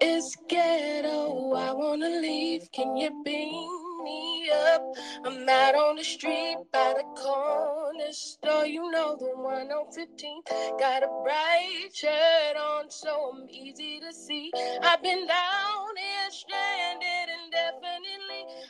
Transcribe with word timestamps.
Is 0.00 0.36
ghetto. 0.48 1.54
I 1.54 1.72
wanna 1.72 2.10
leave. 2.10 2.70
Can 2.72 2.96
you 2.96 3.10
beam 3.24 4.04
me 4.04 4.50
up? 4.52 4.82
I'm 5.24 5.48
out 5.48 5.74
on 5.74 5.96
the 5.96 6.04
street 6.04 6.56
by 6.72 6.94
the 6.96 7.04
corner 7.20 8.12
store. 8.12 8.66
You 8.66 8.90
know 8.92 9.16
the 9.18 9.32
one 9.36 9.70
on 9.72 9.92
15. 9.92 10.42
Got 10.78 11.04
a 11.04 11.08
bright 11.24 11.90
shirt 11.94 12.56
on, 12.56 12.90
so 12.90 13.32
I'm 13.34 13.48
easy 13.50 14.00
to 14.00 14.12
see. 14.12 14.52
I've 14.82 15.02
been 15.02 15.26
down 15.26 15.96
here 15.96 16.30
stranded. 16.30 17.35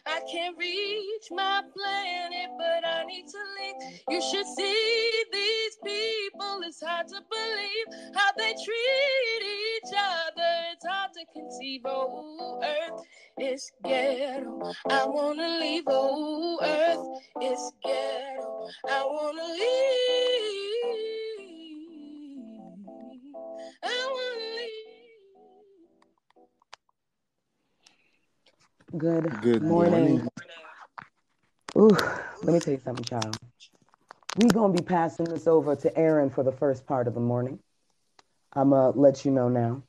I 0.06 0.20
can't 0.30 0.56
reach 0.58 1.28
my 1.32 1.62
planet, 1.74 2.50
but 2.58 2.86
I 2.86 3.04
need 3.06 3.26
to 3.28 3.38
leave. 3.58 4.00
You 4.10 4.22
should 4.22 4.46
see 4.46 5.24
these 5.32 5.78
people. 5.84 6.60
It's 6.64 6.82
hard 6.84 7.08
to 7.08 7.20
believe 7.30 8.14
how 8.14 8.30
they 8.38 8.52
treat 8.52 9.42
each 9.42 9.94
other. 9.96 10.54
It's 10.74 10.86
hard 10.86 11.10
to 11.14 11.24
conceive. 11.34 11.82
Oh, 11.86 12.60
Earth 12.64 13.02
is 13.40 13.72
ghetto. 13.84 14.72
I 14.90 15.06
wanna 15.06 15.58
leave. 15.60 15.84
Oh, 15.88 16.58
Earth 16.62 17.06
is 17.42 17.72
ghetto. 17.84 18.68
I 18.90 19.04
wanna 19.04 19.44
leave. 19.54 21.15
Good, 28.96 29.40
Good 29.42 29.62
morning. 29.62 30.16
morning. 30.16 30.28
Ooh, 31.76 31.96
let 32.42 32.54
me 32.54 32.60
tell 32.60 32.72
you 32.72 32.80
something, 32.80 33.04
child. 33.04 33.36
We're 34.38 34.48
going 34.48 34.74
to 34.74 34.82
be 34.82 34.86
passing 34.86 35.26
this 35.26 35.46
over 35.46 35.76
to 35.76 35.98
Aaron 35.98 36.30
for 36.30 36.42
the 36.42 36.52
first 36.52 36.86
part 36.86 37.06
of 37.06 37.14
the 37.14 37.20
morning. 37.20 37.58
I'm 38.54 38.70
going 38.70 38.92
to 38.92 38.98
let 38.98 39.24
you 39.24 39.32
know 39.32 39.48
now. 39.48 39.82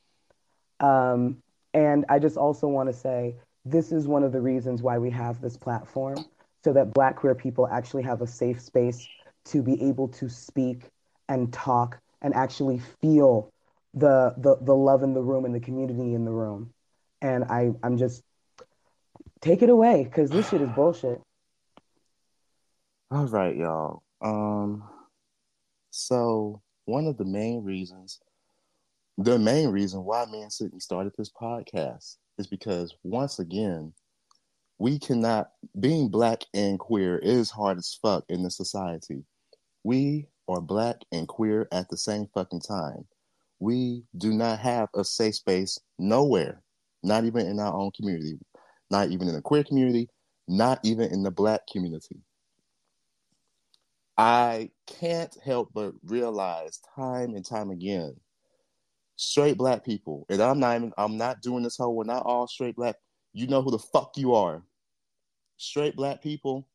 Um, 0.80 1.38
and 1.72 2.04
I 2.08 2.18
just 2.18 2.36
also 2.36 2.66
want 2.68 2.88
to 2.90 2.92
say 2.92 3.36
this 3.64 3.92
is 3.92 4.06
one 4.06 4.24
of 4.24 4.32
the 4.32 4.40
reasons 4.40 4.82
why 4.82 4.98
we 4.98 5.10
have 5.10 5.40
this 5.40 5.56
platform 5.56 6.24
so 6.64 6.72
that 6.72 6.92
Black 6.92 7.16
queer 7.16 7.34
people 7.34 7.66
actually 7.68 8.02
have 8.02 8.20
a 8.20 8.26
safe 8.26 8.60
space 8.60 9.08
to 9.46 9.62
be 9.62 9.80
able 9.82 10.08
to 10.08 10.28
speak 10.28 10.82
and 11.28 11.52
talk 11.52 11.98
and 12.20 12.34
actually 12.34 12.80
feel 13.00 13.50
the, 13.94 14.34
the, 14.36 14.56
the 14.60 14.74
love 14.74 15.02
in 15.02 15.14
the 15.14 15.22
room 15.22 15.44
and 15.46 15.54
the 15.54 15.60
community 15.60 16.14
in 16.14 16.24
the 16.24 16.32
room. 16.32 16.74
And 17.22 17.44
I, 17.44 17.70
I'm 17.82 17.96
just, 17.96 18.22
take 19.40 19.62
it 19.62 19.70
away 19.70 20.04
because 20.04 20.30
this 20.30 20.48
shit 20.48 20.62
is 20.62 20.70
bullshit. 20.70 21.20
All 23.10 23.26
right, 23.26 23.56
y'all. 23.56 24.02
Um, 24.20 24.82
so 25.90 26.60
one 26.84 27.06
of 27.06 27.16
the 27.16 27.24
main 27.24 27.64
reasons, 27.64 28.20
the 29.16 29.38
main 29.38 29.70
reason 29.70 30.04
why 30.04 30.24
me 30.26 30.42
and 30.42 30.52
Sydney 30.52 30.80
started 30.80 31.12
this 31.16 31.30
podcast 31.30 32.16
is 32.38 32.46
because 32.46 32.94
once 33.02 33.38
again, 33.38 33.92
we 34.78 34.98
cannot 34.98 35.50
being 35.78 36.08
black 36.08 36.44
and 36.54 36.78
queer 36.78 37.18
is 37.18 37.50
hard 37.50 37.78
as 37.78 37.98
fuck 38.00 38.24
in 38.28 38.42
this 38.42 38.56
society. 38.56 39.24
We 39.82 40.28
are 40.48 40.60
black 40.60 40.96
and 41.12 41.26
queer 41.26 41.68
at 41.72 41.88
the 41.88 41.96
same 41.96 42.28
fucking 42.32 42.60
time. 42.60 43.06
We 43.58 44.04
do 44.16 44.32
not 44.32 44.60
have 44.60 44.88
a 44.94 45.04
safe 45.04 45.34
space 45.34 45.78
nowhere, 45.98 46.62
not 47.02 47.24
even 47.24 47.46
in 47.46 47.58
our 47.58 47.74
own 47.74 47.90
community, 47.90 48.38
not 48.90 49.08
even 49.10 49.28
in 49.28 49.34
the 49.34 49.42
queer 49.42 49.64
community, 49.64 50.08
not 50.46 50.80
even 50.82 51.12
in 51.12 51.22
the 51.22 51.30
black 51.30 51.66
community. 51.70 52.16
I 54.16 54.70
can't 54.86 55.36
help 55.44 55.70
but 55.72 55.94
realize 56.04 56.80
time 56.96 57.34
and 57.34 57.44
time 57.44 57.70
again, 57.70 58.16
straight 59.16 59.56
black 59.56 59.84
people, 59.84 60.26
and 60.28 60.40
I'm 60.40 60.58
not 60.58 60.76
even, 60.76 60.92
I'm 60.98 61.16
not 61.16 61.40
doing 61.40 61.62
this 61.62 61.76
whole, 61.76 61.94
we're 61.94 62.04
not 62.04 62.24
all 62.26 62.48
straight 62.48 62.76
black. 62.76 62.96
You 63.32 63.46
know 63.46 63.62
who 63.62 63.70
the 63.70 63.78
fuck 63.78 64.16
you 64.16 64.34
are. 64.34 64.62
Straight 65.56 65.94
black 65.94 66.22
people, 66.22 66.66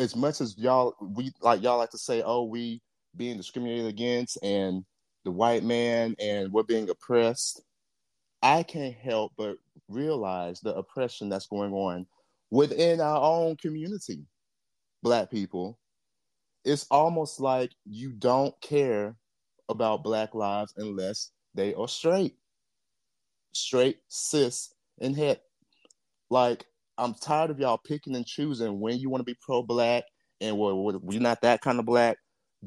as 0.00 0.16
much 0.16 0.40
as 0.40 0.56
y'all, 0.58 0.94
we 1.00 1.32
like 1.40 1.62
y'all 1.62 1.78
like 1.78 1.90
to 1.90 1.98
say, 1.98 2.22
oh, 2.24 2.44
we 2.44 2.80
being 3.16 3.36
discriminated 3.36 3.86
against 3.86 4.38
and 4.42 4.84
the 5.24 5.30
white 5.30 5.62
man 5.62 6.14
and 6.18 6.52
we're 6.52 6.62
being 6.62 6.88
oppressed. 6.88 7.62
I 8.42 8.64
can't 8.64 8.94
help 8.94 9.32
but 9.38 9.56
realize 9.88 10.60
the 10.60 10.74
oppression 10.74 11.28
that's 11.28 11.46
going 11.46 11.72
on 11.72 12.06
within 12.50 13.00
our 13.00 13.22
own 13.22 13.56
community, 13.56 14.26
black 15.02 15.30
people. 15.30 15.78
It's 16.64 16.86
almost 16.90 17.40
like 17.40 17.72
you 17.84 18.12
don't 18.12 18.54
care 18.60 19.16
about 19.68 20.04
black 20.04 20.34
lives 20.34 20.74
unless 20.76 21.30
they 21.54 21.74
are 21.74 21.88
straight 21.88 22.36
straight 23.54 23.98
cis 24.08 24.74
and 25.00 25.16
het. 25.16 25.42
Like 26.30 26.64
i'm 26.98 27.14
tired 27.14 27.50
of 27.50 27.58
y'all 27.58 27.78
picking 27.78 28.16
and 28.16 28.26
choosing 28.26 28.80
when 28.80 28.98
you 28.98 29.08
want 29.10 29.20
to 29.20 29.24
be 29.30 29.38
pro-black 29.40 30.04
and 30.40 30.58
we're, 30.58 30.74
we're 30.74 31.20
not 31.20 31.40
that 31.42 31.60
kind 31.60 31.78
of 31.78 31.86
black. 31.86 32.16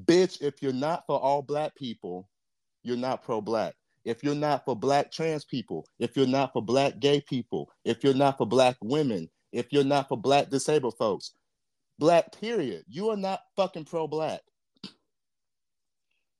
Bitch 0.06 0.42
if 0.42 0.62
you're 0.62 0.74
not 0.74 1.03
for 1.07 1.19
all 1.19 1.42
black 1.42 1.75
people 1.75 2.30
you're 2.84 2.97
not 2.97 3.24
pro-black 3.24 3.75
if 4.05 4.23
you're 4.23 4.35
not 4.35 4.63
for 4.66 4.75
black 4.75 5.11
trans 5.11 5.43
people 5.43 5.85
if 5.99 6.16
you're 6.16 6.27
not 6.27 6.53
for 6.53 6.61
black 6.61 6.99
gay 6.99 7.19
people 7.21 7.69
if 7.83 8.03
you're 8.03 8.13
not 8.13 8.38
for 8.38 8.45
black 8.45 8.77
women 8.81 9.29
if 9.51 9.67
you're 9.71 9.83
not 9.83 10.07
for 10.07 10.17
black 10.17 10.49
disabled 10.49 10.95
folks 10.97 11.33
black 11.97 12.31
period. 12.39 12.83
You 12.88 13.09
are 13.09 13.17
not 13.17 13.41
fucking 13.55 13.85
pro 13.85 14.07
black 14.07 14.41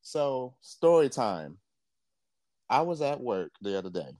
so 0.02 0.54
story 0.62 1.10
time. 1.10 1.58
I 2.70 2.82
was 2.82 3.02
at 3.02 3.20
work 3.20 3.52
the 3.62 3.78
other 3.78 3.90
day. 3.90 4.18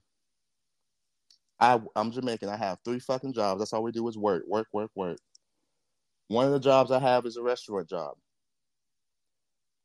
I, 1.60 1.80
i'm 1.96 2.12
jamaican. 2.12 2.50
I 2.50 2.58
have 2.58 2.80
three 2.84 3.00
fucking 3.00 3.34
jobs. 3.34 3.60
That's 3.60 3.72
all 3.72 3.84
we 3.84 3.92
do 3.92 4.08
is 4.08 4.18
work 4.18 4.44
work 4.48 4.68
work 4.74 4.92
work. 4.96 5.20
One 6.28 6.46
of 6.46 6.52
the 6.52 6.60
jobs 6.60 6.92
i 6.92 7.00
have 7.00 7.26
is 7.26 7.38
a 7.38 7.44
restaurant 7.44 7.88
job 7.88 8.16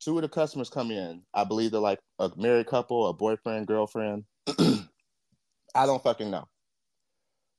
two 0.00 0.16
of 0.16 0.22
the 0.22 0.28
customers 0.28 0.71
come 0.71 0.91
in 0.91 1.22
i 1.34 1.44
believe 1.44 1.71
they're 1.71 1.81
like 1.81 2.00
a 2.19 2.31
married 2.37 2.66
couple 2.66 3.09
a 3.09 3.12
boyfriend 3.12 3.66
girlfriend 3.66 4.25
i 4.59 5.87
don't 5.87 6.03
fucking 6.03 6.31
know 6.31 6.47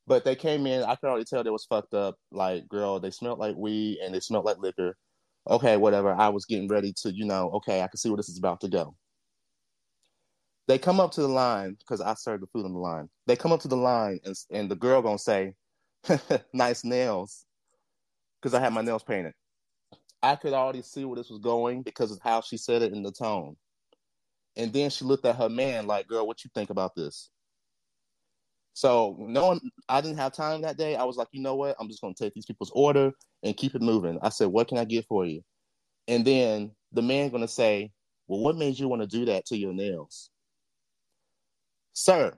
but 0.08 0.26
they 0.26 0.36
came 0.36 0.68
in, 0.68 0.84
I 0.84 0.96
could 0.96 1.08
already 1.08 1.26
tell 1.26 1.44
they 1.44 1.50
was 1.50 1.66
fucked 1.66 1.94
up. 1.94 2.18
Like, 2.32 2.68
girl, 2.68 3.00
they 3.00 3.12
smelled 3.12 3.40
like 3.40 3.56
weed 3.56 4.00
and 4.04 4.14
they 4.14 4.20
smelled 4.20 4.46
like 4.46 4.58
liquor. 4.58 4.98
Okay, 5.50 5.78
whatever. 5.78 6.12
I 6.14 6.30
was 6.30 6.46
getting 6.46 6.68
ready 6.68 6.94
to, 7.04 7.14
you 7.14 7.26
know, 7.26 7.50
okay, 7.52 7.82
I 7.82 7.88
can 7.88 7.98
see 7.98 8.10
where 8.10 8.18
this 8.18 8.30
is 8.30 8.38
about 8.38 8.62
to 8.62 8.68
go. 8.70 8.96
They 10.68 10.78
come 10.78 11.00
up 11.00 11.12
to 11.14 11.22
the 11.22 11.28
line 11.28 11.76
because 11.80 12.02
I 12.02 12.14
served 12.14 12.44
the 12.44 12.48
food 12.48 12.66
on 12.66 12.74
the 12.74 12.80
line. 12.80 13.10
They 13.28 13.36
come 13.36 13.52
up 13.52 13.62
to 13.62 13.68
the 13.68 13.78
line 13.78 14.20
and, 14.24 14.36
and 14.52 14.70
the 14.70 14.76
girl 14.76 15.02
gonna 15.02 15.18
say, 15.18 15.54
"Nice 16.54 16.84
nails," 16.84 17.46
because 18.42 18.54
I 18.54 18.60
had 18.60 18.74
my 18.74 18.82
nails 18.82 19.04
painted. 19.04 19.34
I 20.24 20.36
could 20.36 20.54
already 20.54 20.82
see 20.82 21.06
where 21.06 21.16
this 21.16 21.30
was 21.30 21.40
going 21.40 21.82
because 21.82 22.12
of 22.12 22.20
how 22.22 22.42
she 22.42 22.58
said 22.58 22.82
it 22.82 22.94
in 22.94 23.04
the 23.04 23.12
tone. 23.12 23.56
And 24.56 24.72
then 24.74 24.90
she 24.90 25.06
looked 25.06 25.26
at 25.26 25.38
her 25.38 25.50
man 25.50 25.88
like, 25.88 26.08
"Girl, 26.08 26.28
what 26.28 26.44
you 26.44 26.52
think 26.54 26.70
about 26.70 26.96
this?" 26.96 27.30
So 28.74 29.16
knowing 29.20 29.60
I 29.90 30.02
didn't 30.02 30.18
have 30.18 30.34
time 30.34 30.62
that 30.62 30.78
day, 30.78 30.96
I 30.96 31.04
was 31.04 31.18
like, 31.18 31.28
you 31.32 31.42
know 31.42 31.56
what? 31.56 31.76
I'm 31.80 31.88
just 31.88 32.02
gonna 32.02 32.14
take 32.14 32.34
these 32.34 32.46
people's 32.46 32.72
order 32.74 33.12
and 33.44 33.58
keep 33.58 33.76
it 33.76 33.82
moving. 33.82 34.18
I 34.22 34.30
said, 34.30 34.48
what 34.48 34.68
can 34.68 34.78
I 34.78 34.86
get 34.86 35.06
for 35.08 35.26
you? 35.26 35.42
And 36.08 36.26
then 36.26 36.72
the 36.92 37.02
man 37.02 37.30
gonna 37.30 37.48
say, 37.48 37.92
well, 38.28 38.40
what 38.40 38.56
made 38.56 38.80
you 38.80 38.88
want 38.88 39.02
to 39.02 39.08
do 39.08 39.26
that 39.26 39.46
to 39.48 39.58
your 39.58 39.74
nails, 39.74 40.30
sir? 41.94 42.34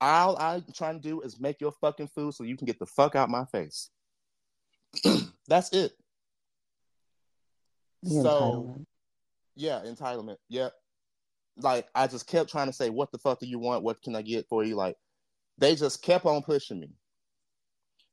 All 0.00 0.38
I'm 0.38 0.64
trying 0.74 1.00
to 1.00 1.08
do 1.08 1.20
is 1.20 1.38
make 1.38 1.60
your 1.60 1.72
fucking 1.72 2.08
food 2.14 2.32
so 2.32 2.44
you 2.44 2.56
can 2.56 2.66
get 2.66 2.78
the 2.78 2.86
fuck 2.86 3.14
out 3.14 3.28
my 3.28 3.44
face. 3.46 3.90
That's 5.48 5.70
it. 5.72 5.92
The 8.02 8.22
so 8.22 8.30
entitlement. 8.30 8.84
yeah, 9.56 9.82
entitlement. 9.84 10.36
Yep. 10.48 10.72
Like 11.58 11.86
I 11.94 12.06
just 12.06 12.26
kept 12.26 12.50
trying 12.50 12.68
to 12.68 12.72
say, 12.72 12.90
what 12.90 13.12
the 13.12 13.18
fuck 13.18 13.40
do 13.40 13.46
you 13.46 13.58
want? 13.58 13.82
What 13.82 14.00
can 14.02 14.16
I 14.16 14.22
get 14.22 14.46
for 14.48 14.64
you? 14.64 14.76
Like 14.76 14.96
they 15.58 15.74
just 15.74 16.02
kept 16.02 16.24
on 16.26 16.42
pushing 16.42 16.80
me. 16.80 16.90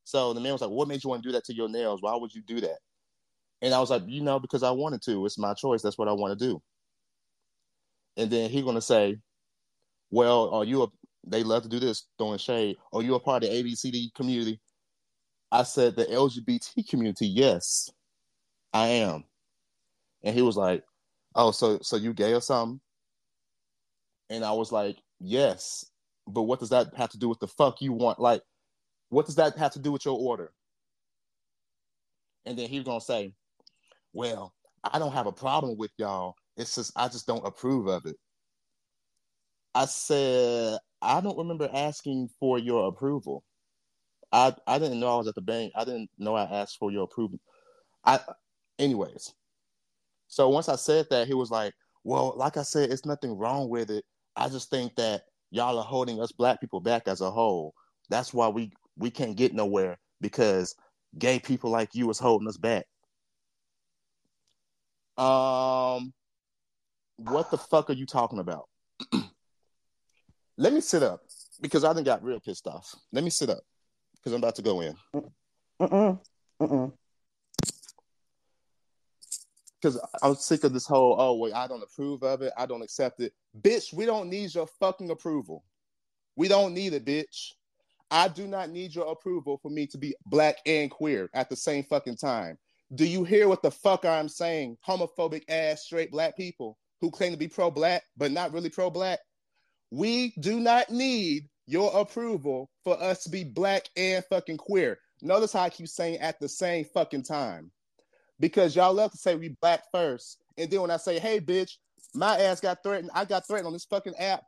So 0.04 0.34
the 0.34 0.40
man 0.40 0.54
was 0.54 0.62
like, 0.62 0.70
What 0.70 0.88
made 0.88 1.04
you 1.04 1.10
want 1.10 1.24
to 1.24 1.30
do 1.30 1.34
that 1.34 1.46
to 1.46 1.54
your 1.54 1.70
nails? 1.70 2.02
Why 2.02 2.16
would 2.16 2.34
you 2.34 2.42
do 2.42 2.62
that? 2.62 2.78
And 3.62 3.74
I 3.74 3.80
was 3.80 3.90
like, 3.90 4.04
You 4.06 4.22
know, 4.22 4.40
because 4.40 4.64
I 4.64 4.72
wanted 4.72 5.02
to. 5.04 5.26
It's 5.26 5.38
my 5.38 5.54
choice. 5.54 5.82
That's 5.82 5.98
what 5.98 6.08
I 6.08 6.14
want 6.14 6.38
to 6.38 6.46
do. 6.46 6.62
And 8.16 8.30
then 8.30 8.50
he's 8.50 8.64
gonna 8.64 8.82
say, 8.82 9.18
Well, 10.10 10.50
are 10.52 10.64
you 10.64 10.84
a 10.84 10.88
they 11.30 11.44
love 11.44 11.64
to 11.64 11.70
do 11.70 11.80
this, 11.80 12.08
throwing 12.18 12.38
shade. 12.38 12.78
Are 12.94 13.02
you 13.02 13.16
a 13.16 13.20
part 13.20 13.44
of 13.44 13.50
the 13.50 13.64
ABCD 13.64 14.14
community? 14.14 14.62
I 15.52 15.64
said 15.64 15.96
the 15.96 16.06
LGBT 16.06 16.88
community, 16.90 17.28
yes, 17.28 17.90
I 18.74 18.88
am. 18.88 19.24
And 20.28 20.36
he 20.36 20.44
was 20.44 20.58
like, 20.58 20.84
Oh, 21.34 21.50
so 21.50 21.80
so 21.82 21.96
you 21.96 22.14
gay 22.14 22.34
or 22.34 22.42
something? 22.42 22.80
And 24.30 24.46
I 24.46 24.52
was 24.52 24.72
like, 24.72 24.98
Yes 25.20 25.84
but 26.28 26.44
what 26.44 26.60
does 26.60 26.70
that 26.70 26.94
have 26.96 27.10
to 27.12 27.18
do 27.18 27.30
with 27.30 27.40
the 27.40 27.48
fuck 27.48 27.82
you 27.82 27.94
want? 27.94 28.20
Like, 28.20 28.42
what 29.10 29.26
does 29.26 29.36
that 29.36 29.58
have 29.58 29.72
to 29.74 29.80
do 29.80 29.92
with 29.92 30.06
your 30.06 30.18
order? 30.20 30.52
And 32.46 32.58
then 32.58 32.68
he's 32.68 32.84
gonna 32.84 33.02
say, 33.02 33.34
Well, 34.14 34.54
I 34.84 35.00
don't 35.00 35.14
have 35.14 35.28
a 35.28 35.32
problem 35.32 35.78
with 35.78 35.92
y'all. 35.98 36.36
It's 36.58 36.76
just 36.76 36.92
I 36.96 37.08
just 37.08 37.28
don't 37.28 37.46
approve 37.46 37.88
of 37.88 38.06
it. 38.06 38.18
I 39.74 39.86
said, 39.86 40.80
I 41.02 41.22
don't 41.22 41.38
remember 41.38 41.70
asking 41.72 42.30
for 42.40 42.60
your 42.60 42.88
approval. 42.88 43.44
I 44.32 44.54
I 44.66 44.80
didn't 44.80 45.00
know 45.00 45.14
I 45.14 45.18
was 45.18 45.28
at 45.28 45.36
the 45.36 45.42
bank. 45.42 45.72
I 45.76 45.86
didn't 45.86 46.10
know 46.18 46.36
I 46.36 46.44
asked 46.44 46.78
for 46.78 46.92
your 46.92 47.04
approval. 47.04 47.40
I, 48.04 48.20
anyways. 48.80 49.34
So 50.28 50.50
once 50.50 50.70
I 50.70 50.76
said 50.76 51.08
that, 51.10 51.28
he 51.28 51.34
was 51.34 51.52
like, 51.52 51.74
"Well, 52.04 52.34
like 52.36 52.58
I 52.58 52.64
said, 52.64 52.92
it's 52.92 53.06
nothing 53.06 53.38
wrong 53.38 53.70
with 53.70 53.90
it. 53.90 54.06
I 54.36 54.50
just 54.50 54.70
think 54.70 54.96
that 54.96 55.24
y'all 55.52 55.78
are 55.78 55.84
holding 55.84 56.22
us 56.22 56.32
black 56.32 56.60
people 56.62 56.80
back 56.80 57.08
as 57.08 57.22
a 57.22 57.32
whole. 57.32 57.74
That's 58.10 58.34
why 58.34 58.48
we 58.48 58.72
we 58.98 59.10
can't 59.12 59.38
get 59.38 59.54
nowhere 59.54 59.98
because 60.22 60.76
gay 61.18 61.40
people 61.40 61.70
like 61.72 61.96
you 61.96 62.10
is 62.10 62.20
holding 62.20 62.48
us 62.48 62.58
back." 62.58 62.86
Um, 65.18 66.14
what 67.18 67.50
the 67.50 67.58
fuck 67.58 67.90
are 67.90 67.94
you 67.94 68.06
talking 68.06 68.40
about? 68.40 68.70
Let 70.58 70.74
me 70.74 70.82
sit 70.82 71.04
up 71.04 71.22
because 71.62 71.84
I 71.84 71.94
done 71.94 72.04
got 72.04 72.24
real 72.24 72.40
pissed 72.40 72.68
off. 72.68 72.94
Let 73.12 73.24
me 73.24 73.30
sit 73.30 73.50
up 73.50 73.62
because 74.14 74.34
I'm 74.34 74.40
about 74.40 74.56
to 74.56 74.62
go 74.62 74.82
in. 74.82 74.96
Mm-mm. 75.82 76.20
Mm-mm. 76.62 76.92
Because 79.80 80.00
I'm 80.24 80.36
sick 80.36 80.64
of 80.64 80.74
this 80.74 80.88
whole, 80.88 81.16
oh, 81.20 81.36
wait, 81.36 81.54
I 81.54 81.68
don't 81.68 81.84
approve 81.84 82.24
of 82.24 82.42
it. 82.42 82.52
I 82.58 82.66
don't 82.66 82.82
accept 82.82 83.20
it. 83.20 83.34
Bitch, 83.62 83.94
we 83.94 84.06
don't 84.06 84.30
need 84.30 84.54
your 84.56 84.68
fucking 84.80 85.12
approval. 85.12 85.64
We 86.36 86.48
don't 86.48 86.74
need 86.74 86.94
it, 86.94 87.06
bitch. 87.06 87.52
I 88.10 88.28
do 88.28 88.48
not 88.48 88.70
need 88.70 88.96
your 88.96 89.12
approval 89.12 89.60
for 89.62 89.70
me 89.70 89.86
to 89.88 89.98
be 89.98 90.16
black 90.26 90.58
and 90.66 90.90
queer 90.90 91.30
at 91.34 91.50
the 91.50 91.56
same 91.56 91.84
fucking 91.84 92.18
time. 92.18 92.58
Do 92.96 93.06
you 93.06 93.24
hear 93.24 93.50
what 93.50 93.62
the 93.62 93.72
fuck 93.72 94.06
I'm 94.06 94.30
saying? 94.30 94.78
Homophobic 94.88 95.44
ass 95.50 95.84
straight 95.84 96.12
black 96.12 96.38
people 96.38 96.78
who 97.02 97.12
claim 97.12 97.32
to 97.32 97.38
be 97.38 97.48
pro 97.48 97.70
black, 97.70 98.04
but 98.16 98.32
not 98.32 98.54
really 98.54 98.70
pro 98.70 98.90
black. 98.90 99.20
We 99.92 100.34
do 100.40 100.60
not 100.60 100.90
need 100.90 101.50
your 101.66 101.92
approval 102.00 102.70
for 102.84 103.02
us 103.02 103.24
to 103.24 103.30
be 103.30 103.44
black 103.44 103.90
and 103.98 104.24
fucking 104.26 104.58
queer. 104.58 105.00
Notice 105.22 105.54
how 105.54 105.64
I 105.64 105.70
keep 105.70 105.88
saying 105.88 106.20
at 106.20 106.40
the 106.40 106.48
same 106.48 106.86
fucking 106.86 107.24
time. 107.24 107.72
Because 108.40 108.76
y'all 108.76 108.94
love 108.94 109.12
to 109.12 109.18
say 109.18 109.36
we 109.36 109.56
black 109.62 109.84
first. 109.92 110.38
And 110.58 110.70
then 110.70 110.82
when 110.82 110.92
I 110.92 110.98
say, 110.98 111.20
hey, 111.20 111.40
bitch, 111.40 111.72
my 112.14 112.38
ass 112.38 112.60
got 112.60 112.84
threatened, 112.84 113.12
I 113.14 113.26
got 113.26 113.48
threatened 113.48 113.68
on 113.68 113.74
this 113.74 113.86
fucking 113.86 114.16
app. 114.16 114.44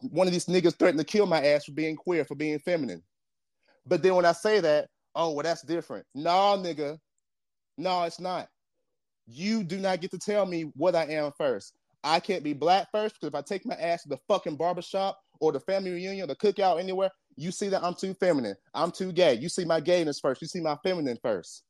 One 0.00 0.26
of 0.26 0.32
these 0.32 0.46
niggas 0.46 0.76
threatened 0.78 0.98
to 0.98 1.04
kill 1.04 1.26
my 1.26 1.44
ass 1.44 1.64
for 1.64 1.72
being 1.72 1.96
queer, 1.96 2.24
for 2.24 2.34
being 2.34 2.58
feminine. 2.58 3.02
But 3.86 4.02
then 4.02 4.14
when 4.14 4.24
I 4.24 4.32
say 4.32 4.60
that, 4.60 4.88
oh, 5.14 5.32
well, 5.32 5.42
that's 5.42 5.62
different. 5.62 6.06
No, 6.14 6.56
nigga. 6.58 6.98
No, 7.78 8.02
it's 8.04 8.20
not. 8.20 8.48
You 9.26 9.62
do 9.62 9.78
not 9.78 10.00
get 10.00 10.10
to 10.10 10.18
tell 10.18 10.46
me 10.46 10.70
what 10.74 10.94
I 10.94 11.04
am 11.04 11.32
first. 11.38 11.74
I 12.04 12.20
can't 12.20 12.42
be 12.42 12.52
black 12.52 12.88
first 12.90 13.14
because 13.14 13.28
if 13.28 13.34
I 13.34 13.42
take 13.42 13.64
my 13.64 13.76
ass 13.76 14.02
to 14.02 14.08
the 14.08 14.18
fucking 14.28 14.56
barbershop 14.56 15.18
or 15.40 15.52
the 15.52 15.60
family 15.60 15.92
reunion, 15.92 16.28
the 16.28 16.36
cookout, 16.36 16.80
anywhere, 16.80 17.10
you 17.36 17.50
see 17.52 17.68
that 17.68 17.82
I'm 17.82 17.94
too 17.94 18.14
feminine. 18.14 18.56
I'm 18.74 18.90
too 18.90 19.12
gay. 19.12 19.34
You 19.34 19.48
see 19.48 19.64
my 19.64 19.80
gayness 19.80 20.20
first. 20.20 20.42
You 20.42 20.48
see 20.48 20.60
my 20.60 20.76
feminine 20.82 21.18
first. 21.22 21.62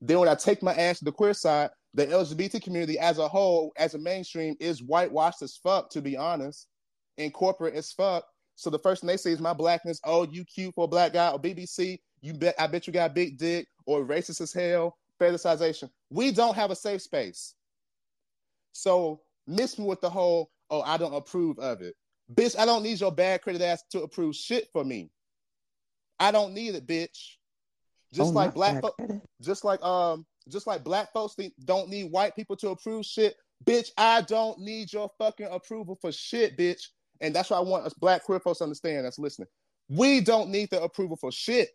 Then 0.00 0.18
when 0.18 0.28
I 0.28 0.34
take 0.34 0.62
my 0.62 0.74
ass 0.74 0.98
to 0.98 1.04
the 1.04 1.12
queer 1.12 1.34
side, 1.34 1.70
the 1.94 2.06
LGBT 2.06 2.62
community 2.62 2.98
as 2.98 3.18
a 3.18 3.26
whole, 3.26 3.72
as 3.76 3.94
a 3.94 3.98
mainstream, 3.98 4.54
is 4.60 4.82
whitewashed 4.82 5.42
as 5.42 5.56
fuck, 5.56 5.90
to 5.90 6.02
be 6.02 6.16
honest, 6.16 6.68
and 7.16 7.32
corporate 7.32 7.74
as 7.74 7.92
fuck. 7.92 8.24
So 8.56 8.70
the 8.70 8.78
first 8.78 9.00
thing 9.00 9.08
they 9.08 9.16
say 9.16 9.32
is 9.32 9.40
my 9.40 9.52
blackness. 9.52 10.00
Oh, 10.04 10.26
you 10.26 10.44
cute 10.44 10.74
for 10.74 10.84
a 10.84 10.88
black 10.88 11.12
guy 11.12 11.30
or 11.30 11.38
BBC. 11.38 11.98
You 12.20 12.34
bet. 12.34 12.54
I 12.58 12.66
bet 12.66 12.86
you 12.86 12.92
got 12.92 13.14
big 13.14 13.38
dick 13.38 13.66
or 13.86 14.04
racist 14.04 14.40
as 14.40 14.52
hell. 14.52 14.96
Fetishization. 15.20 15.88
We 16.10 16.32
don't 16.32 16.54
have 16.54 16.70
a 16.70 16.76
safe 16.76 17.02
space. 17.02 17.54
So 18.72 19.20
miss 19.46 19.78
me 19.78 19.86
with 19.86 20.00
the 20.00 20.10
whole, 20.10 20.50
oh, 20.70 20.82
I 20.82 20.98
don't 20.98 21.14
approve 21.14 21.58
of 21.58 21.80
it. 21.80 21.94
Bitch, 22.34 22.58
I 22.58 22.66
don't 22.66 22.82
need 22.82 23.00
your 23.00 23.12
bad 23.12 23.42
credit 23.42 23.62
ass 23.62 23.82
to 23.92 24.02
approve 24.02 24.34
shit 24.34 24.68
for 24.72 24.84
me. 24.84 25.10
I 26.18 26.30
don't 26.30 26.52
need 26.52 26.74
it, 26.74 26.86
bitch. 26.86 27.36
Just 28.12 28.30
oh, 28.30 28.34
like 28.34 28.54
black 28.54 28.80
folks, 28.80 28.96
just 29.42 29.64
like 29.64 29.82
um, 29.82 30.24
just 30.48 30.66
like 30.66 30.84
black 30.84 31.12
folks 31.12 31.34
think, 31.34 31.52
don't 31.64 31.88
need 31.88 32.10
white 32.10 32.34
people 32.36 32.56
to 32.56 32.70
approve 32.70 33.04
shit. 33.04 33.34
Bitch, 33.64 33.90
I 33.96 34.22
don't 34.22 34.58
need 34.60 34.92
your 34.92 35.10
fucking 35.18 35.48
approval 35.50 35.98
for 36.00 36.12
shit, 36.12 36.56
bitch. 36.56 36.82
And 37.20 37.34
that's 37.34 37.50
what 37.50 37.56
I 37.56 37.60
want 37.60 37.86
us 37.86 37.94
black 37.94 38.24
queer 38.24 38.40
folks 38.40 38.58
to 38.58 38.64
understand 38.64 39.04
that's 39.04 39.18
listening. 39.18 39.48
We 39.88 40.20
don't 40.20 40.50
need 40.50 40.70
the 40.70 40.82
approval 40.82 41.16
for 41.16 41.32
shit. 41.32 41.70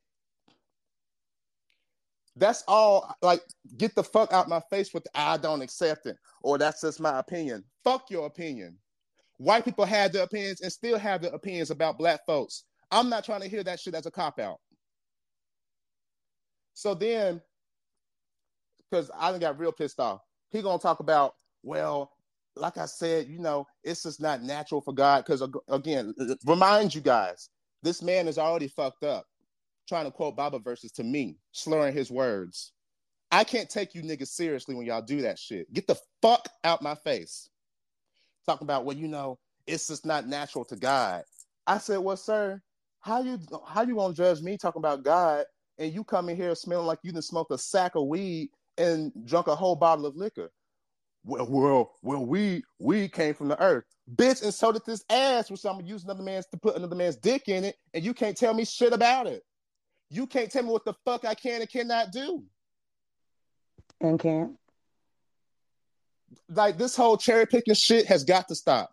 That's 2.35 2.63
all. 2.67 3.13
Like, 3.21 3.41
get 3.77 3.95
the 3.95 4.03
fuck 4.03 4.31
out 4.31 4.47
my 4.47 4.61
face 4.69 4.93
with 4.93 5.03
the, 5.03 5.09
I 5.15 5.37
don't 5.37 5.61
accept 5.61 6.05
it, 6.05 6.17
or 6.43 6.57
that's 6.57 6.81
just 6.81 7.01
my 7.01 7.19
opinion. 7.19 7.63
Fuck 7.83 8.09
your 8.09 8.25
opinion. 8.25 8.77
White 9.37 9.65
people 9.65 9.85
have 9.85 10.13
their 10.13 10.23
opinions 10.23 10.61
and 10.61 10.71
still 10.71 10.99
have 10.99 11.21
their 11.23 11.33
opinions 11.33 11.71
about 11.71 11.97
black 11.97 12.21
folks. 12.25 12.65
I'm 12.91 13.09
not 13.09 13.25
trying 13.25 13.41
to 13.41 13.47
hear 13.47 13.63
that 13.63 13.79
shit 13.79 13.95
as 13.95 14.05
a 14.05 14.11
cop 14.11 14.39
out. 14.39 14.59
So 16.73 16.93
then, 16.93 17.41
because 18.89 19.11
I 19.17 19.37
got 19.37 19.59
real 19.59 19.71
pissed 19.71 19.99
off, 19.99 20.21
he 20.51 20.61
gonna 20.61 20.79
talk 20.79 20.99
about, 20.99 21.35
well, 21.63 22.11
like 22.55 22.77
I 22.77 22.85
said, 22.85 23.27
you 23.27 23.39
know, 23.39 23.65
it's 23.83 24.03
just 24.03 24.21
not 24.21 24.43
natural 24.43 24.81
for 24.81 24.93
God. 24.93 25.23
Because 25.25 25.43
again, 25.69 26.13
remind 26.45 26.93
you 26.93 27.01
guys, 27.01 27.49
this 27.83 28.01
man 28.01 28.27
is 28.27 28.37
already 28.37 28.67
fucked 28.67 29.03
up 29.03 29.25
trying 29.87 30.05
to 30.05 30.11
quote 30.11 30.35
Bible 30.35 30.59
verses 30.59 30.91
to 30.93 31.03
me, 31.03 31.37
slurring 31.51 31.93
his 31.93 32.11
words. 32.11 32.71
I 33.31 33.43
can't 33.43 33.69
take 33.69 33.95
you 33.95 34.01
niggas 34.01 34.27
seriously 34.27 34.75
when 34.75 34.85
y'all 34.85 35.01
do 35.01 35.21
that 35.21 35.39
shit. 35.39 35.71
Get 35.73 35.87
the 35.87 35.97
fuck 36.21 36.47
out 36.63 36.81
my 36.81 36.95
face. 36.95 37.49
Talking 38.45 38.65
about, 38.65 38.85
well, 38.85 38.97
you 38.97 39.07
know, 39.07 39.39
it's 39.67 39.87
just 39.87 40.05
not 40.05 40.27
natural 40.27 40.65
to 40.65 40.75
God. 40.75 41.23
I 41.67 41.77
said, 41.77 41.99
well, 41.99 42.17
sir, 42.17 42.61
how 42.99 43.21
you 43.21 43.39
how 43.67 43.83
you 43.83 43.95
gonna 43.95 44.13
judge 44.13 44.41
me 44.41 44.57
talking 44.57 44.79
about 44.79 45.03
God 45.03 45.45
and 45.81 45.91
you 45.91 46.03
come 46.03 46.29
in 46.29 46.37
here 46.37 46.53
smelling 46.53 46.85
like 46.85 46.99
you 47.01 47.11
done 47.11 47.23
smoked 47.23 47.51
a 47.51 47.57
sack 47.57 47.95
of 47.95 48.05
weed 48.05 48.49
and 48.77 49.11
drunk 49.25 49.47
a 49.47 49.55
whole 49.55 49.75
bottle 49.75 50.05
of 50.05 50.15
liquor? 50.15 50.51
Well, 51.23 51.47
well, 51.49 51.91
well, 52.03 52.25
we 52.25 52.63
we 52.79 53.07
came 53.07 53.33
from 53.33 53.47
the 53.47 53.61
earth, 53.61 53.85
bitch, 54.15 54.43
and 54.43 54.53
so 54.53 54.71
did 54.71 54.83
this 54.85 55.03
ass, 55.09 55.49
which 55.49 55.65
I'm 55.65 55.77
gonna 55.77 55.87
use 55.87 56.03
another 56.03 56.23
man's 56.23 56.45
to 56.47 56.57
put 56.57 56.75
another 56.75 56.95
man's 56.95 57.15
dick 57.15 57.47
in 57.47 57.63
it, 57.63 57.75
and 57.93 58.03
you 58.03 58.13
can't 58.13 58.37
tell 58.37 58.53
me 58.53 58.63
shit 58.63 58.93
about 58.93 59.27
it. 59.27 59.43
You 60.09 60.27
can't 60.27 60.51
tell 60.51 60.63
me 60.63 60.69
what 60.69 60.85
the 60.85 60.93
fuck 61.05 61.25
I 61.25 61.33
can 61.33 61.61
and 61.61 61.69
cannot 61.69 62.11
do. 62.11 62.43
And 63.99 64.19
can't. 64.19 64.57
Like 66.49 66.77
this 66.77 66.95
whole 66.95 67.17
cherry 67.17 67.45
picking 67.45 67.75
shit 67.75 68.05
has 68.05 68.23
got 68.23 68.47
to 68.47 68.55
stop. 68.55 68.91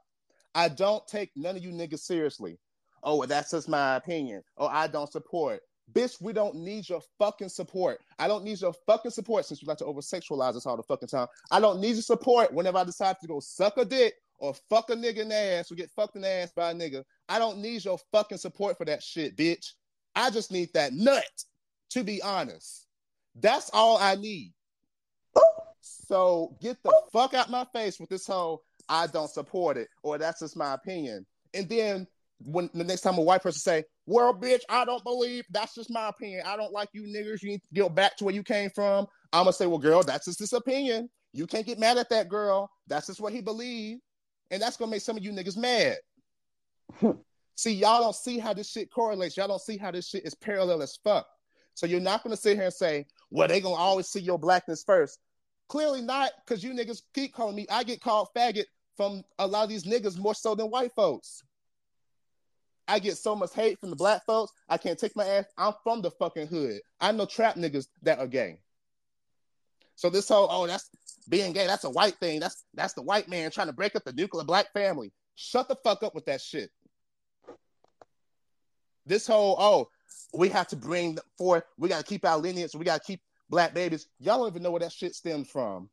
I 0.54 0.68
don't 0.68 1.07
take 1.07 1.30
none 1.37 1.57
of 1.57 1.62
you 1.62 1.71
niggas 1.71 2.00
seriously. 2.00 2.59
Oh, 3.02 3.25
that's 3.26 3.52
just 3.52 3.68
my 3.68 3.97
opinion. 3.97 4.42
Oh, 4.57 4.66
I 4.66 4.87
don't 4.87 5.11
support. 5.11 5.61
Bitch, 5.92 6.21
we 6.21 6.33
don't 6.33 6.54
need 6.54 6.88
your 6.88 7.00
fucking 7.18 7.49
support. 7.49 8.00
I 8.18 8.28
don't 8.28 8.45
need 8.45 8.61
your 8.61 8.75
fucking 8.87 9.11
support 9.11 9.47
since 9.47 9.62
you 9.62 9.68
like 9.68 9.78
to 9.78 9.87
over 9.87 10.00
sexualize 10.00 10.54
us 10.54 10.66
all 10.66 10.76
the 10.76 10.83
fucking 10.83 11.09
time. 11.09 11.28
I 11.50 11.61
don't 11.61 11.80
need 11.80 11.95
your 11.95 12.02
support 12.02 12.52
whenever 12.52 12.78
I 12.78 12.85
decide 12.85 13.16
to 13.21 13.26
go 13.26 13.40
suck 13.40 13.78
a 13.78 13.85
dick 13.85 14.14
or 14.38 14.54
fuck 14.68 14.90
a 14.90 14.95
nigga 14.95 15.18
in 15.18 15.28
the 15.30 15.35
ass 15.35 15.73
or 15.73 15.76
get 15.76 15.90
fucked 15.90 16.16
in 16.16 16.23
the 16.23 16.28
ass 16.28 16.52
by 16.54 16.71
a 16.71 16.75
nigga. 16.75 17.04
I 17.28 17.38
don't 17.38 17.59
need 17.59 17.85
your 17.85 17.99
fucking 18.12 18.38
support 18.38 18.76
for 18.76 18.85
that 18.85 19.02
shit, 19.02 19.37
bitch. 19.37 19.73
I 20.14 20.30
just 20.30 20.52
need 20.52 20.71
that 20.75 20.92
nut, 20.92 21.25
to 21.90 22.04
be 22.04 22.21
honest. 22.23 22.87
That's 23.35 23.71
all 23.73 23.99
I 23.99 24.16
need. 24.16 24.52
So 25.80 26.57
get 26.61 26.83
the 26.83 26.92
fuck 27.12 27.35
out 27.35 27.50
my 27.50 27.66
face 27.73 27.99
with 27.99 28.09
this 28.09 28.26
whole 28.26 28.62
I 28.88 29.07
don't 29.07 29.30
support 29.30 29.76
it 29.76 29.88
or 30.02 30.18
that's 30.18 30.40
just 30.40 30.57
my 30.57 30.75
opinion. 30.75 31.26
And 31.54 31.68
then 31.68 32.07
when 32.40 32.71
the 32.73 32.85
next 32.85 33.02
time 33.02 33.18
a 33.18 33.23
white 33.23 33.42
person 33.42 33.61
say, 33.61 33.85
Well, 34.09 34.33
bitch, 34.33 34.62
I 34.71 34.87
don't 34.87 35.05
believe 35.05 35.45
that's 35.50 35.75
just 35.75 35.91
my 35.91 36.09
opinion. 36.09 36.43
I 36.47 36.57
don't 36.57 36.73
like 36.73 36.88
you 36.95 37.03
niggers. 37.03 37.43
You 37.43 37.50
need 37.50 37.62
to 37.62 37.81
go 37.81 37.91
back 37.91 38.17
to 38.17 38.25
where 38.25 38.35
you 38.35 38.43
came 38.43 38.71
from. 38.71 39.07
I'm 39.35 39.43
gonna 39.43 39.53
say, 39.53 39.67
Well, 39.67 39.77
girl, 39.79 40.03
that's 40.03 40.25
just 40.25 40.38
this 40.38 40.55
opinion. 40.55 41.11
You 41.35 41.47
can't 41.47 41.67
get 41.67 41.79
mad 41.79 41.99
at 41.99 42.09
that 42.09 42.31
girl. 42.31 42.71
That's 42.87 43.09
just 43.09 43.21
what 43.21 43.35
he 43.35 43.43
believed. 43.43 44.00
And 44.50 44.62
that's 44.62 44.79
gonna 44.79 44.91
make 44.91 45.03
some 45.03 45.19
of 45.19 45.23
you 45.23 45.31
niggas 45.31 45.59
mad. 45.59 45.99
See, 47.55 47.75
y'all 47.75 48.00
don't 48.00 48.15
see 48.15 48.38
how 48.38 48.55
this 48.55 48.71
shit 48.71 48.91
correlates. 48.91 49.37
Y'all 49.37 49.47
don't 49.47 49.61
see 49.61 49.77
how 49.77 49.91
this 49.91 50.09
shit 50.09 50.25
is 50.25 50.35
parallel 50.35 50.81
as 50.81 50.97
fuck. 51.05 51.27
So 51.75 51.87
you're 51.87 52.00
not 52.00 52.23
gonna 52.23 52.35
sit 52.35 52.57
here 52.57 52.65
and 52.65 52.73
say, 52.73 53.05
well, 53.31 53.47
they 53.47 53.61
gonna 53.61 53.75
always 53.75 54.07
see 54.07 54.21
your 54.21 54.38
blackness 54.38 54.85
first. 54.85 55.19
Clearly 55.69 56.00
not, 56.00 56.31
because 56.47 56.65
you 56.65 56.73
niggas 56.73 57.03
keep 57.12 57.35
calling 57.35 57.57
me. 57.57 57.67
I 57.71 57.85
get 57.85 58.00
called 58.00 58.29
faggot 58.35 58.65
from 58.97 59.23
a 59.38 59.47
lot 59.47 59.65
of 59.65 59.69
these 59.69 59.85
niggas 59.85 60.19
more 60.19 60.35
so 60.35 60.55
than 60.55 60.71
white 60.71 60.95
folks. 60.97 61.43
I 62.88 62.99
get 62.99 63.16
so 63.16 63.37
much 63.37 63.54
hate 63.54 63.78
from 63.78 63.90
the 63.90 63.97
black 63.97 64.25
folks. 64.25 64.52
I 64.68 64.78
can't 64.78 64.99
take 64.99 65.14
my 65.14 65.26
ass. 65.26 65.45
I'm 65.57 65.75
from 65.85 66.02
the 66.02 66.11
fucking 66.11 66.47
hood. 66.49 66.80
I 67.00 67.12
know 67.12 67.26
trap 67.26 67.57
niggas 67.57 67.87
that 68.02 68.18
are 68.18 68.26
gay. 68.26 68.61
So 69.95 70.11
this 70.11 70.28
whole 70.28 70.49
oh 70.50 70.66
that's 70.66 70.90
being 71.28 71.52
gay. 71.52 71.66
That's 71.66 71.85
a 71.85 71.90
white 71.90 72.16
thing. 72.16 72.40
That's 72.40 72.64
that's 72.75 72.95
the 72.95 73.02
white 73.02 73.28
man 73.28 73.50
trying 73.50 73.66
to 73.66 73.73
break 73.73 73.95
up 73.95 74.04
the 74.04 74.12
nuclear 74.12 74.45
black 74.45 74.73
family. 74.73 75.12
Shut 75.35 75.68
the 75.68 75.76
fuck 75.76 76.02
up 76.02 76.14
with 76.14 76.26
that 76.26 76.40
shit 76.40 76.71
this 79.07 79.26
whole 79.26 79.57
oh 79.59 79.88
we 80.35 80.50
have 80.50 80.68
to 80.68 80.76
bring 80.76 81.16
forth 81.38 81.64
we 81.78 81.88
got 81.88 81.99
to 81.99 82.04
keep 82.04 82.26
our 82.26 82.37
lineage 82.37 82.73
we 82.75 82.85
got 82.85 83.00
to 83.00 83.07
keep 83.07 83.23
black 83.49 83.73
babies 83.73 84.07
y'all 84.18 84.38
don't 84.38 84.49
even 84.49 84.62
know 84.62 84.71
where 84.71 84.80
that 84.80 84.92
shit 84.92 85.14
stems 85.14 85.49
from 85.49 85.88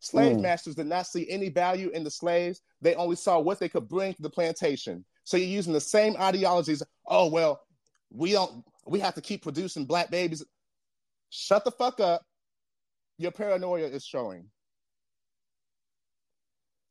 Slave 0.00 0.36
mm. 0.36 0.42
masters 0.42 0.74
did 0.74 0.86
not 0.86 1.06
see 1.06 1.28
any 1.28 1.48
value 1.48 1.88
in 1.90 2.04
the 2.04 2.10
slaves. 2.10 2.60
They 2.80 2.94
only 2.94 3.16
saw 3.16 3.40
what 3.40 3.58
they 3.58 3.68
could 3.68 3.88
bring 3.88 4.14
to 4.14 4.22
the 4.22 4.30
plantation. 4.30 5.04
So 5.26 5.36
you're 5.36 5.48
using 5.48 5.72
the 5.72 5.80
same 5.80 6.16
ideologies. 6.16 6.84
Oh, 7.04 7.28
well, 7.28 7.60
we 8.12 8.30
don't, 8.30 8.64
we 8.86 9.00
have 9.00 9.16
to 9.16 9.20
keep 9.20 9.42
producing 9.42 9.84
black 9.84 10.08
babies. 10.08 10.44
Shut 11.30 11.64
the 11.64 11.72
fuck 11.72 11.98
up. 11.98 12.22
Your 13.18 13.32
paranoia 13.32 13.86
is 13.86 14.04
showing. 14.04 14.46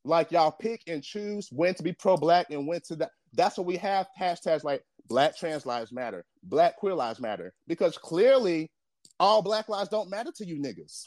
Like 0.03 0.33
y'all 0.33 0.51
pick 0.51 0.81
and 0.85 1.01
choose 1.01 1.47
when 1.49 1.75
to 1.75 1.83
be 1.83 1.93
pro 1.93 2.17
black 2.17 2.47
and 2.49 2.67
when 2.67 2.81
to 2.87 2.97
that. 2.97 3.11
That's 3.33 3.57
what 3.57 3.65
we 3.65 3.77
have 3.77 4.05
hashtags 4.19 4.65
like 4.65 4.83
Black 5.07 5.37
Trans 5.37 5.65
Lives 5.65 5.93
Matter, 5.93 6.25
Black 6.43 6.75
Queer 6.75 6.93
Lives 6.93 7.21
Matter, 7.21 7.53
because 7.67 7.97
clearly 7.97 8.69
all 9.17 9.41
Black 9.41 9.69
lives 9.69 9.89
don't 9.89 10.09
matter 10.09 10.31
to 10.35 10.45
you 10.45 10.59
niggas. 10.61 11.03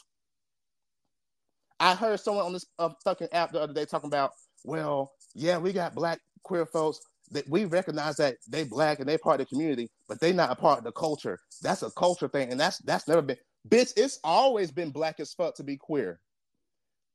I 1.79 1.93
heard 1.93 2.19
someone 2.19 2.45
on 2.45 2.53
this 2.53 2.65
uh, 2.79 2.89
fucking 3.03 3.29
app 3.31 3.51
the 3.51 3.61
other 3.61 3.73
day 3.73 3.85
talking 3.85 4.07
about, 4.09 4.31
well, 4.65 5.11
yeah, 5.35 5.59
we 5.59 5.73
got 5.73 5.93
Black 5.93 6.19
queer 6.43 6.65
folks 6.65 6.99
that 7.31 7.47
we 7.49 7.65
recognize 7.65 8.17
that 8.17 8.37
they 8.47 8.63
Black 8.63 8.99
and 8.99 9.07
they 9.07 9.17
part 9.17 9.39
of 9.39 9.47
the 9.47 9.55
community, 9.55 9.89
but 10.07 10.19
they 10.19 10.33
not 10.33 10.51
a 10.51 10.55
part 10.55 10.79
of 10.79 10.83
the 10.83 10.91
culture. 10.91 11.39
That's 11.61 11.83
a 11.83 11.91
culture 11.91 12.27
thing, 12.27 12.51
and 12.51 12.59
that's 12.59 12.79
that's 12.79 13.07
never 13.07 13.21
been. 13.21 13.37
Bitch, 13.67 13.93
it's 13.97 14.19
always 14.23 14.71
been 14.71 14.89
black 14.89 15.19
as 15.19 15.33
fuck 15.33 15.55
to 15.55 15.63
be 15.63 15.77
queer. 15.77 16.19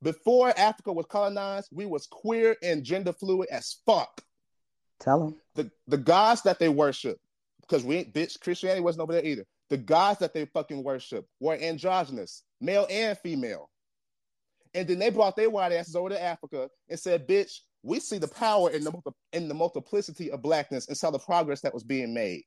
Before 0.03 0.53
Africa 0.59 0.93
was 0.93 1.07
colonized, 1.07 1.69
we 1.73 1.87
was 1.87 2.07
queer 2.07 2.57
and 2.63 2.85
gender 2.85 3.13
fluid 3.13 3.49
as 3.51 3.77
fuck. 3.87 4.21
Tell 5.01 5.21
them 5.21 5.37
the 5.55 5.71
the 5.87 5.97
gods 5.97 6.43
that 6.43 6.59
they 6.59 6.69
worship, 6.69 7.19
because 7.63 7.85
we 7.85 7.97
ain't 7.97 8.13
bitch 8.13 8.39
Christianity 8.41 8.83
wasn't 8.83 9.03
over 9.03 9.13
there 9.13 9.25
either. 9.25 9.45
The 9.71 9.79
gods 9.79 10.21
that 10.21 10.35
they 10.35 10.45
fucking 10.45 10.85
worship 10.85 11.27
were 11.41 11.55
androgynous, 11.55 12.43
male 12.61 12.87
and 12.91 13.17
female. 13.19 13.71
And 14.75 14.87
then 14.87 14.99
they 14.99 15.09
brought 15.09 15.37
their 15.37 15.51
white 15.51 15.73
asses 15.73 15.97
over 15.97 16.11
to 16.11 16.23
Africa 16.23 16.69
and 16.89 16.99
said, 16.99 17.27
"Bitch, 17.27 17.61
we 17.85 18.01
see 18.01 18.19
the 18.19 18.27
power 18.27 18.71
in 18.71 18.83
the 18.83 18.93
in 19.33 19.47
the 19.47 19.55
multiplicity 19.55 20.31
of 20.31 20.43
blackness 20.43 20.89
and 20.89 20.97
saw 20.97 21.11
the 21.11 21.19
progress 21.19 21.61
that 21.61 21.75
was 21.75 21.85
being 21.85 22.13
made." 22.13 22.43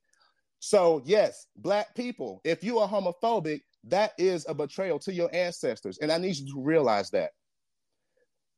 So 0.60 1.02
yes, 1.06 1.48
black 1.56 1.96
people, 1.96 2.42
if 2.44 2.64
you 2.64 2.80
are 2.80 2.90
homophobic, 2.90 3.62
that 3.86 4.12
is 4.18 4.46
a 4.50 4.54
betrayal 4.54 5.00
to 5.00 5.14
your 5.14 5.34
ancestors, 5.34 6.00
and 6.00 6.12
I 6.12 6.18
need 6.18 6.36
you 6.36 6.54
to 6.54 6.62
realize 6.62 7.10
that. 7.12 7.32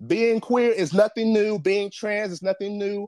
Being 0.08 0.40
queer 0.40 0.72
is 0.72 0.94
nothing 0.94 1.34
new. 1.34 1.60
Being 1.60 1.92
trans 1.92 2.32
is 2.32 2.42
nothing 2.42 2.78
new. 2.78 3.08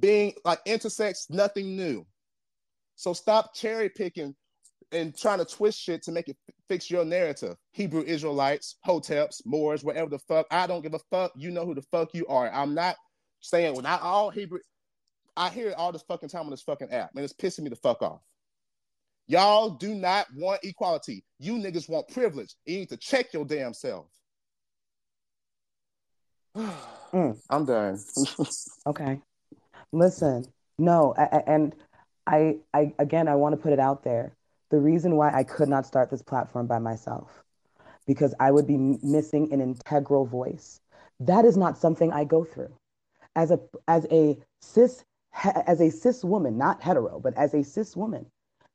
Being 0.00 0.34
like 0.44 0.64
intersex, 0.64 1.30
nothing 1.30 1.76
new. 1.76 2.04
So 2.96 3.12
stop 3.12 3.54
cherry 3.54 3.88
picking 3.88 4.34
and 4.90 5.16
trying 5.16 5.38
to 5.38 5.44
twist 5.44 5.78
shit 5.78 6.02
to 6.02 6.12
make 6.12 6.28
it 6.28 6.36
fix 6.68 6.90
your 6.90 7.04
narrative. 7.04 7.56
Hebrew 7.72 8.02
Israelites, 8.02 8.76
Hoteps, 8.86 9.42
Moors, 9.44 9.84
whatever 9.84 10.10
the 10.10 10.18
fuck. 10.18 10.46
I 10.50 10.66
don't 10.66 10.82
give 10.82 10.94
a 10.94 11.00
fuck. 11.10 11.32
You 11.36 11.50
know 11.50 11.64
who 11.64 11.74
the 11.74 11.82
fuck 11.82 12.14
you 12.14 12.26
are. 12.26 12.50
I'm 12.52 12.74
not 12.74 12.96
saying 13.42 13.74
well, 13.74 13.82
not 13.82 14.00
all 14.00 14.30
Hebrew. 14.30 14.60
I 15.36 15.50
hear 15.50 15.68
it 15.68 15.74
all 15.76 15.92
this 15.92 16.02
fucking 16.02 16.28
time 16.28 16.44
on 16.44 16.50
this 16.50 16.62
fucking 16.62 16.90
app, 16.90 17.10
and 17.14 17.24
it's 17.24 17.32
pissing 17.32 17.60
me 17.60 17.70
the 17.70 17.76
fuck 17.76 18.02
off. 18.02 18.20
Y'all 19.26 19.70
do 19.70 19.94
not 19.94 20.26
want 20.34 20.60
equality. 20.62 21.24
You 21.38 21.54
niggas 21.54 21.88
want 21.88 22.08
privilege. 22.08 22.54
You 22.66 22.78
need 22.78 22.88
to 22.90 22.96
check 22.96 23.32
your 23.32 23.44
damn 23.44 23.72
self. 23.72 24.06
mm. 26.56 27.38
I'm 27.48 27.64
done. 27.64 27.98
okay. 28.86 29.20
Listen, 29.92 30.44
no, 30.78 31.14
I, 31.16 31.22
I, 31.22 31.42
and 31.46 31.74
I, 32.26 32.56
I 32.74 32.92
again, 32.98 33.28
I 33.28 33.34
want 33.36 33.54
to 33.54 33.60
put 33.60 33.72
it 33.72 33.78
out 33.78 34.04
there. 34.04 34.36
The 34.70 34.78
reason 34.78 35.16
why 35.16 35.32
I 35.32 35.44
could 35.44 35.68
not 35.68 35.86
start 35.86 36.10
this 36.10 36.22
platform 36.22 36.66
by 36.66 36.78
myself, 36.78 37.30
because 38.06 38.34
I 38.40 38.50
would 38.50 38.66
be 38.66 38.78
missing 39.02 39.52
an 39.52 39.60
integral 39.60 40.26
voice. 40.26 40.80
That 41.20 41.44
is 41.44 41.56
not 41.56 41.78
something 41.78 42.10
I 42.12 42.24
go 42.24 42.44
through. 42.44 42.72
As 43.34 43.50
a 43.50 43.60
as 43.88 44.06
a 44.10 44.38
cis 44.60 45.04
as 45.66 45.80
a 45.80 45.90
cis 45.90 46.24
woman, 46.24 46.58
not 46.58 46.82
hetero, 46.82 47.18
but 47.18 47.34
as 47.36 47.54
a 47.54 47.62
cis 47.62 47.96
woman, 47.96 48.26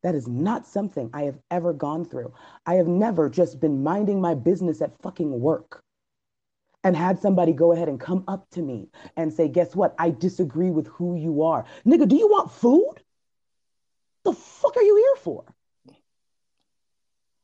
that 0.03 0.15
is 0.15 0.27
not 0.27 0.65
something 0.65 1.09
I 1.13 1.23
have 1.23 1.39
ever 1.51 1.73
gone 1.73 2.05
through. 2.05 2.33
I 2.65 2.75
have 2.75 2.87
never 2.87 3.29
just 3.29 3.59
been 3.59 3.83
minding 3.83 4.21
my 4.21 4.33
business 4.33 4.81
at 4.81 4.99
fucking 5.01 5.39
work 5.39 5.83
and 6.83 6.95
had 6.95 7.19
somebody 7.19 7.51
go 7.51 7.73
ahead 7.73 7.89
and 7.89 7.99
come 7.99 8.23
up 8.27 8.49
to 8.51 8.61
me 8.61 8.89
and 9.15 9.33
say, 9.33 9.47
Guess 9.47 9.75
what? 9.75 9.95
I 9.99 10.09
disagree 10.11 10.69
with 10.69 10.87
who 10.87 11.15
you 11.15 11.43
are. 11.43 11.65
Nigga, 11.85 12.07
do 12.07 12.15
you 12.15 12.27
want 12.27 12.51
food? 12.51 12.95
The 14.23 14.33
fuck 14.33 14.77
are 14.77 14.83
you 14.83 14.95
here 14.95 15.23
for? 15.23 15.43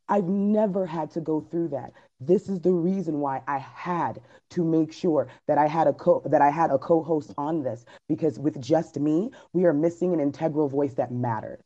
I've 0.07 0.27
never 0.27 0.85
had 0.85 1.11
to 1.11 1.21
go 1.21 1.41
through 1.41 1.69
that. 1.69 1.93
This 2.25 2.49
is 2.49 2.59
the 2.61 2.71
reason 2.71 3.19
why 3.19 3.41
I 3.47 3.57
had 3.57 4.21
to 4.51 4.63
make 4.63 4.93
sure 4.93 5.27
that 5.47 5.57
I 5.57 5.67
had 5.67 5.87
a 5.87 5.93
co 5.93 6.21
that 6.25 6.41
I 6.41 6.49
had 6.49 6.71
a 6.71 6.77
co-host 6.77 7.33
on 7.37 7.63
this 7.63 7.85
because 8.07 8.39
with 8.39 8.61
just 8.61 8.99
me, 8.99 9.31
we 9.53 9.65
are 9.65 9.73
missing 9.73 10.13
an 10.13 10.19
integral 10.19 10.69
voice 10.69 10.93
that 10.95 11.11
matters 11.11 11.61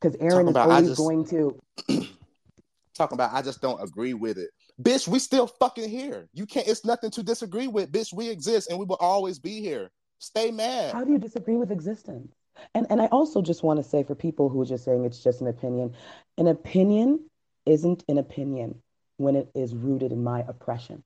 because 0.00 0.16
Aaron 0.20 0.48
is 0.48 0.56
always 0.56 0.88
just, 0.88 0.98
going 0.98 1.24
to 1.26 1.58
talking 2.94 3.16
about. 3.16 3.32
I 3.32 3.42
just 3.42 3.60
don't 3.62 3.82
agree 3.82 4.14
with 4.14 4.38
it, 4.38 4.50
bitch. 4.82 5.08
We 5.08 5.18
still 5.18 5.46
fucking 5.46 5.88
here. 5.88 6.28
You 6.32 6.46
can't. 6.46 6.68
It's 6.68 6.84
nothing 6.84 7.10
to 7.12 7.22
disagree 7.22 7.68
with, 7.68 7.90
bitch. 7.90 8.12
We 8.12 8.28
exist 8.28 8.70
and 8.70 8.78
we 8.78 8.84
will 8.84 8.96
always 8.96 9.38
be 9.38 9.60
here. 9.60 9.90
Stay 10.18 10.50
mad. 10.50 10.92
How 10.92 11.04
do 11.04 11.12
you 11.12 11.18
disagree 11.18 11.56
with 11.56 11.70
existence? 11.70 12.32
And 12.74 12.86
and 12.90 13.00
I 13.00 13.06
also 13.06 13.42
just 13.42 13.62
want 13.62 13.78
to 13.78 13.88
say 13.88 14.04
for 14.04 14.14
people 14.14 14.48
who 14.48 14.60
are 14.60 14.66
just 14.66 14.84
saying 14.84 15.04
it's 15.04 15.22
just 15.22 15.40
an 15.40 15.48
opinion, 15.48 15.94
an 16.38 16.46
opinion 16.48 17.20
isn't 17.66 18.04
an 18.08 18.18
opinion 18.18 18.82
when 19.16 19.36
it 19.36 19.50
is 19.54 19.74
rooted 19.74 20.12
in 20.12 20.22
my 20.22 20.44
oppression. 20.46 21.02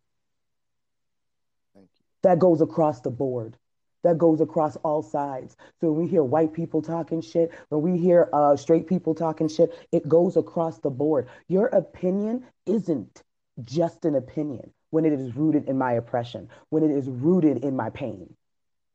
That 2.22 2.38
goes 2.38 2.60
across 2.60 3.00
the 3.00 3.10
board 3.10 3.56
that 4.02 4.18
goes 4.18 4.40
across 4.40 4.76
all 4.76 5.02
sides. 5.02 5.56
So 5.80 5.90
when 5.90 6.04
we 6.04 6.10
hear 6.10 6.22
white 6.22 6.52
people 6.52 6.82
talking 6.82 7.20
shit, 7.20 7.50
when 7.68 7.82
we 7.82 7.98
hear 7.98 8.28
uh, 8.32 8.56
straight 8.56 8.86
people 8.86 9.14
talking 9.14 9.48
shit, 9.48 9.70
it 9.92 10.08
goes 10.08 10.36
across 10.36 10.78
the 10.78 10.90
board. 10.90 11.28
Your 11.48 11.66
opinion 11.66 12.44
isn't 12.66 13.22
just 13.64 14.04
an 14.04 14.14
opinion 14.14 14.72
when 14.90 15.04
it 15.04 15.12
is 15.12 15.34
rooted 15.34 15.68
in 15.68 15.76
my 15.76 15.92
oppression, 15.92 16.48
when 16.70 16.82
it 16.82 16.90
is 16.90 17.08
rooted 17.08 17.64
in 17.64 17.76
my 17.76 17.90
pain. 17.90 18.34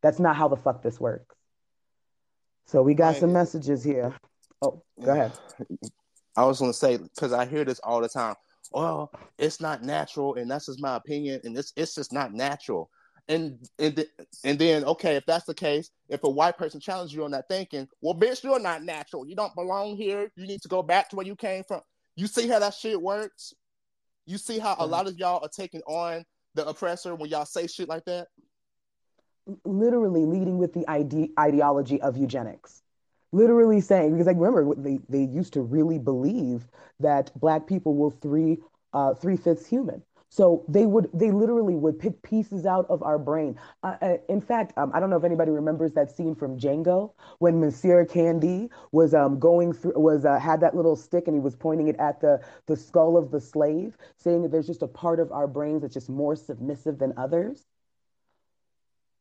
That's 0.02 0.20
not 0.20 0.36
how 0.36 0.48
the 0.48 0.58
fuck 0.58 0.82
this 0.82 1.00
works. 1.00 1.36
So 2.66 2.82
we 2.82 2.94
got 2.94 3.18
some 3.18 3.34
messages 3.34 3.84
here. 3.84 4.16
Oh, 4.62 4.82
go 5.04 5.12
ahead. 5.12 5.34
I 6.36 6.46
was 6.46 6.60
going 6.60 6.72
to 6.72 6.78
say 6.78 6.98
because 6.98 7.34
I 7.34 7.46
hear 7.46 7.64
this 7.64 7.80
all 7.80 8.02
the 8.02 8.10
time. 8.10 8.36
Well, 8.72 9.12
it's 9.38 9.62
not 9.62 9.84
natural, 9.84 10.36
and 10.36 10.50
that's 10.50 10.66
just 10.66 10.82
my 10.82 10.96
opinion, 10.96 11.42
and 11.44 11.58
it's 11.58 11.74
it's 11.76 11.96
just 11.96 12.12
not 12.12 12.34
natural. 12.34 12.90
And 13.28 13.60
and 13.80 14.06
and 14.44 14.60
then 14.60 14.84
okay, 14.84 15.16
if 15.16 15.26
that's 15.26 15.46
the 15.46 15.54
case, 15.54 15.92
if 16.10 16.24
a 16.24 16.30
white 16.30 16.58
person 16.58 16.80
challenges 16.80 17.14
you 17.14 17.24
on 17.24 17.32
that 17.32 17.48
thinking, 17.50 17.88
well, 18.02 18.16
bitch, 18.16 18.44
you're 18.44 18.60
not 18.60 18.84
natural. 18.84 19.28
You 19.28 19.36
don't 19.36 19.56
belong 19.56 19.96
here. 19.96 20.32
You 20.36 20.48
need 20.48 20.62
to 20.64 20.68
go 20.68 20.82
back 20.82 21.10
to 21.10 21.16
where 21.16 21.26
you 21.26 21.36
came 21.36 21.64
from. 21.64 21.82
You 22.16 22.28
see 22.28 22.48
how 22.48 22.60
that 22.60 22.74
shit 22.74 23.02
works? 23.02 23.54
You 24.26 24.38
see 24.38 24.60
how 24.60 24.74
a 24.74 24.78
mm-hmm. 24.78 24.92
lot 24.92 25.08
of 25.08 25.18
y'all 25.18 25.44
are 25.44 25.50
taking 25.50 25.82
on 25.82 26.26
the 26.56 26.68
oppressor 26.68 27.16
when 27.16 27.30
y'all 27.30 27.46
say 27.46 27.68
shit 27.68 27.90
like 27.90 28.06
that? 28.06 28.28
Literally 29.66 30.26
leading 30.26 30.58
with 30.58 30.74
the 30.74 30.88
ide- 30.88 31.32
ideology 31.40 32.02
of 32.02 32.18
eugenics. 32.18 32.83
Literally 33.34 33.82
saying, 33.82 34.12
because 34.14 34.28
like 34.28 34.38
remember, 34.38 34.76
they, 34.76 35.00
they 35.10 35.24
used 35.24 35.54
to 35.54 35.62
really 35.62 36.00
believe 36.00 36.68
that 37.02 37.32
black 37.40 37.68
people 37.68 37.96
were 37.96 38.12
three 38.12 38.60
uh, 38.94 39.14
three 39.16 39.36
fifths 39.38 39.66
human. 39.66 40.04
So 40.30 40.66
they 40.68 40.88
would, 40.88 41.10
they 41.14 41.32
literally 41.32 41.76
would 41.76 42.00
pick 42.00 42.22
pieces 42.24 42.66
out 42.66 42.88
of 42.90 43.04
our 43.04 43.20
brain. 43.20 43.60
Uh, 43.84 43.98
uh, 44.02 44.18
in 44.30 44.42
fact, 44.42 44.76
um, 44.78 44.92
I 44.94 45.00
don't 45.00 45.12
know 45.12 45.18
if 45.18 45.24
anybody 45.24 45.52
remembers 45.52 45.94
that 45.94 46.12
scene 46.12 46.36
from 46.36 46.60
Django 46.60 47.14
when 47.40 47.60
Monsieur 47.60 48.06
Candie 48.06 48.70
was 48.92 49.14
um, 49.14 49.40
going 49.40 49.74
through, 49.74 49.94
was 49.96 50.26
uh, 50.26 50.40
had 50.40 50.62
that 50.62 50.76
little 50.76 50.96
stick 50.96 51.28
and 51.28 51.36
he 51.36 51.40
was 51.40 51.56
pointing 51.56 51.88
it 51.88 51.96
at 52.00 52.22
the 52.22 52.40
the 52.68 52.76
skull 52.76 53.18
of 53.18 53.32
the 53.32 53.42
slave, 53.42 53.98
saying 54.18 54.44
that 54.44 54.52
there's 54.52 54.68
just 54.68 54.84
a 54.84 54.88
part 54.88 55.20
of 55.20 55.32
our 55.32 55.48
brains 55.48 55.82
that's 55.82 55.94
just 55.94 56.10
more 56.10 56.36
submissive 56.36 57.00
than 57.00 57.14
others. 57.18 57.66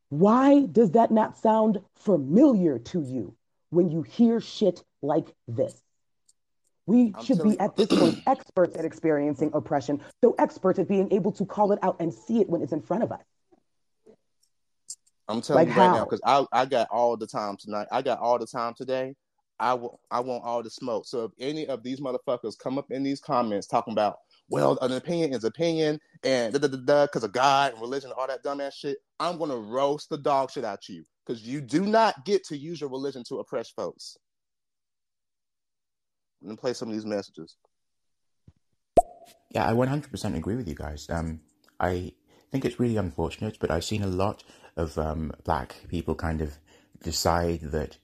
Why 0.09 0.65
does 0.67 0.91
that 0.91 1.11
not 1.11 1.37
sound 1.37 1.81
familiar 1.95 2.79
to 2.79 3.01
you 3.01 3.35
when 3.73 3.89
you 3.89 4.03
hear 4.03 4.39
shit 4.39 4.83
like 5.01 5.27
this? 5.47 5.81
We 6.85 7.13
I'm 7.15 7.23
should 7.23 7.41
be 7.43 7.59
at 7.59 7.75
this 7.75 7.87
point 7.87 8.21
experts 8.27 8.75
at 8.77 8.85
experiencing 8.85 9.51
oppression, 9.53 10.01
so 10.23 10.35
experts 10.37 10.79
at 10.79 10.87
being 10.87 11.11
able 11.11 11.31
to 11.33 11.45
call 11.45 11.71
it 11.71 11.79
out 11.81 11.97
and 11.99 12.13
see 12.13 12.41
it 12.41 12.49
when 12.49 12.61
it's 12.61 12.73
in 12.73 12.81
front 12.81 13.03
of 13.03 13.11
us. 13.11 13.23
I'm 15.29 15.41
telling 15.41 15.67
like 15.67 15.75
you 15.75 15.81
right 15.81 15.87
how? 15.87 15.95
now 15.95 16.03
because 16.03 16.21
I, 16.25 16.45
I 16.51 16.65
got 16.65 16.89
all 16.91 17.15
the 17.15 17.27
time 17.27 17.55
tonight. 17.57 17.87
I 17.91 18.01
got 18.01 18.19
all 18.19 18.37
the 18.37 18.45
time 18.45 18.73
today. 18.75 19.15
I, 19.59 19.75
want 19.75 20.43
all 20.43 20.61
the 20.61 20.69
smoke. 20.69 21.05
So 21.05 21.23
if 21.25 21.31
any 21.39 21.67
of 21.67 21.83
these 21.83 22.01
motherfuckers 22.01 22.59
come 22.59 22.77
up 22.77 22.91
in 22.91 23.01
these 23.01 23.21
comments 23.21 23.65
talking 23.65 23.93
about, 23.93 24.17
well, 24.49 24.77
an 24.81 24.91
opinion 24.91 25.31
is 25.31 25.45
opinion 25.45 26.01
and 26.25 26.53
da 26.53 26.59
da 26.59 26.67
da 26.67 26.77
da 26.77 27.05
because 27.05 27.23
of 27.23 27.31
God 27.31 27.71
and 27.71 27.81
religion, 27.81 28.09
and 28.09 28.19
all 28.19 28.27
that 28.27 28.43
dumbass 28.43 28.73
shit, 28.73 28.97
I'm 29.21 29.37
gonna 29.37 29.55
roast 29.55 30.09
the 30.09 30.17
dog 30.17 30.51
shit 30.51 30.65
out 30.65 30.79
of 30.79 30.93
you 30.93 31.05
because 31.25 31.43
you 31.43 31.61
do 31.61 31.85
not 31.85 32.25
get 32.25 32.43
to 32.45 32.57
use 32.57 32.81
your 32.81 32.89
religion 32.89 33.23
to 33.29 33.39
oppress 33.39 33.69
folks. 33.69 34.17
Let 36.41 36.51
me 36.51 36.55
play 36.57 36.73
some 36.73 36.89
of 36.89 36.93
these 36.93 37.05
messages. 37.05 37.55
Yeah, 39.51 39.69
I 39.69 39.73
100% 39.73 40.35
agree 40.35 40.55
with 40.55 40.67
you 40.67 40.75
guys. 40.75 41.07
Um, 41.09 41.41
I 41.79 42.13
think 42.51 42.65
it's 42.65 42.79
really 42.79 42.97
unfortunate, 42.97 43.57
but 43.59 43.71
I've 43.71 43.85
seen 43.85 44.03
a 44.03 44.07
lot 44.07 44.43
of 44.75 44.97
um, 44.97 45.31
black 45.43 45.75
people 45.87 46.15
kind 46.15 46.41
of 46.41 46.57
decide 47.01 47.61
that 47.61 47.97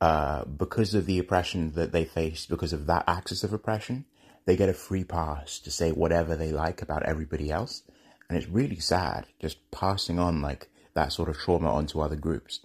uh, 0.00 0.44
because 0.44 0.94
of 0.94 1.06
the 1.06 1.18
oppression 1.18 1.72
that 1.72 1.92
they 1.92 2.04
face, 2.04 2.46
because 2.46 2.72
of 2.72 2.86
that 2.86 3.04
axis 3.06 3.44
of 3.44 3.52
oppression, 3.52 4.06
they 4.46 4.56
get 4.56 4.68
a 4.68 4.74
free 4.74 5.04
pass 5.04 5.58
to 5.60 5.70
say 5.70 5.92
whatever 5.92 6.34
they 6.34 6.50
like 6.50 6.80
about 6.80 7.02
everybody 7.04 7.50
else. 7.50 7.82
And 8.28 8.38
it's 8.38 8.48
really 8.48 8.80
sad 8.80 9.26
just 9.40 9.70
passing 9.70 10.18
on 10.18 10.40
like 10.40 10.70
that 11.00 11.14
sort 11.14 11.30
of 11.30 11.38
trauma 11.38 11.72
onto 11.72 12.00
other 12.00 12.16
groups. 12.16 12.60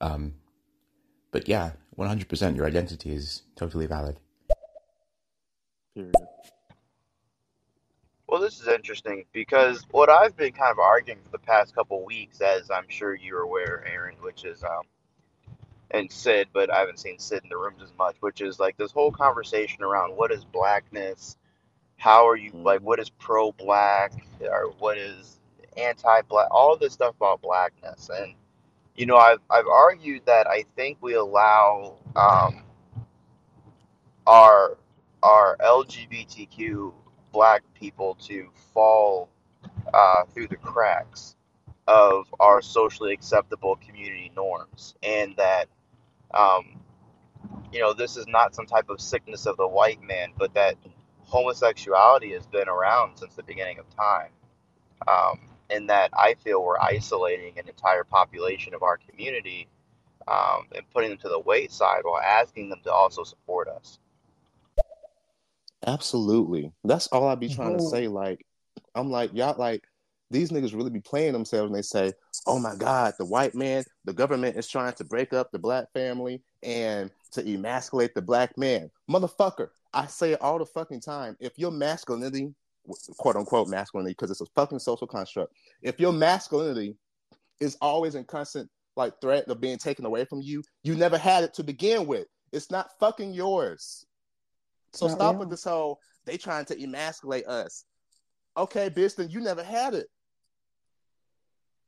Um, 0.00 0.34
but 1.30 1.48
yeah, 1.48 1.72
100% 1.96 2.56
your 2.56 2.66
identity 2.66 3.12
is 3.14 3.42
totally 3.54 3.86
valid. 3.86 4.18
Period. 5.94 6.14
Well, 8.26 8.40
this 8.40 8.60
is 8.60 8.66
interesting 8.66 9.24
because 9.32 9.86
what 9.92 10.10
I've 10.10 10.36
been 10.36 10.52
kind 10.52 10.72
of 10.72 10.80
arguing 10.80 11.20
for 11.22 11.30
the 11.30 11.38
past 11.38 11.76
couple 11.76 12.04
weeks, 12.04 12.40
as 12.40 12.70
I'm 12.72 12.88
sure 12.88 13.14
you're 13.14 13.42
aware, 13.42 13.84
Aaron, 13.86 14.16
which 14.20 14.44
is 14.44 14.64
um, 14.64 14.82
and 15.92 16.10
Sid, 16.10 16.48
but 16.52 16.72
I 16.72 16.80
haven't 16.80 16.98
seen 16.98 17.20
Sid 17.20 17.42
in 17.44 17.48
the 17.48 17.56
rooms 17.56 17.82
as 17.82 17.92
much, 17.96 18.16
which 18.18 18.40
is 18.40 18.58
like 18.58 18.76
this 18.76 18.90
whole 18.90 19.12
conversation 19.12 19.84
around 19.84 20.16
what 20.16 20.32
is 20.32 20.44
blackness, 20.44 21.36
how 21.96 22.26
are 22.28 22.36
you 22.36 22.52
like, 22.64 22.80
hmm 22.80 22.84
what 22.84 22.98
is 22.98 23.10
pro-black, 23.10 24.12
or 24.40 24.72
what 24.78 24.98
is 24.98 25.38
anti-black, 25.76 26.48
all 26.50 26.76
this 26.76 26.92
stuff 26.92 27.14
about 27.16 27.42
blackness, 27.42 28.10
and 28.12 28.34
you 28.96 29.06
know, 29.06 29.16
I've 29.16 29.40
I've 29.50 29.66
argued 29.66 30.22
that 30.26 30.46
I 30.46 30.64
think 30.76 30.98
we 31.00 31.14
allow 31.14 31.96
um, 32.16 32.62
our 34.26 34.78
our 35.22 35.56
LGBTQ 35.58 36.92
black 37.32 37.62
people 37.74 38.16
to 38.26 38.48
fall 38.72 39.28
uh, 39.92 40.24
through 40.32 40.48
the 40.48 40.56
cracks 40.56 41.34
of 41.86 42.32
our 42.40 42.62
socially 42.62 43.12
acceptable 43.12 43.76
community 43.76 44.30
norms, 44.34 44.94
and 45.02 45.34
that 45.36 45.66
um, 46.32 46.80
you 47.72 47.80
know 47.80 47.92
this 47.92 48.16
is 48.16 48.26
not 48.28 48.54
some 48.54 48.66
type 48.66 48.88
of 48.88 49.00
sickness 49.00 49.46
of 49.46 49.56
the 49.56 49.66
white 49.66 50.02
man, 50.02 50.28
but 50.38 50.54
that 50.54 50.76
homosexuality 51.24 52.32
has 52.32 52.46
been 52.46 52.68
around 52.68 53.16
since 53.16 53.34
the 53.34 53.42
beginning 53.42 53.78
of 53.78 53.90
time, 53.96 54.30
um, 55.08 55.40
and 55.70 55.88
that 55.88 56.10
I 56.12 56.34
feel 56.42 56.62
we're 56.62 56.78
isolating 56.78 57.58
an 57.58 57.68
entire 57.68 58.04
population 58.04 58.74
of 58.74 58.82
our 58.82 58.98
community 58.98 59.68
um, 60.28 60.66
and 60.74 60.84
putting 60.92 61.10
them 61.10 61.18
to 61.18 61.28
the 61.28 61.40
wayside 61.40 62.02
while 62.04 62.20
asking 62.20 62.70
them 62.70 62.80
to 62.84 62.92
also 62.92 63.24
support 63.24 63.68
us. 63.68 63.98
Absolutely. 65.86 66.72
That's 66.84 67.06
all 67.08 67.28
I'd 67.28 67.40
be 67.40 67.48
trying 67.48 67.76
to 67.76 67.82
say. 67.82 68.08
Like, 68.08 68.44
I'm 68.94 69.10
like, 69.10 69.34
y'all, 69.34 69.58
like, 69.58 69.84
these 70.30 70.50
niggas 70.50 70.74
really 70.74 70.90
be 70.90 71.00
playing 71.00 71.32
themselves 71.32 71.68
and 71.68 71.76
they 71.76 71.82
say, 71.82 72.12
oh 72.46 72.58
my 72.58 72.74
God, 72.74 73.14
the 73.18 73.26
white 73.26 73.54
man, 73.54 73.84
the 74.04 74.12
government 74.12 74.56
is 74.56 74.68
trying 74.68 74.94
to 74.94 75.04
break 75.04 75.32
up 75.32 75.52
the 75.52 75.58
black 75.58 75.92
family 75.92 76.42
and 76.62 77.10
to 77.32 77.46
emasculate 77.46 78.14
the 78.14 78.22
black 78.22 78.56
man. 78.56 78.90
Motherfucker, 79.10 79.68
I 79.92 80.06
say 80.06 80.32
it 80.32 80.40
all 80.40 80.58
the 80.58 80.66
fucking 80.66 81.00
time. 81.00 81.36
If 81.38 81.58
your 81.58 81.70
masculinity, 81.70 82.54
quote 83.16 83.36
unquote 83.36 83.68
masculinity, 83.68 84.12
because 84.12 84.30
it's 84.30 84.40
a 84.40 84.46
fucking 84.54 84.78
social 84.78 85.06
construct, 85.06 85.52
if 85.82 85.98
your 85.98 86.12
masculinity 86.12 86.96
is 87.60 87.76
always 87.80 88.14
in 88.14 88.24
constant 88.24 88.68
like 88.96 89.20
threat 89.20 89.48
of 89.48 89.60
being 89.60 89.78
taken 89.78 90.04
away 90.04 90.24
from 90.24 90.40
you, 90.40 90.62
you 90.82 90.94
never 90.94 91.18
had 91.18 91.44
it 91.44 91.54
to 91.54 91.64
begin 91.64 92.06
with. 92.06 92.26
It's 92.52 92.70
not 92.70 92.90
fucking 93.00 93.32
yours. 93.32 94.06
So 94.92 95.06
Not 95.06 95.16
stop 95.16 95.36
with 95.36 95.50
this 95.50 95.64
whole 95.64 95.98
they 96.24 96.36
trying 96.36 96.64
to 96.66 96.82
emasculate 96.82 97.46
us. 97.46 97.84
Okay, 98.56 98.88
bitch, 98.88 99.16
then 99.16 99.28
you 99.30 99.40
never 99.40 99.62
had 99.64 99.94
it. 99.94 100.06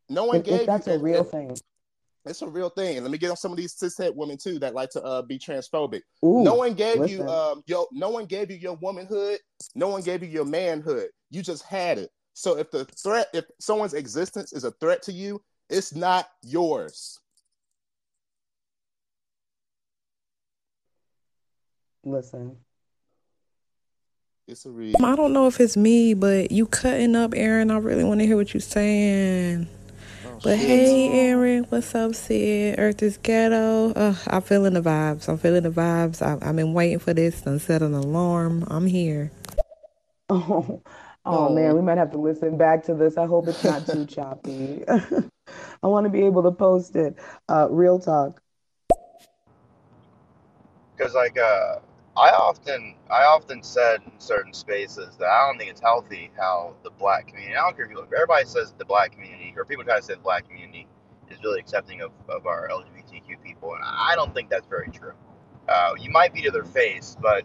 No 0.08 0.24
one 0.24 0.36
If, 0.36 0.44
gave 0.44 0.60
if 0.60 0.66
that's 0.66 0.86
you 0.86 0.94
a 0.94 0.98
real 0.98 1.20
and 1.20 1.30
thing. 1.30 1.56
It's 2.26 2.42
a 2.42 2.48
real 2.48 2.70
thing. 2.70 3.00
Let 3.00 3.10
me 3.10 3.18
get 3.18 3.30
on 3.30 3.36
some 3.36 3.52
of 3.52 3.56
these 3.56 3.74
cishet 3.74 4.14
women 4.14 4.36
too 4.36 4.58
that 4.58 4.74
like 4.74 4.90
to 4.90 5.02
uh, 5.02 5.22
be 5.22 5.38
transphobic. 5.38 6.02
Ooh, 6.24 6.42
no 6.42 6.54
one 6.54 6.74
gave 6.74 7.08
you 7.08 7.26
um 7.28 7.62
yo 7.66 7.86
no 7.92 8.10
one 8.10 8.26
gave 8.26 8.50
you 8.50 8.56
your 8.56 8.74
womanhood. 8.74 9.38
No 9.74 9.88
one 9.88 10.02
gave 10.02 10.22
you 10.22 10.28
your 10.28 10.44
manhood. 10.44 11.08
You 11.30 11.42
just 11.42 11.62
had 11.62 11.98
it. 11.98 12.10
So 12.34 12.58
if 12.58 12.70
the 12.70 12.84
threat, 12.84 13.28
if 13.32 13.44
someone's 13.60 13.94
existence 13.94 14.52
is 14.52 14.64
a 14.64 14.72
threat 14.72 15.02
to 15.02 15.12
you, 15.12 15.40
it's 15.70 15.94
not 15.94 16.28
yours. 16.42 17.20
Listen. 22.04 22.56
It's 24.48 24.66
a 24.66 24.70
read. 24.70 24.94
I 25.02 25.16
don't 25.16 25.32
know 25.32 25.48
if 25.48 25.60
it's 25.60 25.76
me, 25.76 26.14
but 26.14 26.52
you 26.52 26.66
cutting 26.66 27.16
up, 27.16 27.34
Aaron. 27.34 27.70
I 27.70 27.78
really 27.78 28.04
want 28.04 28.20
to 28.20 28.26
hear 28.26 28.36
what 28.36 28.54
you're 28.54 28.60
saying. 28.60 29.66
Oh, 30.36 30.40
But 30.42 30.58
hey, 30.58 31.08
Aaron, 31.10 31.64
what's 31.70 31.94
up, 31.94 32.14
Sid? 32.14 32.76
Earth 32.78 33.02
is 33.02 33.18
ghetto. 33.18 33.92
Uh, 33.92 34.14
I'm 34.28 34.42
feeling 34.42 34.74
the 34.74 34.82
vibes. 34.82 35.28
I'm 35.28 35.38
feeling 35.38 35.64
the 35.64 35.70
vibes. 35.70 36.22
I, 36.22 36.34
I've 36.46 36.56
been 36.56 36.74
waiting 36.74 36.98
for 36.98 37.14
this 37.14 37.46
and 37.46 37.60
set 37.60 37.82
an 37.82 37.94
alarm. 37.94 38.64
I'm 38.68 38.86
here. 38.86 39.32
Oh, 40.30 40.82
oh 41.24 41.48
man, 41.50 41.74
we 41.74 41.82
might 41.82 41.98
have 41.98 42.12
to 42.12 42.18
listen 42.18 42.56
back 42.56 42.84
to 42.84 42.94
this. 42.94 43.18
I 43.18 43.26
hope 43.26 43.48
it's 43.48 43.64
not 43.64 43.86
too 43.86 44.06
choppy. 44.08 44.84
I 44.88 45.86
want 45.86 46.04
to 46.04 46.10
be 46.10 46.24
able 46.24 46.42
to 46.44 46.52
post 46.52 46.96
it. 46.96 47.16
Uh, 47.48 47.68
real 47.70 47.98
talk. 47.98 48.40
because 50.96 51.14
like 51.14 51.38
uh, 51.38 51.76
I 52.16 52.30
often 52.30 52.94
I 53.10 53.24
often 53.24 53.62
said 53.62 54.00
in 54.06 54.12
certain 54.18 54.52
spaces 54.52 55.16
that 55.18 55.28
I 55.28 55.46
don't 55.46 55.58
think 55.58 55.70
it's 55.70 55.80
healthy 55.80 56.30
how 56.36 56.74
the 56.82 56.90
black 56.90 57.28
community. 57.28 57.56
I 57.56 57.60
don't 57.60 57.76
care 57.76 57.84
if 57.84 57.90
you 57.90 57.96
look. 57.96 58.10
Everybody 58.14 58.46
says 58.46 58.72
the 58.78 58.84
black 58.86 59.12
community, 59.12 59.52
or 59.56 59.64
people 59.64 59.84
try 59.84 59.96
to 59.96 60.02
say 60.02 60.14
the 60.14 60.20
black 60.20 60.48
community 60.48 60.86
is 61.30 61.38
really 61.44 61.60
accepting 61.60 62.00
of, 62.00 62.12
of 62.28 62.46
our 62.46 62.68
LGBTQ 62.68 63.42
people, 63.44 63.74
and 63.74 63.82
I 63.84 64.14
don't 64.14 64.34
think 64.34 64.48
that's 64.48 64.66
very 64.66 64.90
true. 64.90 65.12
Uh, 65.68 65.92
you 66.00 66.10
might 66.10 66.32
be 66.32 66.42
to 66.42 66.50
their 66.50 66.64
face, 66.64 67.16
but 67.20 67.44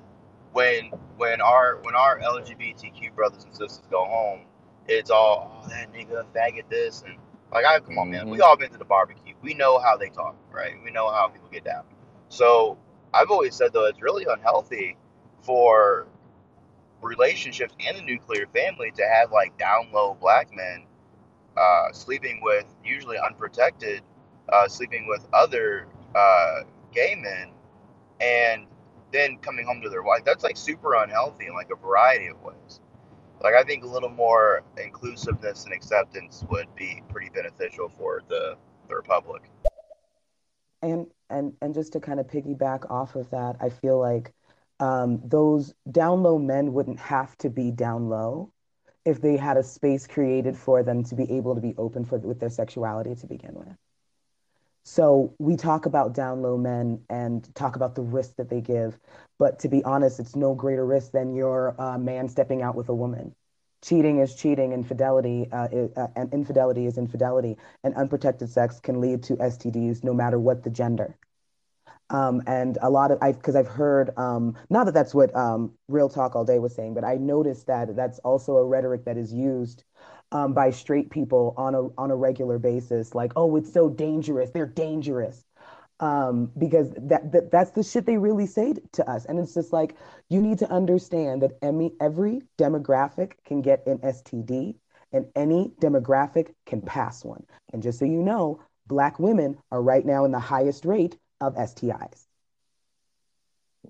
when 0.53 0.91
when 1.17 1.41
our 1.41 1.79
when 1.81 1.95
our 1.95 2.19
LGBTQ 2.19 3.13
brothers 3.15 3.43
and 3.43 3.53
sisters 3.53 3.84
go 3.89 4.05
home, 4.05 4.41
it's 4.88 5.10
all 5.10 5.63
oh 5.65 5.69
that 5.69 5.91
nigga 5.93 6.25
faggot 6.36 6.69
this 6.69 7.03
and 7.05 7.17
like 7.51 7.65
I 7.65 7.79
come 7.79 7.97
on 7.97 8.10
man, 8.10 8.29
we 8.29 8.39
all 8.39 8.55
been 8.55 8.71
to 8.71 8.77
the 8.77 8.86
barbecue. 8.86 9.34
We 9.41 9.53
know 9.53 9.79
how 9.79 9.97
they 9.97 10.10
talk, 10.10 10.36
right? 10.51 10.75
We 10.84 10.91
know 10.91 11.12
how 11.12 11.27
people 11.27 11.49
get 11.51 11.65
down. 11.65 11.84
So 12.29 12.77
I've 13.13 13.32
always 13.32 13.56
said 13.56 13.74
though 13.74 13.86
it's 13.86 14.02
really 14.02 14.26
unhealthy 14.30 14.97
for 15.41 16.08
relationships 17.02 17.74
and 17.86 17.97
a 17.97 18.02
nuclear 18.02 18.47
family 18.47 18.91
to 18.91 19.04
have 19.08 19.32
like 19.32 19.58
down 19.58 19.89
low 19.91 20.15
black 20.19 20.50
men 20.54 20.86
uh, 21.58 21.91
sleeping 21.91 22.39
with 22.41 22.65
usually 22.84 23.17
unprotected, 23.17 24.02
uh, 24.52 24.67
sleeping 24.67 25.08
with 25.08 25.28
other 25.34 25.88
uh, 26.15 26.62
gay 26.93 27.15
men, 27.15 27.52
and 28.19 28.65
then 29.12 29.38
coming 29.38 29.65
home 29.65 29.82
to 29.82 29.89
their 29.89 30.04
wife. 30.04 30.21
That's 30.26 30.43
like 30.43 30.58
super 30.58 30.95
unhealthy 30.95 31.47
in 31.47 31.54
like 31.54 31.69
a 31.71 31.76
variety 31.76 32.28
of 32.28 32.41
ways. 32.41 32.80
Like 33.41 33.56
I 33.56 33.63
think 33.63 33.84
a 33.84 33.88
little 33.88 34.10
more 34.10 34.63
inclusiveness 34.78 35.65
and 35.65 35.74
acceptance 35.74 36.45
would 36.50 36.74
be 36.76 37.04
pretty 37.10 37.30
beneficial 37.30 37.89
for 37.97 38.21
the 38.30 38.56
the 38.88 38.95
republic. 38.95 39.41
And 40.82 41.08
and 41.30 41.54
and 41.62 41.74
just 41.74 41.94
to 41.94 42.00
kind 42.00 42.20
of 42.20 42.28
piggyback 42.28 42.89
off 42.89 43.15
of 43.15 43.30
that, 43.32 43.58
I 43.60 43.70
feel 43.70 44.00
like 44.00 44.34
um, 44.80 45.22
those 45.24 45.74
down 45.91 46.24
low 46.24 46.39
men 46.39 46.74
wouldn't 46.74 47.00
have 47.00 47.38
to 47.39 47.50
be 47.50 47.72
down 47.72 48.10
low 48.10 48.52
if 49.06 49.22
they 49.22 49.38
had 49.38 49.58
a 49.58 49.63
space 49.63 50.08
created 50.08 50.58
for 50.58 50.84
them 50.84 51.04
to 51.06 51.15
be 51.15 51.32
able 51.32 51.56
to 51.56 51.62
be 51.62 51.76
open 51.78 52.06
for 52.06 52.17
with 52.20 52.39
their 52.39 52.50
sexuality 52.50 53.15
to 53.15 53.28
begin 53.28 53.54
with. 53.54 53.76
So 54.84 55.36
we 55.38 55.56
talk 55.56 55.86
about 55.86 56.13
down 56.13 56.41
low 56.41 56.58
men 56.58 57.04
and 57.10 57.48
talk 57.56 57.76
about 57.76 57.94
the 57.94 58.02
risk 58.02 58.36
that 58.38 58.50
they 58.50 58.62
give, 58.62 58.98
but 59.38 59.60
to 59.60 59.70
be 59.70 59.84
honest, 59.84 60.20
it's 60.20 60.36
no 60.36 60.56
greater 60.56 60.86
risk 60.86 61.12
than 61.12 61.36
your 61.36 61.80
uh, 61.80 61.98
man 62.00 62.28
stepping 62.28 62.63
out 62.63 62.76
with 62.76 62.89
a 62.89 62.96
woman. 62.96 63.36
Cheating 63.84 64.20
is 64.20 64.36
cheating, 64.36 64.74
infidelity 64.74 65.48
uh, 65.52 65.67
uh, 65.96 66.08
and 66.15 66.32
infidelity 66.34 66.86
is 66.86 66.98
infidelity, 66.98 67.58
and 67.84 67.96
unprotected 67.96 68.50
sex 68.50 68.80
can 68.80 69.02
lead 69.02 69.24
to 69.24 69.36
STDs 69.38 70.04
no 70.04 70.13
matter 70.13 70.39
what 70.39 70.63
the 70.63 70.70
gender. 70.70 71.17
Um, 72.12 72.44
and 72.46 72.78
a 72.82 72.89
lot 72.89 73.12
of 73.12 73.20
I 73.22 73.32
because 73.32 73.56
I've 73.56 73.67
heard 73.67 74.15
um, 74.17 74.56
not 74.70 74.86
that 74.86 74.94
that's 74.94 75.15
what 75.15 75.36
um, 75.36 75.74
Real 75.88 76.10
Talk 76.10 76.36
All 76.36 76.46
Day 76.46 76.60
was 76.60 76.76
saying, 76.76 76.94
but 76.94 77.04
I 77.04 77.15
noticed 77.15 77.67
that 77.67 77.96
that's 77.96 78.20
also 78.20 78.58
a 78.58 78.65
rhetoric 78.65 79.06
that 79.06 79.17
is 79.17 79.34
used 79.34 79.84
um, 80.32 80.54
by 80.54 80.72
straight 80.72 81.10
people 81.10 81.54
on 81.58 81.74
a 81.74 81.88
on 81.98 82.12
a 82.12 82.15
regular 82.15 82.60
basis. 82.60 83.15
Like, 83.15 83.32
oh, 83.36 83.56
it's 83.56 83.72
so 83.72 83.89
dangerous. 83.89 84.52
They're 84.52 84.65
dangerous 84.65 85.46
um, 86.02 86.52
because 86.58 86.92
that, 86.98 87.32
that 87.32 87.52
that's 87.52 87.72
the 87.72 87.84
shit 87.84 88.06
they 88.06 88.18
really 88.18 88.48
say 88.48 88.74
to 88.94 89.10
us. 89.10 89.26
And 89.26 89.40
it's 89.40 89.54
just 89.54 89.72
like 89.72 89.96
you 90.30 90.42
need 90.42 90.58
to 90.60 90.70
understand 90.70 91.44
that 91.44 91.52
every 91.62 91.92
every 92.02 92.42
demographic 92.58 93.34
can 93.46 93.62
get 93.62 93.86
an 93.86 94.00
STD, 94.00 94.76
and 95.14 95.28
any 95.36 95.72
demographic 95.80 96.54
can 96.66 96.82
pass 96.82 97.24
one. 97.24 97.46
And 97.72 97.84
just 97.84 98.00
so 98.00 98.06
you 98.06 98.22
know, 98.22 98.60
Black 98.88 99.20
women 99.20 99.58
are 99.72 99.82
right 99.82 100.06
now 100.06 100.26
in 100.26 100.32
the 100.32 100.40
highest 100.40 100.86
rate 100.86 101.18
of 101.40 101.56
STIs. 101.56 102.26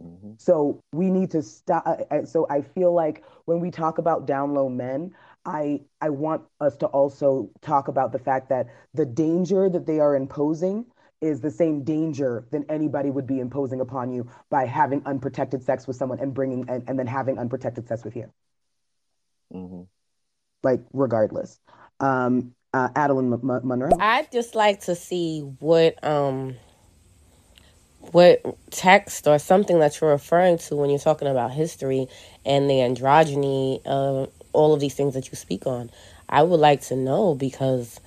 Mm-hmm. 0.02 0.34
So 0.38 0.84
we 0.92 1.10
need 1.10 1.32
to 1.32 1.42
stop. 1.42 1.84
Uh, 1.86 1.96
uh, 2.12 2.26
so 2.26 2.46
I 2.50 2.62
feel 2.62 2.94
like 2.94 3.24
when 3.46 3.62
we 3.62 3.72
talk 3.72 3.98
about 3.98 4.26
down 4.26 4.54
low 4.54 4.68
men, 4.68 5.14
I 5.46 5.82
I 6.02 6.10
want 6.10 6.44
us 6.60 6.76
to 6.78 6.88
also 6.88 7.50
talk 7.62 7.88
about 7.88 8.12
the 8.12 8.20
fact 8.20 8.50
that 8.50 8.68
the 8.94 9.06
danger 9.06 9.70
that 9.70 9.86
they 9.86 10.00
are 10.00 10.16
imposing 10.16 10.86
is 11.22 11.40
the 11.40 11.52
same 11.52 11.84
danger 11.84 12.46
than 12.52 12.66
anybody 12.70 13.12
would 13.12 13.28
be 13.28 13.40
imposing 13.40 13.80
upon 13.80 14.12
you 14.12 14.28
by 14.50 14.66
having 14.66 15.04
unprotected 15.06 15.64
sex 15.64 15.88
with 15.88 15.96
someone 15.96 16.20
and 16.20 16.34
bringing 16.34 16.68
and, 16.68 16.84
and 16.88 16.98
then 16.98 17.08
having 17.08 17.38
unprotected 17.38 17.88
sex 17.88 18.04
with 18.04 18.16
you. 18.16 18.32
Mm-hmm. 19.54 19.84
Like 20.64 20.82
regardless. 20.92 21.60
Um, 22.00 22.56
uh, 22.74 22.90
Adeline 22.96 23.34
M- 23.34 23.62
Monroe. 23.64 23.92
I'd 24.00 24.32
just 24.32 24.56
like 24.56 24.82
to 24.82 24.96
see 24.96 25.42
what 25.60 26.04
um 26.04 26.56
what 28.12 28.42
text 28.72 29.28
or 29.28 29.38
something 29.38 29.80
that 29.80 30.02
you're 30.02 30.10
referring 30.10 30.58
to 30.58 30.76
when 30.76 30.90
you're 30.90 31.00
talking 31.00 31.28
about 31.28 31.52
history 31.52 32.08
and 32.46 32.70
the 32.70 32.76
androgyny 32.76 33.86
of 33.86 34.32
all 34.54 34.74
of 34.74 34.80
these 34.80 34.96
things 34.96 35.14
that 35.14 35.30
you 35.30 35.36
speak 35.36 35.68
on. 35.68 35.92
I 36.28 36.42
would 36.44 36.60
like 36.60 36.82
to 36.84 36.96
know 36.96 37.36
because 37.36 38.00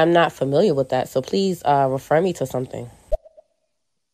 I'm 0.00 0.12
not 0.12 0.32
familiar 0.32 0.74
with 0.74 0.88
that. 0.90 1.08
So 1.08 1.22
please 1.22 1.62
uh, 1.64 1.88
refer 1.90 2.20
me 2.20 2.32
to 2.34 2.46
something. 2.46 2.90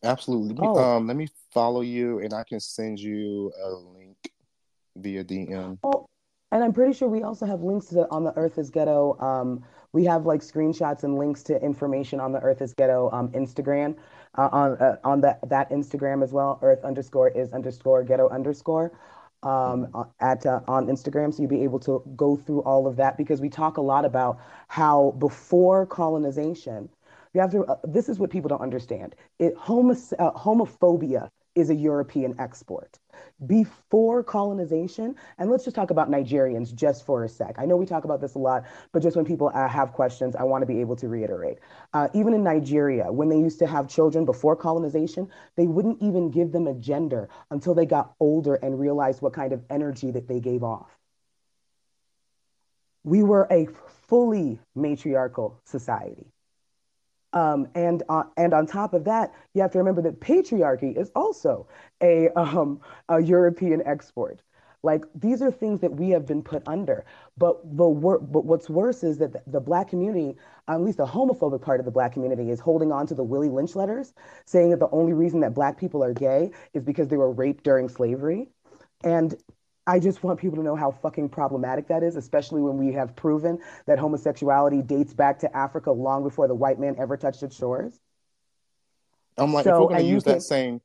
Absolutely. 0.03 0.55
Oh. 0.59 0.77
Um, 0.77 1.07
let 1.07 1.17
me 1.17 1.27
follow 1.51 1.81
you 1.81 2.19
and 2.19 2.33
I 2.33 2.43
can 2.43 2.59
send 2.59 2.99
you 2.99 3.51
a 3.63 3.69
link 3.69 4.17
via 4.95 5.23
DM. 5.23 5.77
Oh, 5.83 6.07
and 6.51 6.63
I'm 6.63 6.73
pretty 6.73 6.93
sure 6.93 7.07
we 7.07 7.23
also 7.23 7.45
have 7.45 7.61
links 7.61 7.87
to 7.87 7.95
the, 7.95 8.11
on 8.11 8.23
the 8.23 8.35
Earth 8.35 8.57
is 8.57 8.69
Ghetto. 8.69 9.17
Um, 9.19 9.63
we 9.93 10.05
have 10.05 10.25
like 10.25 10.41
screenshots 10.41 11.03
and 11.03 11.17
links 11.17 11.43
to 11.43 11.61
information 11.61 12.19
on 12.19 12.31
the 12.31 12.39
Earth 12.39 12.61
is 12.61 12.73
Ghetto 12.73 13.09
um, 13.11 13.29
Instagram. 13.29 13.95
Uh, 14.35 14.47
on 14.53 14.77
uh, 14.77 14.95
on 15.03 15.19
that 15.19 15.39
that 15.49 15.69
Instagram 15.71 16.23
as 16.23 16.31
well. 16.31 16.57
Earth 16.61 16.85
underscore 16.85 17.27
is 17.27 17.51
underscore 17.51 18.01
ghetto 18.01 18.29
underscore 18.29 18.93
um, 19.43 19.87
uh, 19.93 20.05
at 20.19 20.45
uh, 20.45 20.61
on 20.67 20.87
Instagram, 20.87 21.33
so 21.33 21.41
you'll 21.41 21.49
be 21.49 21.63
able 21.63 21.79
to 21.79 22.03
go 22.15 22.35
through 22.37 22.61
all 22.61 22.87
of 22.87 22.95
that 22.97 23.17
because 23.17 23.41
we 23.41 23.49
talk 23.49 23.77
a 23.77 23.81
lot 23.81 24.05
about 24.05 24.39
how 24.67 25.15
before 25.19 25.85
colonization, 25.85 26.89
you 27.33 27.41
have 27.41 27.51
to. 27.51 27.63
Uh, 27.65 27.75
this 27.83 28.09
is 28.09 28.19
what 28.19 28.29
people 28.29 28.49
don't 28.49 28.61
understand. 28.61 29.15
It 29.39 29.55
homo, 29.55 29.93
uh, 29.93 30.31
homophobia 30.31 31.29
is 31.55 31.69
a 31.69 31.75
European 31.75 32.35
export 32.39 32.99
before 33.45 34.23
colonization. 34.23 35.15
And 35.37 35.49
let's 35.49 35.63
just 35.63 35.75
talk 35.75 35.89
about 35.89 36.09
Nigerians 36.09 36.73
just 36.73 37.05
for 37.05 37.23
a 37.23 37.29
sec. 37.29 37.55
I 37.57 37.65
know 37.65 37.75
we 37.75 37.85
talk 37.85 38.03
about 38.03 38.21
this 38.21 38.35
a 38.35 38.39
lot, 38.39 38.65
but 38.91 39.01
just 39.01 39.15
when 39.15 39.25
people 39.25 39.51
uh, 39.53 39.67
have 39.67 39.93
questions, 39.93 40.35
I 40.35 40.43
want 40.43 40.61
to 40.61 40.65
be 40.65 40.79
able 40.81 40.95
to 40.97 41.07
reiterate. 41.07 41.57
Uh, 41.93 42.07
even 42.13 42.33
in 42.33 42.43
Nigeria, 42.43 43.11
when 43.11 43.29
they 43.29 43.37
used 43.37 43.59
to 43.59 43.67
have 43.67 43.87
children 43.87 44.25
before 44.25 44.55
colonization, 44.55 45.29
they 45.55 45.67
wouldn't 45.67 46.01
even 46.01 46.29
give 46.29 46.51
them 46.51 46.67
a 46.67 46.73
gender 46.73 47.29
until 47.49 47.73
they 47.73 47.85
got 47.85 48.13
older 48.19 48.55
and 48.55 48.79
realized 48.79 49.21
what 49.21 49.33
kind 49.33 49.53
of 49.53 49.63
energy 49.69 50.11
that 50.11 50.27
they 50.27 50.39
gave 50.39 50.63
off. 50.63 50.89
We 53.03 53.23
were 53.23 53.47
a 53.49 53.67
fully 54.07 54.59
matriarchal 54.75 55.59
society. 55.65 56.27
Um, 57.33 57.67
and 57.75 58.03
uh, 58.09 58.23
and 58.37 58.53
on 58.53 58.65
top 58.67 58.93
of 58.93 59.05
that, 59.05 59.33
you 59.53 59.61
have 59.61 59.71
to 59.71 59.77
remember 59.77 60.01
that 60.01 60.19
patriarchy 60.19 60.97
is 60.97 61.11
also 61.15 61.67
a, 62.01 62.29
um, 62.37 62.81
a 63.09 63.21
European 63.21 63.81
export. 63.85 64.41
Like 64.83 65.05
these 65.13 65.41
are 65.41 65.51
things 65.51 65.79
that 65.81 65.93
we 65.93 66.09
have 66.09 66.25
been 66.25 66.41
put 66.41 66.63
under. 66.67 67.05
But 67.37 67.61
the 67.77 67.87
wor- 67.87 68.19
but 68.19 68.45
what's 68.45 68.69
worse 68.69 69.03
is 69.03 69.19
that 69.19 69.33
the, 69.33 69.41
the 69.47 69.59
black 69.59 69.89
community, 69.89 70.37
at 70.67 70.81
least 70.81 70.97
the 70.97 71.05
homophobic 71.05 71.61
part 71.61 71.79
of 71.79 71.85
the 71.85 71.91
black 71.91 72.13
community, 72.13 72.49
is 72.49 72.59
holding 72.59 72.91
on 72.91 73.05
to 73.07 73.15
the 73.15 73.23
Willie 73.23 73.49
Lynch 73.49 73.75
letters, 73.75 74.13
saying 74.45 74.71
that 74.71 74.79
the 74.79 74.89
only 74.91 75.13
reason 75.13 75.39
that 75.41 75.53
black 75.53 75.77
people 75.77 76.03
are 76.03 76.13
gay 76.13 76.51
is 76.73 76.83
because 76.83 77.07
they 77.09 77.17
were 77.17 77.31
raped 77.31 77.63
during 77.63 77.89
slavery. 77.89 78.49
And 79.03 79.35
I 79.91 79.99
just 79.99 80.23
want 80.23 80.39
people 80.39 80.55
to 80.55 80.63
know 80.63 80.77
how 80.77 80.91
fucking 80.91 81.27
problematic 81.27 81.89
that 81.89 82.01
is, 82.01 82.15
especially 82.15 82.61
when 82.61 82.77
we 82.77 82.93
have 82.93 83.13
proven 83.13 83.59
that 83.87 83.99
homosexuality 83.99 84.81
dates 84.81 85.13
back 85.13 85.39
to 85.39 85.53
Africa 85.53 85.91
long 85.91 86.23
before 86.23 86.47
the 86.47 86.55
white 86.55 86.79
man 86.79 86.95
ever 86.97 87.17
touched 87.17 87.43
its 87.43 87.57
shores. 87.57 87.99
I'm 89.37 89.51
like, 89.51 89.65
so, 89.65 89.75
if 89.75 89.81
we're 89.81 89.87
going 89.89 89.99
to 89.99 90.09
use 90.09 90.23
that 90.23 90.43
same, 90.43 90.79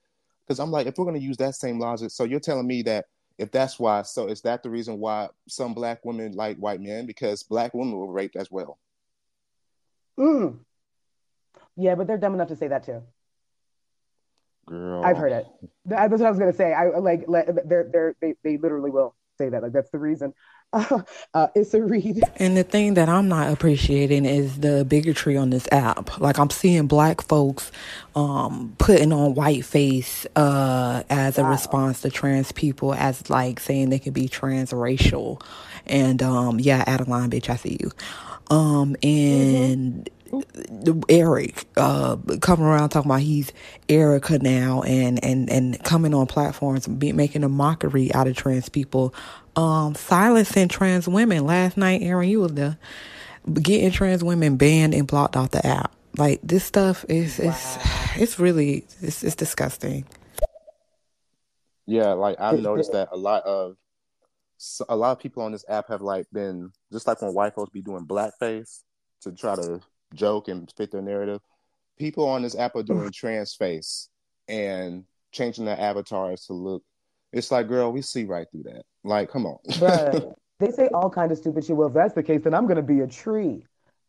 because 0.44 0.58
I'm 0.58 0.72
like, 0.72 0.88
if 0.88 0.98
we're 0.98 1.04
going 1.04 1.20
to 1.20 1.24
use 1.24 1.36
that 1.36 1.54
same 1.54 1.78
logic, 1.78 2.10
so 2.10 2.24
you're 2.24 2.40
telling 2.40 2.66
me 2.66 2.82
that 2.82 3.04
if 3.38 3.52
that's 3.52 3.78
why, 3.78 4.02
so 4.02 4.26
is 4.26 4.40
that 4.40 4.64
the 4.64 4.70
reason 4.70 4.98
why 4.98 5.28
some 5.46 5.72
black 5.72 6.04
women 6.04 6.32
like 6.32 6.56
white 6.56 6.80
men? 6.80 7.06
Because 7.06 7.44
black 7.44 7.74
women 7.74 7.96
were 7.96 8.10
raped 8.10 8.34
as 8.34 8.50
well. 8.50 8.76
Mm. 10.18 10.58
Yeah, 11.76 11.94
but 11.94 12.08
they're 12.08 12.18
dumb 12.18 12.34
enough 12.34 12.48
to 12.48 12.56
say 12.56 12.66
that 12.66 12.84
too. 12.84 13.04
Girl. 14.66 15.04
I've 15.04 15.16
heard 15.16 15.32
it. 15.32 15.46
That's 15.84 16.10
what 16.10 16.22
I 16.22 16.30
was 16.30 16.38
gonna 16.38 16.52
say. 16.52 16.72
I 16.72 16.88
like 16.98 17.24
they're 17.26 17.88
they're 17.92 18.16
they 18.20 18.34
they 18.42 18.56
literally 18.56 18.90
will 18.90 19.14
say 19.38 19.48
that. 19.48 19.62
Like 19.62 19.72
that's 19.72 19.90
the 19.90 19.98
reason. 19.98 20.34
Uh, 20.72 21.02
uh, 21.34 21.46
it's 21.54 21.72
a 21.74 21.82
read. 21.82 22.20
And 22.36 22.56
the 22.56 22.64
thing 22.64 22.94
that 22.94 23.08
I'm 23.08 23.28
not 23.28 23.52
appreciating 23.52 24.24
is 24.24 24.58
the 24.58 24.84
bigotry 24.84 25.36
on 25.36 25.50
this 25.50 25.68
app. 25.70 26.18
Like 26.18 26.38
I'm 26.38 26.50
seeing 26.50 26.86
black 26.86 27.22
folks 27.22 27.70
um, 28.16 28.74
putting 28.78 29.12
on 29.12 29.34
white 29.34 29.64
face 29.64 30.26
uh, 30.34 31.04
as 31.08 31.38
wow. 31.38 31.46
a 31.46 31.50
response 31.50 32.00
to 32.00 32.10
trans 32.10 32.50
people, 32.52 32.94
as 32.94 33.30
like 33.30 33.60
saying 33.60 33.90
they 33.90 33.98
can 34.00 34.12
be 34.12 34.28
transracial. 34.28 35.40
And 35.86 36.22
um, 36.22 36.58
yeah, 36.58 36.82
Adeline, 36.86 37.30
bitch, 37.30 37.48
I 37.48 37.56
see 37.56 37.78
you. 37.80 37.92
Um, 38.48 38.96
and 39.02 40.04
mm-hmm 40.04 40.12
Eric 41.08 41.64
uh, 41.76 42.16
coming 42.40 42.66
around 42.66 42.90
talking 42.90 43.10
about 43.10 43.20
he's 43.20 43.52
Erica 43.88 44.38
now 44.38 44.82
and 44.82 45.22
and 45.24 45.50
and 45.50 45.82
coming 45.84 46.14
on 46.14 46.26
platforms 46.26 46.86
be, 46.86 47.12
making 47.12 47.44
a 47.44 47.48
mockery 47.48 48.12
out 48.14 48.26
of 48.26 48.36
trans 48.36 48.68
people, 48.68 49.14
um, 49.54 49.94
silencing 49.94 50.68
trans 50.68 51.08
women. 51.08 51.46
Last 51.46 51.76
night, 51.76 52.02
Aaron, 52.02 52.28
you 52.28 52.40
was 52.40 52.54
there, 52.54 52.78
getting 53.54 53.90
trans 53.90 54.24
women 54.24 54.56
banned 54.56 54.94
and 54.94 55.06
blocked 55.06 55.36
off 55.36 55.50
the 55.50 55.64
app. 55.66 55.94
Like 56.16 56.40
this 56.42 56.64
stuff 56.64 57.04
is 57.08 57.38
wow. 57.38 57.50
it's 57.50 57.78
it's 58.16 58.38
really 58.38 58.86
it's 59.02 59.22
it's 59.22 59.36
disgusting. 59.36 60.06
Yeah, 61.86 62.12
like 62.12 62.40
I've 62.40 62.60
noticed 62.62 62.92
that 62.92 63.08
a 63.12 63.16
lot 63.16 63.44
of 63.44 63.76
a 64.88 64.96
lot 64.96 65.12
of 65.12 65.18
people 65.18 65.42
on 65.42 65.52
this 65.52 65.64
app 65.68 65.88
have 65.88 66.00
like 66.00 66.26
been 66.32 66.72
just 66.92 67.06
like 67.06 67.20
when 67.20 67.34
white 67.34 67.54
folks 67.54 67.70
be 67.70 67.82
doing 67.82 68.06
blackface 68.06 68.82
to 69.22 69.32
try 69.32 69.54
to 69.54 69.80
joke 70.14 70.48
and 70.48 70.72
fit 70.76 70.90
their 70.90 71.02
narrative. 71.02 71.40
People 71.98 72.28
on 72.28 72.42
this 72.42 72.56
app 72.56 72.76
are 72.76 72.82
doing 72.82 73.10
trans 73.10 73.54
face 73.54 74.08
and 74.48 75.04
changing 75.32 75.64
their 75.64 75.80
avatars 75.80 76.46
to 76.46 76.52
look. 76.52 76.82
It's 77.32 77.50
like, 77.50 77.68
girl, 77.68 77.92
we 77.92 78.02
see 78.02 78.24
right 78.24 78.46
through 78.50 78.64
that. 78.64 78.82
Like, 79.04 79.30
come 79.30 79.46
on. 79.46 79.58
but 79.80 80.34
they 80.58 80.70
say 80.70 80.88
all 80.88 81.10
kind 81.10 81.32
of 81.32 81.38
stupid 81.38 81.64
shit. 81.64 81.76
Well, 81.76 81.88
if 81.88 81.94
that's 81.94 82.14
the 82.14 82.22
case, 82.22 82.42
then 82.42 82.54
I'm 82.54 82.66
gonna 82.66 82.82
be 82.82 83.00
a 83.00 83.06
tree. 83.06 83.64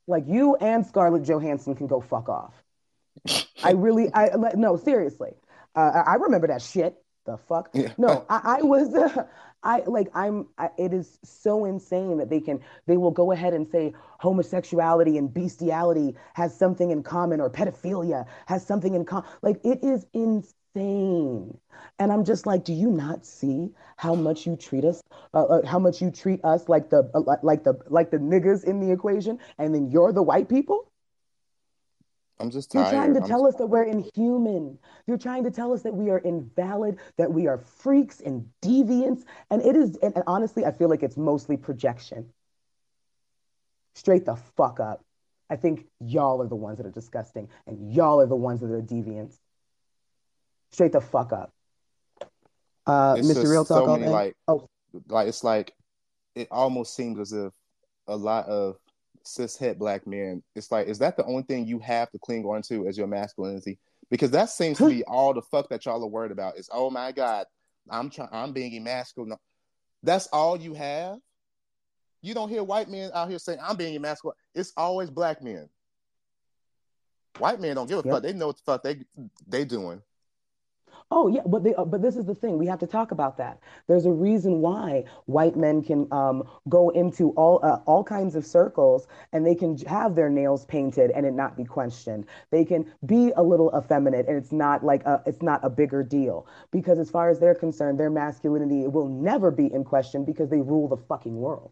Like 0.07 0.23
you 0.27 0.55
and 0.55 0.85
Scarlett 0.85 1.23
Johansson 1.23 1.75
can 1.75 1.87
go 1.87 1.99
fuck 1.99 2.29
off. 2.29 2.53
I 3.63 3.71
really, 3.71 4.09
I 4.13 4.29
no, 4.55 4.77
seriously. 4.77 5.31
Uh, 5.75 6.03
I 6.05 6.15
remember 6.15 6.47
that 6.47 6.61
shit. 6.61 6.95
The 7.25 7.37
fuck? 7.37 7.69
Yeah. 7.73 7.91
No, 7.97 8.25
I, 8.29 8.59
I 8.59 8.61
was. 8.63 8.93
Uh, 8.93 9.25
I 9.67 9.83
like 9.85 10.07
I'm 10.15 10.47
I, 10.57 10.69
it 10.77 10.93
is 10.93 11.19
so 11.23 11.65
insane 11.65 12.17
that 12.19 12.29
they 12.29 12.39
can 12.39 12.61
they 12.87 12.95
will 12.97 13.11
go 13.11 13.33
ahead 13.33 13.53
and 13.53 13.67
say 13.67 13.93
homosexuality 14.19 15.17
and 15.17 15.31
bestiality 15.33 16.15
has 16.35 16.55
something 16.57 16.89
in 16.89 17.03
common 17.03 17.41
or 17.41 17.49
pedophilia 17.49 18.25
has 18.47 18.65
something 18.65 18.95
in 18.95 19.05
common 19.05 19.29
like 19.41 19.59
it 19.65 19.83
is 19.83 20.05
insane. 20.13 21.57
And 21.99 22.13
I'm 22.13 22.23
just 22.23 22.45
like 22.47 22.63
do 22.63 22.73
you 22.73 22.89
not 22.89 23.25
see 23.25 23.71
how 23.97 24.15
much 24.15 24.47
you 24.47 24.55
treat 24.55 24.85
us 24.85 25.03
uh, 25.33 25.43
uh, 25.43 25.65
how 25.67 25.79
much 25.79 26.01
you 26.01 26.11
treat 26.11 26.43
us 26.45 26.69
like 26.69 26.89
the 26.89 27.11
uh, 27.13 27.35
like 27.43 27.63
the 27.65 27.77
like 27.89 28.09
the 28.09 28.17
niggas 28.19 28.63
in 28.63 28.79
the 28.79 28.91
equation? 28.91 29.37
And 29.57 29.75
then 29.75 29.91
you're 29.91 30.13
the 30.13 30.23
white 30.23 30.47
people 30.47 30.89
I'm 32.39 32.51
just 32.51 32.71
tired. 32.71 32.83
You're 32.83 32.91
trying 32.91 33.13
to 33.15 33.21
I'm 33.21 33.27
tell 33.27 33.47
us 33.47 33.55
that 33.55 33.67
we're 33.67 33.83
inhuman. 33.83 34.77
You're 35.07 35.17
trying 35.17 35.43
to 35.45 35.51
tell 35.51 35.73
us 35.73 35.81
that 35.83 35.93
we 35.93 36.09
are 36.09 36.19
invalid, 36.19 36.99
that 37.17 37.31
we 37.31 37.47
are 37.47 37.57
freaks 37.57 38.19
and 38.19 38.47
deviants. 38.61 39.23
And 39.49 39.61
it 39.61 39.75
is, 39.75 39.97
and, 39.97 40.13
and 40.15 40.23
honestly, 40.27 40.65
I 40.65 40.71
feel 40.71 40.89
like 40.89 41.03
it's 41.03 41.17
mostly 41.17 41.57
projection. 41.57 42.29
Straight 43.95 44.25
the 44.25 44.35
fuck 44.35 44.79
up. 44.79 45.03
I 45.49 45.55
think 45.55 45.87
y'all 45.99 46.41
are 46.41 46.47
the 46.47 46.55
ones 46.55 46.77
that 46.77 46.85
are 46.85 46.91
disgusting, 46.91 47.49
and 47.65 47.93
y'all 47.93 48.19
are 48.21 48.27
the 48.27 48.35
ones 48.35 48.59
that 48.61 48.69
are 48.69 48.81
deviants. 48.81 49.37
Straight 50.71 50.91
the 50.91 51.01
fuck 51.01 51.31
up. 51.31 51.51
Uh, 52.85 53.15
Mr. 53.15 53.49
Real 53.49 53.65
Talk. 53.65 53.85
So 53.85 53.97
many, 53.97 54.11
like, 54.11 54.35
oh. 54.47 54.67
like 55.07 55.27
it's 55.27 55.43
like 55.43 55.73
it 56.35 56.47
almost 56.51 56.95
seems 56.95 57.19
as 57.19 57.33
if 57.33 57.51
a 58.07 58.15
lot 58.15 58.45
of 58.47 58.77
cis 59.27 59.57
het 59.57 59.77
black 59.77 60.07
men, 60.07 60.43
it's 60.55 60.71
like, 60.71 60.87
is 60.87 60.99
that 60.99 61.17
the 61.17 61.25
only 61.25 61.43
thing 61.43 61.65
you 61.67 61.79
have 61.79 62.09
to 62.11 62.19
cling 62.19 62.45
on 62.45 62.61
to 62.63 62.87
as 62.87 62.97
your 62.97 63.07
masculinity? 63.07 63.77
Because 64.09 64.31
that 64.31 64.49
seems 64.49 64.77
to 64.77 64.87
be 64.87 65.03
all 65.03 65.33
the 65.33 65.41
fuck 65.41 65.69
that 65.69 65.85
y'all 65.85 66.03
are 66.03 66.07
worried 66.07 66.31
about 66.31 66.57
is, 66.57 66.69
oh 66.71 66.89
my 66.89 67.11
God, 67.11 67.45
I'm 67.89 68.09
trying, 68.09 68.29
I'm 68.31 68.53
being 68.53 68.75
emasculate. 68.75 69.37
That's 70.03 70.27
all 70.27 70.57
you 70.57 70.73
have. 70.73 71.17
You 72.21 72.33
don't 72.33 72.49
hear 72.49 72.63
white 72.63 72.89
men 72.89 73.11
out 73.13 73.29
here 73.29 73.39
saying, 73.39 73.59
I'm 73.61 73.75
being 73.75 73.95
emasculate. 73.95 74.37
It's 74.55 74.73
always 74.77 75.09
black 75.09 75.43
men. 75.43 75.69
White 77.37 77.59
men 77.59 77.75
don't 77.75 77.87
give 77.87 77.99
a 77.99 78.03
yep. 78.03 78.13
fuck. 78.13 78.23
They 78.23 78.33
know 78.33 78.47
what 78.47 78.57
the 78.57 78.63
fuck 78.65 78.83
they 78.83 79.03
they 79.47 79.65
doing. 79.65 80.01
Oh 81.09 81.27
yeah, 81.29 81.41
but 81.45 81.63
they, 81.63 81.73
uh, 81.75 81.85
but 81.85 82.01
this 82.01 82.15
is 82.17 82.25
the 82.25 82.35
thing. 82.35 82.57
We 82.57 82.65
have 82.67 82.79
to 82.79 82.87
talk 82.87 83.11
about 83.11 83.37
that. 83.37 83.59
There's 83.87 84.05
a 84.05 84.11
reason 84.11 84.59
why 84.61 85.03
white 85.25 85.55
men 85.55 85.81
can 85.81 86.07
um, 86.11 86.43
go 86.67 86.89
into 86.89 87.31
all 87.31 87.59
uh, 87.63 87.79
all 87.85 88.03
kinds 88.03 88.35
of 88.35 88.45
circles 88.45 89.07
and 89.31 89.45
they 89.45 89.55
can 89.55 89.77
have 89.85 90.15
their 90.15 90.29
nails 90.29 90.65
painted 90.65 91.11
and 91.11 91.25
it 91.25 91.33
not 91.33 91.55
be 91.55 91.63
questioned. 91.63 92.25
They 92.51 92.65
can 92.65 92.91
be 93.05 93.31
a 93.37 93.43
little 93.43 93.71
effeminate 93.77 94.27
and 94.27 94.37
it's 94.37 94.51
not 94.51 94.83
like 94.83 95.03
a, 95.05 95.21
it's 95.25 95.41
not 95.41 95.61
a 95.63 95.69
bigger 95.69 96.03
deal 96.03 96.45
because 96.71 96.99
as 96.99 97.09
far 97.09 97.29
as 97.29 97.39
they're 97.39 97.55
concerned, 97.55 97.97
their 97.99 98.09
masculinity 98.09 98.85
will 98.87 99.07
never 99.07 99.49
be 99.51 99.71
in 99.73 99.83
question 99.85 100.25
because 100.25 100.49
they 100.49 100.61
rule 100.61 100.87
the 100.89 100.97
fucking 100.97 101.35
world. 101.37 101.71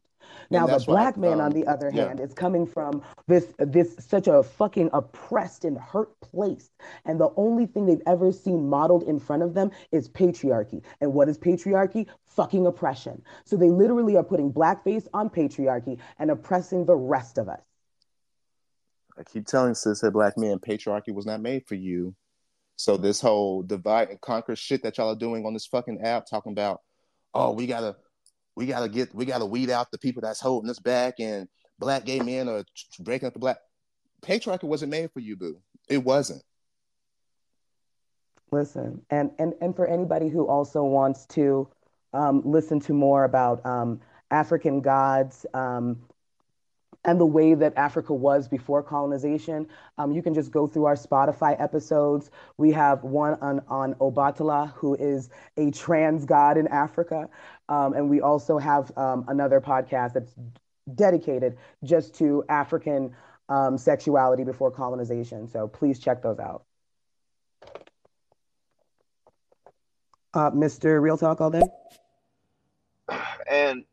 Now 0.49 0.67
the 0.67 0.83
black 0.85 1.17
man, 1.17 1.35
um, 1.35 1.41
on 1.41 1.51
the 1.51 1.65
other 1.65 1.91
yeah. 1.93 2.07
hand, 2.07 2.19
is 2.19 2.33
coming 2.33 2.65
from 2.65 3.03
this 3.27 3.53
this 3.57 3.95
such 3.99 4.27
a 4.27 4.43
fucking 4.43 4.89
oppressed 4.93 5.65
and 5.65 5.77
hurt 5.77 6.19
place, 6.21 6.69
and 7.05 7.19
the 7.19 7.29
only 7.35 7.65
thing 7.65 7.85
they've 7.85 8.01
ever 8.05 8.31
seen 8.31 8.69
modeled 8.69 9.03
in 9.03 9.19
front 9.19 9.43
of 9.43 9.53
them 9.53 9.71
is 9.91 10.09
patriarchy. 10.09 10.83
And 11.01 11.13
what 11.13 11.29
is 11.29 11.37
patriarchy? 11.37 12.07
Fucking 12.25 12.65
oppression. 12.67 13.21
So 13.45 13.55
they 13.55 13.69
literally 13.69 14.17
are 14.17 14.23
putting 14.23 14.51
blackface 14.51 15.07
on 15.13 15.29
patriarchy 15.29 15.99
and 16.19 16.31
oppressing 16.31 16.85
the 16.85 16.95
rest 16.95 17.37
of 17.37 17.49
us. 17.49 17.61
I 19.17 19.23
keep 19.23 19.47
telling 19.47 19.75
sis 19.75 20.01
that 20.01 20.11
black 20.11 20.37
men, 20.37 20.59
patriarchy 20.59 21.13
was 21.13 21.25
not 21.25 21.41
made 21.41 21.65
for 21.67 21.75
you. 21.75 22.13
So 22.75 22.97
this 22.97 23.21
whole 23.21 23.63
divide 23.63 24.09
and 24.09 24.19
conquer 24.19 24.55
shit 24.55 24.83
that 24.83 24.97
y'all 24.97 25.11
are 25.11 25.15
doing 25.15 25.45
on 25.45 25.53
this 25.53 25.65
fucking 25.65 26.01
app, 26.01 26.25
talking 26.25 26.51
about, 26.51 26.81
oh, 27.33 27.53
we 27.53 27.67
gotta 27.67 27.95
we 28.55 28.65
gotta 28.65 28.89
get 28.89 29.13
we 29.13 29.25
gotta 29.25 29.45
weed 29.45 29.69
out 29.69 29.91
the 29.91 29.97
people 29.97 30.21
that's 30.21 30.39
holding 30.39 30.69
us 30.69 30.79
back 30.79 31.15
and 31.19 31.47
black 31.79 32.05
gay 32.05 32.19
men 32.19 32.47
are 32.47 32.63
breaking 32.99 33.27
up 33.27 33.33
the 33.33 33.39
black 33.39 33.57
patriarchy 34.21 34.63
wasn't 34.63 34.91
made 34.91 35.11
for 35.11 35.19
you 35.19 35.35
boo. 35.35 35.59
It 35.89 36.03
wasn't. 36.03 36.41
Listen 38.51 39.01
and 39.09 39.31
and 39.39 39.53
and 39.61 39.75
for 39.75 39.87
anybody 39.87 40.29
who 40.29 40.47
also 40.47 40.83
wants 40.83 41.25
to 41.27 41.67
um, 42.13 42.41
listen 42.45 42.79
to 42.81 42.93
more 42.93 43.25
about 43.25 43.65
um, 43.65 43.99
african 44.31 44.79
gods 44.79 45.45
um, 45.53 45.99
and 47.05 47.19
the 47.19 47.25
way 47.25 47.53
that 47.53 47.73
Africa 47.77 48.13
was 48.13 48.47
before 48.47 48.83
colonization. 48.83 49.67
Um, 49.97 50.11
you 50.11 50.21
can 50.21 50.33
just 50.33 50.51
go 50.51 50.67
through 50.67 50.85
our 50.85 50.95
Spotify 50.95 51.59
episodes. 51.61 52.31
We 52.57 52.71
have 52.71 53.03
one 53.03 53.35
on, 53.41 53.61
on 53.67 53.93
Obatala, 53.95 54.73
who 54.73 54.95
is 54.95 55.29
a 55.55 55.71
trans 55.71 56.25
god 56.25 56.57
in 56.57 56.67
Africa. 56.67 57.29
Um, 57.69 57.93
and 57.93 58.09
we 58.09 58.21
also 58.21 58.57
have 58.57 58.91
um, 58.97 59.25
another 59.27 59.61
podcast 59.61 60.13
that's 60.13 60.33
dedicated 60.93 61.57
just 61.83 62.15
to 62.15 62.43
African 62.49 63.15
um, 63.49 63.77
sexuality 63.77 64.43
before 64.43 64.71
colonization. 64.71 65.47
So 65.47 65.67
please 65.67 65.99
check 65.99 66.21
those 66.21 66.39
out. 66.39 66.63
Uh, 70.33 70.51
Mr. 70.51 71.01
Real 71.01 71.17
Talk 71.17 71.39
all 71.39 71.51
day. 71.51 71.61
And, 73.49 73.85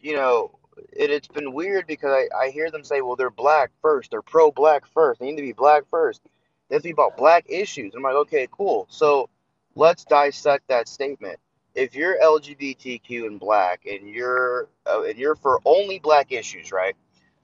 you 0.00 0.14
know, 0.14 0.59
it, 0.92 1.10
it's 1.10 1.28
been 1.28 1.52
weird 1.52 1.86
because 1.86 2.10
I, 2.10 2.46
I 2.46 2.50
hear 2.50 2.70
them 2.70 2.84
say, 2.84 3.00
well, 3.00 3.16
they're 3.16 3.30
black 3.30 3.70
first, 3.82 4.10
they're 4.10 4.22
pro 4.22 4.50
black 4.50 4.86
first, 4.86 5.20
they 5.20 5.26
need 5.26 5.36
to 5.36 5.42
be 5.42 5.52
black 5.52 5.84
first. 5.90 6.20
They 6.68 6.76
have 6.76 6.82
to 6.82 6.88
be 6.88 6.92
about 6.92 7.16
black 7.16 7.46
issues. 7.48 7.94
I'm 7.94 8.02
like, 8.02 8.14
okay, 8.14 8.48
cool. 8.52 8.86
So 8.90 9.28
let's 9.74 10.04
dissect 10.04 10.68
that 10.68 10.88
statement. 10.88 11.38
If 11.74 11.94
you're 11.94 12.20
LGBTQ 12.20 13.26
and 13.26 13.40
black, 13.40 13.86
and 13.86 14.08
you're 14.08 14.68
uh, 14.86 15.02
and 15.02 15.18
you're 15.18 15.36
for 15.36 15.60
only 15.64 15.98
black 15.98 16.32
issues, 16.32 16.72
right? 16.72 16.94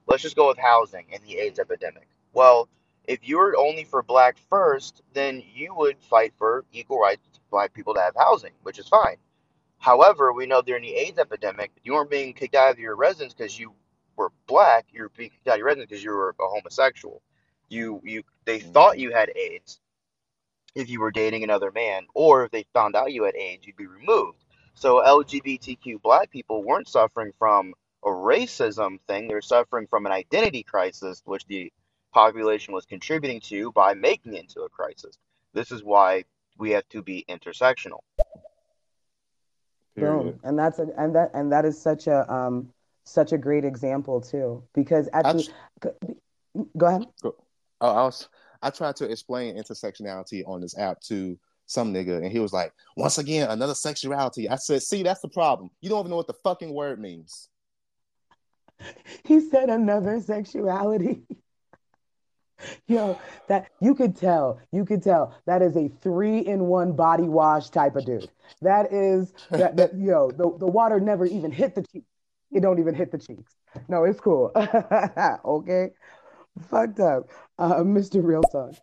Let's 0.07 0.23
just 0.23 0.35
go 0.35 0.47
with 0.47 0.57
housing 0.57 1.05
and 1.13 1.21
the 1.23 1.37
AIDS 1.37 1.59
epidemic. 1.59 2.07
Well, 2.33 2.69
if 3.05 3.27
you're 3.27 3.57
only 3.57 3.83
for 3.85 4.03
black 4.03 4.37
first, 4.49 5.01
then 5.13 5.43
you 5.53 5.73
would 5.75 5.97
fight 5.99 6.33
for 6.37 6.65
equal 6.71 6.99
rights 6.99 7.27
to 7.33 7.39
black 7.49 7.73
people 7.73 7.93
to 7.93 8.01
have 8.01 8.15
housing, 8.17 8.51
which 8.63 8.79
is 8.79 8.87
fine. 8.87 9.17
However, 9.79 10.33
we 10.33 10.45
know 10.45 10.61
during 10.61 10.83
the 10.83 10.95
AIDS 10.95 11.19
epidemic, 11.19 11.71
you 11.83 11.93
weren't 11.93 12.09
being 12.09 12.33
kicked 12.33 12.55
out 12.55 12.71
of 12.71 12.79
your 12.79 12.95
residence 12.95 13.33
because 13.33 13.57
you 13.57 13.73
were 14.15 14.31
black. 14.47 14.85
You 14.91 15.03
were 15.03 15.11
being 15.15 15.29
kicked 15.29 15.47
out 15.47 15.53
of 15.53 15.59
your 15.59 15.67
residence 15.67 15.89
because 15.89 16.03
you 16.03 16.11
were 16.11 16.35
a 16.39 16.47
homosexual. 16.47 17.21
You 17.69 18.01
you 18.03 18.23
they 18.45 18.59
thought 18.59 18.93
mm-hmm. 18.93 19.01
you 19.01 19.11
had 19.11 19.31
AIDS 19.35 19.79
if 20.75 20.89
you 20.89 20.99
were 20.99 21.11
dating 21.11 21.43
another 21.43 21.71
man, 21.71 22.05
or 22.13 22.45
if 22.45 22.51
they 22.51 22.65
found 22.73 22.95
out 22.95 23.11
you 23.11 23.23
had 23.23 23.35
AIDS, 23.35 23.65
you'd 23.65 23.75
be 23.75 23.87
removed. 23.87 24.43
So 24.75 25.01
LGBTQ 25.01 26.01
black 26.01 26.29
people 26.29 26.63
weren't 26.63 26.87
suffering 26.87 27.33
from 27.39 27.73
a 28.03 28.09
racism 28.09 28.99
thing; 29.07 29.27
they're 29.27 29.41
suffering 29.41 29.87
from 29.87 30.05
an 30.05 30.11
identity 30.11 30.63
crisis, 30.63 31.21
which 31.25 31.45
the 31.47 31.71
population 32.13 32.73
was 32.73 32.85
contributing 32.85 33.41
to 33.41 33.71
by 33.71 33.93
making 33.93 34.33
it 34.33 34.41
into 34.41 34.61
a 34.61 34.69
crisis. 34.69 35.17
This 35.53 35.71
is 35.71 35.83
why 35.83 36.25
we 36.57 36.71
have 36.71 36.87
to 36.89 37.01
be 37.01 37.25
intersectional. 37.27 37.99
Boom. 39.97 40.39
And 40.43 40.57
that's 40.57 40.79
a 40.79 40.87
and 40.97 41.15
that 41.15 41.31
and 41.33 41.51
that 41.51 41.65
is 41.65 41.81
such 41.81 42.07
a 42.07 42.31
um 42.31 42.69
such 43.03 43.31
a 43.31 43.37
great 43.37 43.65
example 43.65 44.21
too. 44.21 44.63
Because 44.73 45.09
at 45.13 45.23
the, 45.23 45.93
go 46.77 46.85
ahead. 46.85 47.05
Go. 47.21 47.35
Oh, 47.81 47.89
I 47.89 48.03
was 48.03 48.29
I 48.61 48.69
tried 48.69 48.95
to 48.97 49.05
explain 49.09 49.55
intersectionality 49.57 50.43
on 50.47 50.61
this 50.61 50.77
app 50.77 51.01
to 51.01 51.37
some 51.67 51.93
nigga, 51.93 52.17
and 52.23 52.31
he 52.31 52.39
was 52.39 52.53
like, 52.53 52.73
once 52.95 53.17
again, 53.17 53.49
another 53.49 53.75
sexuality. 53.75 54.49
I 54.49 54.55
said, 54.55 54.81
see, 54.81 55.03
that's 55.03 55.21
the 55.21 55.29
problem. 55.29 55.69
You 55.81 55.89
don't 55.89 55.99
even 55.99 56.11
know 56.11 56.15
what 56.15 56.27
the 56.27 56.33
fucking 56.33 56.73
word 56.73 56.99
means. 56.99 57.49
He 59.23 59.41
said 59.41 59.69
another 59.69 60.21
sexuality. 60.21 61.23
Yo, 62.87 63.19
that 63.47 63.69
you 63.79 63.93
could 63.95 64.15
tell, 64.15 64.59
you 64.71 64.85
could 64.85 65.03
tell 65.03 65.35
that 65.45 65.61
is 65.61 65.75
a 65.75 65.89
three 66.01 66.39
in 66.39 66.65
one 66.65 66.93
body 66.93 67.23
wash 67.23 67.69
type 67.69 67.95
of 67.95 68.05
dude. 68.05 68.29
That 68.61 68.91
is 68.91 69.33
that, 69.51 69.75
that 69.77 69.97
yo, 69.97 70.31
the, 70.31 70.57
the 70.57 70.65
water 70.65 70.99
never 70.99 71.25
even 71.25 71.51
hit 71.51 71.75
the 71.75 71.83
cheeks. 71.83 72.07
It 72.51 72.61
don't 72.61 72.79
even 72.79 72.95
hit 72.95 73.11
the 73.11 73.17
cheeks. 73.17 73.53
No, 73.87 74.03
it's 74.05 74.19
cool. 74.19 74.51
okay. 75.45 75.89
Fucked 76.69 76.99
up. 76.99 77.29
Uh, 77.59 77.81
Mr. 77.81 78.23
Real 78.23 78.41
Talk. 78.41 78.73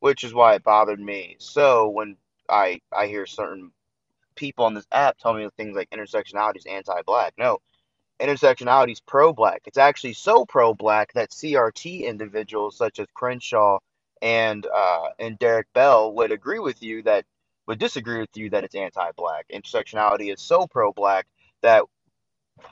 Which 0.00 0.24
is 0.24 0.34
why 0.34 0.54
it 0.54 0.64
bothered 0.64 1.00
me. 1.00 1.36
So 1.38 1.88
when 1.88 2.16
I 2.48 2.80
I 2.92 3.06
hear 3.06 3.26
certain 3.26 3.72
people 4.34 4.64
on 4.64 4.74
this 4.74 4.86
app 4.92 5.18
tell 5.18 5.34
me 5.34 5.48
things 5.56 5.76
like 5.76 5.90
intersectionality 5.90 6.56
is 6.56 6.66
anti-black. 6.66 7.34
No, 7.38 7.58
intersectionality 8.20 8.92
is 8.92 9.00
pro-black. 9.00 9.62
It's 9.66 9.78
actually 9.78 10.14
so 10.14 10.44
pro-black 10.44 11.12
that 11.14 11.30
CRT 11.30 12.04
individuals 12.04 12.76
such 12.76 12.98
as 12.98 13.06
Crenshaw 13.14 13.78
and 14.22 14.66
uh, 14.66 15.08
and 15.18 15.38
Derrick 15.38 15.66
Bell 15.74 16.12
would 16.14 16.32
agree 16.32 16.58
with 16.58 16.82
you 16.82 17.02
that 17.02 17.24
would 17.66 17.78
disagree 17.78 18.20
with 18.20 18.36
you 18.36 18.50
that 18.50 18.64
it's 18.64 18.74
anti-black. 18.74 19.46
Intersectionality 19.52 20.32
is 20.32 20.40
so 20.40 20.66
pro-black 20.66 21.26
that 21.62 21.82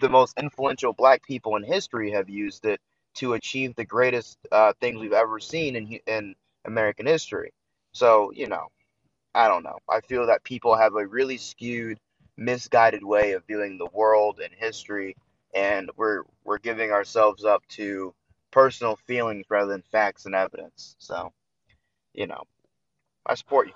the 0.01 0.09
most 0.09 0.39
influential 0.39 0.93
black 0.93 1.23
people 1.23 1.57
in 1.57 1.63
history 1.63 2.13
have 2.13 2.31
used 2.31 2.65
it 2.65 2.81
to 3.15 3.35
achieve 3.35 3.75
the 3.75 3.85
greatest 3.85 4.39
uh, 4.51 4.73
things 4.81 5.01
we've 5.01 5.13
ever 5.13 5.39
seen 5.39 5.77
in 5.77 5.99
in 6.07 6.35
American 6.65 7.07
history. 7.07 7.53
So 7.93 8.33
you 8.35 8.49
know, 8.49 8.69
I 9.35 9.49
don't 9.49 9.65
know. 9.65 9.79
I 9.89 10.01
feel 10.01 10.27
that 10.27 10.45
people 10.45 10.75
have 10.77 10.95
a 10.95 11.07
really 11.07 11.37
skewed, 11.37 11.99
misguided 12.37 13.05
way 13.05 13.33
of 13.33 13.45
viewing 13.47 13.77
the 13.77 13.89
world 13.93 14.41
and 14.43 14.53
history 14.55 15.17
and 15.55 15.91
we're 15.97 16.23
we're 16.45 16.59
giving 16.59 16.91
ourselves 16.91 17.45
up 17.45 17.67
to 17.69 18.15
personal 18.51 18.97
feelings 19.07 19.47
rather 19.49 19.71
than 19.73 19.83
facts 19.91 20.27
and 20.27 20.35
evidence. 20.35 20.97
So, 20.99 21.33
you 22.13 22.27
know, 22.27 22.43
I 23.27 23.35
support 23.35 23.69
you. 23.69 23.75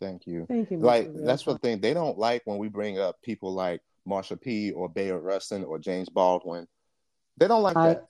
Thank 0.00 0.26
you. 0.26 0.46
Thank 0.46 0.70
you. 0.70 0.78
Like 0.78 1.10
that's 1.14 1.44
the 1.44 1.58
thing 1.58 1.80
they 1.80 1.94
don't 1.94 2.18
like 2.18 2.42
when 2.44 2.58
we 2.58 2.68
bring 2.68 2.98
up 2.98 3.20
people 3.22 3.52
like 3.52 3.80
Marsha 4.06 4.40
P. 4.40 4.70
or 4.72 4.88
Bayard 4.88 5.22
Rustin 5.22 5.64
or 5.64 5.78
James 5.78 6.08
Baldwin. 6.08 6.66
They 7.36 7.48
don't 7.48 7.62
like 7.62 7.76
I, 7.76 7.88
that. 7.88 8.08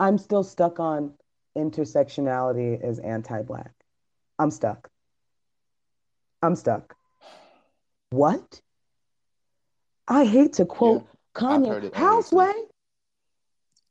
I'm 0.00 0.18
still 0.18 0.44
stuck 0.44 0.80
on 0.80 1.14
intersectionality 1.56 2.84
is 2.84 2.98
anti-black. 3.00 3.72
I'm 4.38 4.50
stuck. 4.50 4.88
I'm 6.42 6.54
stuck. 6.54 6.94
What? 8.10 8.60
I 10.08 10.24
hate 10.24 10.54
to 10.54 10.64
quote 10.64 11.06
yeah, 11.36 11.40
Kanye. 11.40 11.94
Houseway. 11.94 12.52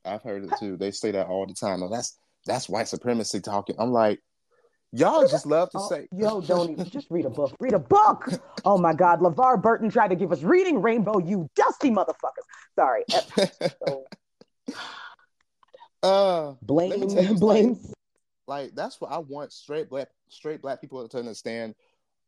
I've 0.03 0.23
heard 0.23 0.45
it 0.45 0.51
too. 0.59 0.77
They 0.77 0.91
say 0.91 1.11
that 1.11 1.27
all 1.27 1.45
the 1.45 1.53
time. 1.53 1.83
Oh, 1.83 1.89
that's 1.89 2.17
that's 2.45 2.69
white 2.69 2.87
supremacy 2.87 3.39
talking. 3.39 3.75
I'm 3.77 3.91
like, 3.91 4.19
y'all 4.91 5.27
just 5.27 5.45
love 5.45 5.69
to 5.71 5.79
oh, 5.79 5.89
say. 5.89 6.07
Yo, 6.11 6.41
don't 6.41 6.71
even 6.71 6.89
just 6.89 7.07
read 7.11 7.25
a 7.25 7.29
book. 7.29 7.55
Read 7.59 7.73
a 7.73 7.79
book. 7.79 8.29
Oh 8.65 8.77
my 8.77 8.93
God, 8.93 9.19
LeVar 9.19 9.61
Burton 9.61 9.89
tried 9.89 10.09
to 10.09 10.15
give 10.15 10.31
us 10.31 10.41
reading 10.43 10.81
rainbow. 10.81 11.19
You 11.19 11.49
dusty 11.55 11.91
motherfuckers. 11.91 12.45
Sorry. 12.75 13.03
so, 13.87 14.05
uh, 16.03 16.53
blame, 16.61 17.07
blame. 17.35 17.69
Like, 17.71 17.77
like 18.47 18.75
that's 18.75 18.99
what 19.01 19.11
I 19.11 19.19
want 19.19 19.51
straight 19.51 19.89
black 19.89 20.07
straight 20.29 20.61
black 20.61 20.81
people 20.81 21.07
to 21.07 21.17
understand 21.17 21.75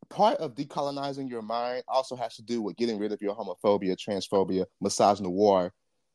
part 0.10 0.38
of 0.38 0.56
decolonizing 0.56 1.30
your 1.30 1.42
mind 1.42 1.84
also 1.88 2.16
has 2.16 2.36
to 2.36 2.42
do 2.42 2.62
with 2.62 2.76
getting 2.78 3.00
rid 3.00 3.12
of 3.12 3.22
your 3.22 3.36
homophobia, 3.36 3.96
transphobia, 3.96 4.66
misogyny, 4.82 5.30
war, 5.30 5.74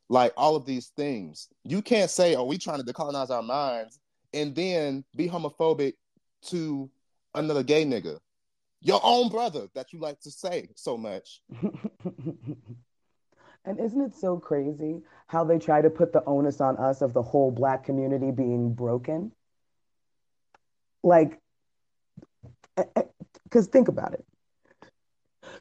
like 0.08 0.32
all 0.36 0.56
of 0.56 0.66
these 0.66 0.88
things. 0.96 1.48
You 1.64 1.82
can't 1.82 2.10
say, 2.10 2.34
"Oh, 2.34 2.44
we 2.44 2.58
trying 2.58 2.84
to 2.84 2.92
decolonize 2.92 3.30
our 3.30 3.42
minds," 3.42 3.98
and 4.32 4.54
then 4.54 5.04
be 5.16 5.28
homophobic 5.28 5.94
to 6.46 6.90
another 7.34 7.62
gay 7.62 7.84
nigga. 7.84 8.18
Your 8.80 9.00
own 9.02 9.30
brother 9.30 9.68
that 9.74 9.92
you 9.92 10.00
like 10.00 10.20
to 10.20 10.30
say 10.30 10.68
so 10.76 10.96
much. 10.98 11.40
and 13.64 13.80
isn't 13.80 14.00
it 14.00 14.14
so 14.14 14.38
crazy 14.38 15.00
how 15.26 15.44
they 15.44 15.58
try 15.58 15.80
to 15.80 15.88
put 15.88 16.12
the 16.12 16.22
onus 16.24 16.60
on 16.60 16.76
us 16.76 17.00
of 17.00 17.14
the 17.14 17.22
whole 17.22 17.50
black 17.50 17.84
community 17.84 18.30
being 18.30 18.74
broken? 18.74 19.32
Like, 21.02 21.40
because 23.54 23.68
think 23.68 23.86
about 23.86 24.12
it. 24.14 24.24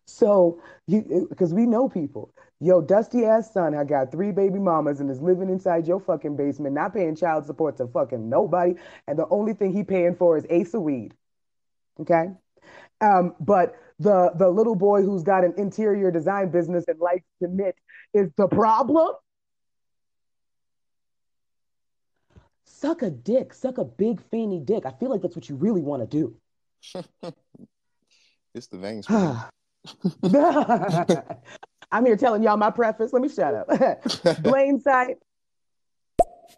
So 0.06 0.60
you 0.88 1.28
because 1.30 1.54
we 1.54 1.68
know 1.68 1.88
people. 1.88 2.34
Yo, 2.60 2.82
dusty 2.82 3.26
ass 3.26 3.54
son, 3.54 3.76
I 3.76 3.84
got 3.84 4.12
three 4.12 4.32
baby 4.32 4.58
mamas 4.58 5.00
and 5.00 5.12
is 5.12 5.22
living 5.22 5.50
inside 5.50 5.86
your 5.86 6.00
fucking 6.00 6.36
basement, 6.36 6.74
not 6.74 6.94
paying 6.94 7.16
child 7.16 7.46
support 7.46 7.78
to 7.78 7.88
fucking 7.88 8.30
nobody, 8.30 8.76
and 9.08 9.20
the 9.20 9.28
only 9.30 9.54
thing 9.54 9.74
he 9.74 9.84
paying 9.84 10.16
for 10.16 10.38
is 10.38 10.46
ace 10.50 10.74
of 10.74 10.82
weed. 10.82 11.14
Okay, 12.00 12.32
um, 13.02 13.36
but 13.40 13.76
the 14.00 14.32
the 14.36 14.50
little 14.50 14.76
boy 14.76 15.04
who's 15.04 15.24
got 15.24 15.44
an 15.44 15.54
interior 15.58 16.10
design 16.10 16.50
business 16.50 16.86
and 16.88 17.00
likes 17.00 17.26
to 17.42 17.48
knit 17.48 17.76
is 18.14 18.32
the 18.38 18.48
problem. 18.48 19.14
Suck 22.66 23.02
a 23.02 23.12
dick, 23.12 23.54
suck 23.54 23.78
a 23.78 23.86
big 23.86 24.22
fanny 24.32 24.60
dick. 24.60 24.86
I 24.86 24.92
feel 24.92 25.10
like 25.10 25.22
that's 25.22 25.36
what 25.36 25.50
you 25.50 25.56
really 25.56 25.82
want 25.82 26.02
to 26.02 26.08
do. 26.08 26.36
it's 28.56 28.68
the 28.68 28.78
veins. 28.78 29.08
I'm 31.92 32.06
here 32.06 32.16
telling 32.16 32.44
y'all 32.44 32.56
my 32.58 32.72
preface. 32.72 33.14
Let 33.14 33.22
me 33.22 33.30
shut 33.30 33.54
up. 33.54 33.68
Blaine 34.44 34.80
site. 34.80 35.18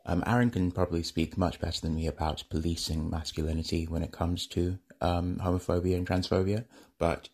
Um, 0.06 0.24
Aaron 0.28 0.52
can 0.52 0.72
probably 0.72 1.04
speak 1.04 1.38
much 1.38 1.60
better 1.60 1.82
than 1.82 1.96
me 1.96 2.08
about 2.08 2.44
policing 2.50 3.10
masculinity 3.10 3.88
when 3.88 4.04
it 4.04 4.12
comes 4.12 4.46
to 4.48 4.78
um, 5.02 5.40
homophobia 5.44 5.96
and 5.96 6.08
transphobia, 6.08 6.66
but 7.00 7.30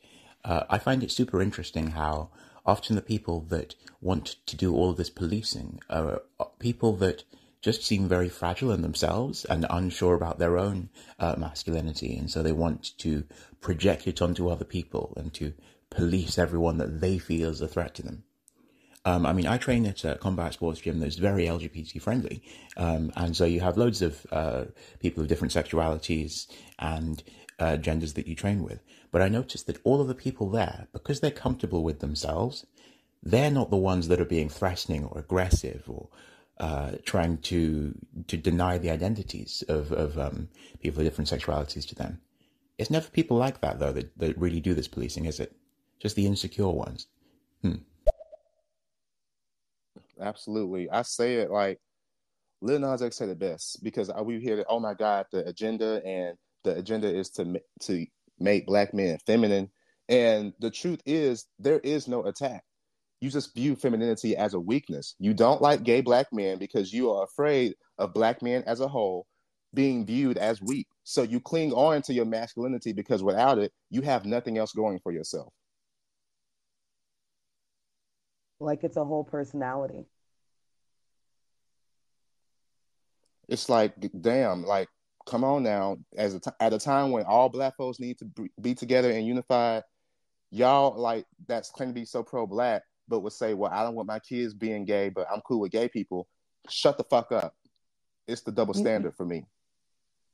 uh, 0.45 0.63
I 0.69 0.78
find 0.78 1.04
it 1.04 1.12
super 1.12 1.41
interesting 1.41 1.91
how 1.91 2.30
often 2.65 2.95
the 2.95 3.02
people 3.02 3.41
that 3.50 3.76
want 4.00 4.38
to 4.45 4.56
do 4.56 4.74
all 4.74 4.91
of 4.91 4.97
this 4.97 5.10
policing 5.10 5.82
are 5.89 6.21
people 6.60 6.95
that 6.97 7.24
just 7.62 7.84
seem 7.84 8.08
very 8.08 8.30
fragile 8.30 8.71
in 8.71 8.82
themselves 8.82 9.45
and 9.45 9.65
unsure 9.69 10.15
about 10.15 10.39
their 10.39 10.58
own 10.58 10.89
uh, 11.19 11.36
masculinity, 11.38 12.17
and 12.17 12.30
so 12.30 12.41
they 12.41 12.52
want 12.52 12.97
to 12.97 13.24
project 13.60 14.08
it 14.08 14.21
onto 14.21 14.50
other 14.50 14.65
people 14.65 15.13
and 15.17 15.34
to 15.34 15.54
police 15.89 16.38
everyone 16.38 16.78
that 16.78 17.02
they 17.02 17.17
feel 17.17 17.50
is 17.50 17.62
a 17.62 17.67
threat 17.67 17.93
to 17.95 18.02
them. 18.02 18.24
Um, 19.04 19.26
I 19.26 19.34
mean, 19.34 19.47
I 19.47 19.58
train 19.58 19.86
at 19.86 20.04
a 20.04 20.15
combat 20.15 20.54
sports 20.54 20.80
gym 20.80 21.00
that's 21.00 21.15
very 21.15 21.45
LGBT 21.45 22.02
friendly. 22.02 22.43
Um, 22.78 23.12
and 23.15 23.36
so 23.36 23.45
you 23.45 23.60
have 23.60 23.78
loads 23.78 24.02
of 24.02 24.26
uh, 24.32 24.65
people 25.00 25.24
of 25.24 25.28
different 25.28 25.54
sexualities 25.54 26.47
and 26.78 27.24
uh, 27.58 27.78
genders 27.78 28.13
that 28.13 28.28
you 28.28 28.36
train 28.36 28.63
with. 28.63 28.80
But 29.12 29.21
I 29.21 29.28
noticed 29.28 29.67
that 29.67 29.80
all 29.84 30.02
of 30.02 30.08
the 30.08 30.15
people 30.15 30.50
there, 30.50 30.88
because 30.93 31.19
they're 31.19 31.32
comfortable 31.32 31.84
with 31.84 32.00
themselves, 32.00 32.65
they're 33.24 33.52
not 33.52 33.71
the 33.71 33.78
ones 33.78 34.08
that 34.08 34.21
are 34.21 34.26
being 34.26 34.50
threatening 34.50 35.06
or 35.06 35.19
aggressive 35.19 35.84
or 35.88 36.10
uh, 36.62 36.91
trying 37.04 37.38
to 37.39 37.93
to 38.28 38.38
deny 38.38 38.78
the 38.78 38.89
identities 38.89 39.63
of, 39.67 39.91
of 39.91 40.17
um, 40.17 40.47
people 40.82 41.02
of 41.02 41.06
different 41.06 41.30
sexualities 41.30 41.86
to 41.89 41.95
them. 41.95 42.21
It's 42.78 42.89
never 42.89 43.10
people 43.10 43.36
like 43.36 43.60
that, 43.62 43.80
though, 43.80 43.91
that, 43.91 44.17
that 44.17 44.38
really 44.38 44.62
do 44.62 44.74
this 44.74 44.88
policing, 44.88 45.26
is 45.26 45.39
it? 45.39 45.54
just 46.02 46.15
the 46.15 46.26
insecure 46.26 46.69
ones. 46.69 47.08
Hmm. 47.62 47.76
Absolutely. 50.19 50.89
I 50.89 51.04
say 51.04 51.36
it 51.36 51.52
like 51.52 51.80
Lil 52.62 52.80
Nas 52.80 53.02
X 53.02 53.17
said 53.17 53.30
it 53.30 53.39
best 53.39 53.84
because 53.84 54.12
we 54.24 54.39
hear 54.39 54.58
that, 54.58 54.67
oh 54.67 54.80
my 54.80 54.93
God, 54.93 55.26
the 55.32 55.47
agenda 55.47 56.02
and 56.06 56.38
the 56.63 56.76
agenda 56.76 57.08
is 57.13 57.30
to 57.32 57.62
to 57.82 58.06
make 58.39 58.65
black 58.65 58.93
men 58.93 59.17
feminine. 59.26 59.69
And 60.10 60.54
the 60.60 60.71
truth 60.71 61.02
is, 61.06 61.47
there 61.60 61.80
is 61.80 62.08
no 62.08 62.26
attack. 62.26 62.63
You 63.22 63.30
just 63.30 63.54
view 63.54 63.76
femininity 63.76 64.36
as 64.36 64.54
a 64.54 64.60
weakness. 64.60 65.16
You 65.20 65.34
don't 65.34 65.62
like 65.62 65.84
gay 65.84 66.02
black 66.02 66.28
men 66.34 66.58
because 66.58 66.92
you 66.92 67.12
are 67.12 67.24
afraid 67.24 67.76
of 67.98 68.14
black 68.14 68.42
men 68.42 68.64
as 68.66 68.80
a 68.80 68.88
whole 68.88 69.28
being 69.74 70.06
viewed 70.06 70.38
as 70.38 70.62
weak. 70.62 70.88
So 71.04 71.24
you 71.24 71.40
cling 71.40 71.72
on 71.72 72.02
to 72.04 72.14
your 72.14 72.26
masculinity 72.26 72.94
because 72.94 73.24
without 73.24 73.58
it, 73.60 73.72
you 73.90 74.02
have 74.02 74.26
nothing 74.26 74.58
else 74.58 74.74
going 74.74 75.00
for 75.00 75.12
yourself. 75.12 75.54
like 78.62 78.84
it's 78.84 78.98
a 78.98 79.04
whole 79.04 79.24
personality. 79.24 80.06
It's 83.48 83.68
like, 83.68 83.94
damn, 84.22 84.64
like, 84.64 84.88
come 85.28 85.44
on 85.44 85.64
now. 85.64 85.98
As 86.16 86.36
a 86.36 86.40
t- 86.40 86.52
at 86.60 86.74
a 86.74 86.80
time 86.80 87.12
when 87.12 87.26
all 87.26 87.50
black 87.50 87.76
folks 87.76 88.00
need 88.00 88.18
to 88.20 88.50
be 88.62 88.76
together 88.76 89.12
and 89.12 89.28
unified, 89.28 89.84
y'all 90.52 90.98
like 90.98 91.26
that's 91.48 91.70
claiming 91.70 91.94
to 91.96 92.00
be 92.02 92.06
so 92.06 92.24
pro 92.24 92.48
black, 92.48 92.84
but 93.08 93.20
would 93.20 93.34
say, 93.34 93.54
well, 93.54 93.72
I 93.72 93.84
don't 93.84 93.96
want 93.96 94.08
my 94.08 94.20
kids 94.20 94.54
being 94.54 94.86
gay, 94.86 95.10
but 95.10 95.28
I'm 95.32 95.42
cool 95.42 95.60
with 95.60 95.72
gay 95.72 95.90
people. 95.90 96.28
Shut 96.70 96.98
the 96.98 97.04
fuck 97.04 97.32
up. 97.32 97.56
It's 98.28 98.42
the 98.42 98.52
double 98.52 98.74
standard 98.74 99.16
for 99.16 99.26
me. 99.26 99.46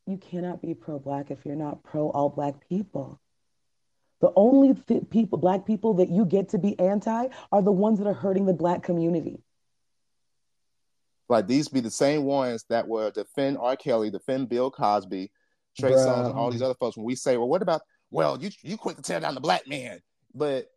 You 0.06 0.18
cannot 0.18 0.62
be 0.62 0.74
pro 0.74 1.00
black 1.00 1.32
if 1.32 1.46
you're 1.46 1.56
not 1.56 1.84
pro 1.84 2.10
all 2.10 2.30
black 2.30 2.68
people. 2.70 3.20
The 4.20 4.32
only 4.36 4.74
th- 4.74 5.10
people, 5.10 5.38
black 5.38 5.66
people 5.66 5.96
that 5.96 6.10
you 6.10 6.26
get 6.26 6.50
to 6.50 6.58
be 6.58 6.80
anti 6.80 7.28
are 7.52 7.62
the 7.62 7.72
ones 7.72 8.00
that 8.00 8.08
are 8.08 8.14
hurting 8.14 8.46
the 8.46 8.54
black 8.54 8.84
community. 8.84 9.44
Like 11.30 11.48
these 11.48 11.68
be 11.68 11.82
the 11.82 11.92
same 11.92 12.24
ones 12.24 12.66
that 12.70 12.88
were 12.88 13.12
defend 13.12 13.58
R. 13.58 13.76
Kelly, 13.76 14.10
defend 14.10 14.50
Bill 14.50 14.72
Cosby, 14.72 15.30
Trey 15.78 15.92
Songz, 15.92 16.30
and 16.30 16.34
all 16.34 16.50
these 16.50 16.62
other 16.62 16.74
folks. 16.76 16.96
When 16.96 17.06
we 17.06 17.16
say, 17.16 17.38
well, 17.38 17.50
what 17.50 17.62
about, 17.62 17.82
well, 18.12 18.42
you 18.42 18.50
you 18.62 18.78
quit 18.78 18.96
to 18.96 19.02
tear 19.02 19.20
down 19.20 19.36
the 19.36 19.42
black 19.42 19.68
man, 19.68 20.00
but 20.34 20.68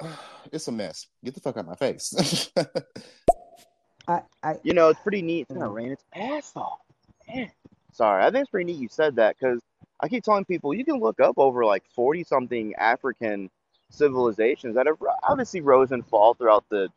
it's 0.52 0.68
a 0.68 0.72
mess. 0.72 1.06
Get 1.24 1.34
the 1.34 1.40
fuck 1.40 1.56
out 1.56 1.60
of 1.60 1.66
my 1.66 1.74
face. 1.74 2.50
I, 4.08 4.22
I, 4.42 4.56
you 4.62 4.74
know, 4.74 4.88
it's 4.88 5.00
pretty 5.00 5.22
neat. 5.22 5.46
It's 5.48 5.52
gonna 5.52 5.70
rain 5.70 5.92
its 5.92 6.04
ass 6.14 6.52
off. 6.56 6.80
Man. 7.28 7.50
Sorry, 7.92 8.22
I 8.22 8.30
think 8.30 8.42
it's 8.42 8.50
pretty 8.50 8.72
neat 8.72 8.80
you 8.80 8.88
said 8.88 9.16
that 9.16 9.36
because 9.38 9.62
I 10.00 10.08
keep 10.08 10.24
telling 10.24 10.44
people 10.44 10.74
you 10.74 10.84
can 10.84 10.98
look 10.98 11.20
up 11.20 11.38
over 11.38 11.64
like 11.64 11.84
40 11.94 12.24
something 12.24 12.74
African 12.74 13.50
civilizations 13.90 14.74
that 14.74 14.86
have 14.86 14.96
obviously 15.22 15.60
rose 15.60 15.92
and 15.92 16.04
fall 16.06 16.34
throughout 16.34 16.64
the 16.68 16.88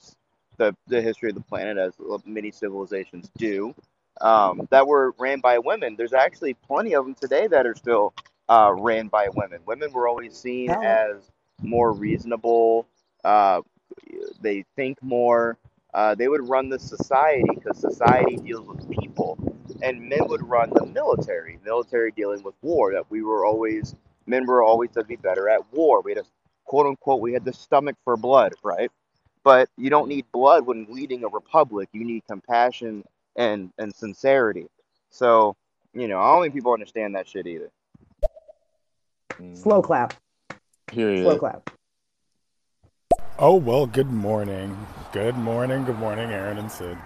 the, 0.58 0.76
the 0.88 1.02
history 1.02 1.30
of 1.30 1.36
the 1.36 1.42
planet 1.42 1.78
as 1.78 1.94
many 2.26 2.50
civilizations 2.52 3.30
do 3.38 3.76
um, 4.22 4.68
that 4.72 4.88
were 4.88 5.14
ran 5.20 5.40
by 5.40 5.60
women. 5.60 5.96
There's 5.96 6.14
actually 6.14 6.56
plenty 6.56 6.94
of 6.94 7.06
them 7.06 7.16
today 7.16 7.48
that 7.48 7.66
are 7.68 7.76
still 7.76 8.14
uh, 8.50 8.74
ran 8.76 9.08
by 9.08 9.28
women. 9.36 9.62
Women 9.66 9.92
were 9.94 10.08
always 10.08 10.36
seen 10.36 10.72
as 10.72 11.30
more 11.62 11.92
reasonable. 11.92 12.88
Uh, 13.24 13.62
they 14.42 14.66
think 14.76 15.02
more. 15.02 15.58
Uh, 15.94 16.14
they 16.16 16.28
would 16.28 16.48
run 16.48 16.70
the 16.70 16.78
society 16.78 17.44
because 17.56 17.80
society 17.80 18.36
deals 18.38 18.68
with 18.68 18.90
people 18.90 19.38
and 19.82 20.02
men 20.02 20.28
would 20.28 20.48
run 20.48 20.70
the 20.74 20.86
military, 20.86 21.60
military 21.64 22.12
dealing 22.12 22.44
with 22.44 22.56
war. 22.62 22.94
That 22.94 23.10
we 23.10 23.24
were 23.24 23.46
always 23.46 23.96
men 24.26 24.46
were 24.46 24.64
always 24.64 24.92
to 24.92 25.04
be 25.04 25.16
better 25.16 25.50
at 25.50 25.62
war. 25.74 26.02
We 26.02 26.12
had 26.12 26.20
a 26.20 26.26
quote 26.66 26.88
unquote 26.88 27.22
we 27.22 27.34
had 27.34 27.46
the 27.46 27.54
stomach 27.54 27.96
for 28.04 28.18
blood, 28.18 28.54
right? 28.64 28.92
But 29.44 29.70
you 29.78 29.90
don't 29.90 30.10
need 30.10 30.26
blood 30.32 30.66
when 30.66 30.88
leading 30.90 31.24
a 31.24 31.30
republic. 31.30 31.90
You 31.94 32.04
need 32.04 32.24
compassion 32.28 33.04
and 33.36 33.72
and 33.78 33.94
sincerity. 33.96 34.68
So 35.10 35.56
you 35.94 36.08
know, 36.08 36.20
I 36.20 36.34
don't 36.34 36.44
think 36.44 36.54
people 36.54 36.74
understand 36.74 37.16
that 37.16 37.28
shit 37.28 37.48
either. 37.48 37.72
Slow 39.54 39.82
clap. 39.82 40.14
Period. 40.88 41.24
Slow 41.24 41.38
clap. 41.38 41.70
Oh 43.40 43.56
well, 43.56 43.86
good 43.86 44.12
morning. 44.12 44.76
Good 45.12 45.36
morning. 45.36 45.84
Good 45.84 46.00
morning, 46.00 46.32
Aaron 46.32 46.58
and 46.58 46.72
Sid. 46.72 46.98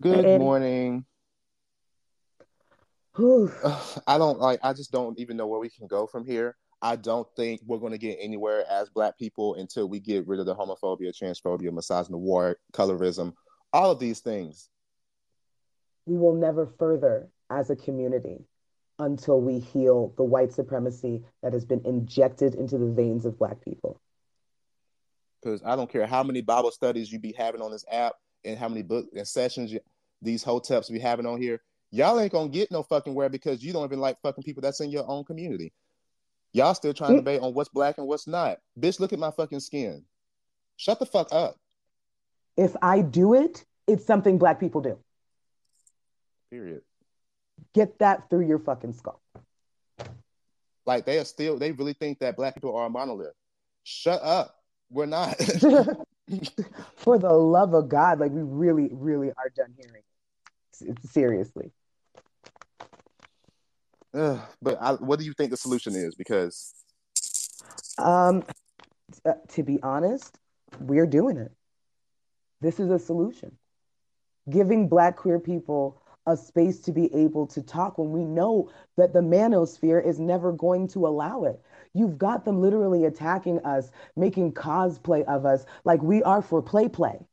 Good 0.00 0.38
morning. 0.38 1.04
I 3.18 4.18
don't 4.18 4.38
like. 4.38 4.60
I 4.62 4.72
just 4.74 4.92
don't 4.92 5.18
even 5.18 5.36
know 5.36 5.46
where 5.46 5.58
we 5.58 5.70
can 5.70 5.86
go 5.86 6.06
from 6.06 6.24
here. 6.24 6.56
I 6.80 6.94
don't 6.94 7.26
think 7.34 7.60
we're 7.66 7.78
going 7.78 7.92
to 7.92 7.98
get 7.98 8.18
anywhere 8.20 8.64
as 8.70 8.88
Black 8.90 9.18
people 9.18 9.54
until 9.56 9.88
we 9.88 9.98
get 9.98 10.28
rid 10.28 10.38
of 10.38 10.46
the 10.46 10.54
homophobia, 10.54 11.12
transphobia, 11.12 11.72
misogyny, 11.72 12.16
war, 12.16 12.58
colorism, 12.72 13.32
all 13.72 13.90
of 13.90 13.98
these 13.98 14.20
things. 14.20 14.68
We 16.06 16.16
will 16.16 16.34
never 16.34 16.66
further 16.78 17.28
as 17.50 17.70
a 17.70 17.76
community 17.76 18.44
until 18.98 19.40
we 19.40 19.58
heal 19.58 20.12
the 20.16 20.24
white 20.24 20.52
supremacy 20.52 21.22
that 21.42 21.52
has 21.52 21.64
been 21.64 21.82
injected 21.84 22.54
into 22.54 22.78
the 22.78 22.86
veins 22.86 23.24
of 23.24 23.38
Black 23.38 23.62
people. 23.64 24.00
Because 25.40 25.62
I 25.64 25.76
don't 25.76 25.90
care 25.90 26.06
how 26.06 26.22
many 26.22 26.40
Bible 26.40 26.72
studies 26.72 27.12
you 27.12 27.18
be 27.18 27.32
having 27.32 27.62
on 27.62 27.70
this 27.70 27.84
app 27.90 28.14
and 28.44 28.58
how 28.58 28.68
many 28.68 28.82
book 28.82 29.06
and 29.14 29.26
sessions 29.26 29.72
you, 29.72 29.80
these 30.20 30.44
hoteps 30.44 30.90
be 30.90 30.98
having 30.98 31.26
on 31.26 31.40
here 31.40 31.60
y'all 31.90 32.18
ain't 32.20 32.32
gonna 32.32 32.48
get 32.48 32.70
no 32.70 32.82
fucking 32.82 33.14
where 33.14 33.28
because 33.28 33.62
you 33.62 33.72
don't 33.72 33.84
even 33.84 34.00
like 34.00 34.20
fucking 34.20 34.44
people 34.44 34.60
that's 34.60 34.80
in 34.80 34.90
your 34.90 35.08
own 35.08 35.24
community. 35.24 35.72
Y'all 36.52 36.74
still 36.74 36.94
trying 36.94 37.10
to 37.10 37.14
mm. 37.14 37.18
debate 37.18 37.40
on 37.40 37.54
what's 37.54 37.68
black 37.68 37.98
and 37.98 38.06
what's 38.06 38.26
not. 38.26 38.58
Bitch, 38.78 39.00
look 39.00 39.12
at 39.12 39.18
my 39.18 39.30
fucking 39.30 39.60
skin. 39.60 40.04
Shut 40.76 40.98
the 40.98 41.06
fuck 41.06 41.28
up. 41.32 41.56
If 42.56 42.74
I 42.82 43.02
do 43.02 43.34
it, 43.34 43.64
it's 43.86 44.04
something 44.04 44.38
black 44.38 44.58
people 44.58 44.80
do. 44.80 44.98
Period. 46.50 46.82
Get 47.78 48.00
that 48.00 48.28
through 48.28 48.48
your 48.48 48.58
fucking 48.58 48.92
skull. 48.92 49.22
Like 50.84 51.06
they 51.06 51.20
are 51.20 51.24
still, 51.24 51.60
they 51.60 51.70
really 51.70 51.92
think 51.92 52.18
that 52.18 52.34
black 52.34 52.54
people 52.54 52.74
are 52.74 52.86
a 52.86 52.90
monolith. 52.90 53.34
Shut 53.84 54.20
up. 54.20 54.56
We're 54.90 55.06
not. 55.06 55.36
For 56.96 57.20
the 57.20 57.32
love 57.32 57.74
of 57.74 57.88
God, 57.88 58.18
like 58.18 58.32
we 58.32 58.42
really, 58.42 58.88
really 58.90 59.28
are 59.28 59.48
done 59.54 59.72
hearing. 59.80 60.02
Seriously. 61.08 61.70
Ugh, 64.12 64.40
but 64.60 64.76
I, 64.80 64.94
what 64.94 65.20
do 65.20 65.24
you 65.24 65.32
think 65.32 65.52
the 65.52 65.56
solution 65.56 65.94
is? 65.94 66.16
Because 66.16 66.74
Um, 67.96 68.42
uh, 69.24 69.34
to 69.50 69.62
be 69.62 69.80
honest, 69.84 70.36
we're 70.80 71.06
doing 71.06 71.36
it. 71.36 71.52
This 72.60 72.80
is 72.80 72.90
a 72.90 72.98
solution. 72.98 73.56
Giving 74.50 74.88
Black 74.88 75.14
queer 75.14 75.38
people 75.38 76.02
a 76.28 76.36
space 76.36 76.80
to 76.82 76.92
be 76.92 77.12
able 77.14 77.48
to 77.48 77.62
talk 77.62 77.98
when 77.98 78.12
we 78.12 78.24
know 78.24 78.70
that 78.96 79.14
the 79.14 79.20
manosphere 79.20 80.04
is 80.04 80.20
never 80.20 80.52
going 80.52 80.88
to 80.88 81.08
allow 81.08 81.44
it. 81.44 81.60
You've 81.94 82.18
got 82.18 82.44
them 82.44 82.60
literally 82.60 83.04
attacking 83.06 83.60
us, 83.64 83.90
making 84.16 84.52
cosplay 84.54 85.24
of 85.24 85.46
us 85.46 85.66
like 85.84 86.02
we 86.02 86.22
are 86.22 86.42
for 86.42 86.62
play 86.62 86.88
play. 86.88 87.26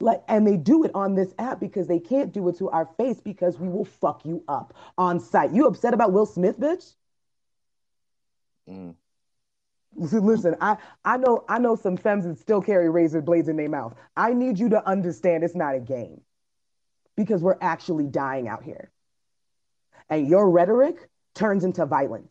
Like, 0.00 0.22
and 0.28 0.46
they 0.46 0.56
do 0.58 0.84
it 0.84 0.90
on 0.94 1.14
this 1.14 1.34
app 1.38 1.60
because 1.60 1.88
they 1.88 2.00
can't 2.00 2.32
do 2.32 2.48
it 2.48 2.56
to 2.58 2.70
our 2.70 2.86
face 2.86 3.20
because 3.20 3.58
we 3.60 3.68
will 3.68 3.84
fuck 3.84 4.24
you 4.26 4.44
up 4.48 4.74
on 4.98 5.20
site. 5.20 5.52
You 5.52 5.66
upset 5.66 5.94
about 5.94 6.12
Will 6.12 6.26
Smith, 6.26 6.58
bitch? 6.60 6.94
mm, 8.66 8.94
Listen, 9.94 10.56
I, 10.60 10.78
I 11.04 11.16
know 11.18 11.44
I 11.48 11.58
know 11.58 11.76
some 11.76 11.96
femmes 11.96 12.24
that 12.24 12.38
still 12.38 12.62
carry 12.62 12.88
razor 12.90 13.22
blades 13.22 13.48
in 13.48 13.56
their 13.56 13.68
mouth. 13.68 13.94
I 14.16 14.34
need 14.34 14.58
you 14.58 14.68
to 14.70 14.86
understand 14.88 15.44
it's 15.44 15.54
not 15.54 15.74
a 15.76 15.80
game 15.80 16.22
because 17.16 17.42
we're 17.42 17.58
actually 17.60 18.06
dying 18.06 18.48
out 18.48 18.62
here. 18.62 18.90
And 20.08 20.28
your 20.28 20.50
rhetoric 20.50 20.96
turns 21.34 21.64
into 21.64 21.86
violence. 21.86 22.28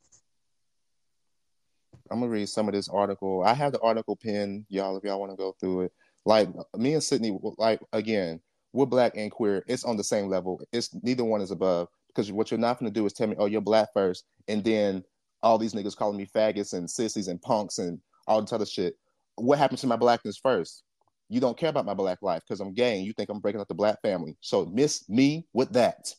I'm 2.10 2.20
gonna 2.20 2.32
read 2.32 2.50
some 2.50 2.68
of 2.68 2.74
this 2.74 2.90
article. 2.90 3.44
I 3.44 3.54
have 3.54 3.72
the 3.72 3.80
article 3.80 4.16
pinned, 4.16 4.66
y'all, 4.70 4.98
if 4.98 5.04
y'all 5.04 5.20
want 5.20 5.32
to 5.32 5.38
go 5.38 5.56
through 5.60 5.82
it. 5.82 5.94
Like 6.26 6.50
me 6.78 6.94
and 6.94 7.04
Sydney, 7.04 7.38
like 7.58 7.80
again, 7.94 8.42
we're 8.74 8.86
black 8.86 9.14
and 9.16 9.32
queer. 9.32 9.64
It's 9.68 9.86
on 9.86 9.98
the 9.98 10.04
same 10.04 10.28
level. 10.28 10.62
It's 10.72 10.94
neither 11.02 11.24
one 11.24 11.42
is 11.42 11.52
above 11.52 11.88
because 12.08 12.32
what 12.32 12.52
you're 12.52 12.60
not 12.60 12.80
gonna 12.80 12.92
do 12.92 13.06
is 13.06 13.14
tell 13.14 13.28
me, 13.28 13.36
oh, 13.40 13.46
you're 13.46 13.62
black 13.62 13.90
first, 13.94 14.26
and 14.48 14.64
then 14.64 15.04
all 15.42 15.58
these 15.58 15.74
niggas 15.74 15.96
calling 15.96 16.18
me 16.18 16.26
faggots 16.26 16.74
and 16.74 16.90
sissies 16.90 17.28
and 17.28 17.42
punks 17.42 17.80
and 17.80 18.00
all 18.28 18.42
this 18.42 18.54
other 18.54 18.66
shit. 18.66 18.96
What 19.36 19.58
happened 19.58 19.80
to 19.80 19.88
my 19.88 19.96
blackness 19.96 20.38
first? 20.38 20.84
You 21.32 21.40
don't 21.40 21.58
care 21.58 21.70
about 21.70 21.86
my 21.86 21.94
black 21.94 22.22
life 22.22 22.42
because 22.46 22.60
I'm 22.60 22.74
gay 22.74 22.98
and 22.98 23.06
you 23.06 23.14
think 23.14 23.30
I'm 23.30 23.40
breaking 23.40 23.62
up 23.62 23.70
the 23.70 23.74
black 23.74 24.02
family. 24.02 24.36
So 24.42 24.66
miss 24.66 25.08
me 25.08 25.48
with 25.54 25.72
that. 25.72 26.14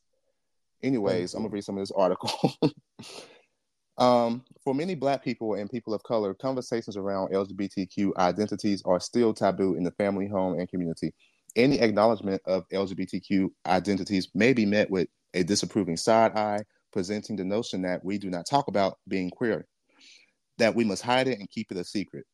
Anyways, 0.83 1.35
I'm 1.35 1.43
gonna 1.43 1.53
read 1.53 1.65
some 1.65 1.77
of 1.77 1.83
this 1.83 1.91
article. 1.91 2.31
um, 3.99 4.43
for 4.65 4.75
many 4.75 4.95
black 4.95 5.23
people 5.23 5.53
and 5.55 5.71
people 5.71 5.93
of 5.93 6.03
color, 6.03 6.33
conversations 6.33 6.97
around 6.97 7.31
LGBTQ 7.31 8.17
identities 8.17 8.83
are 8.87 8.99
still 8.99 9.35
taboo 9.35 9.75
in 9.75 9.85
the 9.85 9.91
family, 9.93 10.27
home, 10.27 10.59
and 10.59 10.67
community. 10.67 11.13
Any 11.57 11.79
acknowledgement 11.79 12.41
of 12.47 12.67
LGBTQ 12.71 13.51
identities 13.67 14.31
may 14.35 14.55
be 14.55 14.65
met 14.65 14.91
with 14.91 15.09
a 15.35 15.43
disapproving 15.43 15.99
side 15.99 16.33
eye, 16.39 16.61
presenting 16.91 17.37
the 17.37 17.45
notion 17.45 17.83
that 17.83 18.03
we 18.03 18.17
do 18.17 18.31
not 18.31 18.47
talk 18.49 18.69
about 18.69 18.97
being 19.09 19.29
queer, 19.29 19.67
that 20.57 20.75
we 20.75 20.85
must 20.85 21.03
hide 21.03 21.29
it 21.29 21.39
and 21.39 21.51
keep 21.51 21.71
it 21.71 21.77
a 21.77 21.85
secret. 21.85 22.25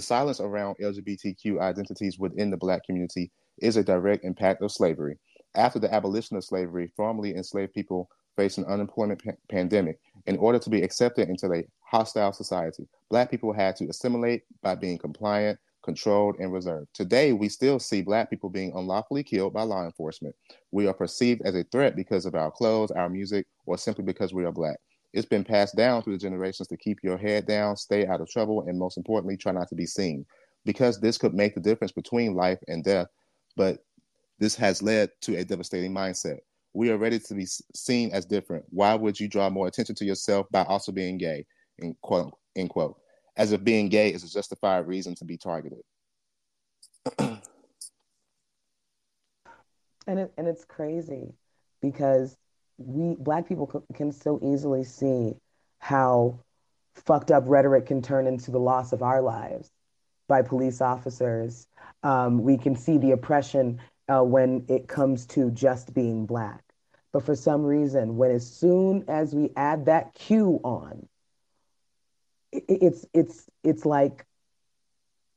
The 0.00 0.06
silence 0.06 0.40
around 0.40 0.76
LGBTQ 0.80 1.60
identities 1.60 2.18
within 2.18 2.48
the 2.48 2.56
Black 2.56 2.84
community 2.84 3.30
is 3.58 3.76
a 3.76 3.84
direct 3.84 4.24
impact 4.24 4.62
of 4.62 4.72
slavery. 4.72 5.18
After 5.54 5.78
the 5.78 5.92
abolition 5.92 6.38
of 6.38 6.44
slavery, 6.44 6.90
formerly 6.96 7.36
enslaved 7.36 7.74
people 7.74 8.08
faced 8.34 8.56
an 8.56 8.64
unemployment 8.64 9.22
pa- 9.22 9.32
pandemic. 9.50 9.98
In 10.24 10.38
order 10.38 10.58
to 10.58 10.70
be 10.70 10.80
accepted 10.80 11.28
into 11.28 11.52
a 11.52 11.66
hostile 11.80 12.32
society, 12.32 12.88
Black 13.10 13.30
people 13.30 13.52
had 13.52 13.76
to 13.76 13.88
assimilate 13.88 14.44
by 14.62 14.74
being 14.74 14.96
compliant, 14.96 15.58
controlled, 15.82 16.36
and 16.38 16.50
reserved. 16.50 16.88
Today, 16.94 17.34
we 17.34 17.50
still 17.50 17.78
see 17.78 18.00
Black 18.00 18.30
people 18.30 18.48
being 18.48 18.72
unlawfully 18.74 19.22
killed 19.22 19.52
by 19.52 19.64
law 19.64 19.84
enforcement. 19.84 20.34
We 20.70 20.86
are 20.86 20.94
perceived 20.94 21.42
as 21.44 21.54
a 21.54 21.64
threat 21.64 21.94
because 21.94 22.24
of 22.24 22.34
our 22.34 22.50
clothes, 22.50 22.90
our 22.90 23.10
music, 23.10 23.46
or 23.66 23.76
simply 23.76 24.04
because 24.04 24.32
we 24.32 24.46
are 24.46 24.52
Black. 24.52 24.78
It's 25.12 25.26
been 25.26 25.44
passed 25.44 25.76
down 25.76 26.02
through 26.02 26.14
the 26.14 26.22
generations 26.22 26.68
to 26.68 26.76
keep 26.76 26.98
your 27.02 27.18
head 27.18 27.46
down, 27.46 27.76
stay 27.76 28.06
out 28.06 28.20
of 28.20 28.30
trouble, 28.30 28.62
and 28.66 28.78
most 28.78 28.96
importantly, 28.96 29.36
try 29.36 29.52
not 29.52 29.68
to 29.68 29.74
be 29.74 29.86
seen. 29.86 30.24
Because 30.64 31.00
this 31.00 31.18
could 31.18 31.34
make 31.34 31.54
the 31.54 31.60
difference 31.60 31.92
between 31.92 32.34
life 32.34 32.58
and 32.68 32.84
death, 32.84 33.08
but 33.56 33.78
this 34.38 34.54
has 34.56 34.82
led 34.82 35.10
to 35.22 35.36
a 35.36 35.44
devastating 35.44 35.92
mindset. 35.92 36.38
We 36.72 36.90
are 36.90 36.98
ready 36.98 37.18
to 37.18 37.34
be 37.34 37.46
seen 37.74 38.10
as 38.12 38.24
different. 38.24 38.64
Why 38.70 38.94
would 38.94 39.18
you 39.18 39.26
draw 39.26 39.50
more 39.50 39.66
attention 39.66 39.94
to 39.96 40.04
yourself 40.04 40.46
by 40.50 40.62
also 40.64 40.92
being 40.92 41.18
gay? 41.18 41.44
In 41.78 41.96
quote, 42.02 42.32
end 42.54 42.70
quote. 42.70 42.96
As 43.36 43.52
if 43.52 43.64
being 43.64 43.88
gay 43.88 44.12
is 44.12 44.22
a 44.22 44.30
justified 44.30 44.86
reason 44.86 45.14
to 45.16 45.24
be 45.24 45.36
targeted. 45.36 45.80
and 47.18 47.40
it, 50.06 50.32
and 50.36 50.46
it's 50.46 50.64
crazy 50.64 51.32
because 51.80 52.36
we 52.80 53.14
black 53.18 53.46
people 53.46 53.84
can 53.94 54.10
so 54.10 54.40
easily 54.42 54.84
see 54.84 55.34
how 55.78 56.40
fucked 56.94 57.30
up 57.30 57.44
rhetoric 57.46 57.86
can 57.86 58.02
turn 58.02 58.26
into 58.26 58.50
the 58.50 58.58
loss 58.58 58.92
of 58.92 59.02
our 59.02 59.20
lives 59.20 59.70
by 60.28 60.42
police 60.42 60.80
officers. 60.80 61.66
Um, 62.02 62.42
we 62.42 62.56
can 62.56 62.74
see 62.76 62.98
the 62.98 63.12
oppression 63.12 63.80
uh, 64.08 64.22
when 64.22 64.64
it 64.68 64.88
comes 64.88 65.26
to 65.26 65.50
just 65.50 65.92
being 65.94 66.26
black. 66.26 66.62
But 67.12 67.24
for 67.24 67.34
some 67.34 67.64
reason, 67.64 68.16
when 68.16 68.30
as 68.30 68.46
soon 68.46 69.04
as 69.08 69.34
we 69.34 69.50
add 69.56 69.86
that 69.86 70.14
cue 70.14 70.60
on, 70.62 71.08
it, 72.52 72.64
it's 72.68 73.06
it's 73.12 73.48
it's 73.64 73.84
like 73.84 74.24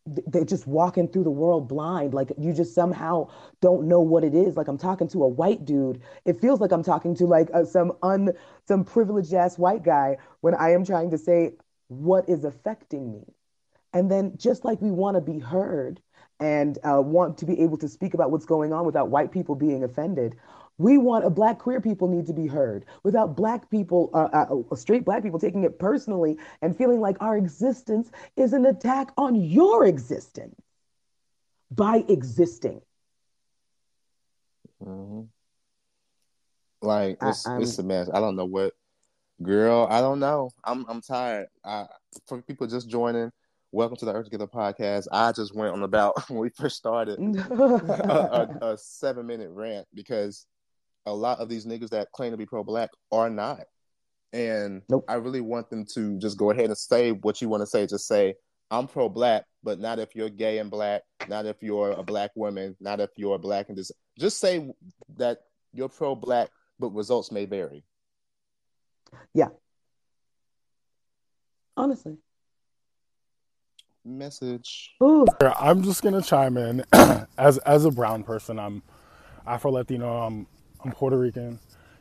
they're 0.06 0.44
just 0.44 0.68
walking 0.68 1.08
through 1.08 1.24
the 1.24 1.32
world 1.32 1.68
blind. 1.68 2.14
Like 2.14 2.32
you 2.38 2.54
just 2.54 2.76
somehow 2.76 3.30
don't 3.62 3.88
know 3.88 4.02
what 4.02 4.24
it 4.24 4.34
is. 4.36 4.58
Like 4.58 4.68
I'm 4.68 4.78
talking 4.78 5.08
to 5.10 5.24
a 5.24 5.28
white 5.28 5.64
dude. 5.66 6.02
It 6.26 6.42
feels 6.42 6.60
like 6.60 6.72
I'm 6.72 6.84
talking 6.84 7.16
to 7.16 7.26
like 7.26 7.50
a, 7.54 7.66
some 7.66 7.94
un 8.04 8.34
some 8.68 8.84
privileged 8.84 9.34
ass 9.34 9.58
white 9.58 9.84
guy 9.84 10.18
when 10.42 10.56
I 10.56 10.72
am 10.72 10.84
trying 10.86 11.12
to 11.12 11.18
say 11.18 11.54
what 11.88 12.28
is 12.28 12.44
affecting 12.44 13.12
me. 13.12 13.24
And 13.94 14.12
then 14.12 14.34
just 14.38 14.66
like 14.66 14.82
we 14.82 14.92
want 14.92 15.16
to 15.16 15.22
be 15.22 15.40
heard 15.40 16.02
and 16.40 16.78
uh, 16.84 17.02
want 17.02 17.38
to 17.38 17.46
be 17.46 17.62
able 17.62 17.78
to 17.78 17.88
speak 17.88 18.14
about 18.14 18.32
what's 18.32 18.46
going 18.46 18.74
on 18.74 18.86
without 18.86 19.10
white 19.10 19.32
people 19.32 19.56
being 19.56 19.84
offended, 19.84 20.36
we 20.78 20.98
want 20.98 21.26
a 21.26 21.30
black 21.30 21.60
queer 21.60 21.80
people 21.80 22.08
need 22.08 22.26
to 22.28 22.34
be 22.34 22.48
heard 22.48 22.86
without 23.04 23.36
black 23.36 23.70
people, 23.70 24.10
uh, 24.14 24.30
uh, 24.72 24.76
straight 24.76 25.06
black 25.06 25.24
people 25.24 25.40
taking 25.40 25.64
it 25.64 25.78
personally 25.78 26.38
and 26.62 26.78
feeling 26.78 27.00
like 27.00 27.18
our 27.20 27.38
existence 27.38 28.10
is 28.36 28.54
an 28.54 28.66
attack 28.66 29.12
on 29.18 29.36
your 29.36 29.86
existence 29.86 30.56
by 31.70 32.04
existing. 32.08 32.82
Mm-hmm. 34.84 35.22
Like 36.82 37.18
it's 37.22 37.48
I, 37.48 37.60
it's 37.60 37.80
a 37.80 37.84
mess. 37.84 38.10
I 38.14 38.20
don't 38.20 38.36
know 38.36 38.46
what, 38.46 38.74
girl. 39.42 39.88
I 39.90 40.02
don't 40.02 40.20
know. 40.20 40.52
I'm 40.64 40.86
I'm 40.90 41.02
tired. 41.02 41.48
I, 41.64 41.86
for 42.28 42.42
people 42.42 42.68
just 42.68 42.90
joining, 42.90 43.32
welcome 43.72 43.96
to 43.98 44.06
the 44.06 44.14
Earth 44.14 44.26
Is 44.26 44.30
Ghetto 44.30 44.48
podcast. 44.48 45.08
I 45.12 45.32
just 45.32 45.56
went 45.56 45.74
on 45.74 45.84
about 45.84 46.14
when 46.30 46.40
we 46.40 46.50
first 46.50 46.76
started 46.76 47.20
a, 47.52 48.58
a, 48.62 48.74
a 48.74 48.78
seven 48.78 49.26
minute 49.28 49.50
rant 49.52 49.88
because 49.94 50.46
a 51.06 51.14
lot 51.14 51.40
of 51.40 51.50
these 51.50 51.66
niggas 51.66 51.90
that 51.90 52.12
claim 52.12 52.32
to 52.32 52.38
be 52.38 52.46
pro 52.46 52.64
black 52.64 52.90
are 53.12 53.30
not. 53.30 53.62
And 54.32 54.82
nope. 54.90 55.06
I 55.08 55.16
really 55.16 55.42
want 55.42 55.70
them 55.70 55.86
to 55.94 56.18
just 56.18 56.38
go 56.38 56.50
ahead 56.52 56.66
and 56.66 56.78
say 56.78 57.12
what 57.12 57.42
you 57.42 57.50
want 57.50 57.62
to 57.62 57.68
say. 57.68 57.86
Just 57.86 58.08
say, 58.08 58.36
I'm 58.72 58.88
pro 58.88 59.08
black, 59.08 59.46
but 59.64 59.80
not 59.80 60.00
if 60.00 60.16
you're 60.16 60.30
gay 60.30 60.58
and 60.58 60.72
black, 60.72 61.04
not 61.28 61.46
if 61.46 61.62
you're 61.62 61.92
a 61.92 62.04
black 62.04 62.32
woman, 62.36 62.76
not 62.80 63.00
if 63.00 63.12
you're 63.16 63.38
black 63.38 63.70
and 63.70 63.78
this. 63.78 63.92
Just 64.18 64.40
say 64.40 64.68
that 65.18 65.40
you're 65.74 65.90
pro 65.90 66.16
black, 66.16 66.50
but 66.80 66.90
results 66.90 67.32
may 67.32 67.46
vary. 67.46 67.84
Yeah. 69.34 69.50
Honestly. 71.78 72.18
Message. 74.06 74.96
Ooh. 75.02 75.26
I'm 75.42 75.84
just 75.84 76.02
gonna 76.02 76.22
chime 76.22 76.58
in. 76.58 76.84
as 77.38 77.58
as 77.60 77.86
a 77.86 77.92
brown 77.92 78.24
person, 78.24 78.60
I'm 78.60 78.84
Afro 79.46 79.72
Latino. 79.72 80.24
I'm 80.24 80.48
I'm 80.84 80.92
Puerto 80.92 81.18
Rican, 81.18 81.60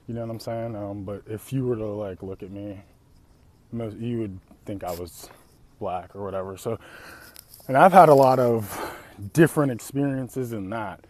you 0.08 0.14
know 0.14 0.22
what 0.22 0.30
I'm 0.30 0.40
saying? 0.40 0.74
Um, 0.74 1.04
but 1.04 1.22
if 1.28 1.52
you 1.52 1.64
were 1.64 1.76
to 1.76 1.86
like 1.86 2.22
look 2.22 2.42
at 2.42 2.50
me, 2.50 2.80
most, 3.70 3.96
you 3.96 4.18
would 4.18 4.38
think 4.64 4.82
I 4.82 4.92
was 4.92 5.28
black 5.78 6.14
or 6.16 6.24
whatever. 6.24 6.56
So, 6.56 6.78
and 7.68 7.76
I've 7.76 7.92
had 7.92 8.08
a 8.08 8.14
lot 8.14 8.40
of 8.40 8.96
different 9.32 9.70
experiences 9.70 10.52
in 10.52 10.70
that, 10.70 11.04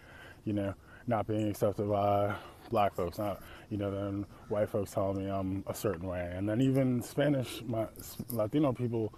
you 0.44 0.52
know, 0.52 0.74
not 1.06 1.26
being 1.26 1.48
accepted 1.48 1.88
by 1.88 2.34
black 2.70 2.94
folks, 2.94 3.18
not, 3.18 3.40
you 3.70 3.78
know, 3.78 3.90
then 3.90 4.26
white 4.48 4.68
folks 4.68 4.92
telling 4.92 5.24
me 5.24 5.30
I'm 5.30 5.64
a 5.66 5.74
certain 5.74 6.06
way. 6.06 6.30
And 6.34 6.48
then 6.48 6.60
even 6.60 7.02
Spanish, 7.02 7.62
my 7.66 7.86
Latino 8.28 8.72
people, 8.72 9.14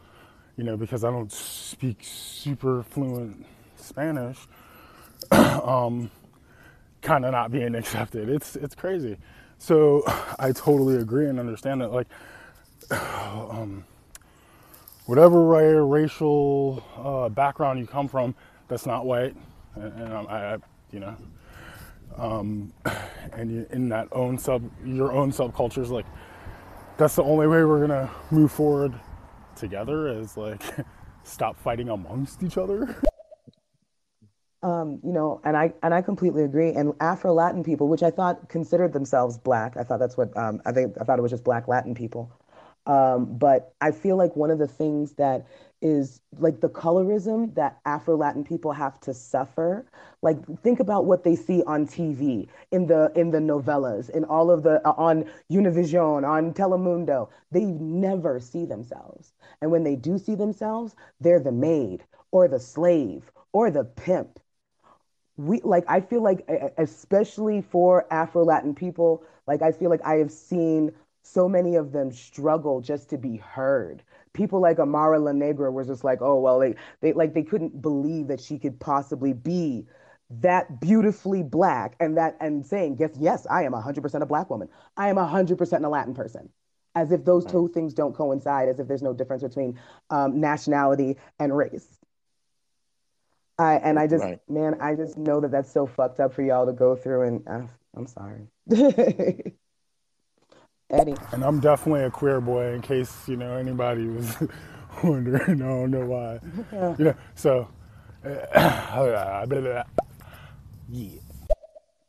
you 0.56 0.62
know, 0.62 0.76
because 0.76 1.02
I 1.02 1.10
don't 1.10 1.32
speak 1.32 1.98
super 2.02 2.84
fluent 2.84 3.46
Spanish, 3.76 4.38
um, 5.32 6.10
kind 7.04 7.24
of 7.24 7.30
not 7.32 7.52
being 7.52 7.74
accepted. 7.76 8.28
It's 8.28 8.56
it's 8.56 8.74
crazy. 8.74 9.18
So 9.58 10.02
I 10.38 10.50
totally 10.50 10.96
agree 10.96 11.28
and 11.28 11.38
understand 11.38 11.80
that. 11.82 11.92
Like 11.92 12.08
um, 12.90 13.84
whatever 15.06 15.86
racial 15.86 16.82
uh, 16.96 17.28
background 17.28 17.78
you 17.78 17.86
come 17.86 18.08
from 18.08 18.34
that's 18.66 18.86
not 18.86 19.06
white, 19.06 19.36
and, 19.76 19.92
and 20.00 20.12
I, 20.12 20.54
I, 20.54 20.56
you 20.90 21.00
know, 21.00 21.16
um, 22.16 22.72
and 23.32 23.50
you, 23.50 23.66
in 23.70 23.88
that 23.90 24.08
own 24.12 24.38
sub, 24.38 24.68
your 24.84 25.12
own 25.12 25.30
subcultures, 25.30 25.90
like 25.90 26.06
that's 26.96 27.16
the 27.16 27.22
only 27.22 27.46
way 27.46 27.64
we're 27.64 27.86
gonna 27.86 28.10
move 28.30 28.50
forward 28.50 28.94
together 29.56 30.08
is 30.08 30.36
like 30.36 30.62
stop 31.24 31.56
fighting 31.58 31.88
amongst 31.88 32.42
each 32.42 32.58
other. 32.58 32.96
Um, 34.64 34.98
you 35.04 35.12
know, 35.12 35.42
and 35.44 35.58
I 35.58 35.74
and 35.82 35.92
I 35.92 36.00
completely 36.02 36.42
agree. 36.42 36.70
And 36.72 36.94
Afro 37.00 37.34
Latin 37.34 37.62
people, 37.62 37.86
which 37.88 38.02
I 38.02 38.10
thought 38.10 38.48
considered 38.48 38.94
themselves 38.94 39.36
black, 39.38 39.76
I 39.76 39.84
thought 39.84 40.00
that's 40.00 40.16
what 40.16 40.34
um, 40.38 40.62
I 40.64 40.72
think. 40.72 40.96
I 41.00 41.04
thought 41.04 41.18
it 41.18 41.22
was 41.22 41.32
just 41.32 41.44
black 41.44 41.68
Latin 41.68 41.94
people. 41.94 42.32
Um, 42.86 43.36
but 43.38 43.74
I 43.82 43.92
feel 43.92 44.16
like 44.16 44.36
one 44.36 44.50
of 44.50 44.58
the 44.58 44.66
things 44.68 45.14
that 45.14 45.46
is 45.82 46.22
like 46.38 46.60
the 46.60 46.70
colorism 46.70 47.54
that 47.56 47.78
Afro 47.84 48.16
Latin 48.16 48.42
people 48.44 48.72
have 48.72 48.98
to 49.00 49.14
suffer. 49.14 49.86
Like 50.22 50.38
think 50.62 50.80
about 50.80 51.04
what 51.04 51.24
they 51.24 51.36
see 51.36 51.62
on 51.66 51.86
TV, 51.86 52.48
in 52.72 52.86
the 52.86 53.12
in 53.14 53.32
the 53.32 53.40
novellas, 53.40 54.10
in 54.10 54.24
all 54.24 54.50
of 54.50 54.62
the 54.62 54.86
uh, 54.88 54.94
on 54.96 55.30
Univision, 55.52 56.26
on 56.26 56.54
Telemundo. 56.54 57.28
They 57.52 57.64
never 57.66 58.40
see 58.40 58.64
themselves, 58.64 59.34
and 59.60 59.70
when 59.70 59.84
they 59.84 59.96
do 59.96 60.18
see 60.18 60.34
themselves, 60.34 60.96
they're 61.20 61.40
the 61.40 61.52
maid 61.52 62.04
or 62.32 62.48
the 62.48 62.60
slave 62.60 63.30
or 63.52 63.70
the 63.70 63.84
pimp 63.84 64.40
we 65.36 65.60
like 65.62 65.84
i 65.88 66.00
feel 66.00 66.22
like 66.22 66.48
especially 66.78 67.60
for 67.60 68.06
afro 68.12 68.44
latin 68.44 68.74
people 68.74 69.22
like 69.46 69.62
i 69.62 69.72
feel 69.72 69.90
like 69.90 70.02
i 70.04 70.14
have 70.14 70.30
seen 70.30 70.92
so 71.24 71.48
many 71.48 71.74
of 71.76 71.92
them 71.92 72.12
struggle 72.12 72.80
just 72.80 73.08
to 73.10 73.18
be 73.18 73.36
heard. 73.38 74.02
People 74.34 74.60
like 74.60 74.78
amara 74.78 75.18
la 75.18 75.32
negra 75.32 75.72
was 75.72 75.86
just 75.86 76.04
like 76.04 76.18
oh 76.20 76.38
well 76.38 76.58
they 76.58 76.74
they 77.00 77.12
like 77.12 77.34
they 77.34 77.42
couldn't 77.42 77.80
believe 77.80 78.28
that 78.28 78.40
she 78.40 78.58
could 78.58 78.78
possibly 78.78 79.32
be 79.32 79.86
that 80.30 80.80
beautifully 80.80 81.42
black 81.42 81.96
and 82.00 82.16
that 82.16 82.36
and 82.40 82.64
saying 82.66 82.96
yes 82.98 83.12
yes 83.18 83.46
i 83.50 83.62
am 83.62 83.72
100% 83.72 84.22
a 84.22 84.26
black 84.26 84.50
woman. 84.50 84.68
I 84.96 85.08
am 85.08 85.16
100% 85.16 85.84
a 85.84 85.88
latin 85.88 86.14
person. 86.14 86.50
As 86.96 87.10
if 87.10 87.24
those 87.24 87.44
two 87.44 87.68
things 87.68 87.92
don't 87.94 88.14
coincide 88.14 88.68
as 88.68 88.78
if 88.78 88.86
there's 88.86 89.02
no 89.02 89.12
difference 89.12 89.42
between 89.42 89.78
um, 90.10 90.40
nationality 90.40 91.16
and 91.40 91.56
race 91.56 91.98
I 93.58 93.74
and 93.76 93.98
I 93.98 94.06
just 94.06 94.24
right. 94.24 94.40
man, 94.48 94.76
I 94.80 94.94
just 94.94 95.16
know 95.16 95.40
that 95.40 95.50
that's 95.50 95.72
so 95.72 95.86
fucked 95.86 96.20
up 96.20 96.34
for 96.34 96.42
y'all 96.42 96.66
to 96.66 96.72
go 96.72 96.96
through, 96.96 97.22
and 97.22 97.48
uh, 97.48 97.62
I'm 97.96 98.06
sorry, 98.06 98.48
Eddie. 100.90 101.14
And 101.32 101.44
I'm 101.44 101.60
definitely 101.60 102.02
a 102.02 102.10
queer 102.10 102.40
boy, 102.40 102.72
in 102.74 102.82
case 102.82 103.28
you 103.28 103.36
know 103.36 103.54
anybody 103.54 104.06
was 104.06 104.36
wondering. 105.04 105.62
I 105.62 105.66
don't 105.66 105.90
know 105.92 106.06
why, 106.06 106.40
you 106.98 107.04
know. 107.04 107.14
So, 107.36 107.68
uh, 108.24 109.44
yeah. 109.70 109.84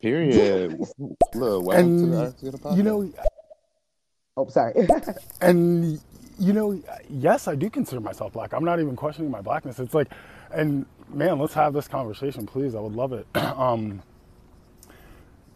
Period. 0.01 0.79
Look, 1.33 1.73
and, 1.73 1.99
to 1.99 2.51
the, 2.51 2.57
to 2.57 2.75
you 2.75 2.83
know. 2.83 3.11
Oh, 4.37 4.47
sorry. 4.49 4.73
and 5.41 6.01
you 6.39 6.53
know, 6.53 6.81
yes, 7.09 7.47
I 7.47 7.55
do 7.55 7.69
consider 7.69 8.01
myself 8.01 8.33
black. 8.33 8.53
I'm 8.53 8.65
not 8.65 8.79
even 8.79 8.95
questioning 8.95 9.31
my 9.31 9.41
blackness. 9.41 9.79
It's 9.79 9.93
like, 9.93 10.11
and 10.51 10.85
man, 11.09 11.39
let's 11.39 11.53
have 11.53 11.73
this 11.73 11.87
conversation, 11.87 12.45
please. 12.45 12.75
I 12.75 12.79
would 12.79 12.95
love 12.95 13.13
it. 13.13 13.27
um, 13.35 14.01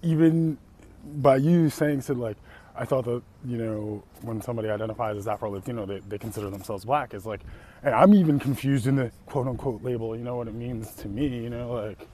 even 0.01 0.57
by 1.03 1.37
you 1.37 1.69
saying 1.69 2.01
said 2.01 2.17
like, 2.17 2.37
I 2.75 2.85
thought 2.85 3.05
that 3.05 3.21
you 3.45 3.57
know 3.57 4.03
when 4.21 4.41
somebody 4.41 4.69
identifies 4.69 5.17
as 5.17 5.27
Afro 5.27 5.51
Latino, 5.51 5.85
they, 5.85 5.99
they 6.07 6.17
consider 6.17 6.49
themselves 6.49 6.85
black. 6.85 7.13
It's 7.13 7.25
like, 7.25 7.41
and 7.83 7.93
I'm 7.93 8.13
even 8.13 8.39
confused 8.39 8.87
in 8.87 8.95
the 8.95 9.11
quote 9.25 9.47
unquote 9.47 9.83
label. 9.83 10.15
You 10.15 10.23
know 10.23 10.37
what 10.37 10.47
it 10.47 10.53
means 10.53 10.93
to 10.95 11.07
me. 11.07 11.27
You 11.27 11.49
know, 11.49 11.73
like, 11.73 12.07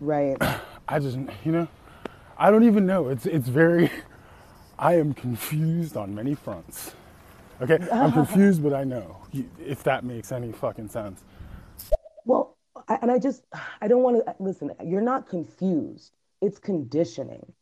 right. 0.00 0.36
I 0.88 0.98
just 1.00 1.18
you 1.44 1.52
know, 1.52 1.68
I 2.38 2.50
don't 2.50 2.64
even 2.64 2.86
know. 2.86 3.08
It's 3.08 3.26
it's 3.26 3.48
very. 3.48 3.90
I 4.78 4.94
am 4.96 5.14
confused 5.14 5.96
on 5.96 6.14
many 6.14 6.34
fronts. 6.34 6.94
Okay, 7.60 7.78
I'm 7.92 8.12
confused, 8.20 8.62
but 8.62 8.74
I 8.74 8.84
know 8.84 9.18
if 9.64 9.82
that 9.84 10.04
makes 10.04 10.30
any 10.30 10.52
fucking 10.52 10.88
sense. 10.88 11.22
Well, 12.24 12.56
I, 12.88 12.98
and 13.02 13.10
I 13.10 13.18
just, 13.18 13.44
I 13.80 13.88
don't 13.88 14.02
want 14.02 14.24
to 14.24 14.34
listen. 14.40 14.72
You're 14.84 15.00
not 15.00 15.28
confused. 15.28 16.12
It's 16.40 16.58
conditioning. 16.58 17.52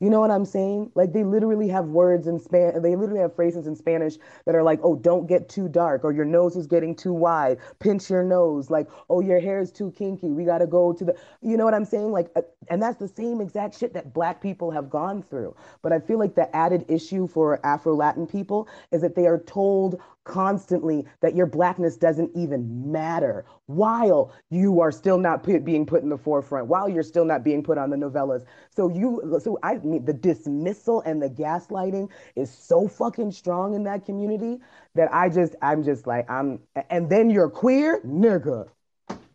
You 0.00 0.10
know 0.10 0.20
what 0.20 0.30
I'm 0.30 0.44
saying? 0.44 0.92
Like 0.94 1.12
they 1.12 1.24
literally 1.24 1.68
have 1.68 1.86
words 1.86 2.26
in 2.26 2.38
Spanish. 2.38 2.82
They 2.82 2.96
literally 2.96 3.20
have 3.20 3.34
phrases 3.34 3.66
in 3.66 3.76
Spanish 3.76 4.16
that 4.46 4.54
are 4.54 4.62
like, 4.62 4.80
"Oh, 4.82 4.96
don't 4.96 5.26
get 5.26 5.48
too 5.48 5.68
dark," 5.68 6.04
or 6.04 6.12
"Your 6.12 6.24
nose 6.24 6.56
is 6.56 6.66
getting 6.68 6.94
too 6.94 7.12
wide. 7.12 7.58
Pinch 7.80 8.10
your 8.10 8.22
nose." 8.24 8.70
Like, 8.70 8.88
"Oh, 9.10 9.20
your 9.20 9.40
hair 9.40 9.60
is 9.60 9.72
too 9.72 9.90
kinky. 9.92 10.30
We 10.30 10.44
got 10.44 10.58
to 10.58 10.66
go 10.68 10.92
to 10.92 11.04
the." 11.04 11.16
You 11.42 11.56
know 11.56 11.64
what 11.64 11.74
I'm 11.74 11.84
saying? 11.84 12.12
Like, 12.12 12.30
uh, 12.36 12.42
and 12.68 12.82
that's 12.82 12.98
the 12.98 13.08
same 13.08 13.40
exact 13.40 13.78
shit 13.78 13.94
that 13.94 14.14
Black 14.14 14.40
people 14.42 14.70
have 14.70 14.90
gone 14.90 15.22
through. 15.22 15.56
But 15.82 15.92
I 15.92 16.00
feel 16.00 16.18
like 16.18 16.34
the 16.34 16.54
added 16.54 16.84
issue 16.88 17.26
for 17.26 17.64
Afro 17.66 17.94
Latin 17.94 18.26
people 18.26 18.68
is 18.92 19.00
that 19.02 19.16
they 19.16 19.26
are 19.26 19.38
told 19.38 20.00
constantly 20.28 21.06
that 21.20 21.34
your 21.34 21.46
blackness 21.46 21.96
doesn't 21.96 22.30
even 22.36 22.92
matter 22.92 23.44
while 23.66 24.32
you 24.50 24.80
are 24.80 24.92
still 24.92 25.18
not 25.18 25.42
put, 25.42 25.64
being 25.64 25.86
put 25.86 26.02
in 26.02 26.10
the 26.10 26.18
forefront 26.18 26.66
while 26.66 26.88
you're 26.88 27.02
still 27.02 27.24
not 27.24 27.42
being 27.42 27.62
put 27.62 27.78
on 27.78 27.88
the 27.90 27.96
novellas 27.96 28.44
so 28.68 28.88
you 28.90 29.40
so 29.42 29.58
i 29.62 29.76
mean 29.78 30.04
the 30.04 30.12
dismissal 30.12 31.00
and 31.06 31.20
the 31.22 31.30
gaslighting 31.30 32.08
is 32.36 32.50
so 32.50 32.86
fucking 32.86 33.32
strong 33.32 33.74
in 33.74 33.82
that 33.82 34.04
community 34.04 34.58
that 34.94 35.12
i 35.12 35.28
just 35.28 35.56
i'm 35.62 35.82
just 35.82 36.06
like 36.06 36.28
i'm 36.30 36.60
and 36.90 37.08
then 37.08 37.30
you're 37.30 37.48
queer 37.48 38.00
nigga 38.02 38.68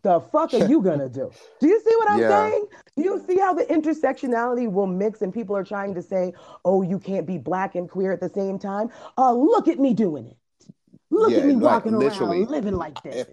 the 0.04 0.20
fuck 0.20 0.52
are 0.52 0.68
you 0.68 0.82
gonna 0.82 1.08
do? 1.08 1.30
Do 1.60 1.66
you 1.66 1.80
see 1.80 1.96
what 1.96 2.10
I'm 2.10 2.20
yeah. 2.20 2.28
saying? 2.28 2.66
Do 2.94 3.02
you 3.02 3.24
see 3.26 3.38
how 3.38 3.54
the 3.54 3.64
intersectionality 3.64 4.70
will 4.70 4.86
mix 4.86 5.22
and 5.22 5.32
people 5.32 5.56
are 5.56 5.64
trying 5.64 5.94
to 5.94 6.02
say, 6.02 6.34
oh, 6.62 6.82
you 6.82 6.98
can't 6.98 7.26
be 7.26 7.38
black 7.38 7.74
and 7.74 7.88
queer 7.88 8.12
at 8.12 8.20
the 8.20 8.28
same 8.28 8.58
time? 8.58 8.90
Uh, 9.16 9.32
look 9.32 9.66
at 9.66 9.78
me 9.78 9.94
doing 9.94 10.26
it. 10.26 10.36
Look 11.14 11.30
yeah, 11.30 11.38
at 11.38 11.46
me 11.46 11.54
walking 11.54 11.92
like, 11.92 12.20
around 12.20 12.50
living 12.50 12.74
like 12.74 13.00
this. 13.02 13.26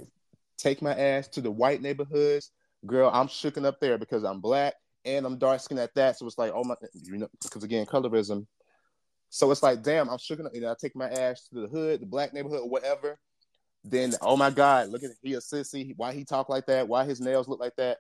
Take 0.58 0.82
my 0.82 0.94
ass 0.94 1.28
to 1.30 1.42
the 1.42 1.50
white 1.50 1.82
neighborhoods, 1.82 2.52
girl. 2.86 3.10
I'm 3.12 3.28
shooken 3.28 3.66
up 3.66 3.80
there 3.80 3.98
because 3.98 4.24
I'm 4.24 4.40
black 4.40 4.76
and 5.04 5.26
I'm 5.26 5.38
dark 5.38 5.62
skinned 5.62 5.80
at 5.80 5.94
that. 5.96 6.18
So 6.18 6.28
it's 6.28 6.38
like, 6.38 6.52
oh 6.54 6.64
my, 6.64 6.76
you 6.94 7.18
know, 7.18 7.28
because 7.42 7.64
again, 7.64 7.88
colorism. 7.88 8.46
So 9.30 9.50
it's 9.50 9.64
like, 9.64 9.82
damn, 9.82 10.10
I'm 10.10 10.20
shooken 10.20 10.46
up. 10.46 10.54
You 10.54 10.62
know, 10.62 10.72
I 10.72 10.76
take 10.80 10.96
my 10.96 11.10
ass 11.10 11.48
to 11.50 11.62
the 11.62 11.68
hood, 11.68 12.02
the 12.02 12.06
black 12.06 12.34
neighborhood, 12.34 12.62
or 12.62 12.70
whatever. 12.70 13.18
Then, 13.84 14.14
oh 14.22 14.38
my 14.38 14.52
God, 14.52 14.90
look 14.90 15.04
at 15.04 15.10
he 15.24 15.34
a 15.34 15.40
sissy. 15.40 15.94
Why 15.98 16.14
he 16.14 16.24
talk 16.24 16.50
like 16.50 16.68
that? 16.68 16.88
Why 16.88 17.04
his 17.06 17.20
nails 17.20 17.48
look 17.48 17.60
like 17.60 17.76
that? 17.78 17.98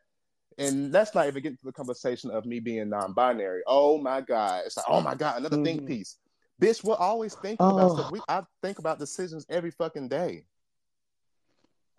And 0.59 0.93
that's 0.93 1.15
not 1.15 1.25
even 1.25 1.41
getting 1.41 1.57
to 1.57 1.65
the 1.65 1.71
conversation 1.71 2.29
of 2.29 2.45
me 2.45 2.59
being 2.59 2.89
non-binary. 2.89 3.63
Oh 3.65 3.97
my 3.97 4.21
God, 4.21 4.63
it's 4.65 4.77
like, 4.77 4.85
oh 4.87 5.01
my 5.01 5.15
God, 5.15 5.39
another 5.39 5.55
mm-hmm. 5.55 5.65
think 5.65 5.87
piece. 5.87 6.17
Bitch, 6.61 6.83
we're 6.83 6.95
always 6.95 7.33
thinking 7.33 7.65
oh. 7.65 7.77
about 7.77 7.91
stuff. 7.97 8.11
We, 8.11 8.21
I 8.29 8.43
think 8.61 8.77
about 8.77 8.99
decisions 8.99 9.45
every 9.49 9.71
fucking 9.71 10.09
day. 10.09 10.45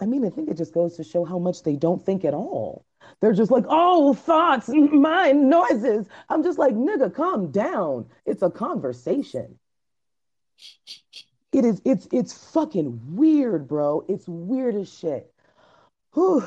I 0.01 0.07
mean, 0.07 0.25
I 0.25 0.31
think 0.31 0.49
it 0.49 0.57
just 0.57 0.73
goes 0.73 0.97
to 0.97 1.05
show 1.05 1.25
how 1.25 1.39
much 1.39 1.65
they 1.65 1.77
don't 1.77 2.05
think 2.05 2.25
at 2.25 2.33
all. 2.33 2.85
They're 3.21 3.33
just 3.33 3.51
like, 3.51 3.65
oh, 3.69 4.15
thoughts, 4.15 4.69
mind, 4.73 5.51
noises. 5.51 6.07
I'm 6.29 6.45
just 6.45 6.59
like, 6.59 6.75
nigga, 6.75 7.13
calm 7.13 7.51
down. 7.51 8.07
It's 8.25 8.43
a 8.43 8.51
conversation. 8.51 9.59
It 11.53 11.65
is, 11.65 11.83
it's, 11.85 12.09
it's 12.13 12.51
fucking 12.53 13.17
weird, 13.17 13.67
bro. 13.67 14.05
It's 14.09 14.27
weird 14.29 14.77
as 14.77 14.93
shit. 14.93 15.33
Whew. 16.15 16.45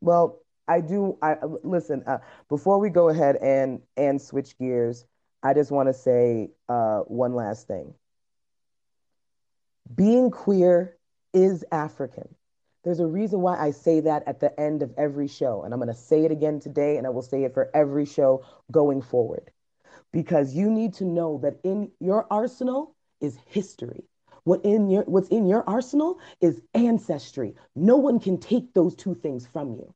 Well, 0.00 0.40
I 0.66 0.80
do. 0.80 1.16
I 1.22 1.36
listen. 1.62 2.02
Uh, 2.06 2.18
before 2.48 2.78
we 2.78 2.90
go 2.90 3.08
ahead 3.08 3.36
and 3.36 3.80
and 3.96 4.20
switch 4.20 4.56
gears, 4.58 5.06
I 5.42 5.54
just 5.54 5.70
want 5.70 5.88
to 5.88 5.94
say 5.94 6.50
uh, 6.68 7.00
one 7.00 7.34
last 7.34 7.66
thing. 7.66 7.94
Being 9.94 10.30
queer 10.30 10.96
is 11.32 11.64
African. 11.70 12.34
There's 12.84 13.00
a 13.00 13.06
reason 13.06 13.40
why 13.40 13.58
I 13.58 13.70
say 13.72 14.00
that 14.00 14.24
at 14.26 14.40
the 14.40 14.58
end 14.58 14.82
of 14.82 14.92
every 14.96 15.28
show. 15.28 15.62
And 15.62 15.72
I'm 15.72 15.80
going 15.80 15.88
to 15.88 15.94
say 15.94 16.24
it 16.24 16.30
again 16.30 16.60
today, 16.60 16.96
and 16.96 17.06
I 17.06 17.10
will 17.10 17.22
say 17.22 17.44
it 17.44 17.54
for 17.54 17.70
every 17.74 18.06
show 18.06 18.44
going 18.70 19.02
forward. 19.02 19.50
Because 20.12 20.54
you 20.54 20.70
need 20.70 20.94
to 20.94 21.04
know 21.04 21.38
that 21.42 21.60
in 21.64 21.90
your 22.00 22.26
arsenal 22.30 22.94
is 23.20 23.36
history. 23.46 24.04
What 24.44 24.64
in 24.64 24.88
your, 24.88 25.02
what's 25.04 25.28
in 25.28 25.46
your 25.46 25.68
arsenal 25.68 26.18
is 26.40 26.62
ancestry. 26.74 27.54
No 27.76 27.96
one 27.96 28.20
can 28.20 28.38
take 28.38 28.72
those 28.72 28.94
two 28.94 29.14
things 29.14 29.46
from 29.46 29.74
you. 29.74 29.94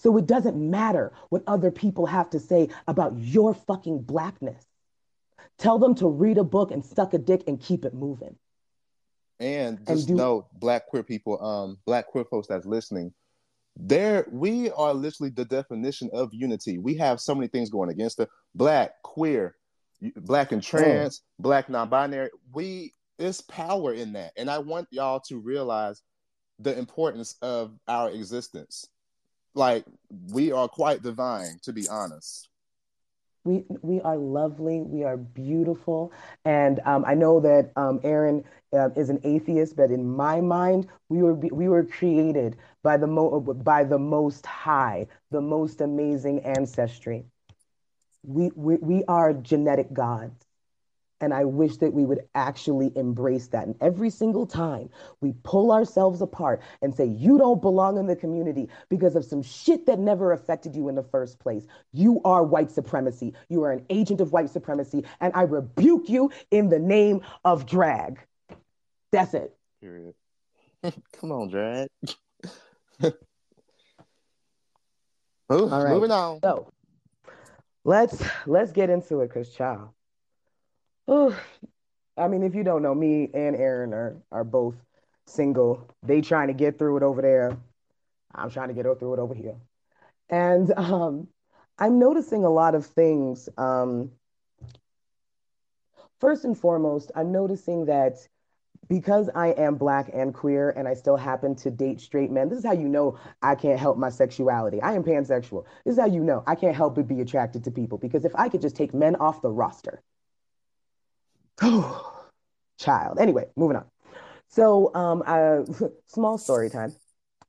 So 0.00 0.16
it 0.16 0.26
doesn't 0.26 0.56
matter 0.56 1.12
what 1.28 1.42
other 1.46 1.70
people 1.70 2.06
have 2.06 2.30
to 2.30 2.40
say 2.40 2.70
about 2.88 3.18
your 3.18 3.52
fucking 3.52 4.02
blackness. 4.02 4.64
Tell 5.58 5.78
them 5.78 5.94
to 5.96 6.08
read 6.08 6.38
a 6.38 6.44
book 6.44 6.70
and 6.70 6.82
suck 6.82 7.12
a 7.12 7.18
dick 7.18 7.44
and 7.46 7.60
keep 7.60 7.84
it 7.84 7.92
moving. 7.92 8.36
And 9.40 9.78
just 9.86 9.90
and 9.90 10.06
do- 10.08 10.14
know, 10.14 10.48
black 10.54 10.86
queer 10.86 11.02
people, 11.02 11.42
um, 11.44 11.78
black 11.84 12.06
queer 12.06 12.24
folks 12.24 12.48
that's 12.48 12.64
listening, 12.64 13.12
there 13.76 14.26
we 14.30 14.70
are 14.70 14.94
literally 14.94 15.30
the 15.30 15.44
definition 15.44 16.08
of 16.14 16.30
unity. 16.32 16.78
We 16.78 16.94
have 16.94 17.20
so 17.20 17.34
many 17.34 17.48
things 17.48 17.68
going 17.68 17.90
against 17.90 18.20
it. 18.20 18.30
Black, 18.54 19.02
queer, 19.02 19.54
black 20.16 20.52
and 20.52 20.62
trans, 20.62 21.18
mm. 21.18 21.22
black 21.42 21.68
non-binary. 21.68 22.30
We 22.52 22.94
it's 23.18 23.42
power 23.42 23.92
in 23.92 24.14
that. 24.14 24.32
And 24.38 24.50
I 24.50 24.58
want 24.58 24.88
y'all 24.90 25.20
to 25.28 25.38
realize 25.38 26.02
the 26.58 26.78
importance 26.78 27.36
of 27.42 27.74
our 27.86 28.10
existence. 28.10 28.86
Like 29.54 29.84
we 30.32 30.52
are 30.52 30.68
quite 30.68 31.02
divine, 31.02 31.58
to 31.62 31.72
be 31.72 31.88
honest. 31.88 32.48
We 33.44 33.64
we 33.82 34.00
are 34.02 34.16
lovely. 34.16 34.80
We 34.82 35.02
are 35.04 35.16
beautiful, 35.16 36.12
and 36.44 36.80
um, 36.84 37.04
I 37.06 37.14
know 37.14 37.40
that 37.40 37.70
um, 37.76 38.00
Aaron 38.02 38.44
uh, 38.72 38.90
is 38.96 39.08
an 39.10 39.20
atheist, 39.24 39.76
but 39.76 39.90
in 39.90 40.06
my 40.06 40.40
mind, 40.40 40.86
we 41.08 41.22
were 41.22 41.34
we 41.34 41.68
were 41.68 41.84
created 41.84 42.56
by 42.82 42.96
the 42.98 43.06
mo- 43.06 43.40
by 43.40 43.84
the 43.84 43.98
Most 43.98 44.46
High, 44.46 45.06
the 45.30 45.40
most 45.40 45.80
amazing 45.80 46.40
ancestry. 46.44 47.24
We 48.22 48.50
we 48.56 48.76
we 48.76 49.04
are 49.06 49.32
genetic 49.32 49.92
gods. 49.92 50.49
And 51.20 51.34
I 51.34 51.44
wish 51.44 51.76
that 51.78 51.92
we 51.92 52.04
would 52.04 52.20
actually 52.34 52.92
embrace 52.96 53.48
that. 53.48 53.66
And 53.66 53.74
every 53.80 54.10
single 54.10 54.46
time 54.46 54.88
we 55.20 55.34
pull 55.42 55.72
ourselves 55.72 56.20
apart 56.20 56.62
and 56.82 56.94
say, 56.94 57.04
you 57.04 57.38
don't 57.38 57.60
belong 57.60 57.98
in 57.98 58.06
the 58.06 58.16
community 58.16 58.68
because 58.88 59.16
of 59.16 59.24
some 59.24 59.42
shit 59.42 59.86
that 59.86 59.98
never 59.98 60.32
affected 60.32 60.74
you 60.74 60.88
in 60.88 60.94
the 60.94 61.02
first 61.02 61.38
place, 61.38 61.66
you 61.92 62.20
are 62.24 62.42
white 62.42 62.70
supremacy. 62.70 63.34
You 63.48 63.62
are 63.64 63.72
an 63.72 63.84
agent 63.90 64.20
of 64.20 64.32
white 64.32 64.50
supremacy. 64.50 65.04
And 65.20 65.32
I 65.34 65.42
rebuke 65.42 66.08
you 66.08 66.30
in 66.50 66.68
the 66.68 66.78
name 66.78 67.20
of 67.44 67.66
drag. 67.66 68.18
That's 69.12 69.34
it. 69.34 69.54
Period. 69.80 70.14
Come 71.12 71.32
on, 71.32 71.48
drag. 71.50 71.88
Move, 75.50 75.72
All 75.72 75.84
right. 75.84 75.94
Moving 75.94 76.12
on. 76.12 76.38
So 76.42 76.70
let's 77.84 78.22
let's 78.46 78.70
get 78.72 78.88
into 78.88 79.20
it, 79.20 79.32
cause 79.32 79.50
child. 79.50 79.90
Oh, 81.12 81.36
I 82.16 82.28
mean, 82.28 82.44
if 82.44 82.54
you 82.54 82.62
don't 82.62 82.82
know, 82.82 82.94
me 82.94 83.28
and 83.34 83.56
Aaron 83.56 83.92
are 83.92 84.22
are 84.30 84.44
both 84.44 84.76
single. 85.26 85.88
They 86.04 86.20
trying 86.20 86.46
to 86.48 86.54
get 86.54 86.78
through 86.78 86.98
it 86.98 87.02
over 87.02 87.20
there. 87.20 87.58
I'm 88.32 88.48
trying 88.48 88.68
to 88.68 88.74
get 88.74 88.84
through 88.84 89.14
it 89.14 89.18
over 89.18 89.34
here. 89.34 89.56
And 90.28 90.72
um, 90.78 91.26
I'm 91.80 91.98
noticing 91.98 92.44
a 92.44 92.48
lot 92.48 92.76
of 92.76 92.86
things. 92.86 93.48
Um, 93.58 94.12
first 96.20 96.44
and 96.44 96.56
foremost, 96.56 97.10
I'm 97.16 97.32
noticing 97.32 97.86
that 97.86 98.28
because 98.88 99.28
I 99.34 99.48
am 99.48 99.74
black 99.74 100.10
and 100.14 100.32
queer 100.32 100.70
and 100.70 100.86
I 100.86 100.94
still 100.94 101.16
happen 101.16 101.56
to 101.56 101.72
date 101.72 102.00
straight 102.00 102.30
men, 102.30 102.48
this 102.48 102.58
is 102.60 102.64
how 102.64 102.72
you 102.72 102.88
know 102.88 103.18
I 103.42 103.56
can't 103.56 103.80
help 103.80 103.98
my 103.98 104.10
sexuality. 104.10 104.80
I 104.80 104.94
am 104.94 105.02
pansexual. 105.02 105.64
This 105.84 105.94
is 105.94 105.98
how 105.98 106.06
you 106.06 106.22
know 106.22 106.44
I 106.46 106.54
can't 106.54 106.76
help 106.76 106.94
but 106.94 107.08
be 107.08 107.20
attracted 107.20 107.64
to 107.64 107.72
people 107.72 107.98
because 107.98 108.24
if 108.24 108.36
I 108.36 108.48
could 108.48 108.60
just 108.60 108.76
take 108.76 108.94
men 108.94 109.16
off 109.16 109.42
the 109.42 109.50
roster, 109.50 110.02
child. 112.78 113.18
Anyway, 113.18 113.46
moving 113.56 113.76
on. 113.76 113.84
So, 114.48 114.94
um, 114.94 115.22
uh, 115.26 115.60
small 116.06 116.38
story 116.38 116.70
time. 116.70 116.94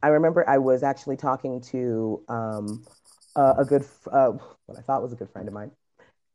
I 0.04 0.10
remember 0.10 0.48
I 0.50 0.58
was 0.58 0.84
actually 0.84 1.18
talking 1.18 1.62
to 1.62 2.24
um, 2.28 2.86
uh, 3.36 3.56
a 3.58 3.66
good, 3.66 3.86
uh, 4.12 4.32
what 4.66 4.78
I 4.78 4.82
thought 4.82 5.02
was 5.02 5.14
a 5.14 5.16
good 5.16 5.30
friend 5.30 5.48
of 5.48 5.54
mine, 5.54 5.72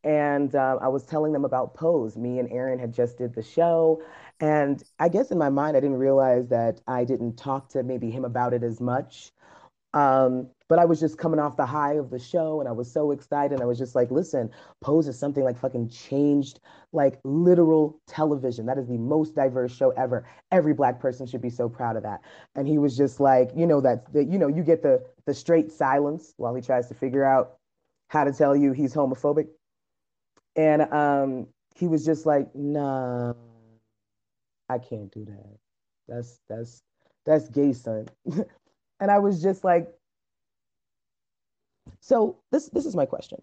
and 0.04 0.54
uh, 0.54 0.78
I 0.80 0.88
was 0.88 1.04
telling 1.04 1.32
them 1.32 1.44
about 1.44 1.74
Pose. 1.74 2.16
Me 2.16 2.38
and 2.38 2.50
Aaron 2.52 2.78
had 2.78 2.94
just 2.94 3.18
did 3.18 3.34
the 3.34 3.42
show, 3.42 4.02
and 4.40 4.82
I 4.98 5.08
guess 5.08 5.30
in 5.30 5.38
my 5.38 5.50
mind 5.50 5.76
I 5.76 5.80
didn't 5.80 5.98
realize 5.98 6.48
that 6.48 6.80
I 6.86 7.04
didn't 7.04 7.36
talk 7.36 7.68
to 7.70 7.82
maybe 7.82 8.10
him 8.10 8.24
about 8.24 8.54
it 8.54 8.62
as 8.62 8.80
much. 8.80 9.32
Um, 9.94 10.48
but 10.68 10.78
I 10.78 10.84
was 10.84 11.00
just 11.00 11.18
coming 11.18 11.38
off 11.40 11.56
the 11.56 11.66
high 11.66 11.94
of 11.94 12.10
the 12.10 12.18
show 12.18 12.60
and 12.60 12.68
I 12.68 12.72
was 12.72 12.90
so 12.90 13.10
excited. 13.12 13.60
I 13.60 13.64
was 13.64 13.78
just 13.78 13.94
like, 13.94 14.10
listen, 14.10 14.50
Pose 14.80 15.08
is 15.08 15.18
something 15.18 15.44
like 15.44 15.58
fucking 15.58 15.88
changed 15.90 16.60
like 16.92 17.20
literal 17.24 18.00
television. 18.06 18.66
That 18.66 18.78
is 18.78 18.88
the 18.88 18.98
most 18.98 19.34
diverse 19.34 19.74
show 19.74 19.90
ever. 19.90 20.26
Every 20.50 20.74
black 20.74 21.00
person 21.00 21.26
should 21.26 21.42
be 21.42 21.50
so 21.50 21.68
proud 21.68 21.96
of 21.96 22.02
that. 22.02 22.20
And 22.54 22.66
he 22.66 22.78
was 22.78 22.96
just 22.96 23.20
like, 23.20 23.50
you 23.54 23.66
know, 23.66 23.80
that, 23.80 24.12
that 24.12 24.24
you 24.24 24.38
know, 24.38 24.48
you 24.48 24.62
get 24.62 24.82
the 24.82 25.04
the 25.26 25.34
straight 25.34 25.70
silence 25.70 26.34
while 26.36 26.54
he 26.54 26.62
tries 26.62 26.88
to 26.88 26.94
figure 26.94 27.24
out 27.24 27.58
how 28.08 28.24
to 28.24 28.32
tell 28.32 28.56
you 28.56 28.72
he's 28.72 28.94
homophobic. 28.94 29.48
And 30.56 30.82
um, 30.92 31.48
he 31.74 31.86
was 31.86 32.04
just 32.04 32.26
like, 32.26 32.54
nah, 32.54 33.34
I 34.68 34.78
can't 34.78 35.12
do 35.12 35.24
that. 35.26 35.58
That's 36.08 36.40
that's 36.48 36.82
that's 37.24 37.48
gay, 37.48 37.72
son. 37.72 38.08
and 39.00 39.10
I 39.10 39.18
was 39.18 39.42
just 39.42 39.64
like, 39.64 39.88
so 42.00 42.38
this 42.52 42.68
this 42.70 42.86
is 42.86 42.96
my 42.96 43.06
question. 43.06 43.40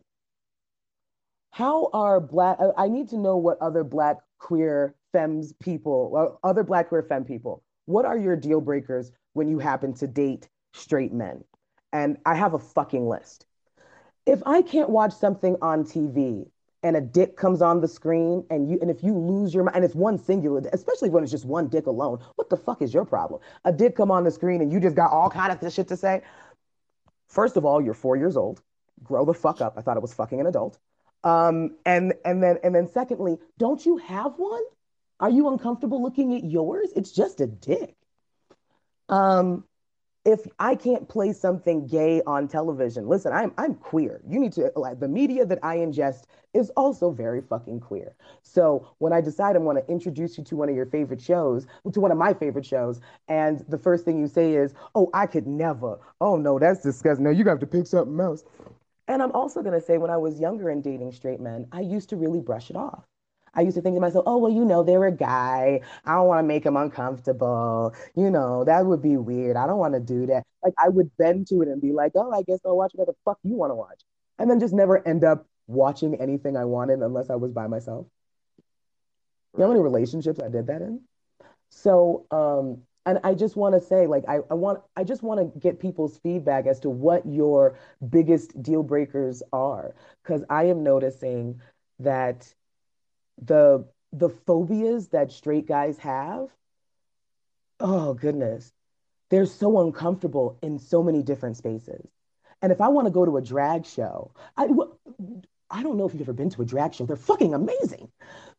How 1.51 1.89
are 1.93 2.19
black? 2.19 2.57
I 2.77 2.87
need 2.87 3.09
to 3.09 3.17
know 3.17 3.37
what 3.37 3.61
other 3.61 3.83
black 3.83 4.17
queer 4.39 4.95
femmes 5.11 5.53
people, 5.53 6.09
or 6.13 6.39
other 6.43 6.63
black 6.63 6.89
queer 6.89 7.03
femme 7.03 7.25
people. 7.25 7.63
What 7.85 8.05
are 8.05 8.17
your 8.17 8.35
deal 8.35 8.61
breakers 8.61 9.11
when 9.33 9.47
you 9.47 9.59
happen 9.59 9.93
to 9.95 10.07
date 10.07 10.49
straight 10.73 11.13
men? 11.13 11.43
And 11.91 12.17
I 12.25 12.35
have 12.35 12.53
a 12.53 12.59
fucking 12.59 13.07
list. 13.07 13.45
If 14.25 14.41
I 14.45 14.61
can't 14.61 14.89
watch 14.89 15.13
something 15.13 15.57
on 15.61 15.83
TV 15.83 16.47
and 16.83 16.97
a 16.97 17.01
dick 17.01 17.37
comes 17.37 17.61
on 17.61 17.81
the 17.81 17.87
screen 17.87 18.45
and 18.49 18.69
you 18.69 18.77
and 18.81 18.91
if 18.91 19.03
you 19.03 19.17
lose 19.17 19.53
your 19.53 19.63
mind 19.63 19.77
and 19.77 19.85
it's 19.85 19.95
one 19.95 20.17
singular 20.17 20.61
especially 20.73 21.09
when 21.09 21.23
it's 21.23 21.31
just 21.31 21.45
one 21.45 21.67
dick 21.67 21.87
alone 21.87 22.19
what 22.35 22.49
the 22.49 22.57
fuck 22.57 22.81
is 22.81 22.93
your 22.93 23.05
problem 23.05 23.39
a 23.65 23.71
dick 23.71 23.95
come 23.95 24.11
on 24.11 24.23
the 24.23 24.31
screen 24.31 24.61
and 24.61 24.71
you 24.71 24.79
just 24.79 24.95
got 24.95 25.09
all 25.11 25.29
kind 25.29 25.51
of 25.51 25.73
shit 25.73 25.87
to 25.87 25.95
say 25.95 26.21
first 27.34 27.57
of 27.57 27.65
all 27.65 27.81
you're 27.81 27.93
four 27.93 28.15
years 28.15 28.38
old. 28.38 28.61
Grow 29.03 29.25
the 29.25 29.34
fuck 29.34 29.59
up. 29.59 29.73
I 29.77 29.81
thought 29.81 29.97
it 29.97 30.01
was 30.01 30.13
fucking 30.13 30.39
an 30.39 30.47
adult. 30.47 30.77
Um, 31.23 31.77
and 31.86 32.13
and 32.25 32.43
then 32.43 32.57
and 32.63 32.75
then 32.75 32.88
secondly 32.88 33.38
don't 33.57 33.86
you 33.86 33.97
have 33.97 34.34
one? 34.38 34.63
Are 35.19 35.29
you 35.29 35.49
uncomfortable 35.49 36.01
looking 36.01 36.36
at 36.36 36.43
yours? 36.43 36.89
It's 36.95 37.11
just 37.11 37.41
a 37.41 37.47
dick. 37.47 37.95
Um, 39.09 39.63
if 40.26 40.47
I 40.59 40.76
can't 40.76 41.07
play 41.07 41.34
something 41.34 41.86
gay 41.86 42.21
on 42.26 42.47
television, 42.47 43.07
listen, 43.07 43.34
I'm 43.34 43.53
I'm 43.57 43.76
queer. 43.76 44.21
You 44.28 44.39
need 44.39 44.53
to 44.53 44.71
like 44.76 44.99
the 44.99 45.07
media 45.07 45.45
that 45.45 45.59
I 45.63 45.78
ingest 45.78 46.24
is 46.53 46.69
also 46.78 47.11
very 47.11 47.41
fucking 47.41 47.82
queer. 47.82 48.15
So 48.41 48.88
when 48.99 49.11
I 49.11 49.21
decide 49.21 49.55
I 49.55 49.59
want 49.59 49.86
to 49.86 49.91
introduce 49.91 50.38
you 50.38 50.43
to 50.45 50.55
one 50.55 50.69
of 50.69 50.76
your 50.76 50.86
favorite 50.86 51.21
shows, 51.21 51.67
to 51.91 51.99
one 51.99 52.11
of 52.11 52.17
my 52.17 52.34
favorite 52.34 52.65
shows, 52.65 53.01
and 53.28 53.65
the 53.67 53.78
first 53.78 54.05
thing 54.05 54.17
you 54.17 54.28
say 54.28 54.53
is, 54.55 54.74
"Oh, 54.95 55.09
I 55.13 55.26
could 55.28 55.47
never." 55.47 55.99
Oh 56.21 56.38
no, 56.38 56.57
that's 56.57 56.82
disgusting. 56.82 57.26
No, 57.26 57.32
you 57.32 57.43
have 57.45 57.59
to 57.59 57.67
pick 57.67 57.88
something 57.88 58.19
else. 58.19 58.45
And 59.07 59.21
I'm 59.21 59.32
also 59.34 59.61
gonna 59.61 59.82
say, 59.82 59.97
when 59.97 60.11
I 60.11 60.17
was 60.17 60.39
younger 60.39 60.69
and 60.69 60.84
dating 60.84 61.11
straight 61.11 61.41
men, 61.41 61.67
I 61.71 61.82
used 61.82 62.09
to 62.09 62.15
really 62.15 62.39
brush 62.39 62.69
it 62.69 62.78
off. 62.78 63.03
I 63.56 63.62
used 63.62 63.76
to 63.76 63.82
think 63.82 63.95
to 63.95 64.01
myself, 64.01 64.24
oh, 64.28 64.38
well, 64.38 64.51
you 64.51 64.66
know, 64.66 64.84
they're 64.84 65.06
a 65.06 65.12
guy. 65.12 65.82
I 66.06 66.16
don't 66.16 66.28
want 66.28 66.39
to 66.39 66.47
make 66.47 66.66
him 66.66 66.76
uncomfortable. 66.76 67.93
You 68.16 68.32
know, 68.32 68.64
that 68.64 68.86
would 68.86 69.01
be 69.01 69.18
weird. 69.18 69.56
I 69.58 69.68
don't 69.68 69.78
want 69.78 69.93
to 69.93 69.99
do 69.99 70.26
that. 70.28 70.43
Like, 70.64 70.74
I 70.78 70.89
would 70.89 71.16
bend 71.18 71.47
to 71.47 71.62
it 71.62 71.68
and 71.68 71.82
be 71.82 71.91
like, 71.91 72.14
oh, 72.16 72.32
I 72.32 72.41
guess 72.41 72.60
I'll 72.66 72.78
watch 72.78 72.91
whatever 72.93 73.12
the 73.12 73.18
fuck 73.26 73.38
you 73.43 73.56
want 73.56 73.72
to 73.72 73.76
watch. 73.76 74.01
And 74.39 74.49
then 74.49 74.60
just 74.60 74.74
never 74.74 75.08
end 75.08 75.24
up 75.24 75.45
watching 75.68 76.16
anything 76.16 76.58
I 76.58 76.66
wanted 76.66 76.99
unless 76.99 77.30
I 77.30 77.36
was 77.36 77.51
by 77.51 77.68
myself. 77.68 78.08
You 79.54 79.60
know 79.60 79.68
how 79.68 79.72
many 79.74 79.84
relationships 79.84 80.39
I 80.39 80.49
did 80.49 80.68
that 80.68 80.82
in? 80.82 81.01
So, 81.70 82.26
um, 82.32 82.82
and 83.06 83.20
I 83.24 83.36
just 83.36 83.56
want 83.56 83.76
to 83.76 83.82
say, 83.82 84.08
like, 84.08 84.24
I, 84.28 84.39
I 84.49 84.56
want, 84.56 84.82
I 84.95 85.04
just 85.04 85.22
want 85.22 85.39
to 85.41 85.60
get 85.60 85.80
people's 85.80 86.18
feedback 86.18 86.66
as 86.66 86.80
to 86.80 86.89
what 86.89 87.26
your 87.26 87.78
biggest 88.10 88.64
deal 88.64 88.82
breakers 88.82 89.43
are, 89.51 89.93
because 90.24 90.43
I 90.49 90.64
am 90.66 90.84
noticing 90.84 91.62
that 91.99 92.54
the 93.41 93.86
the 94.11 94.29
phobias 94.29 95.09
that 95.09 95.31
straight 95.31 95.67
guys 95.67 95.97
have 95.97 96.49
oh 97.79 98.13
goodness 98.13 98.71
they're 99.29 99.45
so 99.47 99.81
uncomfortable 99.81 100.59
in 100.61 100.77
so 100.77 101.01
many 101.01 101.23
different 101.23 101.57
spaces. 101.57 102.07
And 102.61 102.71
if 102.71 102.79
i 102.79 102.88
want 102.88 103.07
to 103.07 103.11
go 103.11 103.25
to 103.25 103.38
a 103.38 103.41
drag 103.41 103.86
show 103.86 104.31
i 104.57 104.67
i 105.69 105.81
don't 105.81 105.97
know 105.97 106.05
if 106.05 106.13
you've 106.13 106.21
ever 106.21 106.34
been 106.34 106.51
to 106.51 106.61
a 106.61 106.65
drag 106.65 106.93
show 106.93 107.05
they're 107.05 107.15
fucking 107.15 107.53
amazing. 107.53 108.09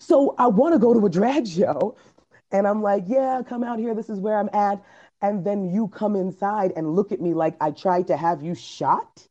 So 0.00 0.34
i 0.38 0.46
want 0.46 0.74
to 0.74 0.78
go 0.78 0.92
to 0.92 1.06
a 1.06 1.10
drag 1.10 1.46
show 1.46 1.96
and 2.50 2.66
i'm 2.66 2.82
like 2.82 3.04
yeah 3.06 3.42
come 3.48 3.62
out 3.62 3.78
here 3.78 3.94
this 3.94 4.10
is 4.10 4.18
where 4.18 4.38
i'm 4.38 4.50
at. 4.52 4.82
And 5.22 5.42
then 5.42 5.70
you 5.70 5.88
come 5.88 6.16
inside 6.16 6.72
and 6.76 6.94
look 6.94 7.12
at 7.12 7.20
me 7.20 7.32
like 7.32 7.56
i 7.60 7.70
tried 7.70 8.08
to 8.08 8.16
have 8.16 8.42
you 8.42 8.54
shot 8.54 9.28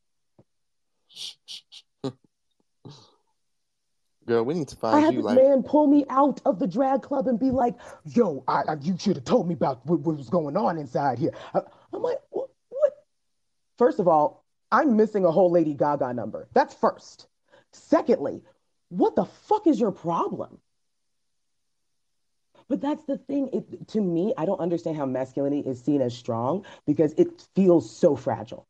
Girl, 4.26 4.44
we 4.44 4.54
need 4.54 4.68
to 4.70 4.76
find 4.76 4.96
I 4.96 5.00
had 5.02 5.14
you 5.14 5.20
this 5.22 5.26
like 5.26 5.38
man 5.38 5.64
pull 5.64 5.88
me 5.88 6.06
out 6.10 6.42
of 6.46 6.60
the 6.60 6.68
drag 6.68 7.02
club 7.02 7.28
and 7.28 7.40
be 7.40 7.52
like, 7.52 7.76
"Yo, 8.06 8.44
I, 8.48 8.64
I 8.68 8.76
you 8.82 8.98
should 8.98 9.18
have 9.18 9.26
told 9.26 9.48
me 9.48 9.54
about 9.54 9.86
what, 9.86 10.00
what 10.00 10.18
was 10.18 10.30
going 10.30 10.56
on 10.56 10.78
inside 10.78 11.20
here." 11.20 11.32
I, 11.54 11.62
I'm 11.92 12.02
like, 12.02 12.20
what, 12.30 12.50
"What?" 12.70 12.94
First 13.78 14.00
of 14.00 14.08
all, 14.08 14.46
I'm 14.72 14.96
missing 14.96 15.26
a 15.26 15.32
whole 15.32 15.52
Lady 15.52 15.74
Gaga 15.74 16.14
number. 16.14 16.48
That's 16.54 16.74
first. 16.74 17.28
Secondly, 17.72 18.42
what 18.90 19.16
the 19.16 19.26
fuck 19.26 19.68
is 19.68 19.80
your 19.80 19.92
problem? 19.92 20.60
But 22.70 22.82
that's 22.82 23.04
the 23.04 23.18
thing. 23.18 23.50
It, 23.52 23.88
to 23.90 24.02
me, 24.02 24.34
I 24.38 24.46
don't 24.46 24.60
understand 24.60 24.98
how 24.98 25.06
masculinity 25.06 25.68
is 25.68 25.82
seen 25.82 26.02
as 26.02 26.16
strong 26.16 26.66
because 26.86 27.14
it 27.18 27.46
feels 27.56 27.96
so 27.96 28.16
fragile. 28.16 28.68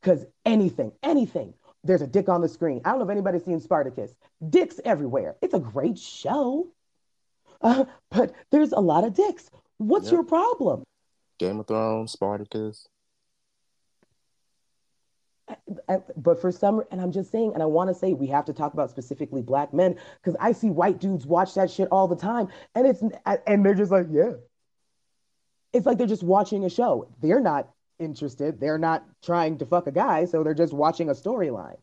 Because 0.00 0.24
anything, 0.44 0.92
anything, 1.02 1.54
there's 1.86 2.02
a 2.02 2.06
dick 2.06 2.28
on 2.28 2.40
the 2.40 2.48
screen. 2.48 2.80
I 2.84 2.90
don't 2.90 2.98
know 2.98 3.04
if 3.04 3.10
anybody's 3.10 3.44
seen 3.44 3.60
Spartacus. 3.60 4.14
Dicks 4.50 4.80
everywhere. 4.84 5.36
It's 5.42 5.54
a 5.54 5.60
great 5.60 5.98
show. 5.98 6.68
uh, 7.62 7.86
but 8.10 8.34
there's 8.50 8.72
a 8.72 8.80
lot 8.80 9.04
of 9.04 9.14
dicks. 9.14 9.50
What's 9.78 10.06
Yep. 10.06 10.12
your 10.12 10.22
problem? 10.24 10.84
Game 11.38 11.58
of 11.60 11.66
Thrones, 11.66 12.12
Spartacus. 12.12 12.86
And- 15.88 16.02
but 16.16 16.40
for 16.40 16.50
some, 16.50 16.82
and 16.90 17.00
I'm 17.00 17.12
just 17.12 17.30
saying, 17.30 17.52
and 17.54 17.62
I 17.62 17.66
want 17.66 17.88
to 17.88 17.94
say 17.94 18.12
we 18.12 18.26
have 18.28 18.44
to 18.46 18.52
talk 18.52 18.74
about 18.74 18.90
specifically 18.90 19.42
black 19.42 19.72
men 19.72 19.96
because 20.20 20.36
I 20.40 20.52
see 20.52 20.70
white 20.70 20.98
dudes 20.98 21.24
watch 21.26 21.54
that 21.54 21.70
shit 21.70 21.88
all 21.92 22.08
the 22.08 22.16
time, 22.16 22.48
and 22.74 22.86
it's 22.86 23.00
and 23.46 23.64
they're 23.64 23.74
just 23.74 23.92
like, 23.92 24.08
yeah, 24.10 24.32
it's 25.72 25.86
like 25.86 25.98
they're 25.98 26.06
just 26.06 26.24
watching 26.24 26.64
a 26.64 26.68
show. 26.70 27.08
They're 27.20 27.40
not 27.40 27.68
interested. 27.98 28.60
They're 28.60 28.78
not 28.78 29.04
trying 29.24 29.58
to 29.58 29.66
fuck 29.66 29.86
a 29.86 29.92
guy, 29.92 30.24
so 30.24 30.42
they're 30.42 30.54
just 30.54 30.72
watching 30.72 31.08
a 31.08 31.14
storyline. 31.14 31.76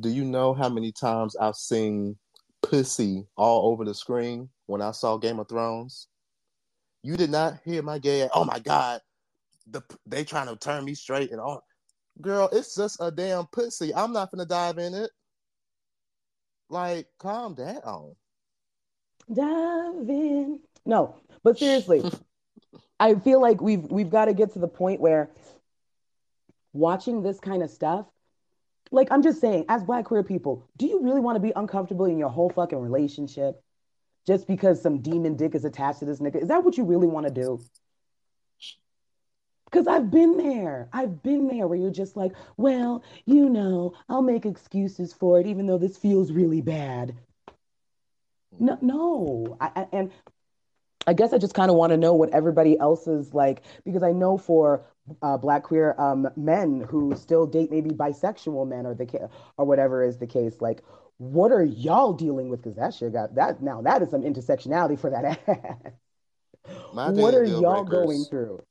Do 0.00 0.08
you 0.08 0.24
know 0.24 0.54
how 0.54 0.68
many 0.68 0.92
times 0.92 1.36
I've 1.36 1.56
seen 1.56 2.16
pussy 2.62 3.26
all 3.36 3.70
over 3.70 3.84
the 3.84 3.94
screen 3.94 4.50
when 4.66 4.82
I 4.82 4.90
saw 4.90 5.16
Game 5.16 5.38
of 5.38 5.48
Thrones? 5.48 6.08
You 7.02 7.16
did 7.16 7.30
not 7.30 7.58
hear 7.64 7.82
my 7.82 7.98
gay. 7.98 8.28
Oh 8.34 8.44
my 8.44 8.58
god, 8.58 9.00
the 9.70 9.82
they 10.06 10.24
trying 10.24 10.48
to 10.48 10.56
turn 10.56 10.84
me 10.84 10.94
straight 10.94 11.30
and 11.30 11.40
all. 11.40 11.62
Girl, 12.20 12.48
it's 12.52 12.74
just 12.74 12.96
a 13.00 13.10
damn 13.10 13.46
pussy. 13.46 13.94
I'm 13.94 14.12
not 14.12 14.30
gonna 14.30 14.46
dive 14.46 14.78
in 14.78 14.94
it. 14.94 15.10
Like, 16.68 17.06
calm 17.18 17.54
down. 17.54 18.16
Dive 19.32 20.08
in. 20.08 20.60
No, 20.84 21.16
but 21.42 21.58
seriously, 21.58 22.02
I 23.00 23.14
feel 23.16 23.40
like 23.40 23.60
we've 23.60 23.84
we've 23.84 24.10
got 24.10 24.26
to 24.26 24.34
get 24.34 24.52
to 24.54 24.58
the 24.58 24.68
point 24.68 25.00
where 25.00 25.30
watching 26.76 27.22
this 27.22 27.40
kind 27.40 27.62
of 27.62 27.70
stuff, 27.70 28.06
like 28.90 29.08
I'm 29.10 29.22
just 29.22 29.40
saying, 29.40 29.64
as 29.68 29.82
black 29.84 30.04
queer 30.06 30.22
people, 30.22 30.68
do 30.76 30.86
you 30.86 31.02
really 31.02 31.20
want 31.20 31.36
to 31.36 31.40
be 31.40 31.52
uncomfortable 31.56 32.06
in 32.06 32.18
your 32.18 32.28
whole 32.28 32.50
fucking 32.50 32.78
relationship 32.78 33.60
just 34.26 34.46
because 34.46 34.80
some 34.80 35.00
demon 35.00 35.36
dick 35.36 35.54
is 35.54 35.64
attached 35.64 36.00
to 36.00 36.04
this 36.04 36.20
nigga? 36.20 36.42
Is 36.42 36.48
that 36.48 36.64
what 36.64 36.76
you 36.76 36.84
really 36.84 37.06
want 37.08 37.26
to 37.26 37.32
do? 37.32 37.60
Because 39.64 39.88
I've 39.88 40.10
been 40.10 40.36
there. 40.36 40.88
I've 40.92 41.22
been 41.22 41.48
there 41.48 41.66
where 41.66 41.78
you're 41.78 41.90
just 41.90 42.16
like, 42.16 42.32
well, 42.56 43.02
you 43.24 43.48
know, 43.50 43.94
I'll 44.08 44.22
make 44.22 44.46
excuses 44.46 45.12
for 45.12 45.40
it, 45.40 45.46
even 45.46 45.66
though 45.66 45.78
this 45.78 45.96
feels 45.96 46.30
really 46.30 46.60
bad. 46.60 47.14
No, 48.58 48.78
no. 48.80 49.56
I, 49.60 49.70
I- 49.76 49.88
and 49.92 50.12
I 51.06 51.12
guess 51.12 51.32
I 51.32 51.38
just 51.38 51.54
kind 51.54 51.70
of 51.70 51.76
want 51.76 51.90
to 51.90 51.96
know 51.96 52.14
what 52.14 52.30
everybody 52.30 52.78
else 52.78 53.06
is 53.06 53.32
like 53.32 53.62
because 53.84 54.02
I 54.02 54.12
know 54.12 54.38
for 54.38 54.84
uh, 55.22 55.36
black 55.36 55.62
queer 55.62 55.94
um, 55.98 56.28
men 56.36 56.80
who 56.80 57.14
still 57.16 57.46
date 57.46 57.70
maybe 57.70 57.90
bisexual 57.90 58.68
men 58.68 58.86
or 58.86 58.94
the 58.94 59.06
ca- 59.06 59.28
or 59.56 59.64
whatever 59.64 60.02
is 60.04 60.18
the 60.18 60.26
case, 60.26 60.60
like 60.60 60.82
what 61.18 61.50
are 61.50 61.64
y'all 61.64 62.12
dealing 62.12 62.48
with? 62.48 62.62
Because 62.62 62.76
that 62.76 62.94
shit 62.94 63.12
got 63.12 63.34
that 63.36 63.62
now 63.62 63.82
that 63.82 64.02
is 64.02 64.10
some 64.10 64.22
intersectionality 64.22 64.98
for 64.98 65.10
that 65.10 65.24
ass. 65.48 65.92
My 66.92 67.10
what 67.10 67.34
are 67.34 67.44
y'all 67.44 67.84
breakers- 67.84 68.06
going 68.06 68.24
through? 68.24 68.62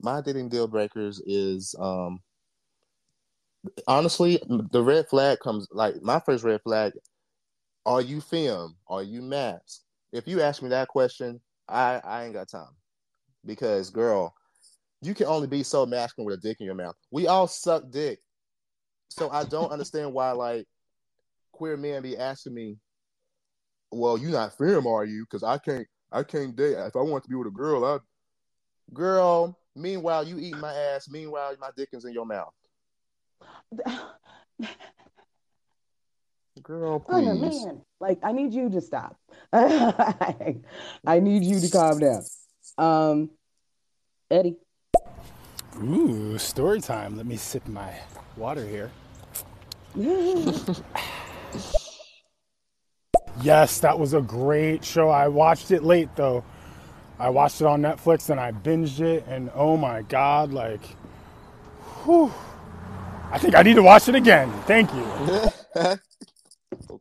my 0.00 0.20
dating 0.20 0.48
deal 0.48 0.68
breakers 0.68 1.20
is 1.26 1.74
um 1.78 2.20
honestly 3.86 4.40
the 4.70 4.82
red 4.82 5.08
flag 5.08 5.38
comes 5.40 5.66
like 5.72 6.00
my 6.02 6.20
first 6.20 6.44
red 6.44 6.60
flag 6.62 6.92
are 7.84 8.00
you 8.00 8.20
film 8.20 8.76
are 8.88 9.02
you 9.02 9.20
masked 9.20 9.82
if 10.12 10.28
you 10.28 10.40
ask 10.40 10.62
me 10.62 10.68
that 10.68 10.88
question 10.88 11.40
i 11.68 12.00
i 12.04 12.24
ain't 12.24 12.34
got 12.34 12.48
time 12.48 12.70
because 13.44 13.90
girl 13.90 14.32
you 15.00 15.14
can 15.14 15.26
only 15.26 15.46
be 15.46 15.62
so 15.62 15.86
masculine 15.86 16.26
with 16.26 16.38
a 16.38 16.42
dick 16.42 16.58
in 16.60 16.66
your 16.66 16.74
mouth. 16.74 16.94
We 17.10 17.26
all 17.26 17.46
suck 17.46 17.84
dick. 17.90 18.20
So 19.10 19.30
i 19.30 19.44
don't 19.44 19.72
understand 19.72 20.12
why 20.12 20.32
like 20.32 20.66
queer 21.52 21.76
men 21.76 22.02
be 22.02 22.16
asking 22.16 22.54
me 22.54 22.76
well 23.90 24.18
you 24.18 24.28
not 24.28 24.56
firm, 24.56 24.86
are 24.86 25.04
you? 25.04 25.24
Because 25.24 25.42
i 25.42 25.58
can't 25.58 25.86
i 26.12 26.22
can't 26.22 26.54
date. 26.54 26.76
If 26.76 26.96
i 26.96 27.00
want 27.00 27.24
to 27.24 27.30
be 27.30 27.36
with 27.36 27.48
a 27.48 27.50
girl 27.50 27.84
i 27.84 27.98
girl 28.92 29.58
meanwhile 29.74 30.26
you 30.26 30.38
eating 30.38 30.60
my 30.60 30.74
ass. 30.74 31.08
Meanwhile 31.08 31.54
my 31.60 31.70
dick 31.76 31.88
is 31.92 32.04
in 32.04 32.12
your 32.12 32.26
mouth. 32.26 32.52
Girl 36.62 37.04
Oh 37.08 37.20
please. 37.20 37.64
man, 37.64 37.82
like 38.00 38.18
I 38.22 38.32
need 38.32 38.52
you 38.52 38.68
to 38.70 38.80
stop. 38.80 39.16
I 39.52 40.56
need 41.20 41.44
you 41.44 41.60
to 41.60 41.70
calm 41.70 42.00
down. 42.00 42.24
Um, 42.76 43.30
Eddie. 44.30 44.56
Ooh, 45.82 46.38
story 46.38 46.80
time. 46.80 47.16
Let 47.16 47.26
me 47.26 47.36
sip 47.36 47.66
my 47.68 47.92
water 48.36 48.66
here. 48.66 48.90
Yes, 53.40 53.78
that 53.80 53.98
was 53.98 54.14
a 54.14 54.20
great 54.20 54.84
show. 54.84 55.10
I 55.10 55.28
watched 55.28 55.70
it 55.70 55.84
late 55.84 56.08
though. 56.16 56.42
I 57.18 57.30
watched 57.30 57.60
it 57.60 57.66
on 57.66 57.82
Netflix 57.82 58.30
and 58.30 58.40
I 58.40 58.52
binged 58.52 59.00
it, 59.00 59.24
and 59.28 59.50
oh 59.54 59.76
my 59.76 60.02
god, 60.02 60.52
like, 60.52 60.82
whew. 62.04 62.32
I 63.30 63.38
think 63.38 63.54
I 63.54 63.62
need 63.62 63.74
to 63.74 63.82
watch 63.82 64.08
it 64.08 64.14
again. 64.14 64.50
Thank 64.66 64.92
you. 64.92 65.02
okay 65.76 65.96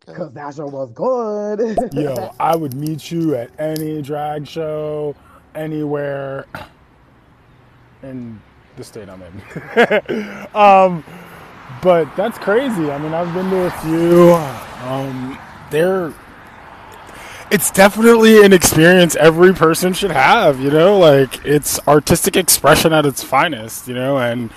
Because 0.05 0.34
that 0.34 0.55
show 0.55 0.67
was 0.67 0.91
good. 0.91 1.78
Yo, 1.93 2.34
I 2.39 2.55
would 2.55 2.73
meet 2.75 3.11
you 3.11 3.36
at 3.36 3.49
any 3.59 4.01
drag 4.01 4.47
show, 4.47 5.15
anywhere 5.55 6.45
in 8.03 8.39
the 8.78 8.84
state 8.84 9.09
I'm 9.09 9.21
in. 9.21 10.47
um, 10.55 11.03
but 11.82 12.15
that's 12.15 12.38
crazy. 12.38 12.89
I 12.89 12.97
mean, 12.97 13.13
I've 13.13 13.34
been 13.34 13.49
to 13.49 13.65
a 13.65 13.71
few. 13.82 14.34
Um, 14.88 15.38
they're. 15.71 16.13
It's 17.49 17.71
definitely 17.71 18.43
an 18.43 18.51
experience 18.51 19.15
every 19.15 19.53
person 19.53 19.93
should 19.93 20.11
have, 20.11 20.59
you 20.59 20.69
know? 20.69 20.97
Like, 20.99 21.45
it's 21.45 21.80
artistic 21.88 22.36
expression 22.36 22.91
at 22.91 23.05
its 23.05 23.23
finest, 23.23 23.88
you 23.88 23.93
know? 23.93 24.17
And 24.17 24.51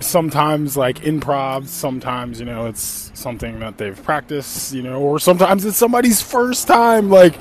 sometimes 0.00 0.76
like 0.76 1.00
improv 1.00 1.66
sometimes 1.66 2.40
you 2.40 2.46
know 2.46 2.66
it's 2.66 3.12
something 3.14 3.60
that 3.60 3.78
they've 3.78 4.02
practiced 4.02 4.72
you 4.72 4.82
know 4.82 5.00
or 5.00 5.20
sometimes 5.20 5.64
it's 5.64 5.76
somebody's 5.76 6.20
first 6.20 6.66
time 6.66 7.10
like 7.10 7.36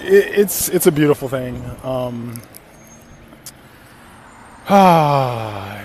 it, 0.00 0.38
it's 0.38 0.68
it's 0.68 0.86
a 0.86 0.92
beautiful 0.92 1.28
thing 1.28 1.64
um 1.82 2.40
ah 4.68 5.84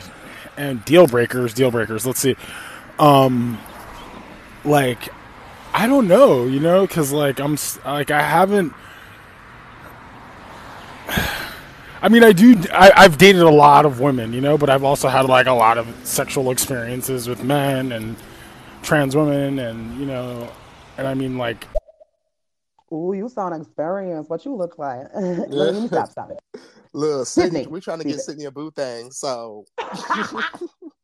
and 0.57 0.83
deal 0.85 1.07
breakers 1.07 1.53
deal 1.53 1.71
breakers 1.71 2.05
let's 2.05 2.19
see 2.19 2.35
um 2.99 3.57
like 4.65 5.09
i 5.73 5.87
don't 5.87 6.07
know 6.07 6.45
you 6.45 6.59
know 6.59 6.85
because 6.85 7.11
like 7.11 7.39
i'm 7.39 7.57
like 7.85 8.11
i 8.11 8.21
haven't 8.21 8.73
I 12.01 12.09
mean, 12.09 12.23
I 12.23 12.31
do. 12.31 12.55
I, 12.71 12.91
I've 12.95 13.17
dated 13.17 13.41
a 13.41 13.49
lot 13.49 13.85
of 13.85 13.99
women, 13.99 14.31
you 14.31 14.39
know, 14.41 14.55
but 14.57 14.69
I've 14.69 14.83
also 14.83 15.07
had 15.07 15.25
like 15.25 15.47
a 15.47 15.53
lot 15.53 15.79
of 15.79 15.87
sexual 16.03 16.51
experiences 16.51 17.27
with 17.27 17.43
men 17.43 17.91
and 17.91 18.15
trans 18.83 19.15
women, 19.15 19.57
and 19.57 19.99
you 19.99 20.05
know, 20.05 20.47
and 20.97 21.07
I 21.07 21.15
mean, 21.15 21.39
like, 21.39 21.67
Ooh, 22.91 23.13
you 23.13 23.27
sound 23.29 23.59
experienced. 23.59 24.29
What 24.29 24.45
you 24.45 24.55
look 24.55 24.77
like? 24.77 25.07
let, 25.15 25.49
me, 25.49 25.55
let 25.55 25.75
me 25.75 25.87
stop. 25.87 26.11
Stop 26.11 26.31
it. 26.31 26.39
Look, 26.93 27.27
Sydney, 27.27 27.59
Sydney, 27.59 27.71
we're 27.71 27.81
trying 27.81 27.99
to 27.99 28.05
get. 28.05 28.19
Sydney 28.19 28.45
a 28.45 28.51
boo 28.51 28.71
thing, 28.71 29.11
so 29.11 29.65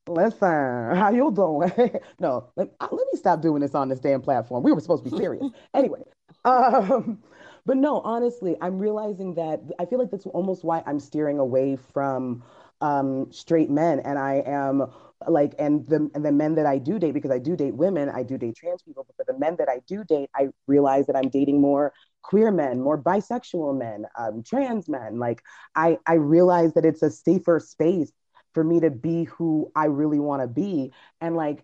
Listen, 0.08 0.96
how 0.98 1.12
you 1.12 1.32
doing? 1.32 1.72
no, 2.20 2.50
let, 2.58 2.68
let 2.82 2.92
me 2.92 3.18
stop 3.18 3.42
doing 3.42 3.62
this 3.62 3.74
on 3.74 3.88
this 3.88 4.00
damn 4.00 4.22
platform. 4.22 4.62
We 4.62 4.74
were 4.74 4.82
supposed 4.82 5.06
to 5.06 5.10
be 5.10 5.18
serious. 5.18 5.46
anyway, 5.74 6.04
um, 6.44 7.20
but 7.66 7.78
no, 7.78 8.02
honestly, 8.02 8.58
I'm 8.60 8.80
realizing 8.80 9.36
that 9.36 9.62
I 9.80 9.86
feel 9.86 10.00
like 10.00 10.12
that's 10.12 10.26
almost 10.28 10.66
why 10.66 10.84
I'm 10.86 11.00
steering 11.00 11.40
away 11.40 11.78
from 11.94 12.44
um, 12.82 13.32
straight 13.32 13.70
men, 13.70 14.02
and 14.02 14.20
I 14.20 14.44
am 14.46 14.92
like, 15.28 15.53
and 15.59 15.88
the 15.88 16.09
and 16.13 16.26
the 16.26 16.32
men 16.32 16.55
that 16.55 16.65
I 16.65 16.78
do 16.78 16.99
date 16.99 17.13
because 17.13 17.32
I 17.32 17.39
do 17.39 17.55
date 17.55 17.76
women, 17.76 18.09
I 18.09 18.24
do 18.24 18.38
date 18.38 18.55
trans 18.55 18.82
people, 18.84 19.05
but 19.07 19.15
for 19.15 19.32
the 19.32 19.38
men 19.39 19.55
that 19.57 19.69
I 19.69 19.80
do 19.88 20.03
date, 20.03 20.30
I 20.36 20.49
realize 20.67 21.07
that 21.07 21.15
I'm 21.15 21.30
dating 21.30 21.61
more 21.61 21.93
queer 22.21 22.51
men, 22.51 22.82
more 22.82 22.97
bisexual 23.01 23.78
men, 23.78 24.05
um, 24.17 24.43
trans 24.43 24.88
men. 24.89 25.19
Like, 25.19 25.41
I 25.76 25.97
I 26.07 26.13
realize 26.15 26.74
that 26.74 26.86
it's 26.86 27.01
a 27.03 27.11
safer 27.11 27.59
space 27.59 28.11
for 28.53 28.63
me 28.63 28.80
to 28.82 28.89
be 28.91 29.24
who 29.26 29.71
I 29.76 29.86
really 29.86 30.19
want 30.19 30.41
to 30.41 30.47
be. 30.47 30.93
And 31.21 31.36
like, 31.36 31.63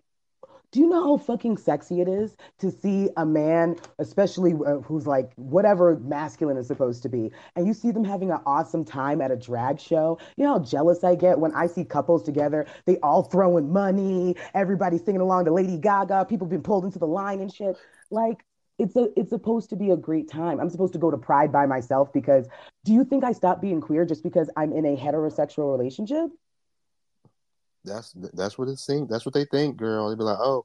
do 0.72 0.80
you 0.80 0.88
know 0.88 1.02
how 1.02 1.16
fucking 1.16 1.56
sexy 1.56 2.00
it 2.00 2.08
is 2.08 2.36
to 2.58 2.70
see 2.70 3.08
a 3.16 3.26
man, 3.26 3.76
especially 3.98 4.54
uh, 4.54 4.78
who's 4.78 5.06
like 5.06 5.32
whatever 5.34 5.98
masculine 5.98 6.56
is 6.56 6.68
supposed 6.68 7.02
to 7.02 7.08
be, 7.08 7.32
and 7.56 7.66
you 7.66 7.74
see 7.74 7.90
them 7.90 8.04
having 8.04 8.30
an 8.30 8.38
awesome 8.46 8.84
time 8.84 9.20
at 9.20 9.30
a 9.32 9.36
drag 9.36 9.80
show? 9.80 10.18
You 10.36 10.44
know 10.44 10.52
how 10.54 10.58
jealous 10.60 11.02
I 11.02 11.16
get 11.16 11.40
when 11.40 11.52
I 11.54 11.66
see 11.66 11.84
couples 11.84 12.22
together, 12.22 12.66
they 12.86 12.98
all 12.98 13.24
throwing 13.24 13.72
money, 13.72 14.36
everybody 14.54 14.98
singing 14.98 15.20
along 15.20 15.46
to 15.46 15.52
Lady 15.52 15.76
Gaga, 15.76 16.26
people 16.26 16.46
being 16.46 16.62
pulled 16.62 16.84
into 16.84 16.98
the 17.00 17.06
line 17.06 17.40
and 17.40 17.52
shit. 17.52 17.76
Like, 18.10 18.44
it's 18.78 18.96
a 18.96 19.08
it's 19.16 19.30
supposed 19.30 19.70
to 19.70 19.76
be 19.76 19.90
a 19.90 19.96
great 19.96 20.30
time. 20.30 20.60
I'm 20.60 20.70
supposed 20.70 20.92
to 20.94 20.98
go 20.98 21.10
to 21.10 21.18
Pride 21.18 21.52
by 21.52 21.66
myself 21.66 22.12
because 22.12 22.46
do 22.84 22.92
you 22.92 23.04
think 23.04 23.24
I 23.24 23.32
stopped 23.32 23.60
being 23.60 23.80
queer 23.80 24.04
just 24.06 24.22
because 24.22 24.48
I'm 24.56 24.72
in 24.72 24.86
a 24.86 24.96
heterosexual 24.96 25.70
relationship? 25.76 26.30
That's 27.84 28.14
that's 28.34 28.58
what 28.58 28.68
it 28.68 28.78
seems. 28.78 29.08
That's 29.08 29.24
what 29.24 29.34
they 29.34 29.44
think, 29.46 29.76
girl. 29.76 30.08
They 30.08 30.16
be 30.16 30.22
like, 30.22 30.38
oh, 30.40 30.64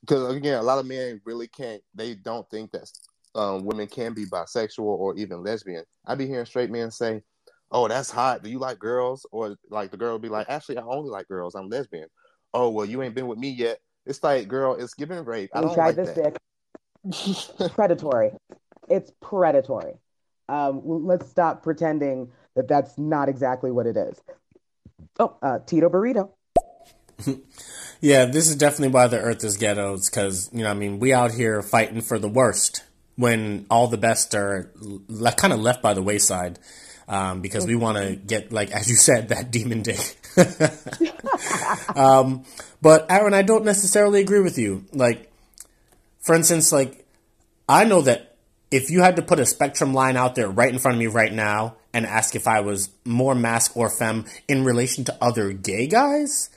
because 0.00 0.34
again, 0.34 0.58
a 0.58 0.62
lot 0.62 0.78
of 0.78 0.86
men 0.86 1.20
really 1.24 1.48
can't. 1.48 1.82
They 1.94 2.14
don't 2.14 2.48
think 2.50 2.72
that 2.72 2.90
um, 3.34 3.64
women 3.64 3.86
can 3.86 4.14
be 4.14 4.26
bisexual 4.26 4.80
or 4.80 5.16
even 5.16 5.42
lesbian. 5.42 5.84
I 6.06 6.14
be 6.14 6.26
hearing 6.26 6.46
straight 6.46 6.70
men 6.70 6.90
say, 6.90 7.22
"Oh, 7.70 7.88
that's 7.88 8.10
hot. 8.10 8.42
Do 8.42 8.50
you 8.50 8.58
like 8.58 8.78
girls?" 8.78 9.26
Or 9.32 9.56
like 9.70 9.90
the 9.90 9.96
girl 9.96 10.18
be 10.18 10.28
like, 10.28 10.48
"Actually, 10.48 10.78
I 10.78 10.82
only 10.82 11.10
like 11.10 11.28
girls. 11.28 11.54
I'm 11.54 11.68
lesbian." 11.68 12.08
Oh, 12.54 12.68
well, 12.68 12.84
you 12.84 13.02
ain't 13.02 13.14
been 13.14 13.28
with 13.28 13.38
me 13.38 13.50
yet. 13.50 13.78
It's 14.04 14.22
like, 14.22 14.48
girl, 14.48 14.74
it's 14.74 14.94
giving 14.94 15.24
rape. 15.24 15.50
I 15.54 15.62
don't 15.62 15.76
like 15.76 15.96
this 15.96 16.10
that. 16.10 16.34
dick. 16.34 17.70
predatory. 17.72 18.32
It's 18.88 19.12
predatory. 19.20 19.94
Um, 20.48 20.82
let's 20.84 21.28
stop 21.28 21.62
pretending 21.62 22.30
that 22.56 22.68
that's 22.68 22.98
not 22.98 23.28
exactly 23.28 23.70
what 23.70 23.86
it 23.86 23.96
is. 23.96 24.20
Oh, 25.18 25.36
uh, 25.42 25.60
Tito 25.60 25.88
Burrito. 25.88 26.30
yeah, 28.00 28.24
this 28.26 28.48
is 28.48 28.56
definitely 28.56 28.88
why 28.88 29.06
the 29.06 29.18
earth 29.18 29.44
is 29.44 29.56
ghettos 29.56 30.08
because, 30.08 30.50
you 30.52 30.62
know, 30.62 30.70
I 30.70 30.74
mean, 30.74 30.98
we 30.98 31.12
out 31.12 31.32
here 31.32 31.62
fighting 31.62 32.00
for 32.00 32.18
the 32.18 32.28
worst 32.28 32.84
when 33.16 33.66
all 33.70 33.88
the 33.88 33.98
best 33.98 34.34
are 34.34 34.70
le- 34.80 35.32
kind 35.32 35.52
of 35.52 35.60
left 35.60 35.82
by 35.82 35.94
the 35.94 36.02
wayside 36.02 36.58
um, 37.08 37.40
because 37.40 37.66
we 37.66 37.76
want 37.76 37.98
to 37.98 38.16
get, 38.16 38.52
like, 38.52 38.70
as 38.70 38.88
you 38.88 38.96
said, 38.96 39.28
that 39.28 39.50
demon 39.50 39.82
dick. 39.82 40.16
um, 41.96 42.44
but, 42.80 43.10
Aaron, 43.10 43.34
I 43.34 43.42
don't 43.42 43.64
necessarily 43.64 44.20
agree 44.20 44.40
with 44.40 44.58
you. 44.58 44.84
Like, 44.92 45.30
for 46.20 46.34
instance, 46.34 46.72
like, 46.72 47.06
I 47.68 47.84
know 47.84 48.00
that 48.02 48.36
if 48.70 48.90
you 48.90 49.02
had 49.02 49.16
to 49.16 49.22
put 49.22 49.38
a 49.38 49.46
spectrum 49.46 49.92
line 49.92 50.16
out 50.16 50.34
there 50.34 50.48
right 50.48 50.72
in 50.72 50.78
front 50.78 50.96
of 50.96 50.98
me 50.98 51.06
right 51.06 51.32
now 51.32 51.76
and 51.92 52.06
ask 52.06 52.34
if 52.34 52.48
I 52.48 52.60
was 52.60 52.90
more 53.04 53.34
masc 53.34 53.76
or 53.76 53.90
femme 53.90 54.24
in 54.48 54.64
relation 54.64 55.04
to 55.04 55.16
other 55.20 55.52
gay 55.52 55.86
guys, 55.86 56.48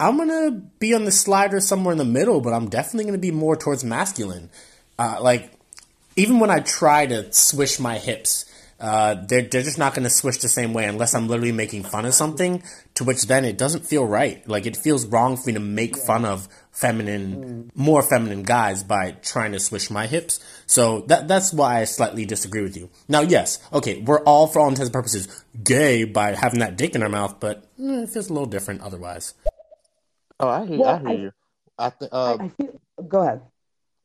I'm 0.00 0.16
gonna 0.18 0.50
be 0.50 0.94
on 0.94 1.04
the 1.04 1.12
slider 1.12 1.60
somewhere 1.60 1.92
in 1.92 1.98
the 1.98 2.04
middle, 2.04 2.40
but 2.40 2.52
I'm 2.52 2.68
definitely 2.68 3.04
gonna 3.06 3.18
be 3.18 3.30
more 3.30 3.56
towards 3.56 3.84
masculine. 3.84 4.50
Uh, 4.98 5.18
like, 5.20 5.50
even 6.16 6.38
when 6.38 6.50
I 6.50 6.60
try 6.60 7.06
to 7.06 7.32
swish 7.32 7.78
my 7.80 7.98
hips, 7.98 8.44
uh, 8.80 9.14
they're, 9.14 9.42
they're 9.42 9.62
just 9.62 9.78
not 9.78 9.94
going 9.94 10.02
to 10.04 10.10
swish 10.10 10.38
the 10.38 10.48
same 10.48 10.74
way 10.74 10.84
unless 10.84 11.14
I'm 11.14 11.28
literally 11.28 11.52
making 11.52 11.84
fun 11.84 12.04
of 12.04 12.14
something, 12.14 12.62
to 12.94 13.04
which 13.04 13.26
then 13.26 13.44
it 13.44 13.56
doesn't 13.56 13.86
feel 13.86 14.04
right. 14.04 14.46
Like, 14.48 14.66
it 14.66 14.76
feels 14.76 15.06
wrong 15.06 15.36
for 15.36 15.46
me 15.46 15.54
to 15.54 15.60
make 15.60 15.96
fun 15.96 16.24
of 16.24 16.48
feminine, 16.70 17.70
more 17.74 18.02
feminine 18.02 18.42
guys 18.42 18.82
by 18.82 19.12
trying 19.22 19.52
to 19.52 19.60
swish 19.60 19.90
my 19.90 20.06
hips. 20.06 20.40
So 20.66 21.00
that 21.02 21.28
that's 21.28 21.52
why 21.52 21.80
I 21.80 21.84
slightly 21.84 22.26
disagree 22.26 22.62
with 22.62 22.76
you. 22.76 22.90
Now, 23.08 23.20
yes, 23.20 23.58
okay, 23.72 24.02
we're 24.02 24.22
all, 24.24 24.48
for 24.48 24.60
all 24.60 24.68
intents 24.68 24.88
and 24.88 24.92
purposes, 24.92 25.44
gay 25.62 26.04
by 26.04 26.34
having 26.34 26.60
that 26.60 26.76
dick 26.76 26.94
in 26.94 27.02
our 27.02 27.08
mouth, 27.08 27.38
but 27.40 27.64
eh, 27.80 28.02
it 28.02 28.10
feels 28.10 28.28
a 28.28 28.32
little 28.32 28.48
different 28.48 28.82
otherwise. 28.82 29.34
Oh, 30.40 30.48
I 30.48 30.66
hear, 30.66 30.78
well, 30.78 30.90
I 30.90 30.98
hear 30.98 31.08
I, 31.08 31.12
you. 31.12 31.32
I 31.78 31.90
think. 31.90 32.12
Uh, 32.12 32.36
I, 32.40 32.44
I 32.44 32.48
feel, 32.48 32.80
go 33.08 33.20
ahead. 33.22 33.42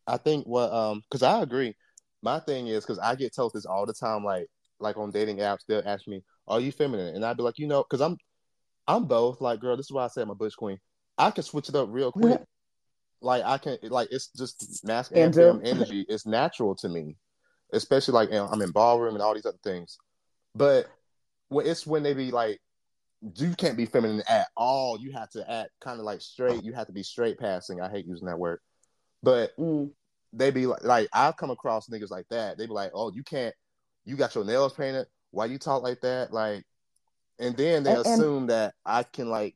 I 0.08 0.18
think 0.18 0.46
what 0.46 0.72
um, 0.72 1.04
because 1.10 1.24
I 1.24 1.42
agree. 1.42 1.76
My 2.22 2.40
thing 2.40 2.68
is 2.68 2.84
because 2.84 3.00
I 3.00 3.16
get 3.16 3.34
told 3.34 3.54
this 3.54 3.66
all 3.66 3.86
the 3.86 3.94
time, 3.94 4.24
like 4.24 4.48
like 4.80 4.98
on 4.98 5.12
dating 5.12 5.38
apps, 5.38 5.60
they'll 5.68 5.84
ask 5.86 6.08
me, 6.08 6.24
"Are 6.48 6.60
you 6.60 6.72
feminine?" 6.72 7.16
And 7.16 7.26
I'd 7.26 7.38
be 7.38 7.44
like, 7.44 7.60
you 7.60 7.68
know, 7.68 7.84
because 7.84 8.02
I'm 8.02 8.18
I'm 8.88 9.06
both. 9.06 9.40
Like, 9.40 9.60
girl, 9.60 9.78
this 9.78 9.86
is 9.86 9.92
why 9.92 10.06
I 10.06 10.08
say 10.08 10.22
I'm 10.22 10.30
a 10.30 10.36
butch 10.36 10.56
queen. 10.58 10.80
I 11.18 11.32
can 11.32 11.44
switch 11.44 11.70
it 11.70 11.76
up 11.76 11.90
real 11.92 12.12
quick. 12.12 12.42
like 13.22 13.44
I 13.44 13.58
can, 13.58 13.78
like 13.84 14.10
it's 14.12 14.30
just 14.36 14.84
masculine 14.86 15.26
and 15.26 15.36
fem 15.36 15.62
energy. 15.64 16.06
It's 16.10 16.26
natural 16.26 16.76
to 16.78 16.90
me, 16.90 17.16
especially 17.72 18.14
like 18.14 18.30
you 18.30 18.36
know, 18.36 18.48
I'm 18.48 18.62
in 18.62 18.72
ballroom 18.72 19.16
and 19.16 19.22
all 19.22 19.34
these 19.36 19.46
other 19.46 19.58
things. 19.64 19.98
But 20.56 20.88
when 21.50 21.66
it's 21.68 21.86
when 21.86 22.04
they 22.04 22.14
be 22.14 22.32
like, 22.32 22.60
you 23.36 23.54
can't 23.56 23.78
be 23.78 23.86
feminine 23.86 24.24
at 24.30 24.48
all. 24.56 25.00
You 25.00 25.12
have 25.12 25.30
to 25.32 25.50
act 25.50 25.72
kind 25.82 26.00
of 26.00 26.06
like 26.06 26.22
straight. 26.22 26.64
You 26.64 26.74
have 26.74 26.88
to 26.88 26.94
be 26.94 27.04
straight 27.04 27.38
passing. 27.38 27.82
I 27.82 27.90
hate 27.90 28.06
using 28.06 28.28
that 28.28 28.40
word, 28.40 28.60
but 29.22 29.56
mm. 29.58 29.92
they 30.34 30.52
be 30.52 30.66
like, 30.66 30.84
like 30.84 31.10
I've 31.14 31.38
come 31.38 31.52
across 31.52 31.90
niggas 31.90 32.12
like 32.12 32.28
that. 32.30 32.58
They 32.58 32.66
be 32.66 32.74
like, 32.74 32.92
oh, 32.94 33.12
you 33.12 33.24
can't 33.24 33.54
you 34.06 34.16
got 34.16 34.36
your 34.36 34.46
nails 34.46 34.74
painted. 34.74 35.08
Why 35.32 35.46
you 35.46 35.58
talk 35.58 35.84
like 35.84 36.02
that? 36.02 36.34
Like, 36.34 36.64
and 37.40 37.56
then 37.56 37.84
they 37.84 37.92
and, 37.92 38.06
assume 38.06 38.38
and, 38.38 38.50
that 38.50 38.74
I 38.86 39.04
can 39.04 39.30
like 39.30 39.56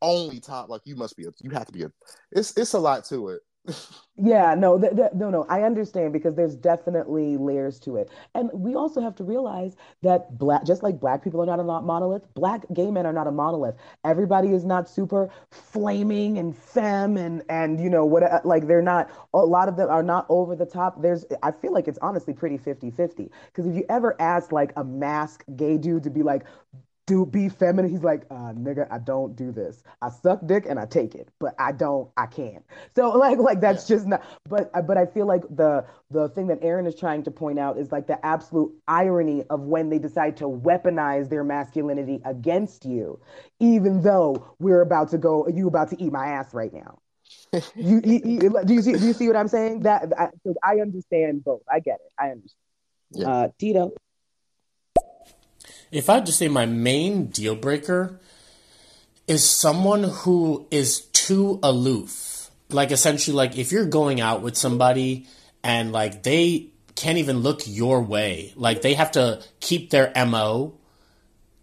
only 0.00 0.40
talk 0.40 0.68
like 0.68 0.82
you 0.84 0.96
must 0.96 1.16
be 1.16 1.24
a 1.24 1.30
you 1.40 1.50
have 1.50 1.66
to 1.66 1.72
be 1.72 1.82
a. 1.82 1.90
It's 2.32 2.56
it's 2.56 2.72
a 2.74 2.78
lot 2.78 3.04
to 3.06 3.30
it 3.30 3.40
yeah 4.18 4.54
no 4.54 4.78
th- 4.78 4.94
th- 4.96 5.12
no 5.14 5.28
no 5.30 5.44
i 5.48 5.62
understand 5.62 6.12
because 6.12 6.34
there's 6.34 6.56
definitely 6.56 7.36
layers 7.36 7.78
to 7.80 7.96
it. 7.96 8.10
And 8.34 8.50
we 8.54 8.74
also 8.74 9.00
have 9.00 9.14
to 9.16 9.24
realize 9.24 9.76
that 10.02 10.38
black 10.38 10.64
just 10.64 10.82
like 10.82 10.98
black 10.98 11.22
people 11.22 11.42
are 11.42 11.46
not 11.46 11.60
a 11.60 11.64
monolith 11.64 12.32
black 12.34 12.64
gay 12.72 12.90
men 12.90 13.04
are 13.06 13.12
not 13.12 13.26
a 13.26 13.32
monolith. 13.32 13.76
Everybody 14.04 14.52
is 14.52 14.64
not 14.64 14.88
super 14.88 15.28
flaming 15.50 16.38
and 16.38 16.56
femme 16.56 17.16
and 17.16 17.42
and 17.48 17.80
you 17.80 17.90
know 17.90 18.04
what 18.06 18.22
uh, 18.22 18.40
like 18.44 18.66
they're 18.66 18.82
not 18.82 19.10
a 19.34 19.38
lot 19.38 19.68
of 19.68 19.76
them 19.76 19.90
are 19.90 20.02
not 20.02 20.26
over 20.28 20.56
the 20.56 20.66
top. 20.66 21.02
There's 21.02 21.24
i 21.42 21.50
feel 21.50 21.72
like 21.72 21.88
it's 21.88 21.98
honestly 22.00 22.32
pretty 22.32 22.56
50 22.56 22.90
50 22.90 23.30
because 23.46 23.66
if 23.66 23.74
you 23.74 23.84
ever 23.88 24.16
ask 24.20 24.52
like 24.52 24.72
a 24.76 24.84
masc 24.84 25.44
gay 25.56 25.76
dude 25.76 26.04
to 26.04 26.10
be 26.10 26.22
like 26.22 26.44
do 27.06 27.24
be 27.24 27.48
feminine. 27.48 27.90
He's 27.90 28.02
like, 28.02 28.24
uh, 28.30 28.52
nigga, 28.52 28.86
I 28.90 28.98
don't 28.98 29.36
do 29.36 29.52
this. 29.52 29.82
I 30.02 30.10
suck 30.10 30.40
dick 30.46 30.66
and 30.68 30.78
I 30.78 30.86
take 30.86 31.14
it, 31.14 31.28
but 31.38 31.54
I 31.58 31.72
don't, 31.72 32.10
I 32.16 32.26
can't. 32.26 32.64
So 32.94 33.10
like, 33.18 33.38
like 33.38 33.60
that's 33.60 33.88
yeah. 33.88 33.96
just 33.96 34.06
not. 34.06 34.24
But 34.48 34.70
uh, 34.74 34.82
but 34.82 34.98
I 34.98 35.06
feel 35.06 35.26
like 35.26 35.42
the 35.48 35.86
the 36.10 36.28
thing 36.30 36.48
that 36.48 36.58
Aaron 36.62 36.86
is 36.86 36.94
trying 36.94 37.22
to 37.24 37.30
point 37.30 37.58
out 37.58 37.78
is 37.78 37.92
like 37.92 38.06
the 38.06 38.24
absolute 38.26 38.72
irony 38.88 39.44
of 39.50 39.60
when 39.60 39.88
they 39.88 39.98
decide 39.98 40.36
to 40.38 40.44
weaponize 40.44 41.28
their 41.28 41.44
masculinity 41.44 42.20
against 42.24 42.84
you, 42.84 43.20
even 43.60 44.02
though 44.02 44.54
we're 44.58 44.82
about 44.82 45.10
to 45.10 45.18
go, 45.18 45.46
you 45.48 45.68
about 45.68 45.90
to 45.90 46.02
eat 46.02 46.12
my 46.12 46.26
ass 46.26 46.52
right 46.52 46.72
now. 46.72 46.98
you, 47.74 48.00
you, 48.04 48.20
you, 48.24 48.64
do 48.64 48.74
you 48.74 48.82
see? 48.82 48.92
Do 48.92 49.06
you 49.06 49.12
see 49.12 49.28
what 49.28 49.36
I'm 49.36 49.48
saying? 49.48 49.80
That 49.80 50.12
I, 50.18 50.28
I 50.62 50.80
understand 50.80 51.44
both. 51.44 51.62
I 51.72 51.80
get 51.80 52.00
it. 52.04 52.12
I 52.18 52.30
understand. 52.30 52.60
Yeah. 53.12 53.28
Uh, 53.28 53.48
Tito 53.58 53.92
if 55.90 56.10
I 56.10 56.14
had 56.14 56.26
to 56.26 56.32
say 56.32 56.48
my 56.48 56.66
main 56.66 57.26
deal 57.26 57.54
breaker 57.54 58.20
is 59.26 59.48
someone 59.48 60.04
who 60.04 60.66
is 60.70 61.00
too 61.12 61.58
aloof. 61.62 62.50
Like 62.70 62.90
essentially 62.90 63.36
like 63.36 63.56
if 63.58 63.72
you're 63.72 63.86
going 63.86 64.20
out 64.20 64.42
with 64.42 64.56
somebody 64.56 65.26
and 65.62 65.92
like 65.92 66.22
they 66.22 66.68
can't 66.94 67.18
even 67.18 67.40
look 67.40 67.62
your 67.66 68.00
way. 68.02 68.52
Like 68.56 68.82
they 68.82 68.94
have 68.94 69.12
to 69.12 69.42
keep 69.60 69.90
their 69.90 70.12
MO 70.26 70.74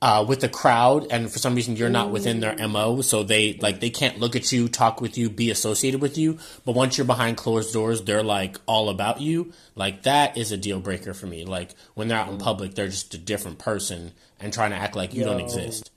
uh, 0.03 0.21
with 0.21 0.41
the 0.41 0.49
crowd, 0.49 1.07
and 1.11 1.31
for 1.31 1.39
some 1.39 1.55
reason 1.55 1.77
you're 1.77 1.87
not 1.87 2.11
within 2.11 2.41
their 2.41 2.67
mo, 2.67 2.99
so 2.99 3.23
they 3.23 3.53
like 3.61 3.79
they 3.79 3.89
can't 3.89 4.19
look 4.19 4.35
at 4.35 4.51
you, 4.51 4.67
talk 4.67 4.99
with 4.99 5.17
you, 5.17 5.29
be 5.29 5.49
associated 5.49 6.01
with 6.01 6.17
you. 6.17 6.37
But 6.65 6.75
once 6.75 6.97
you're 6.97 7.07
behind 7.07 7.37
closed 7.37 7.71
doors, 7.71 8.01
they're 8.01 8.21
like 8.21 8.59
all 8.65 8.89
about 8.89 9.21
you. 9.21 9.53
Like 9.75 10.03
that 10.03 10.35
is 10.35 10.51
a 10.51 10.57
deal 10.57 10.81
breaker 10.81 11.13
for 11.13 11.25
me. 11.25 11.45
Like 11.45 11.73
when 11.93 12.09
they're 12.09 12.17
out 12.17 12.27
in 12.27 12.37
public, 12.37 12.75
they're 12.75 12.89
just 12.89 13.13
a 13.13 13.17
different 13.17 13.59
person 13.59 14.11
and 14.41 14.51
trying 14.51 14.71
to 14.71 14.75
act 14.75 14.97
like 14.97 15.13
you 15.13 15.21
yo. 15.21 15.27
don't 15.27 15.39
exist. 15.39 15.89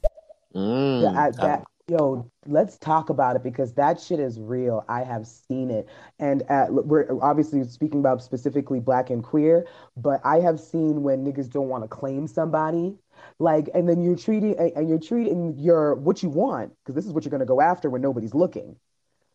Mm. 0.54 1.02
Yeah, 1.02 1.20
I, 1.20 1.30
that, 1.44 1.64
yo, 1.88 2.30
let's 2.46 2.78
talk 2.78 3.10
about 3.10 3.34
it 3.34 3.42
because 3.42 3.74
that 3.74 4.00
shit 4.00 4.20
is 4.20 4.38
real. 4.38 4.84
I 4.88 5.02
have 5.02 5.26
seen 5.26 5.72
it, 5.72 5.88
and 6.20 6.44
uh, 6.48 6.66
we're 6.70 7.08
obviously 7.20 7.64
speaking 7.64 7.98
about 7.98 8.22
specifically 8.22 8.78
black 8.78 9.10
and 9.10 9.24
queer, 9.24 9.66
but 9.96 10.20
I 10.24 10.38
have 10.38 10.60
seen 10.60 11.02
when 11.02 11.24
niggas 11.24 11.50
don't 11.50 11.68
want 11.68 11.82
to 11.82 11.88
claim 11.88 12.28
somebody 12.28 12.96
like 13.38 13.68
and 13.74 13.88
then 13.88 14.00
you're 14.00 14.16
treating 14.16 14.58
and 14.58 14.88
you're 14.88 14.98
treating 14.98 15.54
your 15.58 15.94
what 15.94 16.22
you 16.22 16.28
want 16.28 16.72
because 16.82 16.94
this 16.94 17.06
is 17.06 17.12
what 17.12 17.24
you're 17.24 17.30
going 17.30 17.40
to 17.40 17.46
go 17.46 17.60
after 17.60 17.90
when 17.90 18.00
nobody's 18.00 18.34
looking 18.34 18.76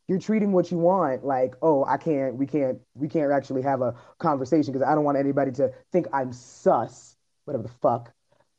you're 0.07 0.19
treating 0.19 0.51
what 0.51 0.71
you 0.71 0.77
want 0.77 1.23
like 1.25 1.55
oh 1.61 1.85
i 1.85 1.97
can't 1.97 2.35
we 2.35 2.45
can't 2.45 2.79
we 2.95 3.07
can't 3.07 3.31
actually 3.31 3.61
have 3.61 3.81
a 3.81 3.93
conversation 4.19 4.73
because 4.73 4.87
i 4.87 4.95
don't 4.95 5.03
want 5.03 5.17
anybody 5.17 5.51
to 5.51 5.71
think 5.91 6.07
i'm 6.13 6.31
sus 6.31 7.15
whatever 7.45 7.63
the 7.63 7.69
fuck 7.69 8.13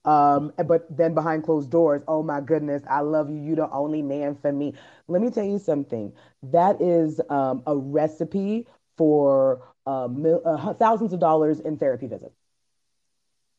um, 0.05 0.53
but 0.67 0.87
then 0.97 1.15
behind 1.15 1.45
closed 1.45 1.71
doors, 1.71 2.03
oh 2.09 2.23
my 2.23 2.41
goodness, 2.41 2.83
I 2.89 3.01
love 3.01 3.31
you. 3.31 3.37
You're 3.37 3.57
the 3.57 3.71
only 3.71 4.03
man 4.03 4.35
for 4.35 4.53
me. 4.53 4.75
Let 5.09 5.23
me 5.23 5.31
tell 5.31 5.45
you 5.45 5.59
something. 5.59 6.13
That 6.43 6.81
is 6.81 7.21
um, 7.31 7.63
a 7.67 7.77
recipe 7.77 8.67
for 8.97 9.63
uh, 9.87 10.09
mil- 10.11 10.43
uh, 10.45 10.75
thousands 10.75 11.13
of 11.13 11.21
dollars 11.21 11.61
in 11.61 11.77
therapy 11.79 12.07
visits. 12.07 12.37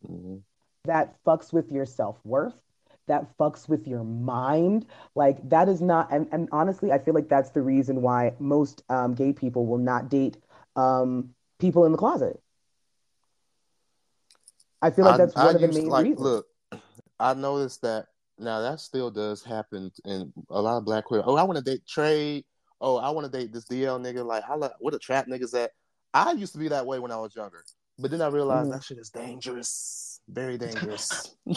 Mm-hmm 0.08 0.53
that 0.86 1.16
fucks 1.26 1.54
with 1.54 1.72
your 1.72 1.86
self-worth 1.86 2.54
that 3.08 3.38
fucks 3.38 3.68
with 3.68 3.88
your 3.88 4.04
mind. 4.04 4.86
Like 5.16 5.50
that 5.50 5.70
is 5.70 5.82
not 5.82 6.12
and, 6.12 6.28
and 6.32 6.48
honestly 6.52 6.92
i 6.92 6.98
feel 6.98 7.14
like 7.14 7.30
that's 7.30 7.52
the 7.52 7.62
reason 7.62 8.02
why 8.02 8.34
most 8.40 8.84
um, 8.90 9.14
gay 9.14 9.34
people 9.34 9.66
will 9.66 9.78
not 9.78 10.10
date 10.10 10.38
um, 10.76 11.30
people 11.60 11.86
in 11.86 11.92
the 11.92 11.98
closet. 11.98 12.40
I 14.82 14.90
feel 14.90 15.06
like 15.06 15.18
that's 15.18 15.36
I, 15.36 15.46
one 15.46 15.56
I 15.56 15.56
of 15.56 15.62
the 15.62 15.80
main 15.80 15.88
like, 15.88 16.04
reasons. 16.04 16.22
look 16.22 16.46
i 17.20 17.34
noticed 17.34 17.82
that 17.84 18.08
now 18.38 18.60
that 18.62 18.80
still 18.80 19.12
does 19.12 19.44
happen 19.44 19.92
in 20.06 20.34
a 20.50 20.62
lot 20.62 20.78
of 20.78 20.86
black 20.86 21.06
queer 21.06 21.22
oh 21.26 21.38
i 21.38 21.44
want 21.44 21.58
to 21.58 21.64
date 21.64 21.86
trade 21.88 22.44
oh 22.82 22.98
i 22.98 23.10
want 23.10 23.32
to 23.32 23.38
date 23.38 23.54
this 23.54 23.66
dl 23.66 24.02
nigga. 24.02 24.26
Like 24.26 24.44
how 24.44 24.58
what 24.80 24.94
a 24.94 25.00
trap 25.00 25.28
niggas 25.28 25.54
at? 25.62 25.72
I 26.14 26.34
used 26.34 26.54
to 26.54 26.60
be 26.60 26.68
that 26.70 26.86
way 26.86 27.00
when 27.00 27.12
i 27.12 27.18
was 27.18 27.36
younger 27.36 27.64
but 28.00 28.12
then 28.12 28.22
i 28.22 28.28
realized 28.28 28.70
mm. 28.70 28.74
that 28.74 28.84
shit 28.84 28.98
is 28.98 29.10
dangerous 29.10 30.13
very 30.28 30.58
dangerous. 30.58 31.36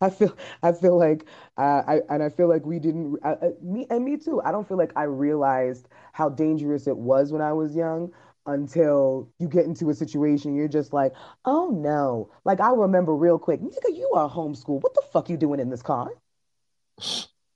I 0.00 0.10
feel 0.10 0.36
I 0.62 0.72
feel 0.72 0.98
like 0.98 1.26
uh, 1.56 1.82
I 1.86 2.00
and 2.08 2.22
I 2.22 2.28
feel 2.28 2.48
like 2.48 2.64
we 2.66 2.78
didn't 2.78 3.18
uh, 3.24 3.36
uh, 3.42 3.50
me 3.62 3.86
and 3.90 4.04
me 4.04 4.16
too. 4.16 4.40
I 4.42 4.52
don't 4.52 4.66
feel 4.68 4.76
like 4.76 4.92
I 4.96 5.04
realized 5.04 5.88
how 6.12 6.28
dangerous 6.28 6.86
it 6.86 6.96
was 6.96 7.32
when 7.32 7.42
I 7.42 7.52
was 7.52 7.74
young. 7.74 8.12
until 8.46 9.28
you 9.38 9.48
get 9.48 9.66
into 9.66 9.88
a 9.90 9.94
situation 9.94 10.54
you're 10.54 10.68
just 10.68 10.92
like, 10.92 11.12
oh 11.44 11.70
no. 11.70 12.30
Like 12.44 12.60
I 12.60 12.70
remember 12.72 13.14
real 13.16 13.38
quick, 13.38 13.60
nigga, 13.60 13.96
you 13.96 14.10
are 14.14 14.28
homeschooled. 14.30 14.82
What 14.82 14.94
the 14.94 15.02
fuck 15.12 15.28
you 15.30 15.36
doing 15.36 15.60
in 15.60 15.70
this 15.70 15.82
car? 15.82 16.10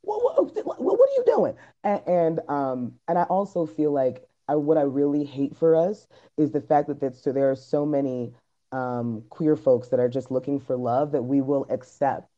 What, 0.03 0.55
what, 0.55 0.67
what, 0.67 0.81
what 0.81 1.01
are 1.01 1.13
you 1.17 1.25
doing? 1.27 1.55
And, 1.85 2.03
and 2.07 2.41
um 2.49 2.93
and 3.09 3.19
I 3.19 3.25
also 3.25 3.67
feel 3.67 3.93
like 3.93 4.27
I, 4.49 4.57
what 4.57 4.79
I 4.79 4.83
really 4.83 5.25
hate 5.25 5.57
for 5.57 5.75
us 5.75 6.07
is 6.37 6.53
the 6.53 6.61
fact 6.61 6.89
that 6.89 7.17
so 7.17 7.33
there 7.33 7.51
are 7.51 7.57
so 7.57 7.85
many 7.85 8.33
um, 8.73 9.25
queer 9.31 9.57
folks 9.57 9.89
that 9.89 10.01
are 10.01 10.09
just 10.09 10.31
looking 10.31 10.61
for 10.61 10.77
love 10.77 11.13
that 11.13 11.23
we 11.23 11.41
will 11.41 11.67
accept 11.71 12.29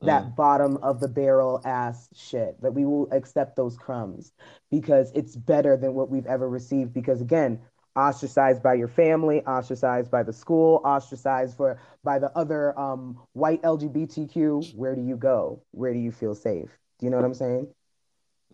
that 0.00 0.24
mm. 0.24 0.36
bottom 0.36 0.76
of 0.78 1.00
the 1.00 1.08
barrel 1.08 1.60
ass 1.64 2.08
shit 2.14 2.60
that 2.62 2.72
we 2.72 2.84
will 2.84 3.08
accept 3.10 3.56
those 3.56 3.76
crumbs 3.76 4.32
because 4.70 5.10
it's 5.14 5.34
better 5.34 5.76
than 5.76 5.94
what 5.94 6.08
we've 6.08 6.26
ever 6.26 6.48
received 6.48 6.92
because 6.92 7.20
again 7.20 7.60
ostracized 7.96 8.62
by 8.62 8.74
your 8.74 8.86
family 8.86 9.42
ostracized 9.44 10.10
by 10.10 10.22
the 10.22 10.32
school 10.32 10.80
ostracized 10.84 11.56
for 11.56 11.80
by 12.04 12.18
the 12.18 12.30
other 12.38 12.78
um, 12.78 13.18
white 13.32 13.60
lgbtq 13.62 14.74
where 14.76 14.94
do 14.94 15.02
you 15.02 15.16
go? 15.16 15.62
Where 15.72 15.92
do 15.92 15.98
you 15.98 16.12
feel 16.12 16.34
safe? 16.34 16.70
Do 16.98 17.06
you 17.06 17.10
know 17.10 17.16
what 17.16 17.26
i'm 17.26 17.34
saying? 17.34 17.68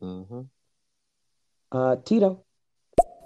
Mm-hmm. 0.01 0.40
uh, 1.72 1.97
tito 2.05 2.42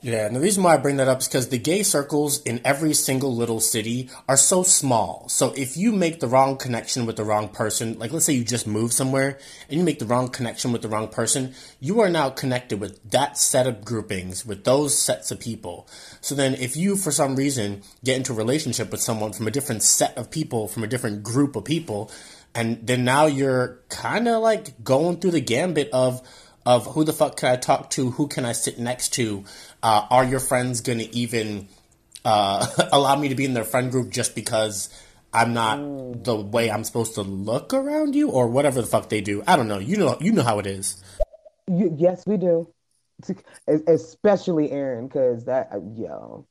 yeah, 0.03 0.27
and 0.27 0.37
the 0.37 0.41
reason 0.41 0.63
why 0.63 0.75
I 0.75 0.77
bring 0.77 0.97
that 0.99 1.09
up 1.09 1.21
is 1.21 1.29
because 1.29 1.49
the 1.49 1.59
gay 1.59 1.83
circles 1.83 2.43
in 2.43 2.61
every 2.65 2.95
single 2.95 3.35
little 3.35 3.61
city 3.61 4.11
are 4.29 4.37
so 4.37 4.63
small. 4.63 5.29
So 5.29 5.53
if 5.57 5.77
you 5.77 5.93
make 5.93 6.21
the 6.21 6.29
wrong 6.29 6.57
connection 6.57 7.07
with 7.07 7.17
the 7.17 7.25
wrong 7.25 7.49
person, 7.49 7.99
like 7.99 8.13
let's 8.13 8.25
say 8.25 8.33
you 8.33 8.45
just 8.45 8.67
move 8.67 8.93
somewhere 8.93 9.39
and 9.69 9.79
you 9.79 9.85
make 9.85 9.99
the 9.99 10.07
wrong 10.07 10.29
connection 10.29 10.73
with 10.73 10.83
the 10.83 10.89
wrong 10.89 11.09
person, 11.09 11.55
you 11.81 12.01
are 12.01 12.09
now 12.09 12.31
connected 12.31 12.81
with 12.81 13.11
that 13.11 13.39
set 13.39 13.67
of 13.67 13.85
groupings, 13.85 14.47
with 14.47 14.65
those 14.65 14.99
sets 14.99 15.31
of 15.31 15.41
people. 15.41 15.89
So 16.21 16.35
then 16.35 16.55
if 16.55 16.77
you, 16.77 16.97
for 16.97 17.11
some 17.11 17.37
reason, 17.37 17.83
get 18.05 18.17
into 18.17 18.33
a 18.33 18.37
relationship 18.37 18.91
with 18.91 19.01
someone 19.01 19.33
from 19.33 19.49
a 19.49 19.53
different 19.53 19.83
set 19.83 20.17
of 20.17 20.31
people, 20.31 20.69
from 20.69 20.85
a 20.85 20.89
different 20.89 21.23
group 21.23 21.57
of 21.57 21.65
people, 21.65 22.11
and 22.55 22.87
then 22.87 23.05
now 23.05 23.27
you're 23.27 23.81
kind 23.89 24.27
of 24.29 24.43
like 24.43 24.83
going 24.83 25.19
through 25.19 25.33
the 25.33 25.41
gambit 25.41 25.91
of, 25.93 26.23
of 26.67 26.87
who 26.87 27.05
the 27.05 27.13
fuck 27.13 27.37
can 27.37 27.51
I 27.51 27.57
talk 27.57 27.91
to? 27.91 28.11
Who 28.13 28.27
can 28.27 28.45
I 28.45 28.53
sit 28.53 28.79
next 28.79 29.11
to? 29.15 29.45
Uh, 29.83 30.07
are 30.11 30.25
your 30.25 30.41
friends 30.41 30.81
going 30.81 30.99
to 30.99 31.17
even 31.17 31.69
uh, 32.25 32.67
allow 32.93 33.17
me 33.17 33.29
to 33.29 33.35
be 33.35 33.45
in 33.45 33.55
their 33.55 33.65
friend 33.65 33.91
group 33.91 34.11
just 34.11 34.35
because 34.35 34.89
I'm 35.33 35.55
not 35.55 35.79
mm. 35.79 36.25
the 36.25 36.37
way 36.37 36.71
I'm 36.71 36.85
supposed 36.85 37.15
to 37.15 37.23
look 37.23 37.75
around 37.75 38.15
you, 38.15 38.31
or 38.31 38.49
whatever 38.49 38.81
the 38.81 38.87
fuck 38.87 39.09
they 39.09 39.21
do? 39.21 39.43
I 39.47 39.57
don't 39.57 39.69
know. 39.69 39.79
You 39.79 39.97
know, 39.97 40.17
you 40.21 40.33
know 40.33 40.43
how 40.43 40.59
it 40.59 40.67
is. 40.67 41.03
You, 41.67 41.95
yes, 41.97 42.27
we 42.27 42.37
do. 42.37 42.73
Especially 43.67 44.71
Aaron, 44.71 45.07
because 45.07 45.45
that 45.45 45.69
uh, 45.73 45.81
yo, 45.95 46.47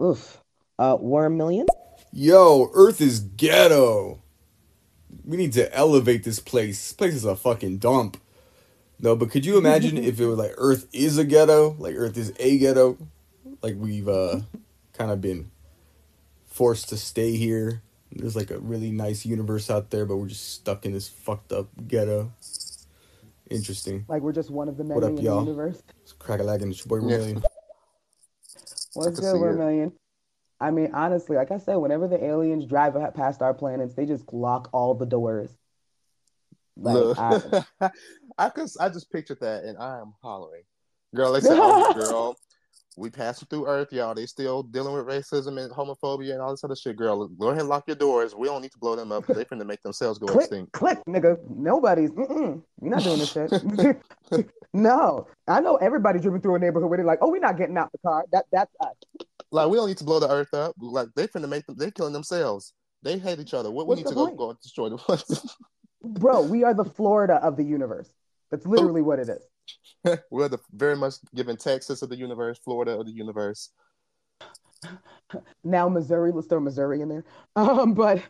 oof. 0.00 0.38
Uh, 0.78 0.96
Worm 1.00 1.36
Million. 1.36 1.66
Yo, 2.12 2.70
Earth 2.72 3.00
is 3.00 3.20
ghetto. 3.20 4.22
We 5.24 5.36
need 5.36 5.52
to 5.54 5.74
elevate 5.74 6.22
this 6.22 6.38
place. 6.38 6.78
This 6.78 6.92
place 6.92 7.14
is 7.14 7.24
a 7.24 7.34
fucking 7.34 7.78
dump. 7.78 8.16
No, 9.00 9.14
but 9.14 9.30
could 9.30 9.46
you 9.46 9.58
imagine 9.58 9.96
if 9.96 10.18
it 10.18 10.26
was 10.26 10.38
like 10.38 10.54
Earth 10.56 10.88
is 10.92 11.18
a 11.18 11.24
ghetto, 11.24 11.76
like 11.78 11.94
Earth 11.96 12.16
is 12.16 12.32
a 12.38 12.58
ghetto, 12.58 12.98
like 13.62 13.76
we've 13.78 14.08
uh 14.08 14.40
kind 14.92 15.10
of 15.10 15.20
been 15.20 15.50
forced 16.46 16.88
to 16.88 16.96
stay 16.96 17.36
here. 17.36 17.82
There's 18.10 18.34
like 18.34 18.50
a 18.50 18.58
really 18.58 18.90
nice 18.90 19.24
universe 19.24 19.70
out 19.70 19.90
there, 19.90 20.04
but 20.04 20.16
we're 20.16 20.28
just 20.28 20.54
stuck 20.54 20.84
in 20.84 20.92
this 20.92 21.08
fucked 21.08 21.52
up 21.52 21.68
ghetto. 21.86 22.32
Interesting. 23.50 24.04
Like 24.08 24.22
we're 24.22 24.32
just 24.32 24.50
one 24.50 24.68
of 24.68 24.76
the 24.76 24.84
many 24.84 25.00
what 25.00 25.04
up, 25.04 25.18
in 25.18 25.24
y'all? 25.24 25.36
the 25.36 25.50
universe. 25.50 25.82
It's 26.02 26.12
crack 26.12 26.40
a 26.40 26.42
lagging. 26.42 26.70
It's 26.70 26.84
your 26.84 27.00
boy 27.00 27.06
Million. 27.06 27.42
What's 28.94 29.20
good, 29.20 29.56
Million? 29.56 29.92
I 30.60 30.72
mean, 30.72 30.90
honestly, 30.92 31.36
like 31.36 31.52
I 31.52 31.58
said, 31.58 31.76
whenever 31.76 32.08
the 32.08 32.22
aliens 32.22 32.66
drive 32.66 32.96
past 33.14 33.42
our 33.42 33.54
planets, 33.54 33.94
they 33.94 34.06
just 34.06 34.32
lock 34.32 34.68
all 34.72 34.94
the 34.94 35.06
doors. 35.06 35.50
Like, 36.76 37.16
I, 37.80 37.90
I 38.38 38.48
could, 38.50 38.68
I 38.80 38.88
just 38.88 39.10
pictured 39.10 39.40
that, 39.40 39.64
and 39.64 39.76
I 39.78 39.98
am 39.98 40.14
hollering, 40.22 40.62
girl. 41.14 41.32
They 41.32 41.40
said, 41.40 41.58
"Oh, 41.60 41.92
girl, 41.94 42.36
we 42.96 43.10
passing 43.10 43.46
through 43.48 43.66
Earth, 43.66 43.92
y'all. 43.92 44.14
They 44.14 44.26
still 44.26 44.62
dealing 44.62 44.94
with 44.94 45.06
racism 45.06 45.62
and 45.62 45.72
homophobia 45.72 46.32
and 46.32 46.40
all 46.40 46.50
this 46.50 46.64
other 46.64 46.76
shit, 46.76 46.96
girl. 46.96 47.28
Go 47.28 47.48
ahead 47.48 47.60
and 47.60 47.68
lock 47.68 47.84
your 47.86 47.96
doors. 47.96 48.34
We 48.34 48.46
don't 48.46 48.62
need 48.62 48.72
to 48.72 48.78
blow 48.78 48.96
them 48.96 49.12
up. 49.12 49.26
They're 49.26 49.44
finna 49.44 49.66
make 49.66 49.82
themselves 49.82 50.18
go 50.18 50.26
click, 50.26 50.44
extinct. 50.44 50.72
Click, 50.72 50.98
nigga. 51.08 51.36
Nobody's. 51.48 52.10
Mm-mm. 52.10 52.62
You're 52.80 52.90
not 52.90 53.02
doing 53.02 53.18
this 53.18 53.32
shit. 53.32 53.50
no, 54.72 55.26
I 55.46 55.60
know 55.60 55.76
everybody 55.76 56.18
driven 56.18 56.40
through 56.40 56.56
a 56.56 56.58
neighborhood 56.58 56.88
where 56.88 56.98
they're 56.98 57.06
like, 57.06 57.20
"Oh, 57.22 57.30
we're 57.30 57.40
not 57.40 57.56
getting 57.56 57.76
out 57.76 57.90
the 57.92 57.98
car." 57.98 58.24
That 58.32 58.46
that's 58.52 58.74
us. 58.80 58.94
Like 59.50 59.68
we 59.68 59.76
don't 59.76 59.88
need 59.88 59.98
to 59.98 60.04
blow 60.04 60.20
the 60.20 60.30
Earth 60.30 60.52
up. 60.54 60.74
Like 60.78 61.08
they 61.16 61.26
finna 61.26 61.48
make 61.48 61.66
them. 61.66 61.76
They're 61.76 61.90
killing 61.90 62.12
themselves. 62.12 62.72
They 63.02 63.18
hate 63.18 63.38
each 63.38 63.54
other. 63.54 63.70
What 63.70 63.86
we 63.86 63.96
need 63.96 64.06
to 64.06 64.14
go, 64.14 64.26
go 64.34 64.50
and 64.50 64.60
destroy 64.60 64.88
them. 64.88 64.98
Bro, 66.02 66.42
we 66.42 66.64
are 66.64 66.74
the 66.74 66.84
Florida 66.84 67.34
of 67.34 67.56
the 67.56 67.64
universe. 67.64 68.12
That's 68.50 68.66
literally 68.66 69.02
what 69.02 69.18
it 69.18 69.28
is. 69.28 70.18
We're 70.30 70.48
the 70.48 70.58
very 70.72 70.96
much 70.96 71.14
given 71.34 71.56
Texas 71.56 72.02
of 72.02 72.08
the 72.08 72.16
universe, 72.16 72.58
Florida 72.58 72.98
of 72.98 73.06
the 73.06 73.12
universe. 73.12 73.70
Now 75.64 75.88
Missouri, 75.88 76.32
let's 76.32 76.46
throw 76.46 76.60
Missouri 76.60 77.00
in 77.00 77.08
there. 77.08 77.24
Um, 77.56 77.94
but 77.94 78.22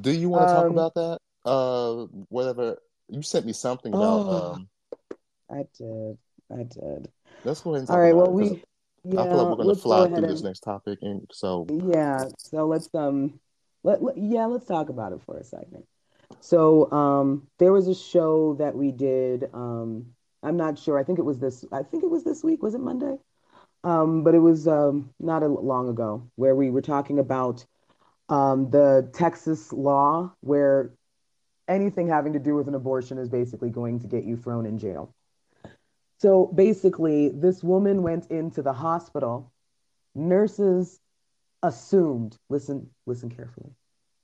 do 0.00 0.10
you 0.10 0.28
want 0.28 0.48
to 0.48 0.56
um, 0.56 0.62
talk 0.62 0.70
about 0.70 0.94
that? 0.94 1.18
Uh, 1.48 2.06
whatever 2.28 2.78
you 3.08 3.22
sent 3.22 3.46
me 3.46 3.52
something 3.52 3.94
about. 3.94 4.26
Oh, 4.26 4.52
um, 4.52 4.68
I 5.50 5.64
did. 5.78 6.18
I 6.52 6.62
did. 6.64 7.08
Let's 7.44 7.60
go 7.60 7.70
ahead 7.70 7.80
and 7.80 7.88
talk 7.88 7.94
All 7.94 8.02
right. 8.02 8.14
well, 8.14 8.32
we. 8.32 8.62
Yeah, 9.04 9.22
I 9.22 9.28
feel 9.28 9.36
like 9.36 9.58
we're 9.58 9.64
going 9.64 9.76
to 9.76 9.80
fly 9.80 10.06
through 10.06 10.16
and, 10.16 10.28
this 10.28 10.42
next 10.42 10.60
topic, 10.60 10.98
and 11.02 11.26
so 11.32 11.66
yeah. 11.70 12.24
So 12.38 12.66
let's 12.66 12.88
um, 12.94 13.38
let, 13.84 14.02
let 14.02 14.18
yeah, 14.18 14.44
let's 14.46 14.66
talk 14.66 14.88
about 14.88 15.12
it 15.12 15.20
for 15.24 15.38
a 15.38 15.44
second. 15.44 15.84
So 16.40 16.90
um, 16.92 17.48
there 17.58 17.72
was 17.72 17.88
a 17.88 17.94
show 17.94 18.54
that 18.54 18.74
we 18.74 18.92
did. 18.92 19.48
Um, 19.52 20.14
I'm 20.42 20.56
not 20.56 20.78
sure. 20.78 20.98
I 20.98 21.04
think 21.04 21.18
it 21.18 21.24
was 21.24 21.38
this. 21.38 21.64
I 21.72 21.82
think 21.82 22.04
it 22.04 22.10
was 22.10 22.24
this 22.24 22.44
week. 22.44 22.62
Was 22.62 22.74
it 22.74 22.80
Monday? 22.80 23.16
Um, 23.84 24.24
but 24.24 24.34
it 24.34 24.38
was 24.38 24.66
um, 24.66 25.10
not 25.20 25.42
a 25.42 25.48
long 25.48 25.88
ago 25.88 26.28
where 26.36 26.54
we 26.54 26.70
were 26.70 26.82
talking 26.82 27.18
about 27.18 27.64
um, 28.28 28.70
the 28.70 29.10
Texas 29.12 29.72
law 29.72 30.32
where 30.40 30.92
anything 31.66 32.08
having 32.08 32.32
to 32.32 32.38
do 32.38 32.54
with 32.54 32.68
an 32.68 32.74
abortion 32.74 33.18
is 33.18 33.28
basically 33.28 33.70
going 33.70 34.00
to 34.00 34.06
get 34.06 34.24
you 34.24 34.36
thrown 34.36 34.66
in 34.66 34.78
jail. 34.78 35.14
So 36.18 36.46
basically, 36.46 37.28
this 37.28 37.62
woman 37.62 38.02
went 38.02 38.30
into 38.30 38.62
the 38.62 38.72
hospital. 38.72 39.52
Nurses 40.14 40.98
assumed. 41.62 42.36
Listen. 42.48 42.90
Listen 43.06 43.30
carefully. 43.30 43.70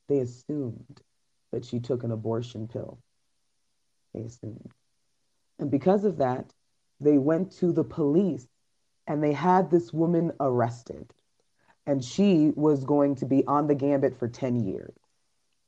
They 0.09 0.19
assumed 0.19 1.01
that 1.55 1.65
she 1.65 1.79
took 1.79 2.03
an 2.03 2.11
abortion 2.11 2.67
pill. 2.67 2.99
And 4.13 5.71
because 5.71 6.05
of 6.05 6.19
that, 6.19 6.53
they 7.01 7.17
went 7.17 7.53
to 7.59 7.73
the 7.73 7.85
police 7.85 8.47
and 9.07 9.23
they 9.23 9.33
had 9.33 9.71
this 9.71 9.93
woman 9.93 10.33
arrested. 10.41 11.13
And 11.87 12.05
she 12.05 12.53
was 12.57 12.85
going 12.85 13.17
to 13.17 13.27
be 13.27 13.45
on 13.47 13.69
the 13.69 13.75
gambit 13.75 14.19
for 14.19 14.27
10 14.27 14.65
years. 14.65 14.95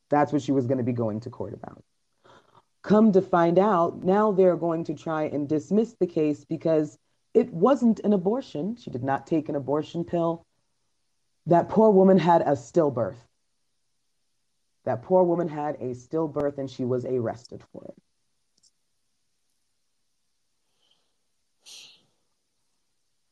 That's 0.09 0.33
what 0.33 0.41
she 0.41 0.51
was 0.51 0.67
going 0.67 0.79
to 0.79 0.83
be 0.83 0.93
going 0.93 1.21
to 1.21 1.29
court 1.29 1.53
about. 1.53 1.83
Come 2.81 3.13
to 3.13 3.21
find 3.21 3.57
out, 3.57 4.03
now 4.03 4.31
they're 4.31 4.55
going 4.55 4.83
to 4.85 4.93
try 4.93 5.23
and 5.23 5.47
dismiss 5.47 5.93
the 5.99 6.07
case 6.07 6.43
because 6.43 6.97
it 7.33 7.53
wasn't 7.53 8.01
an 8.01 8.13
abortion. 8.13 8.75
She 8.75 8.89
did 8.89 9.03
not 9.03 9.27
take 9.27 9.47
an 9.47 9.55
abortion 9.55 10.03
pill. 10.03 10.45
That 11.45 11.69
poor 11.69 11.91
woman 11.91 12.17
had 12.17 12.41
a 12.41 12.55
stillbirth. 12.55 13.26
That 14.87 15.03
poor 15.03 15.21
woman 15.25 15.49
had 15.49 15.75
a 15.81 15.93
stillbirth 15.93 16.57
and 16.57 16.71
she 16.71 16.85
was 16.85 17.03
arrested 17.03 17.61
for 17.73 17.83
it. 17.89 17.95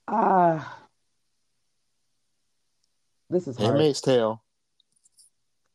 Ah, 0.06 0.18
uh, 0.18 0.86
this 3.30 3.47
is. 3.47 3.56
Handmaid's 3.56 4.01
Tale. 4.01 4.43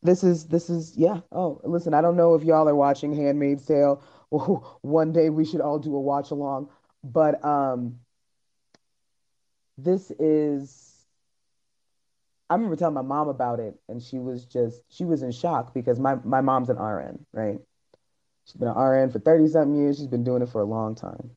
This 0.03 0.22
is 0.22 0.49
this 0.49 0.68
is 0.68 0.95
yeah. 0.99 1.20
Oh, 1.33 1.62
listen, 1.64 1.95
I 1.95 2.03
don't 2.03 2.18
know 2.18 2.35
if 2.35 2.45
y'all 2.45 2.68
are 2.68 2.74
watching 2.74 3.16
Handmaid's 3.16 3.64
Tale. 3.64 4.03
One 4.83 5.12
day 5.12 5.31
we 5.31 5.47
should 5.47 5.62
all 5.62 5.78
do 5.78 5.97
a 5.97 6.01
watch 6.01 6.31
along, 6.31 6.68
but 7.03 7.43
um, 7.43 8.01
this 9.78 10.11
is 10.18 10.89
I 12.51 12.55
remember 12.55 12.76
telling 12.76 12.94
my 12.94 13.03
mom 13.03 13.28
about 13.28 13.61
it, 13.61 13.78
and 13.88 14.03
she 14.03 14.18
was 14.18 14.44
just 14.44 14.82
she 14.90 15.05
was 15.05 15.22
in 15.22 15.32
shock 15.32 15.72
because 15.72 16.01
my 16.01 16.16
my 16.24 16.40
mom's 16.40 16.68
an 16.68 16.78
RN, 16.78 17.24
right? 17.32 17.61
She's 18.44 18.57
been 18.57 18.68
an 18.68 18.76
RN 18.76 19.11
for 19.11 19.20
thirty 19.20 19.46
something 19.48 19.80
years. 19.80 19.98
She's 19.98 20.09
been 20.09 20.24
doing 20.24 20.42
it 20.42 20.48
for 20.51 20.61
a 20.61 20.66
long 20.66 20.96
time. 20.96 21.30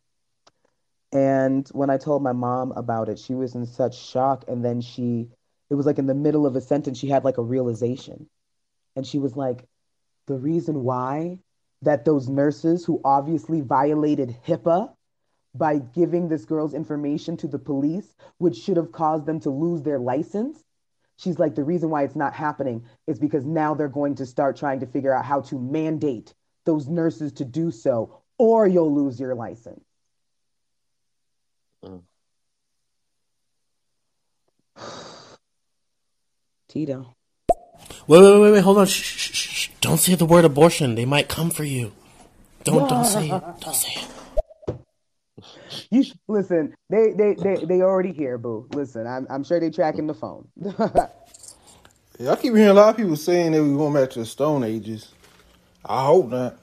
And 1.12 1.70
when 1.70 1.92
I 1.92 1.98
told 1.98 2.24
my 2.24 2.34
mom 2.34 2.72
about 2.72 3.10
it, 3.10 3.20
she 3.20 3.36
was 3.36 3.54
in 3.54 3.68
such 3.68 3.96
shock. 3.96 4.46
And 4.48 4.66
then 4.66 4.82
she, 4.82 5.30
it 5.70 5.76
was 5.76 5.86
like 5.86 6.00
in 6.00 6.08
the 6.08 6.16
middle 6.16 6.48
of 6.48 6.56
a 6.56 6.62
sentence, 6.62 6.98
she 6.98 7.08
had 7.10 7.24
like 7.24 7.38
a 7.38 7.44
realization, 7.44 8.28
and 8.96 9.06
she 9.06 9.20
was 9.20 9.36
like, 9.38 9.66
the 10.26 10.36
reason 10.36 10.84
why 10.84 11.38
that 11.84 12.06
those 12.06 12.30
nurses 12.30 12.86
who 12.86 13.02
obviously 13.04 13.62
violated 13.62 14.36
HIPAA 14.48 14.92
by 15.54 15.78
giving 15.78 16.30
this 16.30 16.46
girl's 16.46 16.74
information 16.74 17.38
to 17.38 17.48
the 17.48 17.60
police, 17.60 18.16
which 18.40 18.58
should 18.58 18.78
have 18.78 18.92
caused 18.92 19.26
them 19.28 19.40
to 19.42 19.52
lose 19.52 19.84
their 19.84 20.00
license. 20.00 20.64
She's 21.24 21.40
like, 21.40 21.56
the 21.56 21.64
reason 21.64 21.90
why 21.90 22.04
it's 22.04 22.18
not 22.18 22.34
happening 22.34 22.84
is 23.08 23.18
because 23.18 23.46
now 23.46 23.74
they're 23.74 23.88
going 23.88 24.16
to 24.16 24.26
start 24.26 24.58
trying 24.58 24.82
to 24.82 24.86
figure 24.86 25.16
out 25.16 25.24
how 25.24 25.40
to 25.42 25.58
mandate 25.58 26.34
those 26.66 26.90
nurses 26.90 27.32
to 27.34 27.46
do 27.46 27.72
so, 27.72 28.20
or 28.38 28.68
you'll 28.68 28.94
lose 28.94 29.20
your 29.22 29.34
license. 29.34 29.86
Mm. 31.86 32.02
Tito. 36.68 37.16
Wait, 38.06 38.22
wait, 38.22 38.40
wait, 38.42 38.52
wait, 38.52 38.62
hold 38.62 38.80
on. 38.80 38.86
Shh, 38.86 39.02
shh, 39.02 39.32
shh, 39.34 39.50
shh. 39.50 39.70
Don't 39.80 40.00
say 40.00 40.16
the 40.16 40.26
word 40.26 40.44
abortion. 40.44 40.96
They 40.96 41.06
might 41.06 41.30
come 41.30 41.50
for 41.50 41.64
you. 41.64 41.94
Don't, 42.66 42.90
don't 42.90 43.06
say 43.06 43.30
it. 43.30 43.44
Don't 43.62 43.76
say 43.76 43.94
it. 43.96 44.23
You 45.92 46.04
listen. 46.28 46.76
They 46.90 47.12
they 47.12 47.36
they 47.36 47.66
they 47.66 47.82
already 47.82 48.12
here, 48.12 48.38
boo. 48.38 48.68
Listen, 48.74 49.08
I'm 49.08 49.28
I'm 49.30 49.44
sure 49.44 49.60
they 49.60 49.70
tracking 49.70 50.08
the 50.08 50.14
phone. 50.14 50.48
Yeah, 52.20 52.32
I 52.32 52.36
keep 52.36 52.54
hearing 52.54 52.70
a 52.70 52.74
lot 52.74 52.90
of 52.90 52.98
people 52.98 53.16
saying 53.16 53.54
that 53.54 53.64
we're 53.64 53.76
going 53.76 53.94
back 53.96 54.12
to 54.12 54.20
the 54.20 54.26
Stone 54.26 54.64
Ages. 54.64 55.14
I 55.84 56.06
hope 56.06 56.30
not. 56.30 56.58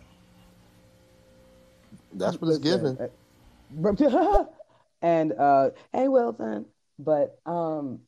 That's 2.13 2.41
what 2.41 2.49
it's 2.51 2.59
given. 2.59 2.97
uh, 3.85 4.45
and 5.03 5.33
uh, 5.33 5.71
hey, 5.93 6.09
Wilson. 6.09 6.67
But 6.99 7.39
um, 7.47 8.01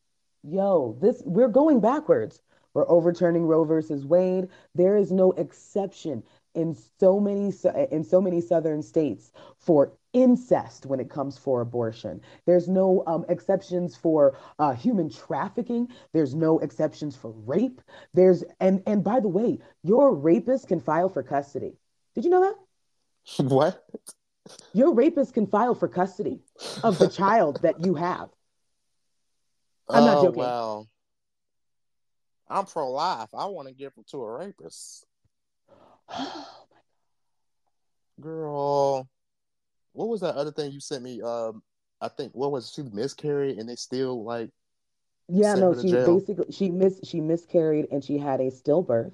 yo, 0.43 0.97
this 1.01 1.21
we're 1.25 1.49
going 1.49 1.81
backwards. 1.81 2.41
We're 2.73 2.89
overturning 2.89 3.45
Roe 3.45 3.65
versus 3.65 4.05
Wade. 4.05 4.47
There 4.73 4.97
is 4.97 5.11
no 5.11 5.31
exception 5.33 6.23
in 6.55 6.75
so 6.99 7.19
many 7.19 7.53
in 7.91 8.03
so 8.03 8.21
many 8.21 8.41
southern 8.41 8.81
states 8.81 9.31
for 9.59 9.91
incest 10.13 10.85
when 10.85 10.99
it 10.99 11.09
comes 11.09 11.37
for 11.37 11.61
abortion. 11.61 12.21
There's 12.45 12.67
no 12.67 13.03
um, 13.07 13.25
exceptions 13.29 13.95
for 13.95 14.37
uh, 14.59 14.73
human 14.73 15.09
trafficking. 15.09 15.89
There's 16.13 16.35
no 16.35 16.59
exceptions 16.59 17.15
for 17.15 17.31
rape. 17.31 17.81
There's 18.13 18.43
and 18.59 18.81
and 18.87 19.03
by 19.03 19.19
the 19.19 19.27
way, 19.27 19.59
your 19.83 20.13
rapist 20.13 20.67
can 20.67 20.79
file 20.79 21.09
for 21.09 21.23
custody. 21.23 21.73
Did 22.15 22.23
you 22.23 22.29
know 22.29 22.41
that? 22.41 22.55
what? 23.49 23.83
Your 24.73 24.93
rapist 24.93 25.33
can 25.33 25.47
file 25.47 25.75
for 25.75 25.87
custody 25.87 26.41
of 26.83 26.99
the 26.99 27.07
child 27.07 27.61
that 27.61 27.85
you 27.85 27.95
have. 27.95 28.29
I'm 29.89 30.05
not 30.05 30.17
oh, 30.17 30.23
joking. 30.23 30.39
Well, 30.39 30.89
I'm 32.49 32.65
pro 32.65 32.91
life. 32.91 33.29
I 33.33 33.45
want 33.45 33.67
to 33.67 33.73
give 33.73 33.93
them 33.95 34.03
to 34.11 34.23
a 34.23 34.37
rapist. 34.39 35.05
Oh 36.15 36.67
my 36.69 36.77
god, 38.19 38.23
girl, 38.23 39.09
what 39.93 40.09
was 40.09 40.21
that 40.21 40.35
other 40.35 40.51
thing 40.51 40.71
you 40.71 40.79
sent 40.79 41.03
me? 41.03 41.21
Um, 41.21 41.63
I 42.01 42.09
think 42.09 42.33
what 42.33 42.51
was 42.51 42.71
she 42.71 42.83
miscarried 42.83 43.57
and 43.57 43.67
they 43.69 43.75
still 43.75 44.23
like 44.23 44.49
Yeah, 45.29 45.55
no, 45.55 45.73
she 45.73 45.89
jail. 45.89 46.05
basically 46.05 46.51
she 46.51 46.69
miss 46.69 46.99
she 47.03 47.21
miscarried 47.21 47.87
and 47.91 48.03
she 48.03 48.17
had 48.17 48.39
a 48.41 48.51
stillbirth, 48.51 49.13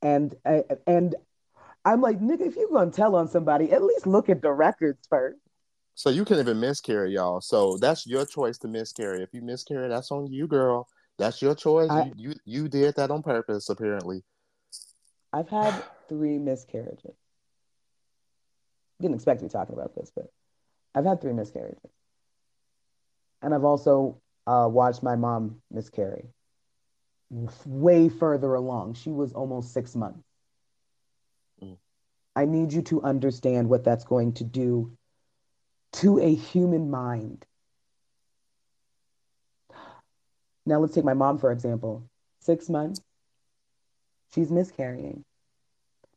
and 0.00 0.34
uh, 0.44 0.62
and 0.86 1.14
I'm 1.84 2.00
like, 2.00 2.20
nigga, 2.20 2.42
if 2.42 2.56
you're 2.56 2.68
gonna 2.70 2.90
tell 2.90 3.14
on 3.16 3.28
somebody, 3.28 3.72
at 3.72 3.82
least 3.82 4.06
look 4.06 4.28
at 4.28 4.42
the 4.42 4.52
records 4.52 5.06
first. 5.08 5.38
So 5.94 6.10
you 6.10 6.24
can 6.24 6.38
even 6.38 6.60
miscarry, 6.60 7.12
y'all. 7.14 7.40
So 7.40 7.76
that's 7.78 8.06
your 8.06 8.24
choice 8.26 8.58
to 8.58 8.68
miscarry. 8.68 9.22
If 9.22 9.32
you 9.32 9.42
miscarry, 9.42 9.88
that's 9.88 10.10
on 10.10 10.26
you, 10.32 10.46
girl. 10.46 10.88
That's 11.18 11.42
your 11.42 11.54
choice. 11.54 11.90
I 11.90 11.98
you, 11.98 12.12
you 12.16 12.34
you 12.44 12.68
did 12.68 12.96
that 12.96 13.10
on 13.10 13.22
purpose, 13.22 13.68
apparently. 13.68 14.24
I've 15.32 15.48
had 15.48 15.84
three 16.08 16.38
miscarriages. 16.38 17.16
Didn't 19.02 19.16
expect 19.16 19.40
to 19.40 19.46
be 19.46 19.50
talking 19.50 19.74
about 19.74 19.96
this, 19.96 20.12
but 20.14 20.30
I've 20.94 21.04
had 21.04 21.20
three 21.20 21.32
miscarriages, 21.32 21.90
and 23.42 23.52
I've 23.52 23.64
also 23.64 24.20
uh, 24.46 24.68
watched 24.70 25.02
my 25.02 25.16
mom 25.16 25.60
miscarry. 25.72 26.28
Way 27.66 28.08
further 28.08 28.54
along, 28.54 28.94
she 28.94 29.10
was 29.10 29.32
almost 29.32 29.72
six 29.72 29.96
months. 29.96 30.22
Mm. 31.60 31.78
I 32.36 32.44
need 32.44 32.72
you 32.72 32.82
to 32.82 33.02
understand 33.02 33.68
what 33.68 33.82
that's 33.82 34.04
going 34.04 34.34
to 34.34 34.44
do 34.44 34.92
to 35.94 36.20
a 36.20 36.32
human 36.32 36.88
mind. 36.88 37.44
Now, 40.64 40.78
let's 40.78 40.94
take 40.94 41.04
my 41.04 41.14
mom, 41.14 41.38
for 41.38 41.50
example. 41.50 42.08
Six 42.38 42.68
months, 42.68 43.00
she's 44.32 44.52
miscarrying. 44.52 45.24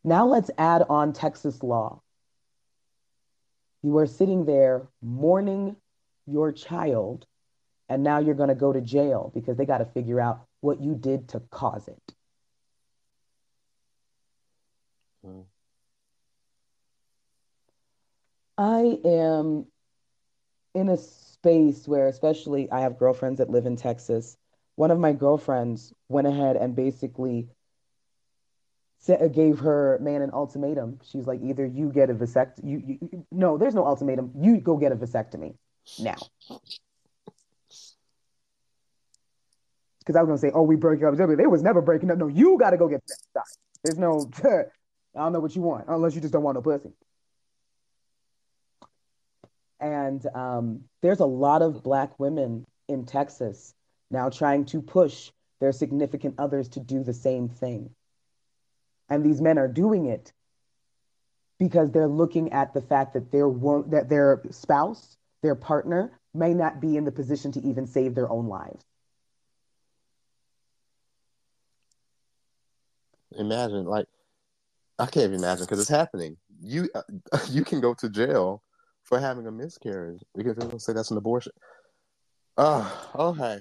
Now, 0.03 0.27
let's 0.27 0.51
add 0.59 0.83
on 0.87 1.13
Texas 1.13 1.63
law. 1.63 2.01
You 3.85 3.99
are 3.99 4.07
sitting 4.07 4.45
there 4.45 4.87
mourning 5.03 5.75
your 6.25 6.51
child, 6.51 7.27
and 7.87 8.01
now 8.01 8.17
you're 8.17 8.33
going 8.33 8.49
to 8.49 8.55
go 8.55 8.73
to 8.73 8.81
jail 8.81 9.31
because 9.35 9.57
they 9.57 9.65
got 9.67 9.77
to 9.77 9.85
figure 9.85 10.19
out 10.19 10.41
what 10.61 10.81
you 10.81 10.95
did 10.95 11.29
to 11.29 11.39
cause 11.51 11.87
it. 11.87 12.15
Mm. 15.23 15.43
I 18.57 18.97
am 19.05 19.67
in 20.73 20.89
a 20.89 20.97
space 20.97 21.87
where, 21.87 22.07
especially, 22.07 22.71
I 22.71 22.79
have 22.79 22.97
girlfriends 22.97 23.37
that 23.37 23.51
live 23.51 23.67
in 23.67 23.75
Texas. 23.75 24.35
One 24.77 24.89
of 24.89 24.97
my 24.97 25.13
girlfriends 25.13 25.93
went 26.09 26.25
ahead 26.25 26.55
and 26.55 26.75
basically 26.75 27.49
gave 29.33 29.59
her 29.59 29.99
man 30.01 30.21
an 30.21 30.31
ultimatum. 30.33 30.99
She's 31.03 31.27
like, 31.27 31.41
either 31.43 31.65
you 31.65 31.91
get 31.91 32.09
a 32.09 32.13
vasect, 32.13 32.59
you, 32.63 32.81
you, 32.85 32.97
you- 33.11 33.25
no, 33.31 33.57
there's 33.57 33.75
no 33.75 33.85
ultimatum. 33.85 34.31
You 34.39 34.59
go 34.59 34.77
get 34.77 34.91
a 34.91 34.95
vasectomy 34.95 35.55
now. 35.99 36.15
Because 39.99 40.15
I 40.15 40.21
was 40.21 40.27
gonna 40.27 40.37
say, 40.37 40.51
oh, 40.53 40.61
we 40.61 40.75
broke 40.75 41.01
up. 41.03 41.15
They 41.17 41.47
was 41.47 41.63
never 41.63 41.81
breaking 41.81 42.11
up. 42.11 42.17
No, 42.17 42.27
you 42.27 42.57
got 42.59 42.71
to 42.71 42.77
go 42.77 42.87
get 42.87 43.01
that. 43.33 43.43
There's 43.83 43.97
no, 43.97 44.29
I 44.43 45.19
don't 45.19 45.33
know 45.33 45.39
what 45.39 45.55
you 45.55 45.61
want, 45.61 45.85
unless 45.87 46.13
you 46.15 46.21
just 46.21 46.33
don't 46.33 46.43
want 46.43 46.55
no 46.55 46.61
pussy. 46.61 46.89
And 49.79 50.25
um, 50.35 50.81
there's 51.01 51.19
a 51.19 51.25
lot 51.25 51.61
of 51.61 51.83
black 51.83 52.19
women 52.19 52.65
in 52.87 53.05
Texas 53.05 53.73
now 54.11 54.29
trying 54.29 54.65
to 54.65 54.81
push 54.81 55.31
their 55.59 55.71
significant 55.71 56.35
others 56.37 56.69
to 56.69 56.79
do 56.79 57.03
the 57.03 57.13
same 57.13 57.49
thing. 57.49 57.89
And 59.09 59.23
these 59.23 59.41
men 59.41 59.57
are 59.57 59.67
doing 59.67 60.05
it 60.05 60.33
because 61.59 61.91
they're 61.91 62.07
looking 62.07 62.51
at 62.51 62.73
the 62.73 62.81
fact 62.81 63.13
that 63.13 63.31
their 63.31 63.47
wo- 63.47 63.83
that 63.83 64.09
their 64.09 64.41
spouse, 64.49 65.17
their 65.41 65.55
partner, 65.55 66.11
may 66.33 66.53
not 66.53 66.81
be 66.81 66.97
in 66.97 67.05
the 67.05 67.11
position 67.11 67.51
to 67.53 67.61
even 67.61 67.87
save 67.87 68.15
their 68.15 68.29
own 68.29 68.47
lives. 68.47 68.83
Imagine, 73.37 73.85
like, 73.85 74.07
I 74.99 75.05
can't 75.05 75.25
even 75.25 75.39
imagine 75.39 75.65
because 75.65 75.79
it's 75.79 75.89
happening. 75.89 76.37
You 76.61 76.89
uh, 76.95 77.01
you 77.49 77.63
can 77.63 77.81
go 77.81 77.93
to 77.95 78.09
jail 78.09 78.63
for 79.03 79.19
having 79.19 79.47
a 79.47 79.51
miscarriage 79.51 80.23
because 80.35 80.55
they're 80.55 80.67
gonna 80.67 80.79
say 80.79 80.93
that's 80.93 81.11
an 81.11 81.17
abortion. 81.17 81.53
Oh, 82.57 83.11
okay. 83.15 83.59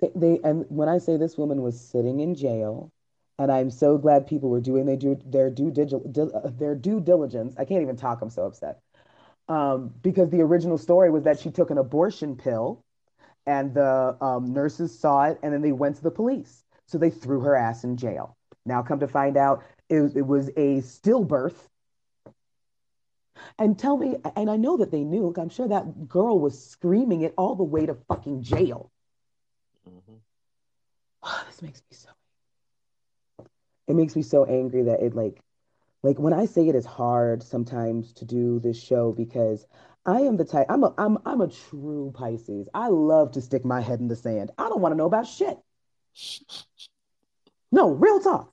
They, 0.00 0.10
they 0.14 0.40
and 0.44 0.64
when 0.68 0.88
I 0.88 0.98
say 0.98 1.16
this 1.16 1.38
woman 1.38 1.62
was 1.62 1.80
sitting 1.80 2.20
in 2.20 2.34
jail, 2.34 2.92
and 3.38 3.50
I'm 3.50 3.70
so 3.70 3.98
glad 3.98 4.26
people 4.26 4.48
were 4.48 4.60
doing 4.60 4.86
they 4.86 4.96
do 4.96 5.18
their 5.26 5.50
due 5.50 5.70
digi- 5.70 6.12
dil- 6.12 6.34
uh, 6.34 6.50
their 6.50 6.74
due 6.74 7.00
diligence. 7.00 7.54
I 7.58 7.64
can't 7.64 7.82
even 7.82 7.96
talk. 7.96 8.22
I'm 8.22 8.30
so 8.30 8.46
upset. 8.46 8.80
Um, 9.48 9.92
because 10.02 10.30
the 10.30 10.40
original 10.40 10.78
story 10.78 11.10
was 11.10 11.24
that 11.24 11.38
she 11.38 11.50
took 11.50 11.70
an 11.70 11.78
abortion 11.78 12.36
pill, 12.36 12.82
and 13.46 13.74
the 13.74 14.16
um, 14.20 14.52
nurses 14.52 14.96
saw 14.98 15.24
it, 15.24 15.38
and 15.42 15.52
then 15.52 15.62
they 15.62 15.72
went 15.72 15.96
to 15.96 16.02
the 16.02 16.10
police. 16.10 16.64
So 16.86 16.98
they 16.98 17.10
threw 17.10 17.40
her 17.40 17.56
ass 17.56 17.84
in 17.84 17.96
jail. 17.96 18.36
Now, 18.64 18.82
come 18.82 19.00
to 19.00 19.08
find 19.08 19.36
out, 19.36 19.62
it, 19.88 20.16
it 20.16 20.26
was 20.26 20.48
a 20.56 20.80
stillbirth. 20.80 21.68
And 23.58 23.78
tell 23.78 23.96
me, 23.96 24.16
and 24.36 24.50
I 24.50 24.56
know 24.56 24.76
that 24.78 24.90
they 24.90 25.04
knew. 25.04 25.32
I'm 25.36 25.48
sure 25.48 25.68
that 25.68 26.08
girl 26.08 26.38
was 26.38 26.62
screaming 26.62 27.22
it 27.22 27.34
all 27.36 27.54
the 27.54 27.64
way 27.64 27.84
to 27.86 27.94
fucking 27.94 28.42
jail. 28.42 28.90
Mhm. 29.86 30.20
this 31.46 31.62
makes 31.62 31.82
me 31.90 31.96
so 31.96 32.10
it 33.86 33.94
makes 33.96 34.16
me 34.16 34.22
so 34.22 34.44
angry 34.44 34.82
that 34.82 35.00
it 35.00 35.14
like 35.14 35.40
like 36.02 36.18
when 36.18 36.32
I 36.32 36.46
say 36.46 36.68
it 36.68 36.74
is 36.74 36.84
hard 36.84 37.42
sometimes 37.42 38.12
to 38.14 38.24
do 38.24 38.60
this 38.60 38.80
show 38.80 39.12
because 39.12 39.66
I 40.06 40.20
am 40.20 40.36
the 40.36 40.44
type 40.44 40.66
I'm 40.68 40.84
a 40.84 40.94
I'm 40.98 41.18
I'm 41.24 41.40
a 41.40 41.48
true 41.48 42.12
Pisces. 42.14 42.68
I 42.74 42.88
love 42.88 43.32
to 43.32 43.40
stick 43.40 43.64
my 43.64 43.80
head 43.80 44.00
in 44.00 44.08
the 44.08 44.16
sand. 44.16 44.50
I 44.58 44.68
don't 44.68 44.80
want 44.80 44.92
to 44.92 44.96
know 44.96 45.06
about 45.06 45.26
shit. 45.26 45.58
No, 47.72 47.90
real 47.90 48.20
talk. 48.20 48.52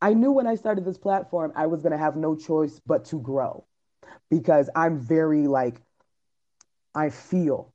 I 0.00 0.14
knew 0.14 0.30
when 0.30 0.46
I 0.46 0.54
started 0.54 0.84
this 0.84 0.98
platform 0.98 1.52
I 1.56 1.66
was 1.66 1.82
to 1.82 1.98
have 1.98 2.16
no 2.16 2.36
choice 2.36 2.80
but 2.86 3.06
to 3.06 3.20
grow 3.20 3.66
because 4.30 4.70
I'm 4.74 4.98
very 5.00 5.48
like 5.48 5.82
I 6.94 7.10
feel 7.10 7.72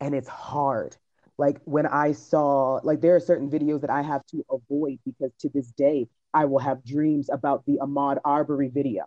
and 0.00 0.14
it's 0.14 0.28
hard. 0.28 0.96
Like 1.38 1.60
when 1.64 1.86
I 1.86 2.12
saw, 2.12 2.80
like 2.82 3.00
there 3.00 3.14
are 3.14 3.20
certain 3.20 3.48
videos 3.48 3.80
that 3.82 3.90
I 3.90 4.02
have 4.02 4.26
to 4.26 4.44
avoid 4.50 4.98
because 5.04 5.32
to 5.40 5.48
this 5.48 5.68
day 5.68 6.08
I 6.34 6.44
will 6.44 6.58
have 6.58 6.84
dreams 6.84 7.30
about 7.32 7.64
the 7.64 7.78
Ahmaud 7.80 8.18
Arbery 8.24 8.68
video. 8.68 9.04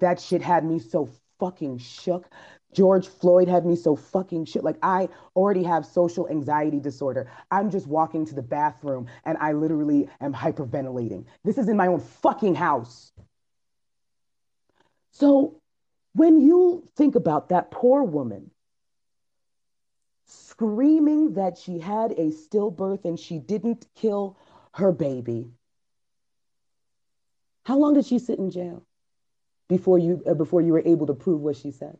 That 0.00 0.20
shit 0.20 0.42
had 0.42 0.64
me 0.64 0.80
so 0.80 1.08
fucking 1.38 1.78
shook. 1.78 2.28
George 2.72 3.06
Floyd 3.06 3.46
had 3.48 3.64
me 3.64 3.76
so 3.76 3.94
fucking 3.94 4.46
shit. 4.46 4.64
Like 4.64 4.78
I 4.82 5.08
already 5.36 5.62
have 5.62 5.86
social 5.86 6.28
anxiety 6.28 6.80
disorder. 6.80 7.30
I'm 7.52 7.70
just 7.70 7.86
walking 7.86 8.26
to 8.26 8.34
the 8.34 8.42
bathroom 8.42 9.06
and 9.24 9.38
I 9.38 9.52
literally 9.52 10.08
am 10.20 10.34
hyperventilating. 10.34 11.26
This 11.44 11.58
is 11.58 11.68
in 11.68 11.76
my 11.76 11.86
own 11.86 12.00
fucking 12.00 12.56
house. 12.56 13.12
So 15.12 15.60
when 16.14 16.40
you 16.40 16.88
think 16.96 17.14
about 17.14 17.50
that 17.50 17.70
poor 17.70 18.02
woman 18.02 18.50
screaming 20.54 21.34
that 21.34 21.58
she 21.58 21.80
had 21.80 22.12
a 22.12 22.30
stillbirth 22.30 23.04
and 23.04 23.18
she 23.18 23.38
didn't 23.38 23.86
kill 23.96 24.38
her 24.74 24.92
baby, 24.92 25.50
how 27.64 27.76
long 27.76 27.94
did 27.94 28.06
she 28.06 28.20
sit 28.20 28.38
in 28.38 28.52
jail 28.52 28.86
before 29.68 29.98
you 29.98 30.22
uh, 30.28 30.34
before 30.34 30.60
you 30.60 30.72
were 30.72 30.82
able 30.84 31.08
to 31.08 31.14
prove 31.14 31.40
what 31.40 31.56
she 31.56 31.72
said? 31.72 31.96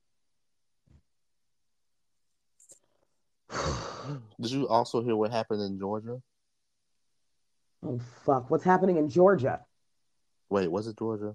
Did 4.40 4.50
you 4.50 4.68
also 4.68 5.02
hear 5.02 5.16
what 5.16 5.30
happened 5.32 5.62
in 5.62 5.78
Georgia? 5.78 6.20
Oh 7.82 7.98
fuck! 8.24 8.50
What's 8.50 8.64
happening 8.64 8.98
in 8.98 9.08
Georgia? 9.08 9.64
Wait, 10.50 10.70
was 10.70 10.86
it 10.86 10.98
Georgia? 10.98 11.34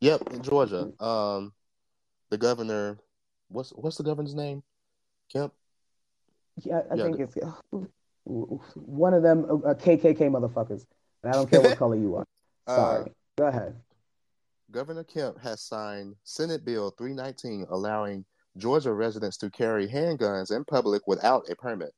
Yep, 0.00 0.22
in 0.32 0.42
Georgia. 0.42 0.92
Um, 1.02 1.52
the 2.30 2.38
governor, 2.38 2.98
what's 3.48 3.70
what's 3.70 3.96
the 3.96 4.04
governor's 4.04 4.34
name? 4.34 4.62
Kemp. 5.32 5.52
Yeah, 6.62 6.82
I 6.90 6.94
Yeah, 6.94 7.02
think 7.04 7.20
it's 7.20 7.36
uh, 7.42 7.80
one 8.24 9.14
of 9.14 9.22
them 9.22 9.44
uh, 9.48 9.68
uh, 9.68 9.74
KKK 9.74 10.18
motherfuckers. 10.30 10.84
And 11.22 11.32
I 11.32 11.36
don't 11.36 11.48
care 11.48 11.60
what 11.60 11.76
color 11.78 11.96
you 11.96 12.16
are. 12.16 12.24
Sorry. 12.68 13.12
Go 13.36 13.46
ahead. 13.46 13.74
Governor 14.70 15.04
Kemp 15.04 15.38
has 15.40 15.60
signed 15.60 16.16
Senate 16.24 16.64
Bill 16.64 16.90
319 16.90 17.66
allowing 17.70 18.24
Georgia 18.56 18.92
residents 18.92 19.36
to 19.38 19.50
carry 19.50 19.86
handguns 19.86 20.54
in 20.54 20.64
public 20.64 21.02
without 21.06 21.48
a 21.50 21.56
permit. 21.56 21.92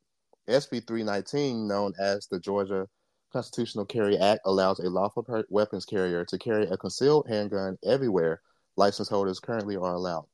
SB 0.48 0.86
319, 0.86 1.66
known 1.66 1.92
as 1.98 2.26
the 2.26 2.38
Georgia 2.38 2.86
Constitutional 3.32 3.84
Carry 3.84 4.16
Act, 4.16 4.40
allows 4.44 4.78
a 4.78 4.88
lawful 4.88 5.22
per- 5.22 5.44
weapons 5.50 5.84
carrier 5.84 6.24
to 6.24 6.38
carry 6.38 6.66
a 6.66 6.76
concealed 6.76 7.26
handgun 7.28 7.76
everywhere 7.84 8.40
license 8.76 9.08
holders 9.08 9.40
currently 9.40 9.76
are 9.76 9.94
allowed, 9.94 10.26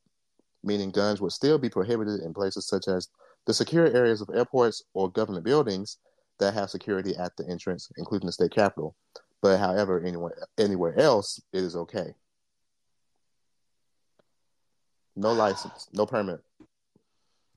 meaning 0.63 0.91
guns 0.91 1.19
would 1.21 1.31
still 1.31 1.57
be 1.57 1.69
prohibited 1.69 2.19
in 2.21 2.33
places 2.33 2.67
such 2.67 2.87
as 2.87 3.09
the 3.45 3.53
secure 3.53 3.87
areas 3.87 4.21
of 4.21 4.29
airports 4.33 4.83
or 4.93 5.11
government 5.11 5.45
buildings 5.45 5.97
that 6.39 6.53
have 6.53 6.69
security 6.69 7.15
at 7.15 7.35
the 7.37 7.47
entrance, 7.47 7.91
including 7.97 8.25
the 8.25 8.31
state 8.31 8.51
capitol. 8.51 8.95
But 9.41 9.59
however, 9.59 9.99
anywhere 9.99 10.37
anywhere 10.57 10.97
else, 10.97 11.41
it 11.51 11.63
is 11.63 11.75
okay. 11.75 12.13
No 15.15 15.33
license, 15.33 15.87
no 15.93 16.05
permit. 16.05 16.39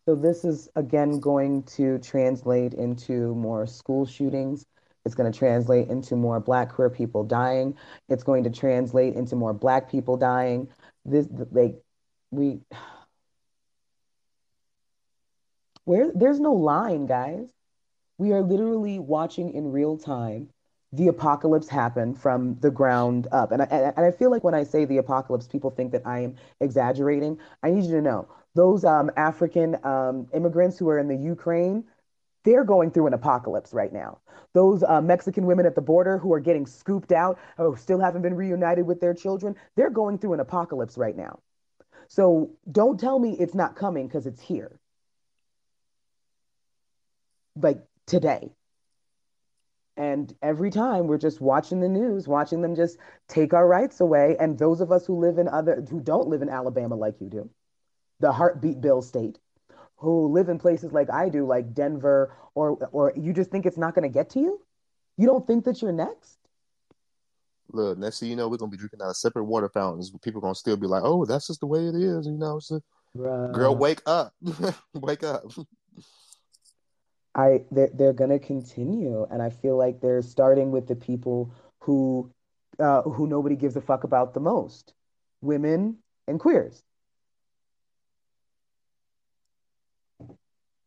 So 0.04 0.14
this 0.14 0.44
is 0.44 0.68
again 0.76 1.20
going 1.20 1.62
to 1.76 1.98
translate 1.98 2.74
into 2.74 3.34
more 3.34 3.66
school 3.66 4.06
shootings. 4.06 4.66
It's 5.04 5.14
going 5.14 5.30
to 5.30 5.38
translate 5.38 5.88
into 5.88 6.16
more 6.16 6.40
black 6.40 6.72
queer 6.74 6.90
people 6.90 7.22
dying. 7.22 7.74
It's 8.08 8.24
going 8.24 8.44
to 8.44 8.50
translate 8.50 9.14
into 9.14 9.36
more 9.36 9.54
black 9.54 9.90
people 9.90 10.16
dying. 10.16 10.68
This 11.04 11.28
like 11.52 11.76
we 12.30 12.60
where 15.86 16.12
there's 16.14 16.38
no 16.38 16.52
line, 16.52 17.06
guys. 17.06 17.48
We 18.18 18.32
are 18.32 18.42
literally 18.42 18.98
watching 18.98 19.54
in 19.54 19.72
real 19.72 19.96
time 19.96 20.50
the 20.92 21.08
apocalypse 21.08 21.68
happen 21.68 22.14
from 22.14 22.56
the 22.60 22.70
ground 22.70 23.28
up. 23.32 23.52
And 23.52 23.62
I, 23.62 23.66
and 23.66 24.06
I 24.06 24.10
feel 24.10 24.30
like 24.30 24.44
when 24.44 24.54
I 24.54 24.64
say 24.64 24.84
the 24.84 24.98
apocalypse, 24.98 25.46
people 25.46 25.70
think 25.70 25.92
that 25.92 26.06
I 26.06 26.20
am 26.20 26.36
exaggerating. 26.60 27.38
I 27.62 27.70
need 27.70 27.84
you 27.84 27.92
to 27.92 28.02
know 28.02 28.28
those 28.54 28.84
um, 28.84 29.10
African 29.16 29.76
um, 29.84 30.26
immigrants 30.34 30.78
who 30.78 30.88
are 30.88 30.98
in 30.98 31.08
the 31.08 31.16
Ukraine, 31.16 31.84
they're 32.44 32.64
going 32.64 32.90
through 32.90 33.06
an 33.06 33.14
apocalypse 33.14 33.72
right 33.74 33.92
now. 33.92 34.18
Those 34.54 34.82
uh, 34.82 35.00
Mexican 35.02 35.46
women 35.46 35.66
at 35.66 35.74
the 35.74 35.82
border 35.82 36.18
who 36.18 36.32
are 36.32 36.40
getting 36.40 36.66
scooped 36.66 37.12
out, 37.12 37.38
who 37.58 37.76
still 37.76 38.00
haven't 38.00 38.22
been 38.22 38.34
reunited 38.34 38.86
with 38.86 39.00
their 39.00 39.14
children, 39.14 39.54
they're 39.76 39.90
going 39.90 40.18
through 40.18 40.32
an 40.32 40.40
apocalypse 40.40 40.96
right 40.96 41.16
now. 41.16 41.40
So 42.08 42.50
don't 42.72 42.98
tell 42.98 43.18
me 43.18 43.36
it's 43.38 43.54
not 43.54 43.76
coming 43.76 44.06
because 44.06 44.26
it's 44.26 44.40
here. 44.40 44.80
Like 47.57 47.78
today. 48.07 48.53
And 49.97 50.35
every 50.43 50.70
time 50.70 51.07
we're 51.07 51.16
just 51.16 51.41
watching 51.41 51.81
the 51.81 51.89
news, 51.89 52.28
watching 52.28 52.61
them 52.61 52.77
just 52.77 52.99
take 53.28 53.55
our 53.55 53.66
rights 53.66 54.01
away. 54.01 54.37
And 54.39 54.59
those 54.59 54.83
of 54.83 54.93
us 54.93 55.07
who 55.07 55.19
live 55.19 55.39
in 55.39 55.49
other, 55.49 55.83
who 55.89 56.01
don't 56.01 56.28
live 56.28 56.43
in 56.43 56.51
Alabama 56.51 56.95
like 56.97 57.20
you 57.20 57.31
do, 57.31 57.51
the 58.20 58.31
heartbeat 58.31 58.81
bill 58.81 59.01
state, 59.01 59.39
who 59.97 60.27
live 60.28 60.51
in 60.51 60.59
places 60.59 60.93
like 60.93 61.11
I 61.11 61.31
do, 61.31 61.47
like 61.47 61.73
Denver, 61.73 62.37
or 62.55 62.77
or 62.93 63.15
you 63.16 63.33
just 63.33 63.51
think 63.51 63.65
it's 63.65 63.78
not 63.78 63.95
going 63.95 64.03
to 64.03 64.12
get 64.12 64.28
to 64.31 64.41
you? 64.41 64.61
You 65.16 65.27
don't 65.27 65.47
think 65.47 65.65
that 65.65 65.81
you're 65.81 65.93
next? 65.93 66.39
Look, 67.73 67.99
next 67.99 68.20
thing 68.20 68.31
you 68.31 68.37
know, 68.37 68.49
we're 68.49 68.59
gonna 68.59 68.70
be 68.70 68.77
drinking 68.77 69.01
out 69.03 69.11
of 69.11 69.16
separate 69.16 69.45
water 69.45 69.69
fountains. 69.69 70.12
People 70.23 70.39
are 70.39 70.43
gonna 70.43 70.55
still 70.55 70.77
be 70.77 70.87
like, 70.87 71.03
"Oh, 71.05 71.24
that's 71.24 71.49
just 71.49 71.61
the 71.61 71.66
way 71.66 71.87
it 71.87 71.95
is," 71.97 72.27
you 72.27 72.37
know. 72.37 72.59
It's 72.59 72.70
a, 72.70 72.81
girl, 73.16 73.74
wake 73.74 74.03
up, 74.07 74.33
wake 74.95 75.24
up. 75.24 75.45
I 77.36 77.60
they're, 77.70 77.90
they're 77.92 78.12
going 78.14 78.30
to 78.30 78.38
continue, 78.38 79.26
and 79.30 79.42
I 79.42 79.50
feel 79.50 79.76
like 79.76 80.00
they're 80.00 80.22
starting 80.22 80.70
with 80.70 80.88
the 80.88 80.96
people 80.96 81.54
who 81.80 82.32
uh, 82.80 83.02
who 83.02 83.26
nobody 83.26 83.56
gives 83.56 83.76
a 83.76 83.80
fuck 83.82 84.04
about 84.04 84.32
the 84.32 84.40
most, 84.40 84.94
women 85.42 85.98
and 86.26 86.40
queers. 86.40 86.82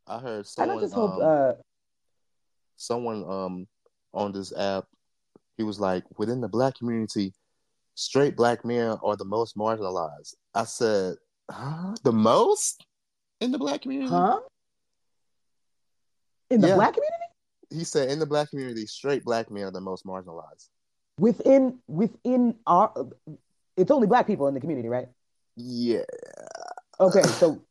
I 0.07 0.17
heard 0.17 0.47
And 0.57 0.71
I 0.71 0.75
someone, 0.75 0.83
just 0.83 0.93
hope 0.95 1.13
um, 1.13 1.21
uh, 1.23 1.53
someone 2.77 3.23
um 3.29 3.67
on 4.11 4.31
this 4.31 4.51
app, 4.57 4.85
he 5.55 5.63
was 5.63 5.79
like, 5.79 6.03
within 6.17 6.41
the 6.41 6.47
black 6.47 6.75
community, 6.79 7.31
straight 7.93 8.35
black 8.35 8.65
men 8.65 8.97
are 9.03 9.15
the 9.15 9.25
most 9.25 9.55
marginalized. 9.55 10.33
I 10.55 10.63
said, 10.63 11.15
huh? 11.51 11.93
The 12.03 12.11
most 12.11 12.83
in 13.39 13.51
the 13.51 13.59
black 13.59 13.83
community? 13.83 14.09
huh? 14.09 14.39
In 16.49 16.61
the 16.61 16.67
Yeah. 16.67 16.75
black 16.75 16.93
community? 16.93 17.15
He 17.71 17.83
said, 17.83 18.09
in 18.09 18.19
the 18.19 18.25
black 18.25 18.49
community, 18.49 18.85
straight 18.87 19.23
black 19.23 19.51
men 19.51 19.63
are 19.63 19.71
the 19.71 19.81
most 19.81 20.05
marginalized. 20.05 20.69
Within 21.19 21.79
within 21.87 22.55
our 22.65 22.91
it's 23.77 23.91
only 23.91 24.07
black 24.07 24.25
people 24.27 24.47
in 24.47 24.53
the 24.53 24.59
community, 24.59 24.89
right? 24.89 25.07
Yeah. 25.55 26.03
Okay, 26.99 27.21
so 27.23 27.61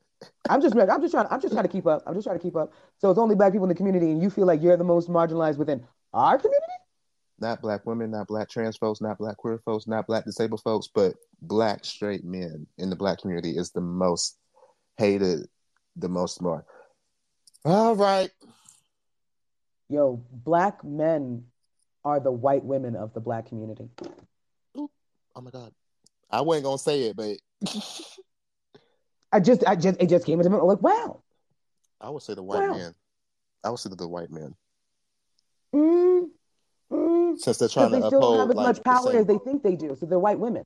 I'm 0.48 0.60
just 0.60 0.76
I'm 0.76 1.00
just 1.00 1.12
trying 1.12 1.26
I'm 1.30 1.40
just 1.40 1.54
trying 1.54 1.64
to 1.64 1.72
keep 1.72 1.86
up. 1.86 2.02
I'm 2.06 2.14
just 2.14 2.26
trying 2.26 2.38
to 2.38 2.42
keep 2.42 2.56
up. 2.56 2.72
So 2.98 3.10
it's 3.10 3.18
only 3.18 3.34
black 3.34 3.52
people 3.52 3.64
in 3.64 3.68
the 3.68 3.74
community, 3.74 4.10
and 4.10 4.22
you 4.22 4.30
feel 4.30 4.46
like 4.46 4.62
you're 4.62 4.76
the 4.76 4.84
most 4.84 5.08
marginalized 5.08 5.56
within 5.56 5.84
our 6.12 6.38
community? 6.38 6.62
Not 7.38 7.60
black 7.60 7.84
women, 7.84 8.10
not 8.10 8.28
black 8.28 8.48
trans 8.48 8.76
folks, 8.76 9.00
not 9.00 9.18
black 9.18 9.36
queer 9.36 9.58
folks, 9.64 9.86
not 9.86 10.06
black 10.06 10.24
disabled 10.24 10.62
folks, 10.62 10.88
but 10.92 11.14
black 11.42 11.84
straight 11.84 12.24
men 12.24 12.66
in 12.78 12.88
the 12.88 12.96
black 12.96 13.20
community 13.20 13.50
is 13.50 13.70
the 13.72 13.80
most 13.80 14.38
hated, 14.96 15.46
the 15.96 16.08
most 16.08 16.36
smart. 16.36 16.64
All 17.66 17.96
right. 17.96 18.30
Yo, 19.88 20.22
black 20.30 20.84
men 20.84 21.42
are 22.04 22.20
the 22.20 22.30
white 22.30 22.64
women 22.64 22.94
of 22.94 23.12
the 23.12 23.18
black 23.18 23.46
community. 23.46 23.90
Oh 24.76 24.88
my 25.42 25.50
God. 25.50 25.72
I 26.30 26.42
wasn't 26.42 26.64
gonna 26.64 26.78
say 26.78 27.02
it, 27.02 27.16
but 27.16 27.36
I 29.32 29.40
just 29.40 29.66
I 29.66 29.74
just 29.74 30.00
it 30.00 30.08
just 30.08 30.24
came 30.26 30.38
into 30.38 30.48
me 30.50 30.58
like 30.58 30.80
wow. 30.80 31.22
I 32.00 32.08
would 32.10 32.22
say 32.22 32.34
the 32.34 32.42
white 32.42 32.68
Wow. 32.68 32.76
men. 32.76 32.94
I 33.64 33.70
would 33.70 33.80
say 33.80 33.90
the 33.90 34.06
white 34.06 34.30
men. 34.30 34.54
Mm, 35.74 36.28
mm. 36.92 37.38
Since 37.38 37.58
they're 37.58 37.68
trying 37.68 37.90
they 37.90 38.00
to 38.00 38.06
still 38.06 38.20
don't 38.20 38.38
have 38.38 38.50
as 38.50 38.56
like 38.56 38.64
much 38.76 38.84
power 38.84 39.10
same 39.10 39.16
as 39.16 39.26
they 39.26 39.38
think 39.38 39.64
they 39.64 39.74
do. 39.74 39.96
So 39.96 40.06
they're 40.06 40.20
white 40.20 40.38
women. 40.38 40.62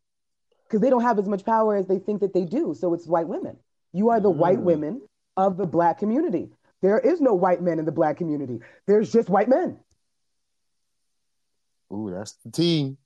Because 0.64 0.82
they 0.82 0.90
don't 0.90 1.00
have 1.02 1.18
as 1.18 1.26
much 1.26 1.46
power 1.46 1.76
as 1.76 1.86
they 1.86 1.98
think 1.98 2.20
that 2.20 2.34
they 2.34 2.44
do. 2.44 2.74
So 2.74 2.92
it's 2.92 3.06
white 3.06 3.26
women. 3.26 3.56
You 3.94 4.10
are 4.10 4.20
the 4.20 4.30
white 4.30 4.58
Mm. 4.58 4.64
women 4.64 5.00
of 5.38 5.56
the 5.56 5.66
black 5.66 5.98
community. 5.98 6.50
There 6.82 6.98
is 6.98 7.20
no 7.20 7.34
white 7.34 7.62
men 7.62 7.78
in 7.78 7.84
the 7.84 7.92
black 7.92 8.16
community. 8.16 8.60
There's 8.86 9.12
just 9.12 9.28
white 9.28 9.48
men. 9.48 9.78
Ooh, 11.92 12.10
that's 12.10 12.32
the 12.44 12.50
team. 12.50 12.96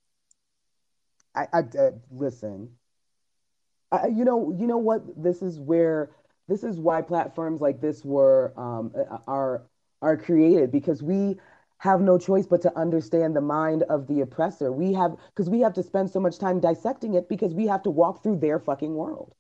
I, 1.34 1.48
I 1.52 1.58
uh, 1.58 1.90
listen. 2.10 2.70
I, 3.90 4.06
you 4.08 4.24
know, 4.24 4.54
you 4.58 4.66
know 4.66 4.78
what? 4.78 5.02
This 5.22 5.42
is 5.42 5.58
where 5.58 6.10
this 6.48 6.62
is 6.62 6.78
why 6.78 7.02
platforms 7.02 7.60
like 7.60 7.80
this 7.80 8.04
were 8.04 8.52
um, 8.56 8.92
uh, 8.96 9.18
are 9.26 9.62
are 10.02 10.16
created 10.16 10.70
because 10.70 11.02
we 11.02 11.36
have 11.78 12.00
no 12.00 12.18
choice 12.18 12.46
but 12.46 12.62
to 12.62 12.78
understand 12.78 13.34
the 13.34 13.40
mind 13.40 13.82
of 13.84 14.06
the 14.06 14.20
oppressor. 14.20 14.70
We 14.72 14.92
have 14.92 15.16
because 15.34 15.50
we 15.50 15.60
have 15.60 15.74
to 15.74 15.82
spend 15.82 16.10
so 16.10 16.20
much 16.20 16.38
time 16.38 16.60
dissecting 16.60 17.14
it 17.14 17.28
because 17.28 17.54
we 17.54 17.66
have 17.66 17.82
to 17.84 17.90
walk 17.90 18.22
through 18.22 18.38
their 18.38 18.58
fucking 18.58 18.94
world. 18.94 19.34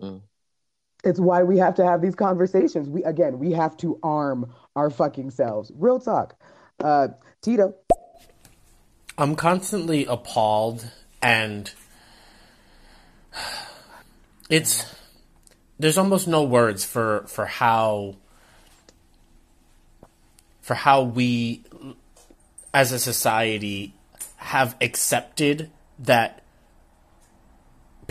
Mm. 0.00 0.22
It's 1.04 1.18
why 1.18 1.42
we 1.42 1.58
have 1.58 1.74
to 1.76 1.84
have 1.84 2.00
these 2.00 2.14
conversations. 2.14 2.88
We 2.88 3.02
again, 3.04 3.38
we 3.38 3.52
have 3.52 3.76
to 3.78 3.98
arm 4.02 4.52
our 4.76 4.90
fucking 4.90 5.30
selves. 5.30 5.72
Real 5.76 5.98
talk. 5.98 6.36
Uh, 6.82 7.08
Tito. 7.40 7.74
I'm 9.18 9.34
constantly 9.34 10.06
appalled 10.06 10.90
and 11.20 11.70
it's 14.48 14.84
there's 15.78 15.98
almost 15.98 16.28
no 16.28 16.42
words 16.42 16.84
for 16.84 17.24
for 17.26 17.46
how 17.46 18.16
for 20.60 20.74
how 20.74 21.02
we 21.02 21.64
as 22.72 22.92
a 22.92 22.98
society 22.98 23.94
have 24.36 24.76
accepted 24.80 25.70
that 25.98 26.41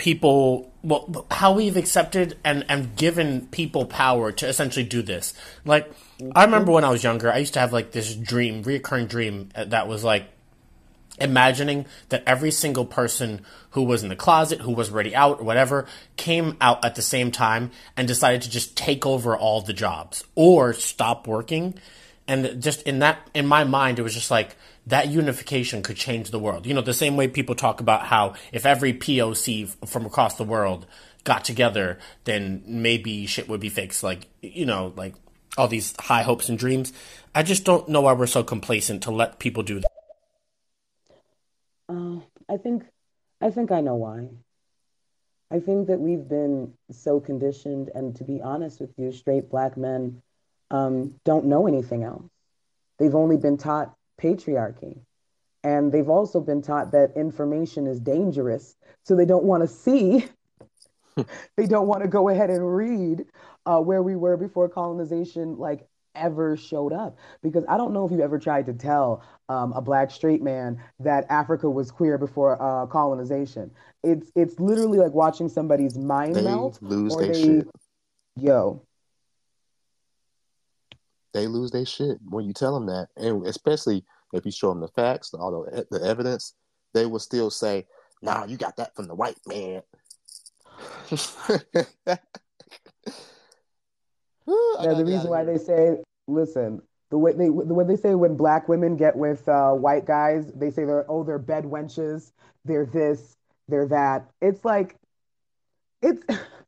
people 0.02 0.68
well 0.82 1.24
how 1.30 1.52
we've 1.52 1.76
accepted 1.76 2.36
and 2.42 2.64
and 2.68 2.96
given 2.96 3.46
people 3.52 3.86
power 3.86 4.32
to 4.32 4.48
essentially 4.48 4.84
do 4.84 5.00
this. 5.00 5.32
Like 5.64 5.88
i 6.34 6.44
remember 6.44 6.72
when 6.72 6.84
i 6.84 6.90
was 6.90 7.02
younger 7.02 7.32
i 7.32 7.38
used 7.38 7.54
to 7.54 7.60
have 7.60 7.72
like 7.72 7.90
this 7.92 8.14
dream 8.14 8.62
reoccurring 8.62 9.08
dream 9.08 9.48
uh, 9.56 9.64
that 9.64 9.88
was 9.88 10.04
like 10.04 10.24
imagining 11.20 11.86
that 12.08 12.22
every 12.26 12.50
single 12.50 12.84
person 12.84 13.44
who 13.70 13.82
was 13.82 14.02
in 14.02 14.08
the 14.08 14.16
closet 14.16 14.60
who 14.60 14.72
was 14.72 14.90
already 14.90 15.14
out 15.14 15.40
or 15.40 15.44
whatever 15.44 15.86
came 16.16 16.56
out 16.60 16.84
at 16.84 16.96
the 16.96 17.02
same 17.02 17.30
time 17.30 17.70
and 17.96 18.08
decided 18.08 18.42
to 18.42 18.50
just 18.50 18.76
take 18.76 19.06
over 19.06 19.36
all 19.36 19.60
the 19.60 19.72
jobs 19.72 20.24
or 20.34 20.72
stop 20.72 21.26
working. 21.26 21.74
And 22.26 22.62
just 22.62 22.82
in 22.82 23.00
that 23.00 23.30
in 23.34 23.46
my 23.46 23.64
mind 23.64 23.98
it 23.98 24.02
was 24.02 24.14
just 24.14 24.30
like 24.30 24.56
that 24.86 25.08
unification 25.08 25.82
could 25.82 25.96
change 25.96 26.30
the 26.30 26.38
world. 26.38 26.66
You 26.66 26.74
know 26.74 26.80
the 26.80 26.94
same 26.94 27.16
way 27.16 27.28
people 27.28 27.54
talk 27.54 27.80
about 27.80 28.06
how 28.06 28.34
if 28.52 28.66
every 28.66 28.92
poc 28.92 29.88
from 29.88 30.06
across 30.06 30.36
the 30.36 30.44
world 30.44 30.86
got 31.24 31.44
together 31.44 31.98
then 32.24 32.62
maybe 32.66 33.26
shit 33.26 33.48
would 33.48 33.60
be 33.60 33.68
fixed. 33.68 34.02
Like 34.02 34.26
you 34.40 34.66
know 34.66 34.92
like 34.96 35.14
all 35.56 35.68
these 35.68 35.94
high 35.98 36.22
hopes 36.22 36.48
and 36.48 36.58
dreams. 36.58 36.92
I 37.34 37.42
just 37.42 37.64
don't 37.64 37.88
know 37.88 38.02
why 38.02 38.12
we're 38.12 38.26
so 38.26 38.42
complacent 38.42 39.02
to 39.04 39.10
let 39.10 39.38
people 39.38 39.62
do 39.62 39.80
that. 39.80 39.92
Uh, 41.88 42.20
i 42.48 42.56
think 42.56 42.84
i 43.40 43.50
think 43.50 43.70
i 43.70 43.80
know 43.80 43.96
why. 43.96 44.28
I 45.50 45.60
think 45.60 45.88
that 45.88 46.00
we've 46.00 46.26
been 46.26 46.72
so 46.90 47.20
conditioned 47.20 47.90
and 47.94 48.16
to 48.16 48.24
be 48.24 48.40
honest 48.40 48.80
with 48.80 48.94
you 48.96 49.12
straight 49.12 49.50
black 49.50 49.76
men 49.76 50.22
um, 50.70 51.16
don't 51.24 51.44
know 51.44 51.66
anything 51.66 52.02
else. 52.02 52.24
They've 52.98 53.14
only 53.14 53.36
been 53.36 53.58
taught 53.58 53.94
patriarchy. 54.20 55.00
And 55.64 55.92
they've 55.92 56.08
also 56.08 56.40
been 56.40 56.62
taught 56.62 56.92
that 56.92 57.12
information 57.16 57.86
is 57.86 58.00
dangerous. 58.00 58.74
So 59.04 59.14
they 59.14 59.26
don't 59.26 59.44
want 59.44 59.62
to 59.62 59.68
see, 59.68 60.26
they 61.56 61.66
don't 61.66 61.86
want 61.86 62.02
to 62.02 62.08
go 62.08 62.28
ahead 62.28 62.50
and 62.50 62.74
read 62.76 63.24
uh, 63.66 63.78
where 63.80 64.02
we 64.02 64.16
were 64.16 64.36
before 64.36 64.68
colonization, 64.68 65.56
like 65.58 65.86
ever 66.14 66.56
showed 66.56 66.92
up. 66.92 67.16
Because 67.42 67.64
I 67.68 67.76
don't 67.76 67.92
know 67.92 68.04
if 68.04 68.12
you 68.12 68.20
ever 68.22 68.38
tried 68.38 68.66
to 68.66 68.72
tell 68.72 69.22
um, 69.48 69.72
a 69.72 69.80
black 69.80 70.10
straight 70.10 70.42
man 70.42 70.82
that 71.00 71.26
Africa 71.30 71.70
was 71.70 71.90
queer 71.90 72.18
before 72.18 72.60
uh, 72.60 72.86
colonization. 72.86 73.70
It's 74.02 74.30
it's 74.34 74.58
literally 74.58 74.98
like 74.98 75.12
watching 75.12 75.48
somebody's 75.48 75.96
mind 75.96 76.34
They 76.34 76.42
melt. 76.42 76.78
lose 76.82 77.14
or 77.14 77.22
their 77.22 77.32
they, 77.32 77.42
shit. 77.42 77.68
yo, 78.36 78.82
They 81.32 81.46
lose 81.46 81.70
their 81.70 81.86
shit 81.86 82.18
when 82.28 82.44
you 82.44 82.52
tell 82.52 82.74
them 82.74 82.86
that, 82.86 83.08
and 83.16 83.46
especially 83.46 84.04
if 84.32 84.44
you 84.44 84.52
show 84.52 84.68
them 84.68 84.80
the 84.80 84.88
facts, 84.88 85.32
all 85.34 85.64
the 85.64 85.86
the 85.90 86.04
evidence, 86.04 86.54
they 86.94 87.06
will 87.06 87.18
still 87.18 87.50
say, 87.50 87.86
"Nah, 88.20 88.44
you 88.44 88.56
got 88.56 88.76
that 88.76 88.94
from 88.94 89.06
the 89.06 89.14
white 89.14 89.38
man." 89.46 89.82
Now, 94.46 94.94
the 94.94 95.04
reason 95.04 95.30
why 95.30 95.44
they 95.44 95.58
say, 95.58 95.98
listen, 96.26 96.82
the 97.10 97.18
way 97.18 97.32
they 97.32 97.46
the 97.46 97.74
way 97.74 97.84
they 97.84 97.96
say 97.96 98.14
when 98.14 98.36
black 98.36 98.68
women 98.68 98.96
get 98.96 99.16
with 99.16 99.48
uh, 99.48 99.72
white 99.72 100.06
guys, 100.06 100.50
they 100.54 100.70
say 100.70 100.84
they're 100.84 101.04
oh 101.08 101.22
they're 101.24 101.38
bed 101.38 101.64
wenches, 101.64 102.32
they're 102.64 102.86
this, 102.86 103.36
they're 103.68 103.86
that. 103.88 104.30
It's 104.40 104.64
like, 104.64 104.96
it's 106.00 106.24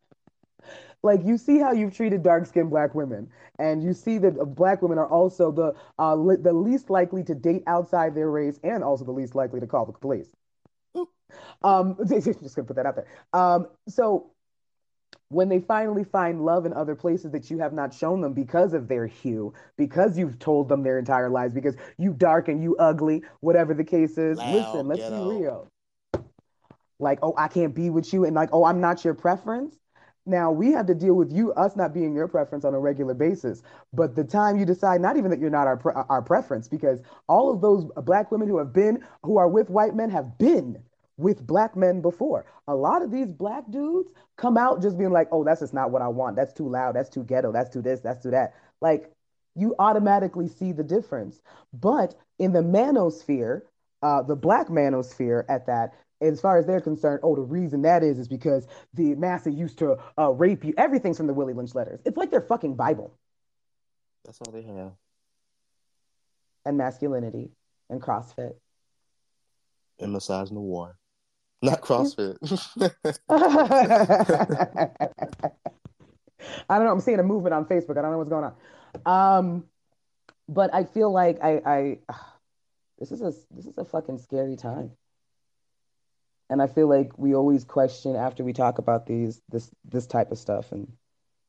like 1.04 1.24
you 1.24 1.36
see 1.36 1.58
how 1.58 1.72
you've 1.72 1.94
treated 1.94 2.22
dark 2.22 2.46
skinned 2.46 2.70
black 2.70 2.94
women, 2.94 3.28
and 3.58 3.82
you 3.82 3.92
see 3.92 4.18
that 4.18 4.38
uh, 4.38 4.44
black 4.44 4.82
women 4.82 4.98
are 4.98 5.08
also 5.08 5.52
the 5.52 5.74
uh, 5.98 6.14
li- 6.16 6.40
the 6.40 6.52
least 6.52 6.90
likely 6.90 7.22
to 7.24 7.34
date 7.34 7.62
outside 7.66 8.14
their 8.14 8.30
race, 8.30 8.58
and 8.64 8.82
also 8.82 9.04
the 9.04 9.12
least 9.12 9.34
likely 9.34 9.60
to 9.60 9.66
call 9.66 9.84
the 9.84 9.92
police. 9.92 10.30
Um, 11.62 11.96
just 12.08 12.56
gonna 12.56 12.66
put 12.66 12.76
that 12.76 12.86
out 12.86 12.96
there. 12.96 13.06
Um, 13.32 13.68
so 13.86 14.30
when 15.28 15.48
they 15.48 15.60
finally 15.60 16.04
find 16.04 16.44
love 16.44 16.64
in 16.64 16.72
other 16.72 16.94
places 16.94 17.32
that 17.32 17.50
you 17.50 17.58
have 17.58 17.72
not 17.72 17.92
shown 17.92 18.20
them 18.20 18.32
because 18.32 18.72
of 18.72 18.88
their 18.88 19.06
hue, 19.06 19.52
because 19.76 20.16
you've 20.16 20.38
told 20.38 20.68
them 20.68 20.82
their 20.82 20.98
entire 20.98 21.28
lives, 21.28 21.52
because 21.54 21.76
you 21.98 22.12
dark 22.12 22.48
and 22.48 22.62
you 22.62 22.76
ugly, 22.76 23.22
whatever 23.40 23.74
the 23.74 23.84
case 23.84 24.16
is. 24.16 24.38
Loud, 24.38 24.54
Listen, 24.54 24.88
let's 24.88 25.10
be 25.10 25.16
real. 25.16 25.68
Like, 26.98 27.18
oh, 27.22 27.34
I 27.36 27.48
can't 27.48 27.74
be 27.74 27.90
with 27.90 28.12
you, 28.12 28.24
and 28.24 28.34
like, 28.34 28.50
oh, 28.52 28.64
I'm 28.64 28.80
not 28.80 29.04
your 29.04 29.14
preference. 29.14 29.76
Now 30.26 30.50
we 30.50 30.72
have 30.72 30.86
to 30.86 30.94
deal 30.94 31.14
with 31.14 31.32
you, 31.32 31.52
us 31.52 31.76
not 31.76 31.92
being 31.92 32.14
your 32.14 32.28
preference 32.28 32.64
on 32.64 32.74
a 32.74 32.80
regular 32.80 33.14
basis. 33.14 33.62
But 33.92 34.16
the 34.16 34.24
time 34.24 34.58
you 34.58 34.64
decide, 34.64 35.00
not 35.00 35.16
even 35.16 35.30
that 35.30 35.38
you're 35.40 35.50
not 35.50 35.66
our 35.66 35.76
pre- 35.76 35.92
our 35.94 36.22
preference, 36.22 36.66
because 36.68 37.00
all 37.28 37.50
of 37.52 37.60
those 37.60 37.84
black 38.04 38.30
women 38.30 38.48
who 38.48 38.58
have 38.58 38.72
been, 38.72 39.04
who 39.22 39.36
are 39.36 39.48
with 39.48 39.68
white 39.68 39.94
men, 39.94 40.10
have 40.10 40.38
been 40.38 40.82
with 41.16 41.46
black 41.46 41.76
men 41.76 42.00
before. 42.00 42.46
A 42.66 42.74
lot 42.74 43.02
of 43.02 43.10
these 43.10 43.30
black 43.30 43.64
dudes 43.70 44.10
come 44.36 44.56
out 44.56 44.82
just 44.82 44.98
being 44.98 45.12
like, 45.12 45.28
oh, 45.30 45.44
that's 45.44 45.60
just 45.60 45.74
not 45.74 45.90
what 45.90 46.02
I 46.02 46.08
want. 46.08 46.36
That's 46.36 46.52
too 46.52 46.68
loud. 46.68 46.96
That's 46.96 47.10
too 47.10 47.22
ghetto. 47.22 47.52
That's 47.52 47.70
too 47.70 47.82
this. 47.82 48.00
That's 48.00 48.22
too 48.22 48.30
that. 48.30 48.54
Like, 48.80 49.12
you 49.54 49.74
automatically 49.78 50.48
see 50.48 50.72
the 50.72 50.82
difference. 50.82 51.40
But 51.72 52.14
in 52.38 52.52
the 52.52 52.62
manosphere, 52.62 53.62
uh, 54.02 54.22
the 54.22 54.36
black 54.36 54.68
manosphere 54.68 55.44
at 55.48 55.66
that, 55.66 55.94
as 56.20 56.40
far 56.40 56.58
as 56.58 56.66
they're 56.66 56.80
concerned, 56.80 57.20
oh, 57.22 57.34
the 57.34 57.42
reason 57.42 57.82
that 57.82 58.02
is 58.02 58.18
is 58.18 58.28
because 58.28 58.66
the 58.94 59.14
massa 59.14 59.50
used 59.50 59.78
to 59.78 59.96
uh, 60.18 60.30
rape 60.30 60.64
you. 60.64 60.74
Everything's 60.76 61.16
from 61.16 61.26
the 61.26 61.34
Willie 61.34 61.54
Lynch 61.54 61.74
letters. 61.74 62.00
It's 62.04 62.16
like 62.16 62.30
their 62.30 62.40
fucking 62.40 62.76
Bible 62.76 63.16
That's 64.24 64.40
all 64.40 64.52
they 64.52 64.62
have. 64.62 64.92
and 66.64 66.78
masculinity 66.78 67.50
and 67.90 68.00
CrossFit. 68.00 68.54
And 69.98 70.14
misogynoir, 70.14 70.94
not 71.62 71.80
CrossFit. 71.80 72.36
I 76.68 76.76
don't 76.76 76.86
know. 76.86 76.92
I'm 76.92 77.00
seeing 77.00 77.18
a 77.18 77.22
movement 77.22 77.54
on 77.54 77.64
Facebook. 77.64 77.98
I 77.98 78.02
don't 78.02 78.10
know 78.10 78.18
what's 78.18 78.30
going 78.30 78.50
on. 79.06 79.38
Um, 79.38 79.64
but 80.48 80.74
I 80.74 80.84
feel 80.84 81.12
like 81.12 81.38
I, 81.42 81.60
I 81.64 81.98
this 82.98 83.12
is 83.12 83.20
a 83.20 83.32
this 83.54 83.66
is 83.66 83.78
a 83.78 83.84
fucking 83.84 84.18
scary 84.18 84.56
time. 84.56 84.92
And 86.54 86.62
I 86.62 86.68
feel 86.68 86.88
like 86.88 87.18
we 87.18 87.34
always 87.34 87.64
question 87.64 88.14
after 88.14 88.44
we 88.44 88.52
talk 88.52 88.78
about 88.78 89.06
these 89.06 89.42
this 89.48 89.68
this 89.84 90.06
type 90.06 90.30
of 90.30 90.38
stuff 90.38 90.70
and 90.70 90.86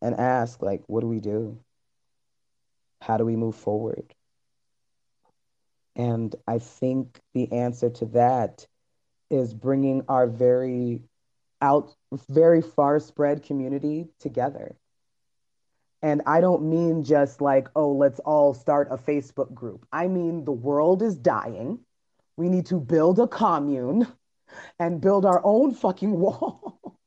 and 0.01 0.15
ask 0.15 0.63
like, 0.63 0.81
what 0.87 1.01
do 1.01 1.07
we 1.07 1.19
do? 1.19 1.59
How 3.01 3.17
do 3.17 3.23
we 3.23 3.35
move 3.35 3.53
forward? 3.53 4.15
And 5.95 6.35
I 6.47 6.57
think 6.57 7.19
the 7.35 7.51
answer 7.51 7.91
to 7.91 8.05
that 8.17 8.65
is 9.29 9.53
bringing 9.53 10.05
our 10.09 10.25
very 10.25 11.03
out 11.61 11.93
very 12.27 12.63
far 12.63 12.99
spread 12.99 13.43
community 13.43 14.07
together. 14.19 14.75
And 16.01 16.23
I 16.25 16.41
don't 16.41 16.67
mean 16.67 17.03
just 17.03 17.41
like, 17.41 17.67
oh, 17.75 17.91
let's 17.91 18.21
all 18.21 18.55
start 18.55 18.87
a 18.89 18.97
Facebook 18.97 19.53
group. 19.53 19.85
I 19.91 20.07
mean, 20.07 20.45
the 20.45 20.51
world 20.51 21.03
is 21.03 21.15
dying. 21.15 21.81
We 22.37 22.49
need 22.49 22.65
to 22.65 22.79
build 22.79 23.19
a 23.19 23.27
commune 23.27 24.07
and 24.79 25.01
build 25.01 25.25
our 25.25 25.41
own 25.43 25.73
fucking 25.73 26.19
wall. 26.19 26.97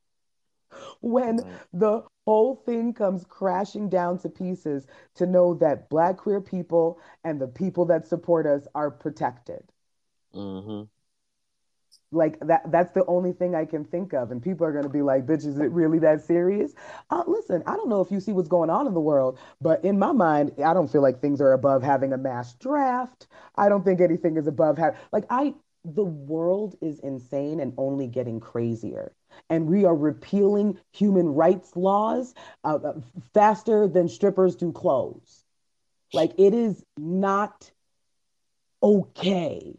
when 1.00 1.40
Right. 1.40 1.60
the 1.72 2.02
whole 2.26 2.54
thing 2.54 2.92
comes 2.92 3.24
crashing 3.24 3.88
down 3.88 4.18
to 4.18 4.28
pieces, 4.28 4.86
to 5.14 5.26
know 5.26 5.54
that 5.54 5.88
Black 5.88 6.18
queer 6.18 6.40
people 6.40 7.00
and 7.24 7.40
the 7.40 7.48
people 7.48 7.84
that 7.86 8.06
support 8.06 8.46
us 8.46 8.66
are 8.74 8.90
protected 8.90 9.72
hmm 10.32 10.82
like 12.10 12.38
that 12.40 12.70
that's 12.70 12.92
the 12.92 13.04
only 13.06 13.32
thing 13.32 13.54
I 13.54 13.64
can 13.64 13.84
think 13.84 14.12
of. 14.14 14.30
And 14.30 14.42
people 14.42 14.66
are 14.66 14.72
gonna 14.72 14.88
be 14.88 15.02
like, 15.02 15.26
bitch, 15.26 15.44
is 15.46 15.58
it 15.58 15.70
really 15.72 15.98
that 16.00 16.20
serious? 16.22 16.74
Uh, 17.10 17.22
listen, 17.26 17.62
I 17.66 17.76
don't 17.76 17.88
know 17.88 18.00
if 18.00 18.10
you 18.10 18.20
see 18.20 18.32
what's 18.32 18.48
going 18.48 18.70
on 18.70 18.86
in 18.86 18.94
the 18.94 19.00
world, 19.00 19.38
but 19.60 19.84
in 19.84 19.98
my 19.98 20.12
mind, 20.12 20.52
I 20.64 20.72
don't 20.72 20.90
feel 20.90 21.02
like 21.02 21.20
things 21.20 21.40
are 21.40 21.52
above 21.52 21.82
having 21.82 22.12
a 22.12 22.18
mass 22.18 22.54
draft. 22.54 23.26
I 23.56 23.68
don't 23.68 23.84
think 23.84 24.00
anything 24.00 24.36
is 24.36 24.46
above 24.46 24.78
having 24.78 24.98
like 25.12 25.24
I 25.30 25.54
the 25.84 26.04
world 26.04 26.76
is 26.80 26.98
insane 27.00 27.60
and 27.60 27.72
only 27.78 28.06
getting 28.06 28.40
crazier. 28.40 29.12
And 29.50 29.66
we 29.66 29.84
are 29.84 29.94
repealing 29.94 30.78
human 30.92 31.28
rights 31.34 31.76
laws 31.76 32.34
uh, 32.64 32.76
uh, 32.76 33.00
faster 33.34 33.86
than 33.88 34.08
strippers 34.08 34.56
do 34.56 34.72
clothes. 34.72 35.44
Like 36.12 36.32
it 36.38 36.54
is 36.54 36.84
not 36.96 37.70
okay. 38.82 39.76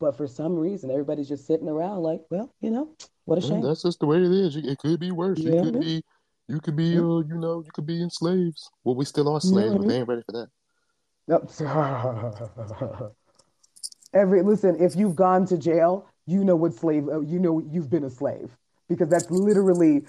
But 0.00 0.16
for 0.16 0.26
some 0.26 0.56
reason, 0.56 0.90
everybody's 0.90 1.28
just 1.28 1.46
sitting 1.46 1.68
around 1.68 2.02
like, 2.02 2.22
well, 2.30 2.50
you 2.60 2.70
know, 2.70 2.96
what 3.26 3.38
a 3.38 3.42
shame. 3.42 3.62
that's 3.62 3.82
just 3.82 4.00
the 4.00 4.06
way 4.06 4.16
it 4.18 4.22
is. 4.32 4.56
It 4.56 4.78
could 4.78 4.98
be 4.98 5.10
worse. 5.10 5.44
You 5.44 5.52
Yeah. 5.52 5.60
could 5.62 5.78
be, 5.78 6.02
you 6.48 6.60
could 6.60 6.76
be, 6.76 6.98
uh, 6.98 7.18
you 7.20 7.38
know, 7.38 7.62
you 7.64 7.70
could 7.72 7.86
be 7.86 8.00
in 8.02 8.10
slaves. 8.10 8.70
Well, 8.84 8.96
we 8.96 9.04
still 9.04 9.28
are 9.28 9.40
You 9.42 9.50
slaves, 9.50 9.74
I 9.74 9.76
but 9.76 9.86
they 9.86 9.98
ain't 9.98 10.08
ready 10.08 10.22
for 10.24 10.32
that. 10.32 10.48
Nope. 11.28 13.12
Every 14.12 14.42
listen, 14.42 14.76
if 14.80 14.96
you've 14.96 15.16
gone 15.16 15.46
to 15.46 15.58
jail, 15.58 16.06
you 16.26 16.44
know 16.44 16.56
what 16.56 16.74
slave. 16.74 17.08
uh, 17.08 17.20
You 17.20 17.38
know 17.38 17.60
you've 17.60 17.90
been 17.90 18.04
a 18.04 18.10
slave 18.10 18.50
because 18.88 19.08
that's 19.08 19.30
literally 19.30 20.04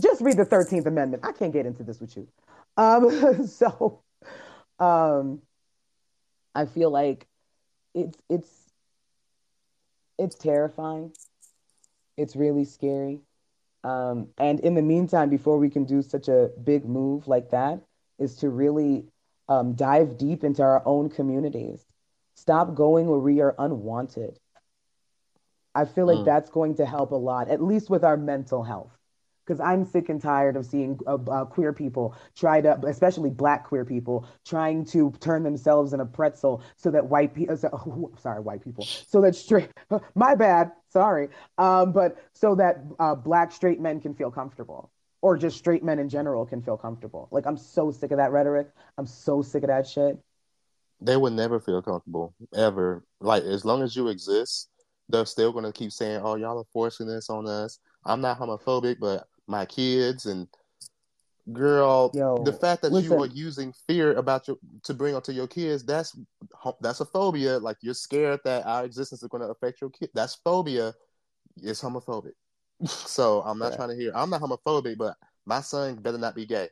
just 0.00 0.20
read 0.20 0.36
the 0.36 0.44
13th 0.44 0.86
Amendment. 0.86 1.24
I 1.24 1.32
can't 1.32 1.52
get 1.52 1.64
into 1.66 1.82
this 1.82 2.00
with 2.00 2.16
you. 2.16 2.28
Um, 2.76 3.46
so 3.46 4.02
um, 4.78 5.40
I 6.54 6.66
feel 6.66 6.90
like 6.90 7.26
it's 7.94 8.18
it's 8.28 8.50
it's 10.18 10.36
terrifying. 10.36 11.12
It's 12.16 12.36
really 12.36 12.64
scary. 12.64 13.20
Um, 13.84 14.28
and 14.38 14.58
in 14.60 14.74
the 14.74 14.82
meantime, 14.82 15.30
before 15.30 15.58
we 15.58 15.70
can 15.70 15.84
do 15.84 16.02
such 16.02 16.28
a 16.28 16.50
big 16.64 16.84
move 16.84 17.28
like 17.28 17.50
that, 17.50 17.80
is 18.18 18.36
to 18.36 18.48
really 18.48 19.04
um, 19.48 19.74
dive 19.74 20.18
deep 20.18 20.42
into 20.44 20.62
our 20.62 20.82
own 20.86 21.08
communities. 21.08 21.84
Stop 22.36 22.74
going 22.74 23.06
where 23.06 23.18
we 23.18 23.40
are 23.40 23.54
unwanted. 23.58 24.38
I 25.74 25.84
feel 25.84 26.06
like 26.06 26.18
Mm. 26.18 26.24
that's 26.24 26.50
going 26.50 26.74
to 26.76 26.86
help 26.86 27.10
a 27.10 27.16
lot, 27.16 27.48
at 27.48 27.62
least 27.62 27.90
with 27.90 28.04
our 28.04 28.16
mental 28.16 28.62
health. 28.62 28.92
Because 29.44 29.60
I'm 29.60 29.84
sick 29.84 30.08
and 30.08 30.20
tired 30.20 30.56
of 30.56 30.66
seeing 30.66 30.98
uh, 31.06 31.18
uh, 31.30 31.44
queer 31.44 31.72
people 31.72 32.14
try 32.34 32.60
to, 32.60 32.80
especially 32.86 33.30
black 33.30 33.66
queer 33.66 33.84
people, 33.84 34.26
trying 34.44 34.84
to 34.86 35.12
turn 35.20 35.44
themselves 35.44 35.92
in 35.92 36.00
a 36.00 36.06
pretzel 36.06 36.62
so 36.76 36.90
that 36.90 37.06
white 37.06 37.32
people, 37.32 37.56
so, 37.56 37.68
oh, 37.72 38.10
sorry, 38.18 38.40
white 38.40 38.62
people, 38.62 38.84
so 38.84 39.20
that 39.20 39.36
straight, 39.36 39.70
my 40.14 40.34
bad, 40.34 40.72
sorry, 40.88 41.28
um, 41.58 41.92
but 41.92 42.16
so 42.32 42.54
that 42.56 42.82
uh, 42.98 43.14
black 43.14 43.52
straight 43.52 43.80
men 43.80 44.00
can 44.00 44.14
feel 44.14 44.30
comfortable 44.32 44.90
or 45.22 45.36
just 45.36 45.56
straight 45.58 45.84
men 45.84 45.98
in 45.98 46.08
general 46.08 46.44
can 46.44 46.60
feel 46.60 46.76
comfortable. 46.76 47.28
Like, 47.30 47.46
I'm 47.46 47.56
so 47.56 47.90
sick 47.90 48.10
of 48.10 48.18
that 48.18 48.32
rhetoric. 48.32 48.68
I'm 48.98 49.06
so 49.06 49.42
sick 49.42 49.62
of 49.62 49.68
that 49.68 49.86
shit. 49.86 50.18
They 51.00 51.16
would 51.16 51.34
never 51.34 51.60
feel 51.60 51.82
comfortable 51.82 52.34
ever. 52.54 53.04
Like 53.20 53.42
as 53.44 53.64
long 53.64 53.82
as 53.82 53.94
you 53.94 54.08
exist, 54.08 54.70
they're 55.08 55.26
still 55.26 55.52
gonna 55.52 55.72
keep 55.72 55.92
saying, 55.92 56.20
"Oh, 56.22 56.36
y'all 56.36 56.58
are 56.58 56.64
forcing 56.72 57.06
this 57.06 57.30
on 57.30 57.46
us." 57.46 57.78
I'm 58.04 58.20
not 58.20 58.38
homophobic, 58.38 58.98
but 59.00 59.26
my 59.46 59.66
kids 59.66 60.26
and 60.26 60.48
girl, 61.52 62.12
Yo, 62.14 62.42
the 62.44 62.52
fact 62.52 62.82
that 62.82 62.90
you 62.92 62.94
listen. 62.94 63.18
are 63.18 63.26
using 63.26 63.72
fear 63.86 64.14
about 64.14 64.48
your 64.48 64.56
to 64.84 64.94
bring 64.94 65.14
onto 65.14 65.32
your 65.32 65.46
kids, 65.46 65.84
that's 65.84 66.16
that's 66.80 67.00
a 67.00 67.04
phobia. 67.04 67.58
Like 67.58 67.76
you're 67.82 67.94
scared 67.94 68.40
that 68.44 68.66
our 68.66 68.84
existence 68.84 69.22
is 69.22 69.28
gonna 69.28 69.48
affect 69.48 69.80
your 69.80 69.90
kid. 69.90 70.10
That's 70.14 70.34
phobia. 70.36 70.94
It's 71.62 71.82
homophobic. 71.82 72.32
so 72.86 73.42
I'm 73.42 73.58
not 73.58 73.68
Right. 73.70 73.76
trying 73.76 73.88
to 73.90 73.96
hear. 73.96 74.12
I'm 74.14 74.30
not 74.30 74.40
homophobic, 74.40 74.96
but 74.98 75.16
my 75.44 75.60
son 75.60 75.96
better 75.96 76.18
not 76.18 76.34
be 76.34 76.46
gay. 76.46 76.68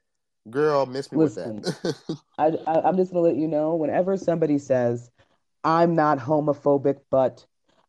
Girl, 0.51 0.87
miss 0.87 1.11
me 1.11 1.19
Listen. 1.19 1.63
with 1.63 1.83
that. 1.83 2.17
I, 2.39 2.47
I 2.67 2.89
I'm 2.89 2.97
just 2.97 3.13
gonna 3.13 3.23
let 3.23 3.37
you 3.37 3.49
know 3.49 3.75
whenever 3.75 4.17
somebody 4.17 4.59
says 4.59 5.11
I'm 5.63 5.95
not 5.95 6.19
homophobic, 6.19 6.99
but 7.11 7.47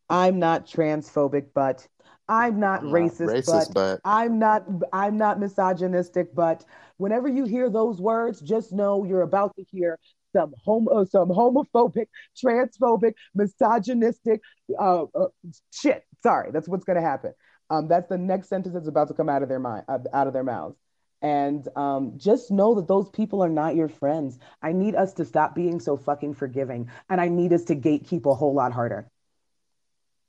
I'm 0.10 0.40
not 0.40 0.68
transphobic, 0.68 1.48
but 1.54 1.88
I'm 2.30 2.60
not 2.60 2.82
I'm 2.82 2.86
not 2.86 2.94
racist, 2.94 3.28
racist, 3.28 3.74
but 3.74 3.74
but 3.74 4.02
I'm 4.06 4.40
not 4.40 4.66
I'm 4.94 5.18
not 5.18 5.40
misogynistic, 5.40 6.34
but 6.34 6.64
whenever 6.98 7.28
you 7.28 7.46
hear 7.46 7.70
those 7.70 8.00
words, 8.00 8.42
just 8.42 8.72
know 8.72 9.04
you're 9.04 9.24
about 9.24 9.56
to 9.58 9.66
hear 9.70 10.00
some 10.34 10.54
homo 10.64 11.06
some 11.06 11.30
homophobic, 11.30 12.08
transphobic, 12.38 13.14
misogynistic 13.34 14.42
uh, 14.80 15.04
uh 15.16 15.28
shit. 15.72 16.04
Sorry, 16.24 16.52
that's 16.52 16.68
what's 16.68 16.86
gonna 16.86 17.02
happen. 17.02 17.34
Um, 17.70 17.88
that's 17.88 18.08
the 18.10 18.18
next 18.18 18.50
sentence 18.50 18.76
that's 18.76 18.88
about 18.88 19.08
to 19.08 19.16
come 19.16 19.28
out 19.28 19.42
of 19.42 19.50
their 19.50 19.60
mind, 19.60 19.86
uh, 19.88 19.98
out 20.14 20.28
of 20.28 20.34
their 20.34 20.44
mouths. 20.44 20.78
And 21.26 21.68
um, 21.76 22.14
just 22.18 22.52
know 22.52 22.76
that 22.76 22.88
those 22.88 23.10
people 23.10 23.44
are 23.44 23.50
not 23.50 23.76
your 23.76 23.88
friends. 23.88 24.38
I 24.62 24.74
need 24.74 24.94
us 24.94 25.12
to 25.14 25.26
stop 25.26 25.56
being 25.56 25.80
so 25.80 25.98
fucking 25.98 26.36
forgiving, 26.36 26.88
and 27.10 27.20
I 27.20 27.30
need 27.30 27.52
us 27.52 27.64
to 27.64 27.76
gatekeep 27.76 28.32
a 28.32 28.36
whole 28.36 28.54
lot 28.54 28.72
harder. 28.72 29.10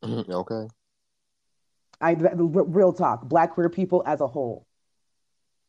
okay. 0.02 0.68
I 2.01 2.12
real 2.12 2.94
talk, 2.94 3.28
black 3.28 3.52
queer 3.52 3.68
people 3.68 4.05
as 4.06 4.23
a 4.23 4.27
whole. 4.27 4.66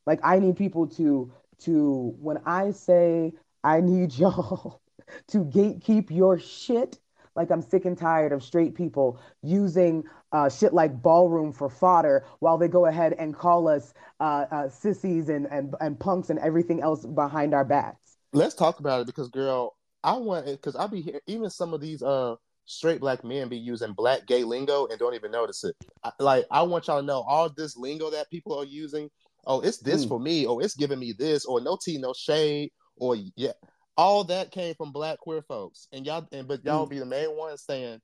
Like 0.06 0.22
I 0.24 0.40
need 0.40 0.56
people 0.56 0.88
to 0.96 1.34
to 1.64 2.16
when 2.22 2.38
I 2.46 2.72
say 2.72 3.34
I 3.66 3.82
need 3.82 4.14
y'all 4.18 4.80
to 5.28 5.40
gatekeep 5.40 6.10
your 6.10 6.40
shit. 6.40 7.00
Like 7.38 7.52
I'm 7.52 7.62
sick 7.62 7.86
and 7.86 7.98
tired 7.98 8.34
of 8.34 8.44
straight 8.44 8.76
people 8.76 9.22
using 9.44 10.04
uh, 10.32 10.50
shit 10.50 10.74
like 10.74 11.02
ballroom 11.02 11.54
for 11.54 11.70
fodder 11.70 12.26
while 12.40 12.58
they 12.58 12.68
go 12.68 12.88
ahead 12.88 13.14
and 13.14 13.34
call 13.34 13.68
us 13.70 13.94
uh, 14.20 14.46
uh, 14.52 14.70
sissies 14.70 15.30
and, 15.30 15.46
and 15.52 15.76
and 15.80 15.98
punks 16.00 16.30
and 16.30 16.40
everything 16.40 16.82
else 16.82 17.06
behind 17.06 17.54
our 17.54 17.64
backs. 17.64 18.18
Let's 18.34 18.56
talk 18.56 18.80
about 18.80 19.02
it 19.02 19.08
because, 19.08 19.30
girl, 19.30 19.78
I 20.04 20.14
want 20.18 20.48
it 20.48 20.60
because 20.60 20.76
I'll 20.76 20.88
be 20.90 21.02
here. 21.02 21.22
Even 21.28 21.50
some 21.50 21.74
of 21.74 21.80
these 21.80 22.02
uh 22.02 22.36
straight 22.66 23.00
black 23.00 23.24
men 23.24 23.48
be 23.48 23.58
using 23.58 23.94
black 23.94 24.26
gay 24.28 24.44
lingo 24.44 24.88
and 24.88 25.00
don't 25.00 25.14
even 25.14 25.32
notice 25.32 25.64
it. 25.64 25.76
I, 26.04 26.12
like 26.20 26.46
I 26.52 26.64
want 26.64 26.88
y'all 26.88 27.00
to 27.00 27.06
know 27.06 27.22
all 27.22 27.50
this 27.56 27.78
lingo 27.78 28.10
that 28.10 28.30
people 28.30 28.58
are 28.60 28.66
using. 28.66 29.10
Oh, 29.46 29.62
it's 29.62 29.78
this 29.78 30.04
Mm. 30.06 30.10
for 30.10 30.20
me. 30.20 30.46
Oh, 30.46 30.60
it's 30.60 30.76
giving 30.76 31.00
me 31.00 31.14
this. 31.18 31.46
Or 31.46 31.62
no 31.62 31.78
tea, 31.82 31.98
no 31.98 32.14
shade. 32.14 32.72
Or 32.98 33.16
yeah, 33.16 33.54
all 33.98 34.24
that 34.26 34.52
came 34.52 34.76
from 34.76 34.92
black 34.92 35.20
queer 35.20 35.42
folks. 35.42 35.88
And 35.92 36.06
y'all, 36.06 36.28
and 36.32 36.48
but 36.48 36.64
y'all 36.64 36.86
Mm. 36.86 36.90
be 36.90 37.00
the 37.00 37.06
main 37.06 37.36
ones 37.36 37.62
saying, 37.64 38.00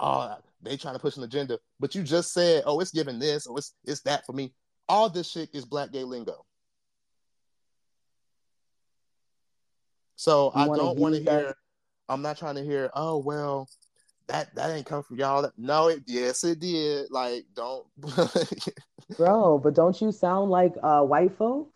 "Oh, 0.00 0.36
they 0.62 0.76
trying 0.76 0.94
to 0.94 1.00
push 1.00 1.16
an 1.16 1.22
agenda." 1.24 1.58
But 1.80 1.94
you 1.94 2.02
just 2.02 2.32
said, 2.32 2.62
"Oh, 2.66 2.80
it's 2.80 2.90
giving 2.92 3.18
this. 3.18 3.46
Or 3.46 3.58
it's 3.58 3.74
it's 3.84 4.02
that 4.02 4.24
for 4.26 4.32
me." 4.32 4.52
All 4.88 5.08
this 5.08 5.30
shit 5.30 5.48
is 5.54 5.64
black 5.64 5.92
gay 5.92 6.04
lingo. 6.04 6.44
So 10.16 10.52
You 10.54 10.60
I 10.62 10.66
don't 10.76 10.98
want 10.98 11.14
to 11.16 11.20
that- 11.22 11.40
hear. 11.40 11.54
I'm 12.08 12.22
not 12.22 12.36
trying 12.36 12.56
to 12.56 12.62
hear. 12.64 12.90
Oh 12.94 13.16
well, 13.18 13.66
that 14.26 14.54
that 14.54 14.70
ain't 14.70 14.86
come 14.86 15.02
from 15.02 15.16
y'all. 15.18 15.50
No, 15.56 15.88
it 15.88 16.02
yes 16.06 16.44
it 16.44 16.60
did. 16.60 17.10
Like 17.10 17.46
don't. 17.54 17.86
Bro, 19.16 19.58
but 19.58 19.74
don't 19.74 19.98
you 20.00 20.12
sound 20.12 20.50
like 20.50 20.74
uh, 20.82 21.02
white 21.02 21.36
folks? 21.36 21.73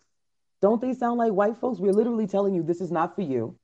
Don't 0.61 0.81
they 0.81 0.93
sound 0.93 1.17
like 1.17 1.31
white 1.31 1.57
folks? 1.57 1.79
We're 1.79 1.93
literally 1.93 2.27
telling 2.27 2.53
you 2.53 2.63
this 2.63 2.81
is 2.81 2.91
not 2.91 3.15
for 3.15 3.21
you. 3.21 3.55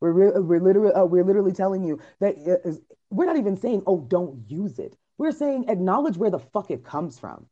We're 0.00 0.12
re- 0.12 0.40
we're 0.40 0.60
literally 0.60 0.92
uh, 0.92 1.04
we're 1.04 1.24
literally 1.24 1.52
telling 1.52 1.84
you 1.84 2.00
that 2.20 2.36
is, 2.36 2.80
we're 3.10 3.26
not 3.26 3.36
even 3.36 3.56
saying 3.56 3.82
oh 3.86 4.00
don't 4.00 4.44
use 4.48 4.78
it. 4.78 4.96
We're 5.18 5.32
saying 5.32 5.66
acknowledge 5.68 6.16
where 6.16 6.30
the 6.30 6.40
fuck 6.40 6.70
it 6.70 6.84
comes 6.84 7.18
from. 7.18 7.46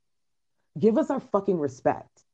Give 0.78 0.98
us 0.98 1.10
our 1.10 1.20
fucking 1.20 1.58
respect. 1.58 2.24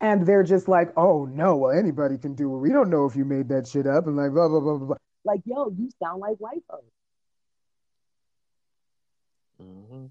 And 0.00 0.26
they're 0.26 0.42
just 0.42 0.68
like, 0.68 0.92
oh 0.96 1.26
no, 1.26 1.56
well 1.56 1.78
anybody 1.78 2.16
can 2.16 2.34
do 2.34 2.54
it. 2.54 2.58
We 2.58 2.70
don't 2.70 2.90
know 2.90 3.04
if 3.06 3.14
you 3.14 3.24
made 3.24 3.48
that 3.50 3.68
shit 3.68 3.86
up 3.86 4.06
and 4.06 4.16
like 4.16 4.32
blah 4.32 4.48
blah 4.48 4.60
blah 4.60 4.76
blah. 4.78 4.86
blah. 4.86 4.96
Like 5.24 5.40
yo, 5.44 5.70
you 5.76 5.90
sound 6.02 6.20
like 6.20 6.38
white 6.38 6.62
folks. 6.68 6.90
Mhm. 9.60 10.10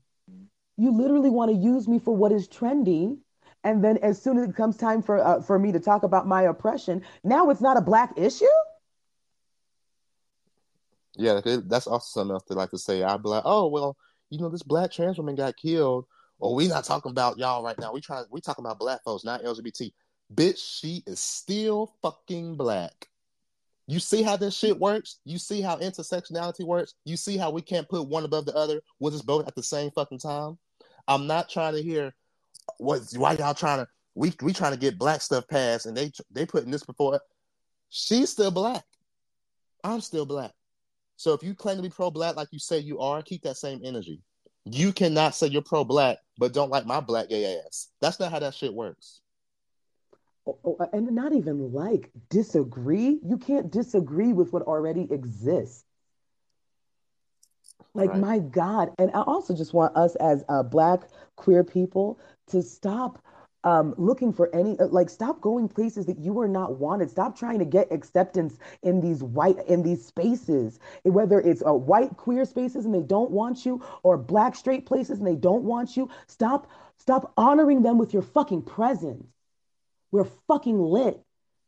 You 0.78 0.92
literally 0.92 1.30
want 1.30 1.52
to 1.52 1.58
use 1.58 1.88
me 1.88 2.00
for 2.00 2.16
what 2.16 2.32
is 2.32 2.48
trendy. 2.48 3.18
And 3.64 3.84
then 3.84 3.98
as 3.98 4.22
soon 4.22 4.38
as 4.38 4.50
it 4.50 4.56
comes 4.56 4.78
time 4.78 5.02
for 5.02 5.20
uh, 5.20 5.42
for 5.42 5.60
me 5.60 5.72
to 5.72 5.80
talk 5.80 6.04
about 6.04 6.28
my 6.28 6.44
oppression, 6.44 7.04
now 7.24 7.50
it's 7.50 7.62
not 7.62 7.78
a 7.78 7.82
black 7.82 8.14
issue? 8.18 8.46
Yeah, 11.16 11.42
that's 11.44 11.88
also 11.88 12.22
something 12.22 12.34
else 12.34 12.44
they 12.48 12.56
like 12.56 12.72
to 12.72 12.78
say. 12.80 13.04
I'd 13.04 13.22
be 13.22 13.30
like, 13.30 13.44
oh 13.46 13.68
well, 13.68 13.98
you 14.30 14.40
know, 14.40 14.50
this 14.50 14.64
black 14.64 14.92
trans 14.92 15.18
woman 15.18 15.36
got 15.36 15.58
killed. 15.58 16.06
Or 16.40 16.56
we 16.56 16.68
not 16.68 16.86
talking 16.86 17.12
about 17.12 17.38
y'all 17.38 17.64
right 17.64 17.78
now. 17.78 17.94
We 17.94 18.02
trying 18.02 18.26
we 18.32 18.42
talking 18.42 18.66
about 18.66 18.80
black 18.80 19.04
folks, 19.04 19.24
not 19.24 19.44
LGBT. 19.44 19.92
Bitch, 20.34 20.80
she 20.80 21.04
is 21.06 21.20
still 21.20 21.94
fucking 22.02 22.56
black. 22.56 23.10
You 23.86 24.00
see 24.00 24.24
how 24.24 24.38
this 24.38 24.58
shit 24.58 24.80
works? 24.80 25.20
You 25.26 25.38
see 25.38 25.62
how 25.62 25.78
intersectionality 25.78 26.66
works? 26.66 26.96
You 27.04 27.18
see 27.18 27.38
how 27.38 27.52
we 27.52 27.62
can't 27.62 27.90
put 27.90 28.08
one 28.08 28.24
above 28.24 28.46
the 28.46 28.56
other 28.56 28.82
with 29.00 29.14
us 29.14 29.22
both 29.22 29.48
at 29.48 29.56
the 29.56 29.62
same 29.62 29.92
fucking 29.92 30.20
time? 30.20 30.58
I'm 31.08 31.28
not 31.28 31.50
trying 31.50 31.76
to 31.76 31.84
hear 31.84 32.14
what 32.78 33.02
why 33.16 33.34
y'all 33.34 33.54
trying 33.54 33.80
to 33.80 33.88
we 34.16 34.34
we 34.42 34.54
trying 34.54 34.74
to 34.74 34.80
get 34.80 34.98
black 34.98 35.22
stuff 35.22 35.48
passed 35.48 35.86
and 35.86 35.96
they 35.96 36.12
they 36.32 36.46
putting 36.46 36.72
this 36.72 36.84
before 36.84 37.20
she's 37.90 38.30
still 38.30 38.52
black. 38.52 38.84
I'm 39.84 40.02
still 40.02 40.26
black. 40.26 40.52
So 41.18 41.34
if 41.34 41.44
you 41.44 41.54
claim 41.54 41.78
to 41.78 41.84
be 41.84 41.90
pro 41.90 42.12
black 42.12 42.36
like 42.36 42.50
you 42.52 42.60
say 42.60 42.80
you 42.80 43.00
are, 43.00 43.22
keep 43.22 43.44
that 43.44 43.58
same 43.58 43.82
energy. 43.84 44.22
You 44.66 44.94
cannot 44.94 45.36
say 45.36 45.48
you're 45.48 45.62
pro 45.62 45.84
black 45.84 46.18
but 46.38 46.54
don't 46.54 46.72
like 46.72 46.86
my 46.86 47.00
black 47.00 47.30
gay 47.30 47.60
ass. 47.66 47.90
That's 48.02 48.20
not 48.20 48.32
how 48.32 48.40
that 48.40 48.56
shit 48.56 48.74
works. 48.74 49.22
Oh, 50.48 50.58
oh, 50.66 50.78
and 50.92 51.12
not 51.12 51.34
even 51.34 51.72
like 51.72 52.10
disagree. 52.30 53.20
You 53.24 53.38
can't 53.38 53.72
disagree 53.72 54.34
with 54.34 54.52
what 54.52 54.64
already 54.64 55.08
exists. 55.12 55.86
Like, 57.94 58.10
Right. 58.10 58.20
my 58.20 58.40
God. 58.40 58.90
And 58.98 59.12
I 59.14 59.22
also 59.22 59.56
just 59.56 59.74
want 59.74 59.96
us 59.96 60.16
as 60.16 60.44
uh, 60.50 60.64
Black 60.64 61.02
queer 61.36 61.64
people 61.64 62.20
to 62.52 62.62
stop 62.62 63.20
um, 63.64 63.94
looking 63.98 64.34
for 64.34 64.54
any, 64.56 64.80
uh, 64.80 64.88
like, 64.88 65.10
stop 65.10 65.40
going 65.42 65.68
places 65.68 66.06
that 66.08 66.18
you 66.20 66.40
are 66.40 66.48
not 66.48 66.80
wanted. 66.80 67.10
Stop 67.10 67.38
trying 67.38 67.60
to 67.60 67.66
get 67.66 67.92
acceptance 67.92 68.58
in 68.82 69.02
these 69.02 69.22
white, 69.22 69.58
in 69.68 69.84
these 69.84 70.04
spaces, 70.06 70.80
whether 71.04 71.40
it's 71.40 71.64
uh, 71.66 71.74
white 71.74 72.18
queer 72.18 72.46
spaces 72.46 72.86
and 72.86 72.94
they 72.94 73.04
don't 73.04 73.32
want 73.32 73.66
you, 73.66 73.84
or 74.04 74.18
Black 74.18 74.56
straight 74.56 74.86
places 74.86 75.20
and 75.20 75.28
they 75.28 75.36
don't 75.36 75.64
want 75.64 75.96
you. 75.96 76.10
Stop, 76.28 76.68
stop 76.98 77.34
honoring 77.38 77.84
them 77.84 77.98
with 77.98 78.14
your 78.14 78.24
fucking 78.24 78.64
presence. 78.64 79.28
We're 80.12 80.26
fucking 80.48 80.80
lit. 80.80 81.22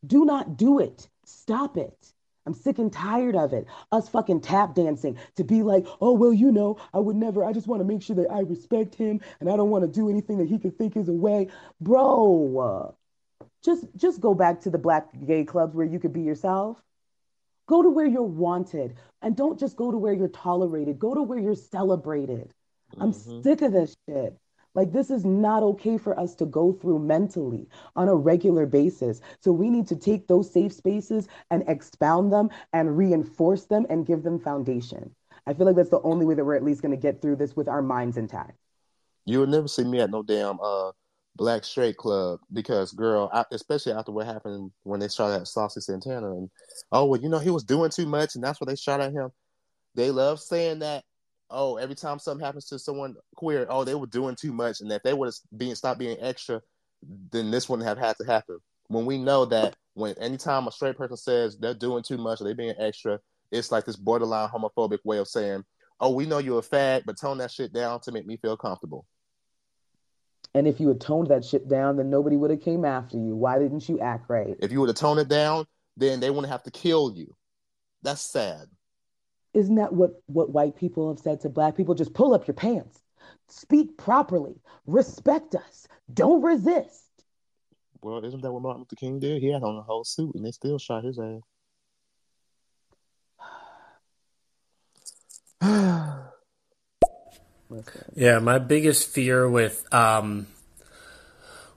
Do 0.04 0.24
not 0.24 0.56
do 0.56 0.80
it. 0.80 1.08
Stop 1.24 1.76
it. 1.76 2.13
I'm 2.46 2.54
sick 2.54 2.78
and 2.78 2.92
tired 2.92 3.36
of 3.36 3.52
it. 3.52 3.66
Us 3.92 4.08
fucking 4.08 4.40
tap 4.42 4.74
dancing 4.74 5.18
to 5.36 5.44
be 5.44 5.62
like, 5.62 5.86
oh, 6.00 6.12
well, 6.12 6.32
you 6.32 6.52
know, 6.52 6.78
I 6.92 6.98
would 6.98 7.16
never, 7.16 7.44
I 7.44 7.52
just 7.52 7.66
want 7.66 7.80
to 7.80 7.84
make 7.86 8.02
sure 8.02 8.16
that 8.16 8.30
I 8.30 8.40
respect 8.40 8.94
him 8.94 9.20
and 9.40 9.50
I 9.50 9.56
don't 9.56 9.70
want 9.70 9.84
to 9.84 9.88
do 9.90 10.10
anything 10.10 10.38
that 10.38 10.48
he 10.48 10.58
could 10.58 10.76
think 10.76 10.96
is 10.96 11.08
a 11.08 11.12
way. 11.12 11.48
Bro, 11.80 12.96
just 13.64 13.86
just 13.96 14.20
go 14.20 14.34
back 14.34 14.60
to 14.62 14.70
the 14.70 14.78
black 14.78 15.08
gay 15.26 15.44
clubs 15.44 15.74
where 15.74 15.86
you 15.86 15.98
could 15.98 16.12
be 16.12 16.22
yourself. 16.22 16.82
Go 17.66 17.82
to 17.82 17.88
where 17.90 18.06
you're 18.06 18.22
wanted 18.22 18.96
and 19.22 19.36
don't 19.36 19.58
just 19.58 19.76
go 19.76 19.90
to 19.90 19.96
where 19.96 20.12
you're 20.12 20.28
tolerated. 20.28 20.98
Go 20.98 21.14
to 21.14 21.22
where 21.22 21.38
you're 21.38 21.54
celebrated. 21.54 22.52
I'm 23.00 23.12
Mm-hmm. 23.12 23.42
sick 23.42 23.62
of 23.62 23.72
this 23.72 23.96
shit. 24.08 24.36
Like, 24.74 24.92
this 24.92 25.10
is 25.10 25.24
not 25.24 25.62
okay 25.62 25.98
for 25.98 26.18
us 26.18 26.34
to 26.36 26.46
go 26.46 26.72
through 26.72 26.98
mentally 26.98 27.68
on 27.96 28.08
a 28.08 28.14
regular 28.14 28.66
basis. 28.66 29.20
So, 29.40 29.52
we 29.52 29.70
need 29.70 29.86
to 29.88 29.96
take 29.96 30.26
those 30.26 30.50
safe 30.50 30.72
spaces 30.72 31.28
and 31.50 31.64
expound 31.68 32.32
them 32.32 32.50
and 32.72 32.96
reinforce 32.96 33.64
them 33.64 33.86
and 33.88 34.06
give 34.06 34.22
them 34.22 34.38
foundation. 34.38 35.14
I 35.46 35.54
feel 35.54 35.66
like 35.66 35.76
that's 35.76 35.90
the 35.90 36.00
only 36.02 36.24
way 36.26 36.34
that 36.34 36.44
we're 36.44 36.56
at 36.56 36.64
least 36.64 36.82
going 36.82 36.96
to 36.96 37.00
get 37.00 37.20
through 37.20 37.36
this 37.36 37.54
with 37.54 37.68
our 37.68 37.82
minds 37.82 38.16
intact. 38.16 38.58
You 39.26 39.40
will 39.40 39.46
never 39.46 39.68
see 39.68 39.84
me 39.84 40.00
at 40.00 40.10
no 40.10 40.22
damn 40.22 40.58
uh 40.62 40.92
black 41.36 41.64
straight 41.64 41.96
club 41.96 42.40
because 42.52 42.92
girl, 42.92 43.28
I, 43.32 43.44
especially 43.50 43.92
after 43.92 44.12
what 44.12 44.26
happened 44.26 44.70
when 44.84 45.00
they 45.00 45.08
shot 45.08 45.32
at 45.32 45.48
Saucy 45.48 45.80
Santana 45.80 46.30
and 46.30 46.50
oh 46.92 47.06
well, 47.06 47.20
you 47.20 47.28
know 47.28 47.38
he 47.38 47.50
was 47.50 47.64
doing 47.64 47.90
too 47.90 48.06
much 48.06 48.34
and 48.34 48.44
that's 48.44 48.60
why 48.60 48.66
they 48.66 48.76
shot 48.76 49.00
at 49.00 49.12
him. 49.12 49.30
They 49.94 50.10
love 50.10 50.40
saying 50.40 50.80
that. 50.80 51.04
Oh, 51.50 51.76
every 51.76 51.94
time 51.94 52.18
something 52.18 52.44
happens 52.44 52.66
to 52.66 52.78
someone 52.78 53.14
queer, 53.36 53.66
oh 53.68 53.84
they 53.84 53.94
were 53.94 54.06
doing 54.06 54.34
too 54.34 54.52
much, 54.52 54.80
and 54.80 54.90
if 54.90 55.02
they 55.02 55.12
would 55.12 55.26
have 55.26 55.34
been 55.56 55.76
stopped 55.76 55.98
being 55.98 56.16
extra, 56.20 56.60
then 57.30 57.50
this 57.50 57.68
wouldn't 57.68 57.88
have 57.88 57.98
had 57.98 58.16
to 58.16 58.24
happen. 58.24 58.58
When 58.88 59.06
we 59.06 59.18
know 59.18 59.44
that 59.46 59.76
when 59.94 60.14
anytime 60.18 60.66
a 60.66 60.72
straight 60.72 60.96
person 60.96 61.16
says 61.16 61.56
they're 61.56 61.74
doing 61.74 62.02
too 62.02 62.18
much 62.18 62.40
or 62.40 62.44
they're 62.44 62.54
being 62.54 62.74
extra, 62.78 63.20
it's 63.50 63.70
like 63.70 63.84
this 63.84 63.96
borderline 63.96 64.48
homophobic 64.48 64.98
way 65.04 65.18
of 65.18 65.28
saying, 65.28 65.64
"Oh, 66.00 66.10
we 66.10 66.26
know 66.26 66.38
you're 66.38 66.58
a 66.58 66.62
fag, 66.62 67.04
but 67.06 67.18
tone 67.18 67.38
that 67.38 67.50
shit 67.50 67.72
down 67.72 68.00
to 68.00 68.12
make 68.12 68.26
me 68.26 68.36
feel 68.36 68.56
comfortable." 68.56 69.06
And 70.54 70.68
if 70.68 70.80
you 70.80 70.88
had 70.88 71.00
toned 71.00 71.28
that 71.28 71.44
shit 71.44 71.68
down, 71.68 71.96
then 71.96 72.10
nobody 72.10 72.36
would 72.36 72.50
have 72.50 72.60
came 72.60 72.84
after 72.84 73.16
you. 73.16 73.34
Why 73.34 73.58
didn't 73.58 73.88
you 73.88 74.00
act 74.00 74.30
right? 74.30 74.56
If 74.60 74.70
you 74.70 74.80
would 74.80 74.88
have 74.88 74.96
toned 74.96 75.20
it 75.20 75.28
down, 75.28 75.66
then 75.96 76.20
they 76.20 76.30
wouldn't 76.30 76.50
have 76.50 76.62
to 76.64 76.70
kill 76.70 77.12
you. 77.14 77.34
That's 78.02 78.20
sad. 78.20 78.66
Isn't 79.54 79.76
that 79.76 79.92
what, 79.92 80.20
what 80.26 80.50
white 80.50 80.76
people 80.76 81.08
have 81.08 81.20
said 81.20 81.40
to 81.42 81.48
black 81.48 81.76
people? 81.76 81.94
Just 81.94 82.12
pull 82.12 82.34
up 82.34 82.46
your 82.46 82.54
pants, 82.54 83.00
speak 83.48 83.96
properly, 83.96 84.60
respect 84.86 85.54
us, 85.54 85.86
don't 86.12 86.42
resist. 86.42 87.02
Well, 88.02 88.24
isn't 88.24 88.42
that 88.42 88.52
what 88.52 88.62
Martin 88.62 88.80
Luther 88.82 88.96
King 88.96 89.20
did? 89.20 89.40
He 89.40 89.50
had 89.50 89.62
on 89.62 89.76
a 89.76 89.82
whole 89.82 90.04
suit, 90.04 90.34
and 90.34 90.44
they 90.44 90.50
still 90.50 90.78
shot 90.78 91.04
his 91.04 91.18
ass. 91.18 91.40
Yeah, 98.14 98.38
my 98.38 98.58
biggest 98.58 99.10
fear 99.10 99.48
with 99.48 99.92
um 99.92 100.46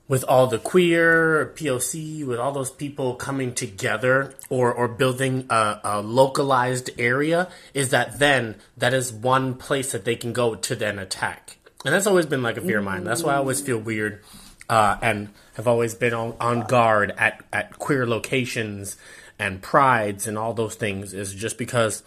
with 0.08 0.24
all 0.24 0.46
the 0.46 0.58
queer 0.58 1.52
POC, 1.54 2.24
with 2.26 2.38
all 2.38 2.50
those 2.50 2.70
people 2.70 3.14
coming 3.14 3.54
together 3.54 4.34
or 4.48 4.72
or 4.72 4.88
building 4.88 5.46
a, 5.50 5.80
a 5.84 6.02
localized 6.02 6.90
area, 6.98 7.48
is 7.74 7.90
that 7.90 8.18
then 8.18 8.56
that 8.76 8.94
is 8.94 9.12
one 9.12 9.54
place 9.54 9.92
that 9.92 10.04
they 10.04 10.16
can 10.16 10.32
go 10.32 10.54
to 10.54 10.74
then 10.74 10.98
attack, 10.98 11.58
and 11.84 11.94
that's 11.94 12.06
always 12.06 12.26
been 12.26 12.42
like 12.42 12.56
a 12.56 12.62
fear 12.62 12.78
of 12.78 12.84
mine. 12.84 13.04
That's 13.04 13.22
why 13.22 13.34
I 13.34 13.36
always 13.36 13.60
feel 13.60 13.78
weird, 13.78 14.24
uh, 14.68 14.96
and 15.02 15.28
have 15.54 15.68
always 15.68 15.94
been 15.94 16.14
on, 16.14 16.34
on 16.40 16.62
guard 16.62 17.12
at 17.18 17.44
at 17.52 17.78
queer 17.78 18.06
locations 18.06 18.96
and 19.38 19.60
prides 19.60 20.26
and 20.26 20.38
all 20.38 20.54
those 20.54 20.74
things. 20.74 21.12
Is 21.12 21.34
just 21.34 21.58
because 21.58 22.02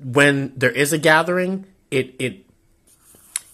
when 0.00 0.52
there 0.56 0.72
is 0.72 0.92
a 0.92 0.98
gathering, 0.98 1.66
it 1.92 2.14
it 2.18 2.44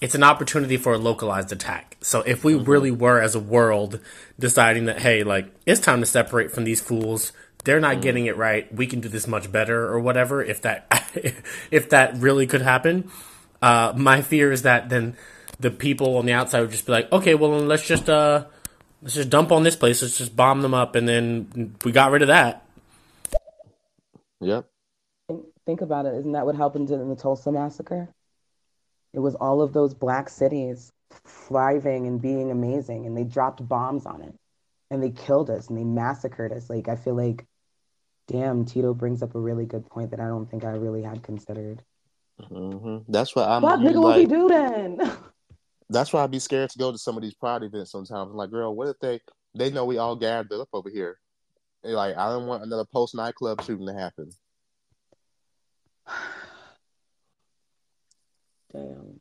it's 0.01 0.15
an 0.15 0.23
opportunity 0.23 0.79
for 0.79 0.95
a 0.95 0.99
localized 0.99 1.53
attack. 1.53 1.92
So 2.03 2.21
if 2.23 2.45
we 2.45 2.55
really 2.55 2.91
were 2.91 3.21
as 3.21 3.35
a 3.35 3.41
world 3.41 4.01
deciding 4.39 4.87
that 4.87 5.01
hey, 5.01 5.23
like 5.23 5.53
it's 5.67 5.81
time 5.81 6.01
to 6.01 6.07
separate 6.07 6.51
from 6.51 6.65
these 6.65 6.81
fools, 6.81 7.33
they're 7.65 7.81
not 7.81 8.03
getting 8.03 8.27
it 8.27 8.37
right. 8.37 8.73
We 8.75 8.87
can 8.87 9.01
do 9.01 9.09
this 9.09 9.27
much 9.27 9.51
better 9.51 9.87
or 9.87 10.01
whatever. 10.01 10.43
If 10.43 10.63
that 10.63 10.87
if 11.71 11.91
that 11.91 12.17
really 12.17 12.47
could 12.47 12.63
happen, 12.63 13.11
uh, 13.61 13.93
my 13.97 14.23
fear 14.23 14.53
is 14.53 14.63
that 14.63 14.89
then 14.89 15.17
the 15.61 15.71
people 15.71 16.17
on 16.17 16.27
the 16.27 16.33
outside 16.33 16.61
would 16.61 16.73
just 16.73 16.87
be 16.87 16.93
like, 16.93 17.11
okay, 17.13 17.35
well 17.35 17.51
let's 17.59 17.87
just 17.87 18.11
uh 18.11 18.45
let's 19.01 19.15
just 19.15 19.31
dump 19.31 19.53
on 19.53 19.63
this 19.63 19.77
place. 19.77 20.03
Let's 20.03 20.19
just 20.19 20.35
bomb 20.35 20.63
them 20.63 20.75
up, 20.75 20.95
and 20.95 21.09
then 21.09 21.77
we 21.85 21.93
got 21.93 22.11
rid 22.11 22.23
of 22.23 22.29
that. 22.29 22.67
Yep. 24.41 24.67
Think, 25.29 25.45
think 25.67 25.81
about 25.83 26.07
it. 26.07 26.15
Isn't 26.15 26.33
that 26.33 26.47
what 26.47 26.57
happened 26.57 26.91
in 26.91 27.09
the 27.09 27.17
Tulsa 27.17 27.53
massacre? 27.53 28.09
It 29.13 29.21
was 29.21 29.35
all 29.37 29.63
of 29.63 29.73
those 29.73 29.95
black 29.95 30.29
cities 30.29 30.91
thriving 31.27 32.07
and 32.07 32.21
being 32.21 32.51
amazing, 32.51 33.07
and 33.07 33.17
they 33.17 33.25
dropped 33.25 33.67
bombs 33.67 34.07
on 34.07 34.23
it, 34.23 34.35
and 34.91 35.03
they 35.03 35.11
killed 35.11 35.51
us, 35.51 35.69
and 35.69 35.79
they 35.79 35.85
massacred 35.85 36.53
us. 36.53 36.69
Like 36.71 36.89
I 36.89 36.97
feel 36.97 37.15
like, 37.15 37.47
damn, 38.29 38.65
Tito 38.65 38.95
brings 38.95 39.23
up 39.23 39.35
a 39.35 39.41
really 39.41 39.67
good 39.67 39.87
point 39.87 40.11
that 40.11 40.21
I 40.21 40.27
don't 40.29 40.51
think 40.51 40.65
I 40.65 40.71
really 40.71 41.03
had 41.03 41.23
considered. 41.23 41.83
hmm 42.49 42.99
That's 43.09 43.35
why 43.35 43.45
I'm 43.45 43.63
nigga, 43.63 44.01
what 44.01 44.17
we 44.17 44.27
like. 44.27 44.29
do 44.29 44.49
then? 44.49 45.01
That's 45.91 46.13
why 46.13 46.23
I'd 46.25 46.31
be 46.31 46.39
scared 46.39 46.71
to 46.71 46.79
go 46.79 46.91
to 46.91 46.99
some 46.99 47.17
of 47.17 47.23
these 47.23 47.35
pride 47.35 47.63
events 47.63 47.93
sometimes. 47.93 48.31
I'm 48.31 48.37
like, 48.37 48.51
girl, 48.51 48.75
what 48.75 48.89
if 48.89 48.99
they 49.01 49.21
they 49.55 49.71
know 49.71 49.85
we 49.85 49.99
all 49.99 50.17
gathered 50.17 50.53
up 50.53 50.69
over 50.73 50.89
here? 50.89 51.19
Like, 51.85 52.17
I 52.17 52.29
don't 52.31 52.47
want 52.47 52.63
another 52.63 52.85
Pulse 52.85 53.15
nightclub 53.15 53.63
shooting 53.63 53.87
to 53.87 53.93
happen. 53.93 54.31
Damn. 58.73 59.21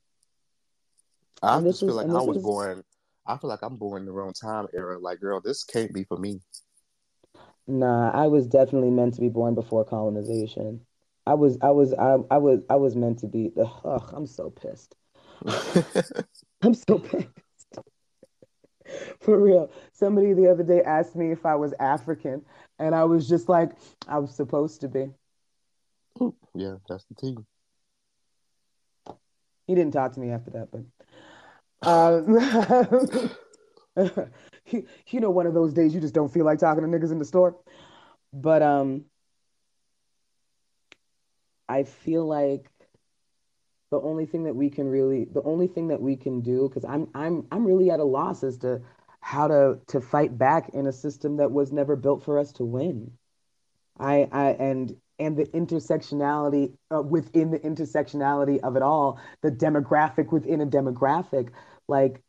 I 1.41 1.57
And 1.57 1.65
just 1.65 1.85
feel 1.85 1.95
is 1.95 1.95
like 1.95 2.09
I 2.09 2.21
was 2.21 2.37
is 2.37 2.43
born. 2.43 2.83
I 3.27 3.37
feel 3.37 3.49
like 3.49 3.61
I'm 3.63 3.77
born 3.77 4.01
in 4.01 4.05
the 4.05 4.11
wrong 4.11 4.33
time 4.33 4.67
era. 4.73 4.99
Like, 4.99 5.19
girl, 5.19 5.41
this 5.41 5.63
can't 5.63 5.93
be 5.93 6.03
for 6.03 6.17
me. 6.17 6.41
nah, 7.67 8.11
I 8.11 8.27
was 8.27 8.47
definitely 8.47 8.91
meant 8.91 9.15
to 9.15 9.21
be 9.21 9.29
born 9.29 9.55
before 9.55 9.85
colonization. 9.85 10.81
I 11.25 11.35
was 11.35 11.57
I 11.61 11.71
was 11.71 11.93
I, 11.93 12.17
I 12.31 12.37
was 12.37 12.61
I 12.69 12.75
was 12.75 12.95
meant 12.95 13.19
to 13.19 13.27
be 13.27 13.51
ugh, 13.57 14.09
I'm 14.13 14.27
so 14.27 14.49
pissed. 14.49 14.95
I'm 16.61 16.73
so 16.73 16.99
pissed. 16.99 17.27
For 19.19 19.39
real. 19.39 19.71
Somebody 19.93 20.33
the 20.33 20.49
other 20.49 20.63
day 20.63 20.81
asked 20.83 21.15
me 21.15 21.31
if 21.31 21.45
I 21.45 21.55
was 21.55 21.73
African, 21.79 22.43
and 22.79 22.95
I 22.95 23.03
was 23.05 23.29
just 23.29 23.47
like, 23.49 23.71
I 24.07 24.19
was 24.19 24.35
supposed 24.35 24.81
to 24.81 24.87
be. 24.89 25.11
yeah, 26.55 26.75
that's 26.89 27.05
the 27.05 27.15
team. 27.15 27.45
He 29.67 29.75
didn't 29.75 29.93
talk 29.93 30.13
to 30.13 30.19
me 30.19 30.31
after 30.31 30.51
that, 30.51 30.71
but 30.71 30.81
uh, 31.81 32.21
you, 34.65 34.87
you 35.07 35.19
know, 35.19 35.29
one 35.29 35.47
of 35.47 35.53
those 35.53 35.73
days 35.73 35.93
you 35.93 36.01
just 36.01 36.13
don't 36.13 36.31
feel 36.31 36.45
like 36.45 36.59
talking 36.59 36.83
to 36.83 36.87
niggas 36.89 37.11
in 37.11 37.19
the 37.19 37.25
store. 37.25 37.57
But 38.33 38.61
um, 38.61 39.05
I 41.67 41.83
feel 41.83 42.25
like 42.25 42.69
the 43.91 43.99
only 43.99 44.25
thing 44.25 44.43
that 44.45 44.55
we 44.55 44.69
can 44.69 44.87
really, 44.87 45.25
the 45.25 45.43
only 45.43 45.67
thing 45.67 45.89
that 45.89 46.01
we 46.01 46.15
can 46.15 46.41
do, 46.41 46.69
because 46.69 46.85
I'm 46.85 47.09
I'm 47.13 47.45
I'm 47.51 47.65
really 47.65 47.91
at 47.91 47.99
a 47.99 48.05
loss 48.05 48.43
as 48.43 48.57
to 48.59 48.81
how 49.19 49.47
to 49.47 49.79
to 49.87 50.01
fight 50.01 50.37
back 50.37 50.69
in 50.69 50.87
a 50.87 50.91
system 50.91 51.37
that 51.37 51.51
was 51.51 51.71
never 51.71 51.95
built 51.95 52.23
for 52.23 52.39
us 52.39 52.51
to 52.53 52.63
win. 52.63 53.11
I, 53.99 54.27
I 54.31 54.49
and 54.51 54.95
and 55.21 55.37
the 55.37 55.45
intersectionality 55.47 56.73
uh, 56.93 57.01
within 57.01 57.51
the 57.51 57.59
intersectionality 57.59 58.59
of 58.61 58.75
it 58.75 58.81
all, 58.81 59.19
the 59.43 59.51
demographic 59.51 60.31
within 60.31 60.61
a 60.61 60.65
demographic, 60.65 61.49
like 61.87 62.21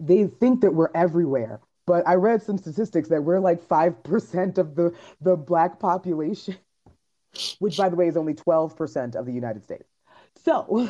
they 0.00 0.26
think 0.26 0.62
that 0.62 0.72
we're 0.72 0.90
everywhere. 0.94 1.60
But 1.86 2.08
I 2.08 2.14
read 2.14 2.42
some 2.42 2.56
statistics 2.56 3.10
that 3.10 3.22
we're 3.22 3.40
like 3.40 3.62
five 3.62 4.02
percent 4.02 4.56
of 4.58 4.74
the 4.74 4.94
the 5.20 5.36
black 5.36 5.78
population, 5.78 6.56
which 7.58 7.76
by 7.76 7.90
the 7.90 7.96
way 7.96 8.08
is 8.08 8.16
only 8.16 8.34
twelve 8.34 8.74
percent 8.74 9.14
of 9.14 9.26
the 9.26 9.32
United 9.32 9.62
States. 9.62 9.88
So, 10.42 10.88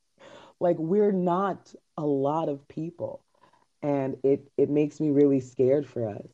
like 0.60 0.78
we're 0.78 1.12
not 1.12 1.74
a 1.98 2.06
lot 2.06 2.48
of 2.48 2.66
people, 2.68 3.22
and 3.82 4.16
it 4.24 4.48
it 4.56 4.70
makes 4.70 4.98
me 4.98 5.10
really 5.10 5.40
scared 5.40 5.86
for 5.86 6.08
us 6.08 6.26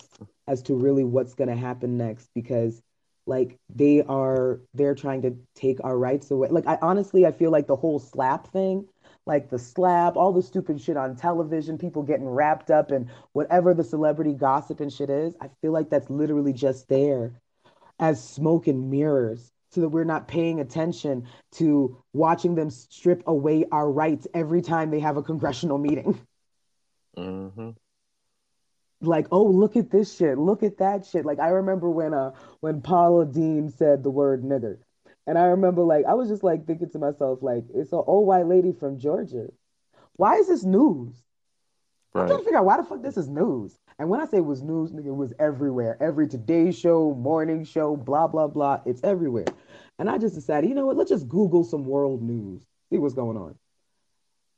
as 0.46 0.62
to 0.62 0.74
really 0.74 1.02
what's 1.02 1.34
going 1.34 1.50
to 1.50 1.56
happen 1.56 1.96
next 1.96 2.30
because 2.32 2.80
like 3.26 3.58
they 3.74 4.02
are 4.02 4.60
they're 4.74 4.94
trying 4.94 5.22
to 5.22 5.36
take 5.54 5.78
our 5.84 5.98
rights 5.98 6.30
away. 6.30 6.48
Like 6.48 6.66
i 6.66 6.78
honestly 6.80 7.26
i 7.26 7.32
feel 7.32 7.50
like 7.50 7.66
the 7.66 7.76
whole 7.76 7.98
slap 7.98 8.48
thing 8.48 8.86
like 9.26 9.50
the 9.50 9.58
slap 9.58 10.16
all 10.16 10.32
the 10.32 10.42
stupid 10.42 10.80
shit 10.80 10.96
on 10.96 11.16
television 11.16 11.76
people 11.76 12.02
getting 12.02 12.28
wrapped 12.28 12.70
up 12.70 12.92
in 12.92 13.10
whatever 13.32 13.74
the 13.74 13.84
celebrity 13.84 14.32
gossip 14.32 14.80
and 14.80 14.92
shit 14.92 15.10
is 15.10 15.34
i 15.40 15.48
feel 15.60 15.72
like 15.72 15.90
that's 15.90 16.08
literally 16.10 16.52
just 16.52 16.88
there 16.88 17.32
as 17.98 18.22
smoke 18.22 18.66
and 18.66 18.90
mirrors 18.90 19.52
so 19.70 19.80
that 19.80 19.88
we're 19.88 20.04
not 20.04 20.28
paying 20.28 20.60
attention 20.60 21.26
to 21.52 21.96
watching 22.12 22.54
them 22.54 22.70
strip 22.70 23.22
away 23.26 23.64
our 23.72 23.90
rights 23.90 24.26
every 24.34 24.62
time 24.62 24.90
they 24.90 25.00
have 25.00 25.16
a 25.16 25.22
congressional 25.22 25.78
meeting. 25.78 26.18
Hmm 27.16 27.70
like, 29.06 29.26
oh, 29.30 29.44
look 29.44 29.76
at 29.76 29.90
this 29.90 30.16
shit, 30.16 30.38
look 30.38 30.62
at 30.62 30.78
that 30.78 31.06
shit. 31.06 31.24
Like 31.24 31.38
I 31.38 31.48
remember 31.48 31.90
when 31.90 32.14
uh 32.14 32.32
when 32.60 32.82
Paula 32.82 33.26
Deen 33.26 33.70
said 33.70 34.02
the 34.02 34.10
word 34.10 34.42
nigger. 34.42 34.78
And 35.26 35.38
I 35.38 35.46
remember 35.46 35.82
like 35.82 36.04
I 36.06 36.14
was 36.14 36.28
just 36.28 36.44
like 36.44 36.66
thinking 36.66 36.90
to 36.90 36.98
myself, 36.98 37.42
like, 37.42 37.64
it's 37.74 37.92
an 37.92 38.02
old 38.06 38.26
white 38.26 38.46
lady 38.46 38.72
from 38.72 38.98
Georgia. 38.98 39.48
Why 40.14 40.36
is 40.36 40.48
this 40.48 40.64
news? 40.64 41.14
I'm 42.14 42.26
trying 42.28 42.38
to 42.38 42.44
figure 42.44 42.58
out 42.58 42.64
why 42.64 42.78
the 42.78 42.82
fuck 42.84 43.02
this 43.02 43.18
is 43.18 43.28
news. 43.28 43.78
And 43.98 44.08
when 44.08 44.20
I 44.20 44.26
say 44.26 44.38
it 44.38 44.44
was 44.44 44.62
news, 44.62 44.90
nigga, 44.90 45.06
it 45.06 45.16
was 45.16 45.32
everywhere. 45.38 45.96
Every 46.00 46.28
Today 46.28 46.70
Show, 46.70 47.14
morning 47.14 47.64
show, 47.64 47.96
blah, 47.96 48.26
blah, 48.26 48.46
blah. 48.46 48.80
It's 48.86 49.02
everywhere. 49.02 49.46
And 49.98 50.08
I 50.08 50.18
just 50.18 50.34
decided, 50.34 50.68
you 50.68 50.74
know 50.74 50.86
what? 50.86 50.96
Let's 50.96 51.10
just 51.10 51.28
Google 51.28 51.64
some 51.64 51.84
world 51.84 52.22
news, 52.22 52.62
see 52.90 52.98
what's 52.98 53.14
going 53.14 53.36
on. 53.36 53.54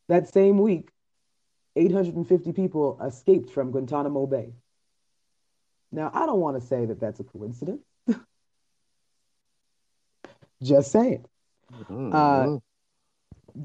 That 0.08 0.28
same 0.28 0.58
week, 0.58 0.90
850 1.76 2.52
people 2.52 3.00
escaped 3.04 3.50
from 3.50 3.70
Guantanamo 3.70 4.26
Bay. 4.26 4.52
Now, 5.90 6.10
I 6.12 6.26
don't 6.26 6.40
want 6.40 6.60
to 6.60 6.66
say 6.66 6.84
that 6.86 7.00
that's 7.00 7.20
a 7.20 7.24
coincidence. 7.24 7.82
just 10.62 10.92
saying. 10.92 11.24
Uh, 11.90 11.92
Mhm. 11.92 12.62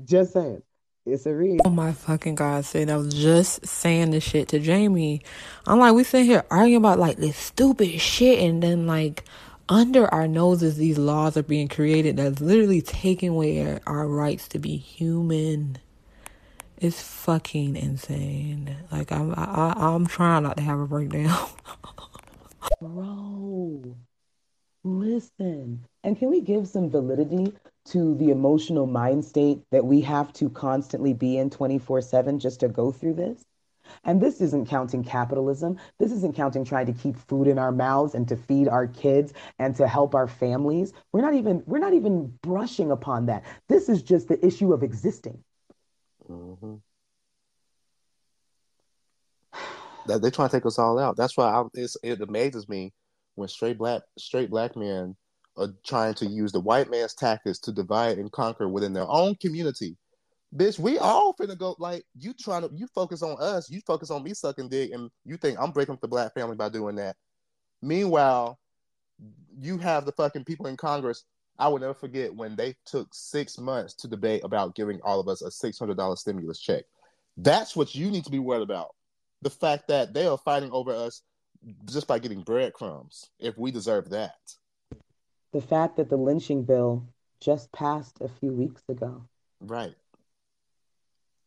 just 0.06 0.34
saying. 0.34 0.62
It's 1.06 1.26
a 1.26 1.36
read. 1.36 1.60
Oh 1.66 1.70
my 1.70 1.92
fucking 1.92 2.36
god, 2.36 2.64
Sid. 2.64 2.90
I 2.90 2.96
was 2.96 3.14
just 3.14 3.66
saying 3.68 4.12
this 4.12 4.24
shit 4.24 4.48
to 4.50 4.60
Jamie. 4.60 5.22
I'm 5.68 5.80
like, 5.80 5.94
we 5.94 6.06
sitting 6.06 6.28
here 6.28 6.46
arguing 6.50 6.78
about 6.78 6.98
like 7.00 7.18
this 7.18 7.36
stupid 7.36 8.00
shit, 8.00 8.40
and 8.40 8.64
then 8.64 8.88
like 8.88 9.26
under 9.68 10.08
our 10.14 10.28
noses, 10.28 10.78
these 10.78 10.98
laws 10.98 11.36
are 11.36 11.44
being 11.44 11.68
created 11.68 12.18
that's 12.18 12.40
literally 12.40 12.82
taking 12.82 13.30
away 13.30 13.80
our 13.86 14.08
rights 14.08 14.48
to 14.50 14.60
be 14.60 14.78
human. 14.78 15.78
It's 16.84 17.02
fucking 17.02 17.78
insane. 17.78 18.76
Like 18.92 19.10
I'm, 19.14 19.34
I, 19.38 19.74
I'm 19.78 20.06
trying 20.06 20.44
not 20.44 20.58
to 20.58 20.64
have 20.64 20.82
a 20.82 20.86
breakdown. 20.86 21.48
Bro, 22.82 23.96
listen. 24.84 25.86
And 26.04 26.20
can 26.20 26.30
we 26.30 26.42
give 26.42 26.68
some 26.68 26.90
validity 26.90 27.54
to 27.86 28.16
the 28.16 28.32
emotional 28.32 28.86
mind 28.86 29.24
state 29.24 29.62
that 29.72 29.86
we 29.86 30.02
have 30.02 30.34
to 30.34 30.50
constantly 30.50 31.14
be 31.14 31.38
in 31.38 31.50
24/7 31.50 32.40
just 32.40 32.60
to 32.60 32.68
go 32.68 32.92
through 32.92 33.14
this? 33.14 33.46
And 34.04 34.20
this 34.20 34.42
isn't 34.42 34.68
counting 34.68 35.06
capitalism. 35.06 35.78
This 36.00 36.12
isn't 36.12 36.36
counting 36.36 36.66
trying 36.66 36.88
to 36.88 36.92
keep 36.94 37.16
food 37.16 37.48
in 37.48 37.60
our 37.60 37.72
mouths 37.72 38.14
and 38.14 38.28
to 38.28 38.36
feed 38.36 38.68
our 38.68 38.88
kids 38.88 39.32
and 39.58 39.74
to 39.78 39.88
help 39.88 40.14
our 40.16 40.28
families. 40.28 40.92
We're 41.14 41.22
not 41.22 41.36
even 41.36 41.64
we're 41.66 41.80
not 41.80 41.94
even 41.94 42.38
brushing 42.42 42.92
upon 42.92 43.28
that. 43.28 43.46
This 43.70 43.88
is 43.88 44.04
just 44.04 44.28
the 44.28 44.46
issue 44.46 44.74
of 44.74 44.84
existing. 44.84 45.42
Mhm. 46.34 46.82
That 50.08 50.22
they 50.22 50.32
trying 50.32 50.50
to 50.50 50.58
take 50.58 50.66
us 50.66 50.80
all 50.80 51.00
out. 51.00 51.16
That's 51.16 51.38
why 51.38 51.46
I, 51.50 51.64
it 52.04 52.22
amazes 52.22 52.68
me 52.68 52.94
when 53.36 53.48
straight 53.48 53.78
black 53.78 54.02
straight 54.20 54.50
black 54.50 54.76
men 54.76 55.16
are 55.58 55.70
trying 55.86 56.14
to 56.16 56.26
use 56.26 56.52
the 56.52 56.60
white 56.60 56.92
man's 56.92 57.14
tactics 57.14 57.60
to 57.60 57.72
divide 57.72 58.18
and 58.18 58.32
conquer 58.32 58.68
within 58.68 58.94
their 58.94 59.08
own 59.08 59.36
community. 59.36 59.96
Bitch, 60.56 60.78
we 60.80 60.98
all 61.00 61.34
finna 61.36 61.58
go 61.58 61.76
like 61.80 62.04
you 62.20 62.34
trying 62.34 62.64
to 62.64 62.72
you 62.76 62.88
focus 62.94 63.24
on 63.24 63.38
us, 63.40 63.70
you 63.72 63.82
focus 63.88 64.12
on 64.12 64.24
me 64.24 64.34
sucking 64.34 64.70
dick, 64.70 64.92
and 64.94 65.10
you 65.26 65.38
think 65.38 65.58
I'm 65.60 65.72
breaking 65.72 65.96
up 65.96 66.02
the 66.02 66.08
black 66.08 66.34
family 66.34 66.56
by 66.56 66.70
doing 66.70 66.96
that. 66.98 67.16
Meanwhile, 67.82 68.60
you 69.60 69.78
have 69.78 70.06
the 70.06 70.12
fucking 70.12 70.46
people 70.46 70.68
in 70.68 70.78
Congress. 70.78 71.24
I 71.60 71.68
will 71.68 71.80
never 71.80 71.94
forget 71.94 72.34
when 72.34 72.56
they 72.56 72.76
took 72.86 73.10
six 73.14 73.58
months 73.60 73.94
to 73.96 74.08
debate 74.08 74.42
about 74.44 74.76
giving 74.76 75.00
all 75.02 75.20
of 75.20 75.28
us 75.28 75.42
a 75.42 75.52
six 75.52 75.78
hundred 75.80 75.98
dollar 75.98 76.16
stimulus 76.16 76.60
check. 76.60 76.84
That's 77.38 77.76
what 77.76 77.96
you 77.96 78.10
need 78.12 78.26
to 78.26 78.32
be 78.32 78.40
worried 78.40 78.64
about. 78.64 78.96
The 79.42 79.50
fact 79.50 79.88
that 79.90 80.14
they 80.14 80.26
are 80.28 80.38
fighting 80.38 80.72
over 80.72 80.94
us 80.94 81.22
just 81.86 82.08
by 82.08 82.20
getting 82.20 82.42
breadcrumbs. 82.42 83.30
If 83.40 83.58
we 83.58 83.72
deserve 83.72 84.10
that, 84.10 84.36
The 85.52 85.62
fact 85.62 85.98
that 85.98 86.10
the 86.10 86.18
lynching 86.18 86.64
bill 86.64 87.08
just 87.40 87.72
passed 87.72 88.18
a 88.22 88.28
few 88.28 88.52
weeks 88.52 88.82
ago. 88.90 89.26
right? 89.60 89.96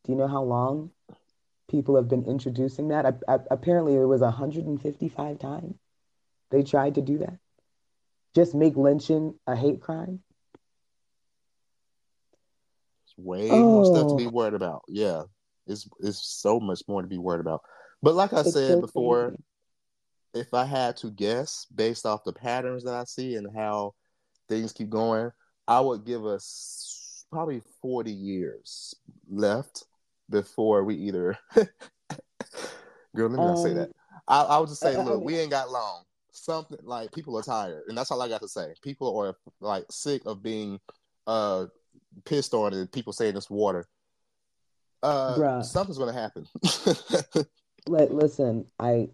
Do 0.05 0.13
you 0.13 0.19
know 0.19 0.29
how 0.29 0.43
long 0.43 0.91
people 1.69 1.97
have 1.97 2.09
been 2.09 2.25
introducing 2.25 2.89
that? 2.89 3.05
I, 3.07 3.13
I, 3.29 3.39
apparently, 3.51 3.95
it 3.97 4.05
was 4.05 4.21
155 4.21 5.39
times 5.39 5.75
they 6.51 6.63
tried 6.63 6.95
to 6.95 7.03
do 7.03 7.19
that. 7.19 7.39
Just 8.37 8.55
make 8.55 8.77
lynching 8.77 9.33
a 9.47 9.57
hate 9.57 9.81
crime. 9.81 10.21
It's 13.07 13.15
way 13.17 13.49
more 13.49 13.83
stuff 13.83 14.09
to 14.09 14.13
Oh. 14.13 14.17
be 14.19 14.27
worried 14.27 14.53
about. 14.53 14.83
Yeah, 14.89 15.23
it's 15.67 15.89
it's 16.01 16.19
so 16.19 16.61
much 16.61 16.83
more 16.87 17.01
to 17.01 17.09
be 17.09 17.17
worried 17.17 17.41
about. 17.41 17.63
But 18.03 18.15
like 18.15 18.35
I 18.35 18.41
It's 18.41 18.53
said 18.53 18.75
so 18.75 18.81
before, 18.83 19.29
crazy. 19.31 19.43
if 20.35 20.53
I 20.53 20.67
had 20.67 20.99
to 20.99 21.11
guess 21.11 21.67
based 21.75 22.05
off 22.05 22.25
the 22.25 22.35
patterns 22.35 22.85
that 22.85 22.93
I 22.93 23.05
see 23.05 23.37
and 23.37 23.47
how 23.57 23.95
things 24.51 24.75
keep 24.75 24.91
going, 24.91 25.31
I 25.67 25.81
would 25.81 26.05
give 26.05 26.27
us 26.27 27.25
probably 27.33 27.63
40 27.81 28.13
years 28.13 28.95
left 29.31 29.85
before 30.29 30.85
we 30.85 30.95
either. 30.97 31.39
Girl, 33.17 33.31
let 33.31 33.39
me 33.41 33.47
not 33.47 33.59
say 33.63 33.73
that. 33.73 33.89
Um, 33.89 33.93
I, 34.29 34.43
I 34.43 34.59
would 34.59 34.69
just 34.69 34.83
say, 34.83 34.95
I- 34.95 35.01
I 35.01 35.05
look, 35.05 35.17
mean- 35.21 35.25
we 35.25 35.39
ain't 35.39 35.51
got 35.51 35.71
long. 35.71 36.03
Something 36.37 36.79
like 36.83 37.13
people 37.13 37.39
are 37.39 37.43
tired, 37.43 37.85
and 37.89 37.97
that's 37.97 38.11
all 38.11 38.23
I 38.23 38.29
got 38.29 38.43
to 38.43 38.49
say. 38.49 38.75
People 38.83 39.19
are 39.19 39.35
like 39.61 39.85
sick 39.91 40.23
of 40.27 40.43
being 40.43 40.81
uh 41.27 41.67
pissed 42.25 42.55
on 42.55 42.73
and 42.73 42.91
people 42.93 43.13
saying 43.13 43.37
it's 43.37 43.51
water. 43.51 43.87
Uh, 45.03 45.37
Bruh. 45.37 45.65
something's 45.65 45.99
gonna 45.99 46.13
happen. 46.13 46.47
Like, 47.89 48.11
listen, 48.11 48.67
I, 48.79 49.11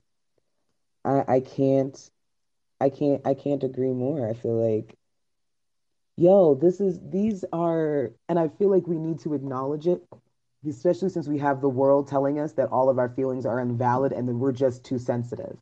I, 1.05 1.25
I 1.29 1.41
can't, 1.41 2.11
I 2.81 2.89
can't, 2.89 3.21
I 3.27 3.35
can't 3.35 3.63
agree 3.63 3.93
more. 3.93 4.29
I 4.29 4.33
feel 4.33 4.55
like, 4.55 4.97
yo, 6.17 6.55
this 6.55 6.81
is, 6.81 6.99
these 7.03 7.45
are, 7.53 8.13
and 8.29 8.39
I 8.39 8.49
feel 8.49 8.71
like 8.71 8.87
we 8.87 8.99
need 8.99 9.21
to 9.21 9.35
acknowledge 9.35 9.87
it, 9.87 10.03
especially 10.67 11.11
since 11.11 11.29
we 11.29 11.39
have 11.39 11.61
the 11.61 11.69
world 11.69 12.09
telling 12.09 12.39
us 12.39 12.53
that 12.53 12.71
all 12.71 12.89
of 12.89 12.99
our 12.99 13.11
feelings 13.11 13.45
are 13.45 13.61
invalid 13.61 14.13
and 14.13 14.27
that 14.27 14.35
we're 14.35 14.53
just 14.53 14.85
too 14.85 14.99
sensitive. 14.99 15.59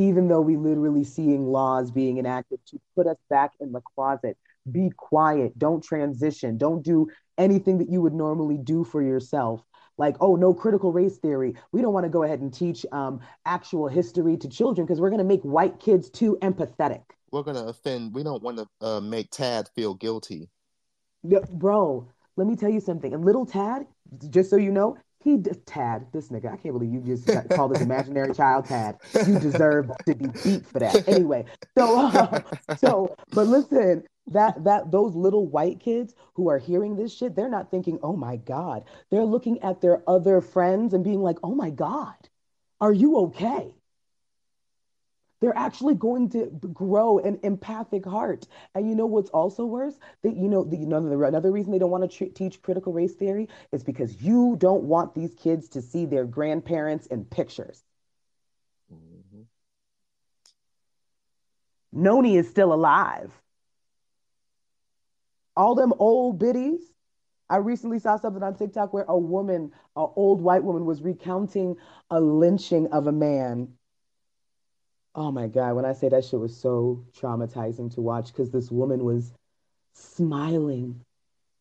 Even 0.00 0.28
though 0.28 0.40
we 0.40 0.56
literally 0.56 1.04
seeing 1.04 1.46
laws 1.46 1.90
being 1.90 2.16
enacted 2.16 2.58
to 2.68 2.80
put 2.96 3.06
us 3.06 3.18
back 3.28 3.50
in 3.60 3.72
the 3.72 3.82
closet, 3.82 4.36
be 4.72 4.90
quiet, 4.96 5.58
don't 5.58 5.84
transition, 5.84 6.56
don't 6.56 6.82
do 6.82 7.08
anything 7.36 7.76
that 7.78 7.90
you 7.90 8.00
would 8.00 8.14
normally 8.14 8.56
do 8.56 8.82
for 8.82 9.02
yourself. 9.02 9.62
Like 9.98 10.16
oh 10.20 10.36
no 10.36 10.54
critical 10.54 10.90
race 10.90 11.18
theory. 11.18 11.54
We 11.72 11.82
don't 11.82 11.92
want 11.92 12.04
to 12.04 12.10
go 12.10 12.22
ahead 12.22 12.40
and 12.40 12.52
teach 12.52 12.86
um, 12.92 13.20
actual 13.44 13.88
history 13.88 14.38
to 14.38 14.48
children 14.48 14.86
because 14.86 15.00
we're 15.00 15.10
going 15.10 15.18
to 15.18 15.24
make 15.24 15.42
white 15.42 15.78
kids 15.78 16.08
too 16.08 16.38
empathetic. 16.40 17.02
We're 17.30 17.42
gonna 17.42 17.66
offend. 17.66 18.14
We 18.14 18.22
don't 18.22 18.42
want 18.42 18.56
to 18.56 18.66
uh, 18.80 19.00
make 19.00 19.30
Tad 19.30 19.68
feel 19.74 19.94
guilty. 19.94 20.48
Yeah, 21.22 21.40
bro. 21.50 22.08
Let 22.36 22.46
me 22.46 22.56
tell 22.56 22.70
you 22.70 22.80
something. 22.80 23.12
And 23.12 23.24
little 23.24 23.44
tad 23.44 23.86
just 24.30 24.48
so 24.48 24.56
you 24.56 24.72
know 24.72 24.96
he 25.22 25.36
d- 25.36 25.50
tad 25.66 26.06
this 26.12 26.28
nigga 26.28 26.52
i 26.52 26.56
can't 26.56 26.74
believe 26.74 26.92
you 26.92 27.16
just 27.16 27.48
called 27.50 27.74
this 27.74 27.82
imaginary 27.82 28.32
child 28.34 28.64
tad. 28.64 28.96
You 29.26 29.38
deserve 29.38 29.90
to 30.06 30.14
be 30.14 30.26
beat 30.42 30.66
for 30.66 30.78
that. 30.78 31.06
Anyway 31.08 31.44
so 31.76 32.00
uh, 32.06 32.40
so 32.76 33.14
but 33.32 33.46
listen 33.46 34.04
that 34.26 34.62
that 34.64 34.90
those 34.90 35.14
little 35.14 35.46
white 35.46 35.80
kids 35.80 36.14
who 36.34 36.48
are 36.48 36.58
hearing 36.58 36.96
this 36.96 37.14
shit 37.14 37.34
they're 37.34 37.48
not 37.48 37.70
thinking 37.70 37.98
oh 38.02 38.16
my 38.16 38.36
god. 38.36 38.84
They're 39.10 39.24
looking 39.24 39.60
at 39.62 39.80
their 39.80 40.02
other 40.08 40.40
friends 40.40 40.94
and 40.94 41.04
being 41.04 41.22
like 41.22 41.38
oh 41.42 41.54
my 41.54 41.70
god. 41.70 42.16
Are 42.80 42.92
you 42.92 43.18
okay 43.18 43.74
they're 45.40 45.56
actually 45.56 45.94
going 45.94 46.28
to 46.30 46.46
grow 46.72 47.18
an 47.18 47.38
empathic 47.42 48.04
heart 48.04 48.46
and 48.74 48.88
you 48.88 48.94
know 48.94 49.06
what's 49.06 49.30
also 49.30 49.64
worse 49.64 49.98
that 50.22 50.36
you 50.36 50.48
know 50.48 50.64
the, 50.64 50.76
another, 50.76 51.24
another 51.24 51.50
reason 51.52 51.72
they 51.72 51.78
don't 51.78 51.90
want 51.90 52.08
to 52.10 52.16
tr- 52.18 52.32
teach 52.34 52.62
critical 52.62 52.92
race 52.92 53.14
theory 53.14 53.48
is 53.72 53.82
because 53.82 54.22
you 54.22 54.56
don't 54.58 54.84
want 54.84 55.14
these 55.14 55.34
kids 55.34 55.68
to 55.70 55.82
see 55.82 56.06
their 56.06 56.24
grandparents 56.24 57.06
in 57.06 57.24
pictures 57.24 57.84
Mhm. 58.90 59.46
Noni 61.92 62.36
is 62.36 62.48
still 62.48 62.72
alive. 62.72 63.40
All 65.56 65.74
them 65.74 65.92
old 65.98 66.38
biddies. 66.38 66.92
I 67.48 67.56
recently 67.56 67.98
saw 67.98 68.16
something 68.16 68.42
on 68.42 68.54
TikTok 68.54 68.92
where 68.92 69.04
a 69.08 69.18
woman, 69.18 69.72
an 69.96 70.08
old 70.16 70.40
white 70.40 70.64
woman, 70.64 70.86
was 70.86 71.02
recounting 71.02 71.76
a 72.10 72.20
lynching 72.20 72.86
of 72.88 73.06
a 73.06 73.12
man. 73.12 73.76
Oh 75.14 75.32
my 75.32 75.48
God, 75.48 75.74
when 75.74 75.84
I 75.84 75.92
say 75.92 76.08
that 76.08 76.24
shit 76.24 76.38
was 76.38 76.56
so 76.56 77.04
traumatizing 77.18 77.94
to 77.94 78.00
watch 78.00 78.28
because 78.28 78.50
this 78.50 78.70
woman 78.70 79.04
was 79.04 79.32
smiling 79.94 81.04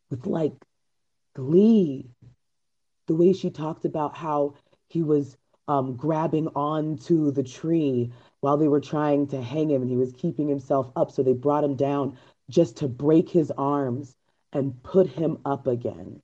with 0.09 0.25
like 0.27 0.53
glee. 1.35 2.09
The 3.07 3.15
way 3.15 3.33
she 3.33 3.49
talked 3.49 3.85
about 3.85 4.15
how 4.15 4.53
he 4.87 5.01
was 5.01 5.35
um, 5.67 5.95
grabbing 5.95 6.47
onto 6.49 7.31
the 7.31 7.43
tree 7.43 8.11
while 8.41 8.57
they 8.57 8.67
were 8.67 8.81
trying 8.81 9.27
to 9.27 9.41
hang 9.41 9.69
him 9.69 9.81
and 9.81 9.89
he 9.89 9.97
was 9.97 10.13
keeping 10.13 10.47
himself 10.47 10.91
up. 10.95 11.11
So 11.11 11.23
they 11.23 11.33
brought 11.33 11.63
him 11.63 11.75
down 11.75 12.17
just 12.49 12.77
to 12.77 12.87
break 12.87 13.29
his 13.29 13.51
arms 13.51 14.15
and 14.53 14.81
put 14.83 15.07
him 15.07 15.39
up 15.45 15.67
again. 15.67 16.21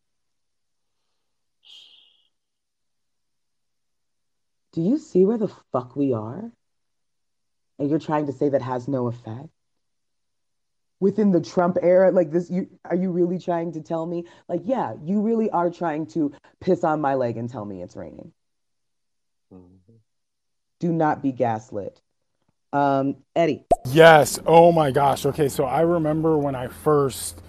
Do 4.74 4.82
you 4.82 4.98
see 4.98 5.26
where 5.26 5.38
the 5.38 5.52
fuck 5.72 5.96
we 5.96 6.14
are? 6.14 6.52
And 7.80 7.90
you're 7.90 8.00
trying 8.00 8.28
to 8.28 8.34
say 8.34 8.50
that 8.50 8.62
has 8.62 8.88
no 8.88 9.08
effect? 9.08 9.50
Within 11.00 11.32
the 11.32 11.42
Trump 11.42 11.78
era, 11.82 12.12
like 12.12 12.32
this, 12.32 12.50
you 12.50 12.70
are 12.86 12.96
you 12.96 13.12
really 13.12 13.38
trying 13.38 13.74
to 13.74 13.82
tell 13.82 14.06
me? 14.06 14.24
Like, 14.48 14.62
yeah, 14.64 14.94
you 15.04 15.22
really 15.22 15.50
are 15.50 15.70
trying 15.70 16.08
to 16.08 16.32
piss 16.62 16.84
on 16.84 17.02
my 17.02 17.16
leg 17.16 17.38
and 17.38 17.50
tell 17.50 17.66
me 17.66 17.82
it's 17.82 17.96
raining. 17.96 18.32
Mm-hmm. 19.54 19.94
Do 20.80 20.92
not 20.94 21.22
be 21.22 21.32
gaslit. 21.34 22.02
Um, 22.72 23.18
Eddie. 23.36 23.66
Yes. 23.86 24.40
Oh 24.46 24.72
my 24.72 24.92
gosh. 24.92 25.26
Okay, 25.26 25.50
so 25.50 25.66
I 25.66 25.82
remember 25.82 26.38
when 26.38 26.56
I 26.56 26.68
first 26.68 27.42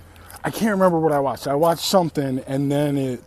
I 0.46 0.50
can't 0.50 0.70
remember 0.70 1.00
what 1.00 1.10
I 1.10 1.18
watched. 1.18 1.48
I 1.48 1.56
watched 1.56 1.84
something 1.84 2.38
and 2.46 2.70
then 2.70 2.96
it 2.96 3.20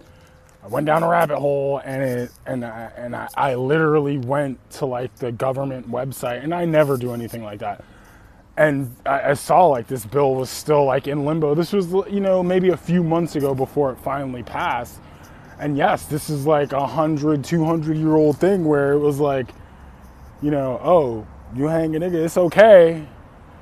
I 0.64 0.68
went 0.68 0.86
down 0.86 1.04
a 1.04 1.08
rabbit 1.10 1.40
hole 1.40 1.82
and 1.86 2.04
it 2.04 2.32
and 2.46 2.66
I, 2.66 2.92
and 2.98 3.16
I, 3.16 3.30
I 3.36 3.56
literally 3.56 4.18
went 4.18 4.60
to 4.72 4.86
like 4.86 5.16
the 5.18 5.32
government 5.32 5.90
website 5.90 6.44
and 6.44 6.54
I 6.54 6.66
never 6.66 6.98
do 6.98 7.14
anything 7.14 7.44
like 7.44 7.60
that. 7.60 7.84
And 8.58 8.96
I, 9.06 9.32
I 9.32 9.34
saw 9.36 9.68
like 9.68 9.88
this 9.88 10.06
bill 10.06 10.36
was 10.36 10.50
still 10.50 10.86
like 10.86 11.08
in 11.08 11.26
limbo. 11.26 11.56
This 11.56 11.74
was 11.74 11.92
you 12.12 12.20
know 12.20 12.44
maybe 12.44 12.70
a 12.70 12.78
few 12.78 13.04
months 13.04 13.36
ago 13.38 13.56
before 13.56 13.92
it 13.92 14.00
finally 14.00 14.44
passed. 14.44 15.00
And 15.60 15.78
yes, 15.78 16.06
this 16.06 16.30
is 16.30 16.46
like 16.46 16.74
a 16.74 16.88
hundred, 16.88 17.44
two 17.44 17.66
hundred 17.66 17.98
year 17.98 18.16
old 18.16 18.38
thing 18.40 18.66
where 18.66 18.94
it 18.94 19.00
was 19.00 19.20
like, 19.20 19.50
you 20.42 20.52
know, 20.52 20.80
oh, 20.84 21.28
you 21.56 21.66
hang 21.66 21.96
a 21.96 22.00
nigga, 22.00 22.16
it's 22.26 22.38
okay. 22.38 23.06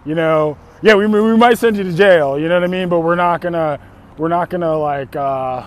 You 0.05 0.15
know, 0.15 0.57
yeah, 0.81 0.95
we, 0.95 1.07
we 1.07 1.37
might 1.37 1.57
send 1.57 1.77
you 1.77 1.83
to 1.83 1.93
jail, 1.93 2.39
you 2.39 2.47
know 2.49 2.55
what 2.55 2.63
I 2.63 2.67
mean? 2.67 2.89
But 2.89 3.01
we're 3.01 3.15
not 3.15 3.41
gonna, 3.41 3.79
we're 4.17 4.29
not 4.29 4.49
gonna 4.49 4.77
like, 4.77 5.15
uh, 5.15 5.65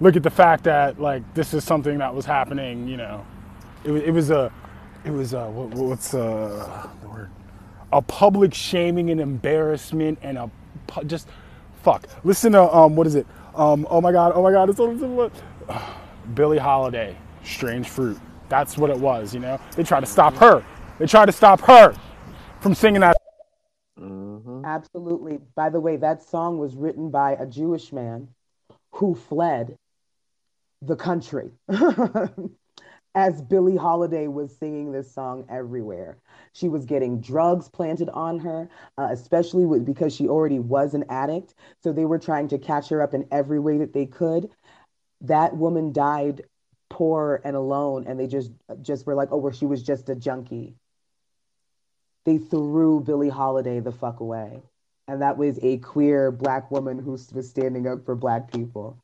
look 0.00 0.16
at 0.16 0.22
the 0.22 0.30
fact 0.30 0.64
that 0.64 1.00
like 1.00 1.34
this 1.34 1.54
is 1.54 1.64
something 1.64 1.98
that 1.98 2.14
was 2.14 2.24
happening. 2.24 2.88
You 2.88 2.96
know, 2.96 3.26
it, 3.84 3.92
it 3.92 4.10
was 4.10 4.30
a, 4.30 4.52
it 5.04 5.10
was 5.10 5.32
a 5.32 5.48
what, 5.50 5.68
what's 5.74 6.14
uh, 6.14 6.88
the 7.02 7.08
word? 7.08 7.30
A 7.92 8.02
public 8.02 8.54
shaming 8.54 9.10
and 9.10 9.20
embarrassment 9.20 10.18
and 10.22 10.38
a 10.38 10.50
just 11.06 11.28
fuck. 11.82 12.06
Listen 12.24 12.52
to 12.52 12.74
um 12.74 12.96
what 12.96 13.06
is 13.06 13.14
it? 13.14 13.26
Um 13.54 13.86
oh 13.90 14.00
my 14.00 14.12
god 14.12 14.32
oh 14.34 14.42
my 14.42 14.52
god 14.52 14.68
it's 14.68 14.78
so 14.78 14.88
what 14.90 15.32
Billie 16.34 16.58
Holiday, 16.58 17.16
Strange 17.44 17.88
Fruit. 17.88 18.18
That's 18.48 18.76
what 18.76 18.90
it 18.90 18.98
was. 18.98 19.34
You 19.34 19.40
know, 19.40 19.60
they 19.76 19.82
tried 19.82 20.00
to 20.00 20.06
stop 20.06 20.34
her. 20.34 20.64
They 20.98 21.06
tried 21.06 21.26
to 21.26 21.32
stop 21.32 21.60
her 21.62 21.94
from 22.60 22.74
singing 22.74 23.00
that. 23.00 23.16
Mm-hmm. 23.98 24.64
Absolutely. 24.64 25.38
By 25.54 25.70
the 25.70 25.80
way, 25.80 25.96
that 25.96 26.22
song 26.22 26.58
was 26.58 26.74
written 26.74 27.10
by 27.10 27.32
a 27.32 27.46
Jewish 27.46 27.92
man 27.92 28.28
who 28.92 29.14
fled 29.14 29.76
the 30.82 30.96
country 30.96 31.50
as 33.14 33.42
Billie 33.42 33.76
Holiday 33.76 34.28
was 34.28 34.56
singing 34.56 34.92
this 34.92 35.12
song 35.12 35.44
everywhere. 35.48 36.18
She 36.52 36.68
was 36.68 36.84
getting 36.86 37.20
drugs 37.20 37.68
planted 37.68 38.08
on 38.10 38.38
her, 38.40 38.68
uh, 38.96 39.08
especially 39.10 39.66
with, 39.66 39.84
because 39.84 40.14
she 40.14 40.28
already 40.28 40.58
was 40.58 40.94
an 40.94 41.04
addict. 41.08 41.54
So 41.82 41.92
they 41.92 42.04
were 42.04 42.18
trying 42.18 42.48
to 42.48 42.58
catch 42.58 42.88
her 42.88 43.02
up 43.02 43.14
in 43.14 43.26
every 43.30 43.58
way 43.58 43.78
that 43.78 43.92
they 43.92 44.06
could. 44.06 44.50
That 45.20 45.56
woman 45.56 45.92
died 45.92 46.42
poor 46.88 47.40
and 47.44 47.56
alone, 47.56 48.04
and 48.06 48.18
they 48.18 48.26
just 48.26 48.52
just 48.82 49.06
were 49.06 49.14
like, 49.14 49.28
"Oh, 49.32 49.38
well, 49.38 49.52
she 49.52 49.66
was 49.66 49.82
just 49.82 50.08
a 50.08 50.14
junkie." 50.14 50.76
They 52.24 52.38
threw 52.38 53.00
Billie 53.00 53.28
Holiday 53.28 53.80
the 53.80 53.92
fuck 53.92 54.20
away, 54.20 54.62
and 55.08 55.20
that 55.22 55.36
was 55.36 55.58
a 55.62 55.78
queer 55.78 56.30
black 56.30 56.70
woman 56.70 56.98
who 56.98 57.12
was 57.12 57.48
standing 57.48 57.86
up 57.86 58.04
for 58.04 58.14
black 58.14 58.50
people. 58.50 58.96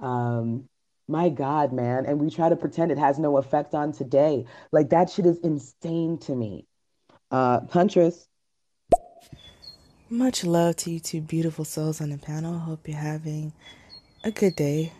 Um, 0.00 0.68
my 1.08 1.28
God, 1.28 1.72
man. 1.72 2.06
And 2.06 2.20
we 2.20 2.30
try 2.30 2.48
to 2.48 2.56
pretend 2.56 2.90
it 2.90 2.98
has 2.98 3.18
no 3.18 3.36
effect 3.36 3.74
on 3.74 3.92
today. 3.92 4.46
Like 4.72 4.90
that 4.90 5.10
shit 5.10 5.26
is 5.26 5.38
insane 5.38 6.18
to 6.18 6.34
me. 6.34 6.66
Uh, 7.30 7.60
Huntress. 7.70 8.26
Much 10.10 10.44
love 10.44 10.76
to 10.76 10.90
you 10.90 11.00
two 11.00 11.20
beautiful 11.20 11.64
souls 11.64 12.00
on 12.00 12.10
the 12.10 12.18
panel. 12.18 12.58
Hope 12.58 12.86
you're 12.86 12.96
having 12.96 13.52
a 14.22 14.30
good 14.30 14.54
day. 14.54 14.92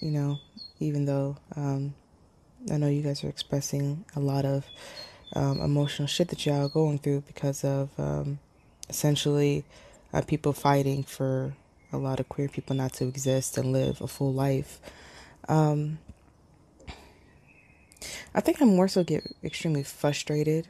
You 0.00 0.10
know, 0.10 0.38
even 0.78 1.04
though 1.04 1.36
um, 1.56 1.94
I 2.70 2.76
know 2.76 2.88
you 2.88 3.02
guys 3.02 3.22
are 3.22 3.28
expressing 3.28 4.04
a 4.16 4.20
lot 4.20 4.44
of 4.44 4.64
um, 5.34 5.60
emotional 5.60 6.08
shit 6.08 6.28
that 6.28 6.44
y'all 6.44 6.66
are 6.66 6.68
going 6.68 6.98
through 6.98 7.22
because 7.26 7.64
of 7.64 7.90
um, 7.98 8.38
essentially 8.88 9.64
uh, 10.12 10.22
people 10.22 10.52
fighting 10.52 11.02
for 11.02 11.54
a 11.92 11.98
lot 11.98 12.20
of 12.20 12.28
queer 12.28 12.48
people 12.48 12.74
not 12.76 12.92
to 12.94 13.06
exist 13.06 13.56
and 13.56 13.72
live 13.72 14.00
a 14.00 14.08
full 14.08 14.32
life. 14.32 14.80
Um, 15.50 15.98
I 18.32 18.40
think 18.40 18.62
I 18.62 18.64
more 18.64 18.86
so 18.86 19.02
get 19.02 19.24
extremely 19.42 19.82
frustrated 19.82 20.68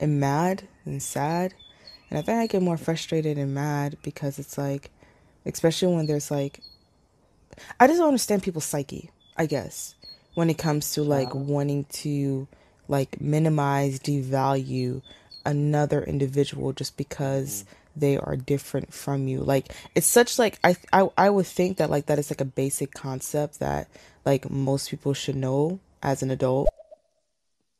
and 0.00 0.18
mad 0.18 0.66
and 0.86 1.02
sad. 1.02 1.52
And 2.08 2.18
I 2.18 2.22
think 2.22 2.38
I 2.38 2.46
get 2.46 2.62
more 2.62 2.78
frustrated 2.78 3.36
and 3.36 3.52
mad 3.52 3.98
because 4.02 4.38
it's 4.38 4.56
like, 4.56 4.90
especially 5.44 5.94
when 5.94 6.06
there's 6.06 6.30
like, 6.30 6.60
I 7.78 7.86
just 7.86 7.98
don't 7.98 8.08
understand 8.08 8.42
people's 8.42 8.64
psyche, 8.64 9.10
I 9.36 9.44
guess, 9.44 9.96
when 10.32 10.48
it 10.48 10.56
comes 10.56 10.92
to 10.94 11.02
like 11.02 11.34
wanting 11.34 11.84
to 11.84 12.48
like 12.88 13.20
minimize, 13.20 14.00
devalue 14.00 15.02
another 15.44 16.02
individual 16.02 16.72
just 16.72 16.96
because. 16.96 17.64
Mm 17.64 17.81
they 17.96 18.16
are 18.16 18.36
different 18.36 18.92
from 18.92 19.28
you. 19.28 19.40
Like 19.40 19.72
it's 19.94 20.06
such 20.06 20.38
like 20.38 20.58
I, 20.64 20.76
I 20.92 21.08
i 21.16 21.30
would 21.30 21.46
think 21.46 21.76
that 21.78 21.90
like 21.90 22.06
that 22.06 22.18
is 22.18 22.30
like 22.30 22.40
a 22.40 22.46
basic 22.46 22.92
concept 22.92 23.60
that 23.60 23.88
like 24.24 24.50
most 24.50 24.90
people 24.90 25.14
should 25.14 25.36
know 25.36 25.80
as 26.02 26.22
an 26.22 26.30
adult. 26.30 26.68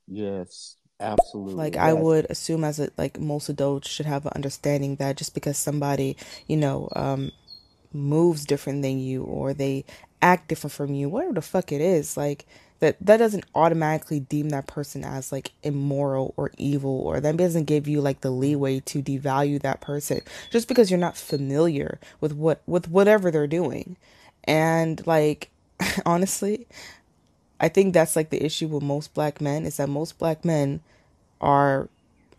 Yes 0.06 0.76
absolutely. 1.02 1.54
Like 1.54 1.74
yes. 1.74 1.82
i 1.82 1.92
would 1.92 2.26
assume 2.30 2.64
as 2.64 2.78
a 2.78 2.90
like 2.96 3.18
most 3.18 3.48
adults 3.48 3.88
should 3.88 4.06
have 4.06 4.24
an 4.24 4.32
understanding 4.34 4.96
that 4.96 5.16
just 5.16 5.34
because 5.34 5.58
somebody 5.58 6.16
you 6.46 6.56
know 6.56 6.88
um 6.94 7.32
moves 7.92 8.46
different 8.46 8.82
than 8.82 8.98
you 8.98 9.22
or 9.24 9.52
they 9.52 9.84
act 10.22 10.48
different 10.48 10.72
from 10.72 10.94
you 10.94 11.08
whatever 11.08 11.34
the 11.34 11.42
fuck 11.42 11.72
it 11.72 11.80
is 11.80 12.16
like 12.16 12.46
that 12.82 12.96
that 13.00 13.18
doesn't 13.18 13.44
automatically 13.54 14.18
deem 14.18 14.48
that 14.48 14.66
person 14.66 15.04
as 15.04 15.30
like 15.30 15.52
immoral 15.62 16.34
or 16.36 16.50
evil 16.58 17.00
or 17.02 17.20
that 17.20 17.36
doesn't 17.36 17.66
give 17.66 17.86
you 17.86 18.00
like 18.00 18.22
the 18.22 18.30
leeway 18.30 18.80
to 18.80 19.00
devalue 19.00 19.62
that 19.62 19.80
person 19.80 20.20
just 20.50 20.66
because 20.66 20.90
you're 20.90 20.98
not 20.98 21.16
familiar 21.16 22.00
with 22.20 22.32
what 22.32 22.60
with 22.66 22.88
whatever 22.90 23.30
they're 23.30 23.46
doing. 23.46 23.96
And 24.42 25.06
like 25.06 25.48
honestly 26.06 26.66
i 27.60 27.68
think 27.68 27.94
that's 27.94 28.16
like 28.16 28.30
the 28.30 28.44
issue 28.44 28.66
with 28.66 28.82
most 28.82 29.14
black 29.14 29.40
men 29.40 29.64
is 29.64 29.76
that 29.76 29.88
most 29.88 30.18
black 30.18 30.44
men 30.44 30.80
are 31.40 31.88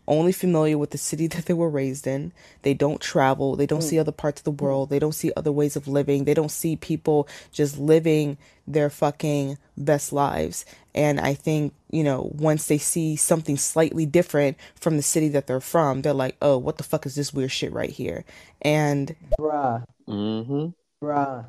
only 0.06 0.32
familiar 0.32 0.78
with 0.78 0.90
the 0.90 0.98
city 0.98 1.26
that 1.28 1.46
they 1.46 1.54
were 1.54 1.68
raised 1.70 2.06
in. 2.06 2.32
They 2.62 2.74
don't 2.74 3.00
travel. 3.00 3.56
They 3.56 3.66
don't 3.66 3.80
mm. 3.80 3.88
see 3.88 3.98
other 3.98 4.12
parts 4.12 4.40
of 4.40 4.44
the 4.44 4.64
world. 4.64 4.90
They 4.90 4.98
don't 4.98 5.14
see 5.14 5.32
other 5.36 5.52
ways 5.52 5.76
of 5.76 5.88
living. 5.88 6.24
They 6.24 6.34
don't 6.34 6.50
see 6.50 6.76
people 6.76 7.28
just 7.52 7.78
living 7.78 8.38
their 8.66 8.90
fucking 8.90 9.58
best 9.76 10.12
lives. 10.12 10.64
And 10.94 11.20
I 11.20 11.34
think, 11.34 11.74
you 11.90 12.04
know, 12.04 12.30
once 12.34 12.66
they 12.66 12.78
see 12.78 13.16
something 13.16 13.56
slightly 13.56 14.06
different 14.06 14.56
from 14.76 14.96
the 14.96 15.02
city 15.02 15.28
that 15.28 15.46
they're 15.46 15.60
from, 15.60 16.02
they're 16.02 16.14
like, 16.14 16.36
oh, 16.40 16.56
what 16.58 16.78
the 16.78 16.84
fuck 16.84 17.06
is 17.06 17.14
this 17.14 17.32
weird 17.32 17.50
shit 17.50 17.72
right 17.72 17.90
here? 17.90 18.24
And. 18.62 19.14
Bruh. 19.38 19.84
Mm-hmm. 20.08 20.68
Bruh. 21.04 21.46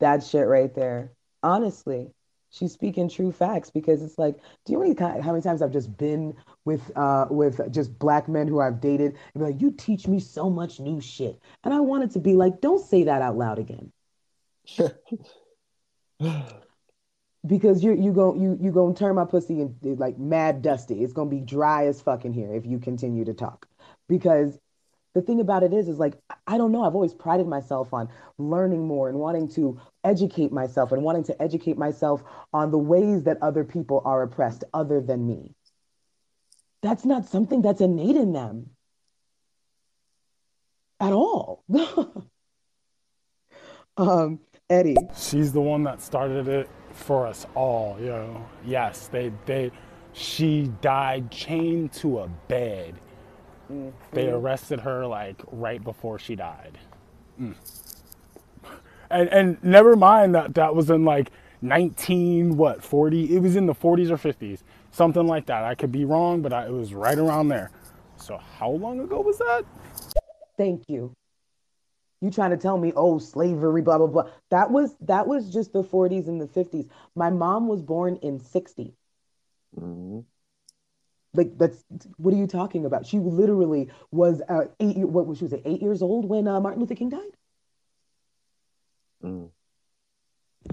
That 0.00 0.24
shit 0.24 0.46
right 0.46 0.74
there. 0.74 1.12
Honestly 1.42 2.10
she's 2.56 2.72
speaking 2.72 3.08
true 3.08 3.32
facts 3.32 3.70
because 3.70 4.02
it's 4.02 4.18
like, 4.18 4.36
do 4.64 4.72
you 4.72 4.78
know 4.78 4.94
how 5.20 5.32
many 5.32 5.42
times 5.42 5.62
I've 5.62 5.72
just 5.72 5.96
been 5.96 6.34
with 6.64 6.90
uh 6.96 7.26
with 7.30 7.72
just 7.72 7.98
black 7.98 8.28
men 8.28 8.48
who 8.48 8.60
I've 8.60 8.80
dated 8.80 9.16
and 9.34 9.44
be 9.44 9.52
like, 9.52 9.60
you 9.60 9.72
teach 9.72 10.06
me 10.08 10.20
so 10.20 10.48
much 10.48 10.80
new 10.80 11.00
shit, 11.00 11.40
and 11.64 11.74
I 11.74 11.80
wanted 11.80 12.12
to 12.12 12.20
be 12.20 12.34
like, 12.34 12.60
don't 12.60 12.84
say 12.84 13.04
that 13.04 13.22
out 13.22 13.36
loud 13.36 13.58
again. 13.58 13.92
because 17.46 17.84
you 17.84 17.92
you 17.94 18.12
go 18.12 18.34
you 18.34 18.58
you 18.60 18.72
gonna 18.72 18.94
turn 18.94 19.14
my 19.14 19.24
pussy 19.24 19.60
and 19.60 19.76
like 19.98 20.18
mad 20.18 20.62
dusty. 20.62 21.02
It's 21.02 21.12
gonna 21.12 21.30
be 21.30 21.40
dry 21.40 21.86
as 21.86 22.00
fucking 22.00 22.32
here 22.32 22.54
if 22.54 22.66
you 22.66 22.78
continue 22.78 23.24
to 23.24 23.34
talk. 23.34 23.68
Because 24.08 24.58
the 25.16 25.22
thing 25.22 25.40
about 25.40 25.62
it 25.62 25.72
is 25.72 25.88
is 25.88 25.98
like 25.98 26.12
i 26.46 26.58
don't 26.58 26.72
know 26.72 26.84
i've 26.84 26.94
always 26.94 27.14
prided 27.14 27.46
myself 27.48 27.94
on 27.94 28.06
learning 28.36 28.86
more 28.86 29.08
and 29.08 29.18
wanting 29.18 29.48
to 29.48 29.80
educate 30.04 30.52
myself 30.52 30.92
and 30.92 31.02
wanting 31.02 31.24
to 31.24 31.42
educate 31.42 31.78
myself 31.78 32.22
on 32.52 32.70
the 32.70 32.78
ways 32.78 33.24
that 33.24 33.38
other 33.42 33.64
people 33.64 34.02
are 34.04 34.22
oppressed 34.22 34.62
other 34.72 35.00
than 35.00 35.26
me. 35.26 35.54
That's 36.82 37.04
not 37.04 37.26
something 37.26 37.62
that's 37.62 37.80
innate 37.80 38.16
in 38.16 38.32
them. 38.32 38.70
At 41.00 41.12
all. 41.12 41.64
Um 43.98 44.40
eddie. 44.68 44.94
She's 45.16 45.54
the 45.54 45.60
one 45.62 45.82
that 45.84 46.02
started 46.02 46.48
it 46.48 46.68
for 46.92 47.26
us 47.26 47.46
all 47.54 47.96
you 47.98 48.08
know 48.08 48.46
yes 48.66 49.08
they 49.08 49.32
they 49.46 49.70
she 50.12 50.70
died 50.82 51.30
chained 51.30 51.92
to 51.92 52.18
a 52.18 52.28
bed 52.46 52.94
Mm-hmm. 53.70 53.90
They 54.12 54.28
arrested 54.28 54.80
her 54.80 55.06
like 55.06 55.42
right 55.50 55.82
before 55.82 56.18
she 56.18 56.36
died. 56.36 56.78
Mm. 57.40 57.54
And 59.10 59.28
and 59.28 59.64
never 59.64 59.96
mind 59.96 60.34
that 60.34 60.54
that 60.54 60.74
was 60.74 60.90
in 60.90 61.04
like 61.04 61.30
19 61.62 62.56
what 62.56 62.82
40 62.82 63.34
it 63.34 63.40
was 63.40 63.56
in 63.56 63.64
the 63.64 63.74
40s 63.74 64.10
or 64.10 64.18
50s 64.18 64.60
something 64.90 65.26
like 65.26 65.46
that 65.46 65.64
i 65.64 65.74
could 65.74 65.90
be 65.90 66.04
wrong 66.04 66.42
but 66.42 66.52
I, 66.52 66.66
it 66.66 66.70
was 66.70 66.92
right 66.92 67.16
around 67.16 67.48
there 67.48 67.70
so 68.18 68.36
how 68.36 68.68
long 68.68 69.00
ago 69.00 69.22
was 69.22 69.38
that 69.38 69.64
Thank 70.56 70.84
you. 70.88 71.12
You 72.20 72.30
trying 72.30 72.50
to 72.50 72.56
tell 72.56 72.78
me, 72.78 72.92
oh, 72.96 73.18
slavery, 73.18 73.82
blah 73.82 73.98
blah 73.98 74.06
blah. 74.06 74.30
That 74.50 74.70
was 74.70 74.96
that 75.02 75.26
was 75.26 75.52
just 75.52 75.72
the 75.72 75.84
40s 75.84 76.28
and 76.28 76.40
the 76.40 76.46
50s. 76.46 76.88
My 77.14 77.30
mom 77.30 77.68
was 77.68 77.82
born 77.82 78.16
in 78.22 78.40
60. 78.40 78.94
Mhm. 79.78 80.24
Like 81.36 81.56
that's 81.58 81.84
what 82.16 82.32
are 82.34 82.36
you 82.36 82.46
talking 82.46 82.84
about? 82.86 83.06
She 83.06 83.18
literally 83.18 83.90
was 84.10 84.40
uh, 84.48 84.66
eight. 84.80 84.96
year- 84.96 85.06
What 85.06 85.26
was 85.26 85.38
she 85.38 85.44
was 85.44 85.52
it, 85.52 85.62
eight 85.64 85.82
years 85.82 86.02
old 86.02 86.24
when 86.28 86.48
uh, 86.48 86.60
Martin 86.60 86.80
Luther 86.80 86.94
King 86.94 87.10
died, 87.10 87.36
Mm. 89.24 89.50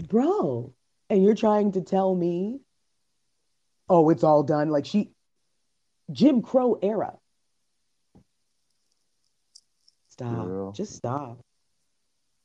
bro. 0.07 0.73
And 1.09 1.23
you're 1.23 1.35
trying 1.35 1.73
to 1.73 1.81
tell 1.81 2.15
me, 2.15 2.61
oh, 3.89 4.09
it's 4.09 4.23
all 4.23 4.41
done. 4.43 4.69
Like 4.69 4.85
she, 4.85 5.11
Jim 6.11 6.41
Crow 6.41 6.79
era. 6.81 7.13
Stop. 10.09 10.47
real. 10.47 10.71
Just 10.71 10.95
stop. 10.95 11.39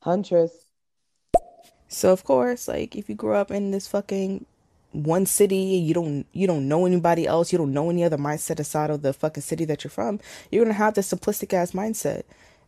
Huntress. 0.03 0.53
So 1.89 2.13
of 2.13 2.25
course, 2.25 2.69
like 2.69 2.97
if 2.97 3.09
you 3.09 3.15
grew 3.15 3.35
up 3.35 3.51
in 3.51 3.71
this 3.71 3.87
fucking 3.87 4.45
one 4.93 5.27
city, 5.27 5.57
you 5.57 5.95
don't 5.95 6.27
you 6.33 6.47
don't 6.47 6.69
know 6.69 6.87
anybody 6.87 7.27
else, 7.27 7.53
you 7.53 7.59
don't 7.59 7.73
know 7.73 7.91
any 7.91 8.05
other 8.05 8.17
mindset 8.17 8.59
aside 8.59 8.91
of 8.91 9.03
the 9.03 9.13
fucking 9.13 9.43
city 9.43 9.65
that 9.67 9.85
you're 9.85 9.91
from, 9.91 10.21
you're 10.51 10.65
gonna 10.65 10.75
have 10.75 10.95
this 10.95 11.13
simplistic 11.13 11.53
ass 11.53 11.73
mindset. 11.73 12.23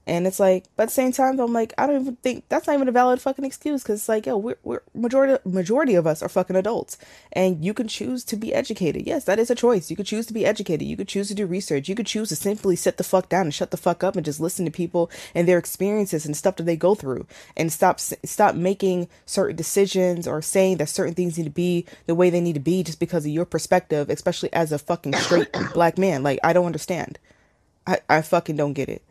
And 0.07 0.27
it's 0.27 0.41
like, 0.41 0.65
but 0.77 0.85
at 0.85 0.89
the 0.89 0.95
same 0.95 1.13
time, 1.13 1.39
I'm 1.39 1.53
like, 1.53 1.75
I 1.77 1.87
don't 1.87 2.01
even 2.01 2.17
think 2.17 2.45
that's 2.49 2.67
not 2.67 2.75
even 2.75 2.89
a 2.89 2.93
valid 2.93 3.21
fucking 3.21 3.45
excuse 3.45 3.83
because 3.83 4.01
it's 4.01 4.09
like, 4.09 4.27
yo, 4.27 4.37
we're, 4.37 4.57
we're 4.65 4.83
majority 4.95 5.37
majority 5.45 5.95
of 5.95 6.07
us 6.07 6.23
are 6.23 6.29
fucking 6.29 6.57
adults, 6.57 6.97
and 7.33 7.65
you 7.65 7.75
can 7.75 7.87
choose 7.87 8.25
to 8.25 8.37
be 8.37 8.53
educated. 8.55 9.07
Yes, 9.07 9.25
that 9.25 9.39
is 9.39 9.51
a 9.51 9.55
choice. 9.55 9.91
You 9.91 9.97
could 9.97 10.07
choose 10.07 10.27
to 10.27 10.33
be 10.33 10.47
educated. 10.47 10.89
You 10.89 10.97
could 10.97 11.07
choose 11.07 11.29
to 11.29 11.35
do 11.35 11.47
research. 11.47 11.89
You 11.89 11.95
could 11.95 12.07
choose 12.07 12.31
to 12.31 12.37
simply 12.37 12.77
sit 12.77 12.97
the 12.97 13.05
fuck 13.05 13.29
down 13.29 13.43
and 13.43 13.55
shut 13.55 13.71
the 13.71 13.77
fuck 13.77 14.03
up 14.03 14.17
and 14.17 14.25
just 14.25 14.41
listen 14.41 14.65
to 14.65 14.71
people 14.71 15.11
and 15.35 15.47
their 15.47 15.59
experiences 15.59 16.25
and 16.25 16.37
stuff 16.37 16.57
that 16.57 16.65
they 16.65 16.77
go 16.77 16.95
through, 16.95 17.27
and 17.57 17.71
stop 17.71 18.01
stop 18.01 18.55
making 18.55 19.07
certain 19.27 19.55
decisions 19.55 20.27
or 20.27 20.41
saying 20.41 20.79
that 20.79 20.89
certain 20.89 21.15
things 21.15 21.37
need 21.37 21.45
to 21.45 21.51
be 21.51 21.85
the 22.07 22.15
way 22.15 22.31
they 22.31 22.41
need 22.41 22.55
to 22.55 22.61
be 22.61 22.83
just 22.83 23.01
because 23.01 23.27
of 23.27 23.31
your 23.31 23.45
perspective, 23.45 24.09
especially 24.09 24.53
as 24.53 24.73
a 24.73 24.79
fucking 24.79 25.15
straight 25.15 25.49
black 25.75 25.99
man. 25.99 26.23
Like, 26.23 26.41
I 26.43 26.55
don't 26.55 26.67
understand. 26.67 27.19
I, 27.87 27.99
I 28.09 28.23
fucking 28.23 28.57
don't 28.57 28.73
get 28.73 28.89
it. 28.89 29.03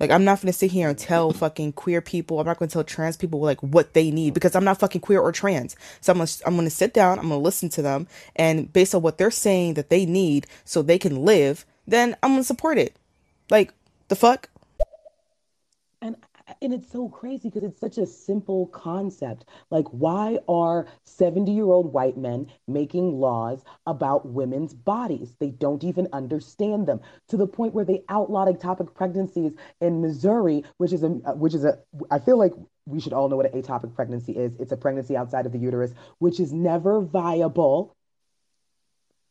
Like 0.00 0.10
I'm 0.10 0.24
not 0.24 0.40
gonna 0.40 0.52
sit 0.52 0.70
here 0.70 0.88
and 0.88 0.98
tell 0.98 1.32
fucking 1.32 1.72
queer 1.72 2.00
people. 2.00 2.38
I'm 2.38 2.46
not 2.46 2.58
gonna 2.58 2.70
tell 2.70 2.84
trans 2.84 3.16
people 3.16 3.40
like 3.40 3.60
what 3.62 3.94
they 3.94 4.10
need 4.10 4.34
because 4.34 4.54
I'm 4.54 4.64
not 4.64 4.78
fucking 4.78 5.00
queer 5.00 5.20
or 5.20 5.32
trans. 5.32 5.76
So 6.00 6.12
I'm 6.12 6.18
gonna 6.18 6.30
I'm 6.46 6.56
gonna 6.56 6.70
sit 6.70 6.94
down. 6.94 7.18
I'm 7.18 7.28
gonna 7.28 7.38
listen 7.38 7.68
to 7.70 7.82
them, 7.82 8.06
and 8.36 8.72
based 8.72 8.94
on 8.94 9.02
what 9.02 9.18
they're 9.18 9.30
saying 9.30 9.74
that 9.74 9.90
they 9.90 10.06
need 10.06 10.46
so 10.64 10.82
they 10.82 10.98
can 10.98 11.24
live, 11.24 11.64
then 11.86 12.16
I'm 12.22 12.32
gonna 12.32 12.44
support 12.44 12.78
it. 12.78 12.96
Like 13.50 13.72
the 14.08 14.16
fuck. 14.16 14.48
And 16.60 16.74
it's 16.74 16.90
so 16.90 17.08
crazy 17.08 17.48
because 17.48 17.62
it's 17.62 17.80
such 17.80 17.98
a 17.98 18.06
simple 18.06 18.66
concept. 18.68 19.44
Like, 19.70 19.86
why 19.88 20.38
are 20.48 20.86
70 21.04 21.52
year 21.52 21.66
old 21.66 21.92
white 21.92 22.16
men 22.16 22.48
making 22.66 23.12
laws 23.20 23.62
about 23.86 24.26
women's 24.26 24.74
bodies? 24.74 25.34
They 25.38 25.50
don't 25.50 25.84
even 25.84 26.08
understand 26.12 26.86
them 26.86 27.00
to 27.28 27.36
the 27.36 27.46
point 27.46 27.74
where 27.74 27.84
they 27.84 28.02
outlawed 28.08 28.48
ectopic 28.48 28.94
pregnancies 28.94 29.52
in 29.80 30.00
Missouri, 30.00 30.64
which 30.78 30.92
is 30.92 31.02
a 31.04 31.20
uh, 31.24 31.34
which 31.34 31.54
is 31.54 31.64
a 31.64 31.78
I 32.10 32.18
feel 32.18 32.38
like 32.38 32.52
we 32.86 33.00
should 33.00 33.12
all 33.12 33.28
know 33.28 33.36
what 33.36 33.52
an 33.52 33.60
ectopic 33.60 33.94
pregnancy 33.94 34.32
is. 34.32 34.56
It's 34.58 34.72
a 34.72 34.76
pregnancy 34.76 35.16
outside 35.16 35.46
of 35.46 35.52
the 35.52 35.58
uterus, 35.58 35.92
which 36.18 36.40
is 36.40 36.52
never 36.52 37.00
viable 37.00 37.94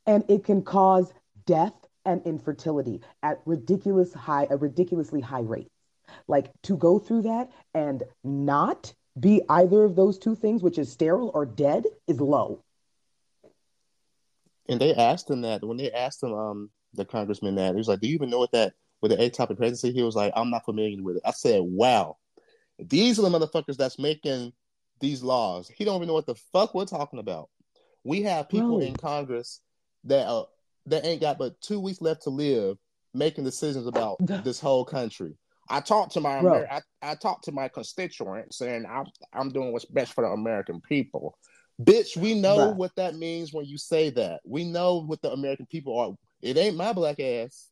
and 0.07 0.23
it 0.29 0.45
can 0.45 0.63
cause 0.63 1.13
death 1.45 1.73
and 2.05 2.25
infertility 2.25 3.01
at 3.21 3.41
ridiculous 3.45 4.13
high 4.13 4.47
a 4.49 4.57
ridiculously 4.57 5.19
high 5.19 5.41
rate 5.41 5.67
like 6.27 6.51
to 6.63 6.77
go 6.77 6.99
through 6.99 7.23
that 7.23 7.49
and 7.73 8.03
not 8.23 8.93
be 9.19 9.41
either 9.49 9.83
of 9.83 9.95
those 9.95 10.17
two 10.17 10.35
things 10.35 10.61
which 10.61 10.77
is 10.77 10.91
sterile 10.91 11.31
or 11.33 11.45
dead 11.45 11.85
is 12.07 12.19
low 12.19 12.63
And 14.69 14.79
they 14.79 14.93
asked 14.93 15.29
him 15.29 15.41
that 15.41 15.63
when 15.63 15.77
they 15.77 15.91
asked 15.91 16.21
him, 16.23 16.33
um, 16.33 16.69
the 16.93 17.05
congressman 17.05 17.55
that 17.55 17.73
he 17.73 17.77
was 17.77 17.87
like, 17.87 17.99
"Do 17.99 18.07
you 18.07 18.15
even 18.15 18.29
know 18.29 18.39
what 18.39 18.51
that 18.51 18.73
with 19.01 19.11
the 19.11 19.17
ectopic 19.17 19.57
pregnancy?" 19.57 19.91
He 19.91 20.03
was 20.03 20.15
like, 20.15 20.33
"I'm 20.35 20.49
not 20.49 20.65
familiar 20.65 21.01
with 21.01 21.17
it." 21.17 21.23
I 21.25 21.31
said, 21.31 21.61
"Wow, 21.63 22.17
these 22.79 23.19
are 23.19 23.21
the 23.21 23.29
motherfuckers 23.29 23.77
that's 23.77 23.99
making 23.99 24.53
these 24.99 25.23
laws. 25.23 25.67
He 25.69 25.85
don't 25.85 25.97
even 25.97 26.07
know 26.07 26.13
what 26.13 26.25
the 26.25 26.35
fuck 26.53 26.73
we're 26.73 26.85
talking 26.85 27.19
about. 27.19 27.49
We 28.03 28.23
have 28.23 28.49
people 28.49 28.79
in 28.79 28.95
Congress 28.95 29.61
that 30.05 30.27
uh 30.27 30.45
that 30.87 31.05
ain't 31.05 31.21
got 31.21 31.37
but 31.37 31.59
two 31.61 31.79
weeks 31.79 32.01
left 32.01 32.23
to 32.23 32.29
live, 32.29 32.77
making 33.13 33.43
decisions 33.43 33.87
about 33.87 34.17
this 34.43 34.59
whole 34.59 34.85
country." 34.85 35.37
I 35.69 35.81
talked 35.81 36.13
to 36.13 36.21
my 36.21 36.39
Amer- 36.39 36.67
I, 36.71 36.81
I 37.01 37.15
talked 37.15 37.45
to 37.45 37.51
my 37.51 37.67
constituents, 37.67 38.61
and 38.61 38.85
I'm 38.87 39.05
I'm 39.33 39.49
doing 39.49 39.71
what's 39.71 39.85
best 39.85 40.13
for 40.13 40.23
the 40.23 40.29
American 40.29 40.81
people. 40.81 41.37
Bitch, 41.81 42.17
we 42.17 42.33
know 42.33 42.57
Bruh. 42.57 42.75
what 42.75 42.95
that 42.95 43.15
means 43.15 43.53
when 43.53 43.65
you 43.65 43.77
say 43.77 44.09
that. 44.11 44.41
We 44.45 44.63
know 44.63 45.03
what 45.05 45.21
the 45.21 45.31
American 45.31 45.67
people 45.67 45.99
are. 45.99 46.11
It 46.41 46.57
ain't 46.57 46.77
my 46.77 46.93
black 46.93 47.19
ass. 47.19 47.69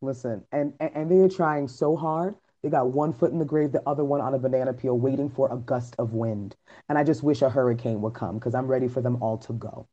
listen 0.00 0.42
and, 0.52 0.72
and 0.80 0.90
and 0.94 1.10
they're 1.10 1.28
trying 1.28 1.68
so 1.68 1.96
hard 1.96 2.34
they 2.62 2.70
got 2.70 2.90
one 2.90 3.12
foot 3.12 3.32
in 3.32 3.38
the 3.38 3.44
grave 3.44 3.72
the 3.72 3.82
other 3.86 4.04
one 4.04 4.20
on 4.20 4.34
a 4.34 4.38
banana 4.38 4.72
peel 4.72 4.98
waiting 4.98 5.30
for 5.30 5.52
a 5.52 5.56
gust 5.56 5.94
of 5.98 6.12
wind 6.12 6.56
and 6.88 6.98
i 6.98 7.04
just 7.04 7.22
wish 7.22 7.42
a 7.42 7.48
hurricane 7.48 8.00
would 8.00 8.14
come 8.14 8.38
because 8.38 8.54
i'm 8.54 8.66
ready 8.66 8.88
for 8.88 9.00
them 9.00 9.22
all 9.22 9.38
to 9.38 9.52
go 9.54 9.88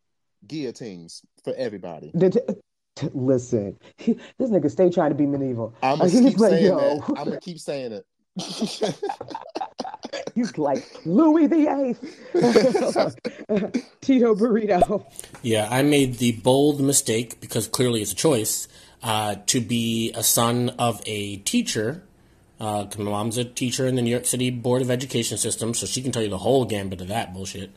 Guillotines 0.48 1.22
for 1.44 1.54
everybody. 1.56 2.12
D- 3.02 3.08
d- 3.08 3.10
t- 3.10 3.12
listen 3.14 3.78
this 3.98 4.50
nigga 4.50 4.70
stay 4.72 4.90
trying 4.90 5.10
to 5.10 5.16
be 5.16 5.26
medieval 5.26 5.74
I'm 5.84 5.98
gonna 6.00 6.10
keep 6.30 6.38
like, 6.38 6.52
saying 6.52 6.66
yo. 6.66 6.78
that. 7.00 7.10
I'm 7.18 7.26
gonna 7.26 7.40
keep 7.40 7.60
saying 7.60 7.92
it. 7.92 8.06
he's 10.36 10.58
like 10.58 10.86
louis 11.06 11.48
the 11.48 11.68
eighth 11.68 12.02
tito 14.02 14.36
burrito 14.36 15.06
Yeah, 15.42 15.68
I 15.70 15.82
made 15.84 16.16
the 16.16 16.32
bold 16.34 16.80
mistake 16.82 17.40
because 17.42 17.68
clearly 17.68 18.02
it's 18.02 18.12
a 18.14 18.16
choice 18.16 18.68
uh, 19.04 19.36
to 19.48 19.60
be 19.62 20.12
a 20.16 20.22
son 20.24 20.70
of 20.78 21.02
a 21.06 21.38
teacher. 21.38 22.04
Uh, 22.60 22.86
'cause 22.86 23.00
my 23.00 23.10
mom's 23.10 23.38
a 23.38 23.44
teacher 23.44 23.88
in 23.88 23.96
the 23.96 24.02
New 24.04 24.12
York 24.12 24.26
City 24.28 24.52
Board 24.52 24.84
of 24.84 24.92
Education 24.92 25.38
system, 25.40 25.74
so 25.74 25.88
she 25.88 26.02
can 26.04 26.12
tell 26.12 26.22
you 26.22 26.30
the 26.30 26.38
whole 26.38 26.66
gambit 26.66 27.02
of 27.02 27.08
that 27.08 27.34
bullshit. 27.34 27.72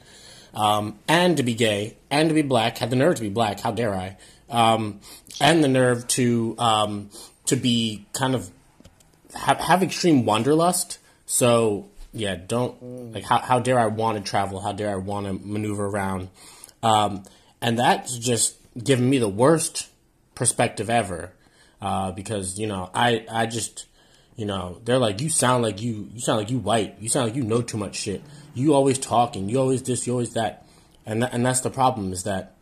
Um, 0.52 0.98
and 1.09 1.36
to 1.38 1.42
be 1.42 1.55
gay 1.55 1.96
and 2.10 2.28
to 2.28 2.34
be 2.34 2.42
black, 2.42 2.76
had 2.78 2.90
the 2.90 2.96
nerve 2.96 3.14
to 3.14 3.22
be 3.22 3.30
black. 3.30 3.60
How 3.60 3.70
dare 3.72 3.94
I? 3.94 4.18
Um, 4.50 5.00
and 5.40 5.64
the 5.64 5.68
nerve 5.68 6.06
to 6.08 6.54
um, 6.58 7.10
to 7.46 7.56
be 7.56 8.06
kind 8.12 8.34
of 8.34 8.50
have, 9.34 9.58
have 9.58 9.82
extreme 9.82 10.24
wanderlust. 10.24 10.98
So 11.26 11.88
yeah, 12.12 12.36
don't 12.36 13.12
like 13.12 13.24
how 13.24 13.38
how 13.38 13.58
dare 13.58 13.78
I 13.78 13.86
want 13.86 14.18
to 14.18 14.28
travel? 14.28 14.60
How 14.60 14.72
dare 14.72 14.90
I 14.90 14.96
want 14.96 15.26
to 15.26 15.32
maneuver 15.32 15.86
around? 15.86 16.28
Um, 16.82 17.24
and 17.60 17.78
that's 17.78 18.18
just 18.18 18.56
given 18.82 19.08
me 19.08 19.18
the 19.18 19.28
worst 19.28 19.88
perspective 20.34 20.90
ever. 20.90 21.32
Uh, 21.80 22.12
because 22.12 22.58
you 22.58 22.66
know 22.66 22.88
I 22.94 23.26
I 23.30 23.46
just 23.46 23.86
you 24.36 24.46
know 24.46 24.80
they're 24.84 24.98
like 24.98 25.20
you 25.20 25.28
sound 25.28 25.62
like 25.62 25.82
you 25.82 26.08
you 26.14 26.20
sound 26.20 26.38
like 26.38 26.50
you 26.50 26.58
white 26.58 26.96
you 26.98 27.08
sound 27.08 27.26
like 27.26 27.36
you 27.36 27.42
know 27.42 27.60
too 27.60 27.76
much 27.76 27.96
shit 27.96 28.22
you 28.54 28.74
always 28.74 28.98
talking 28.98 29.48
you 29.48 29.58
always 29.58 29.82
this 29.82 30.06
you 30.06 30.12
always 30.12 30.32
that 30.32 30.66
and 31.04 31.22
tha- 31.22 31.32
and 31.32 31.44
that's 31.44 31.60
the 31.60 31.70
problem 31.70 32.12
is 32.12 32.24
that 32.24 32.53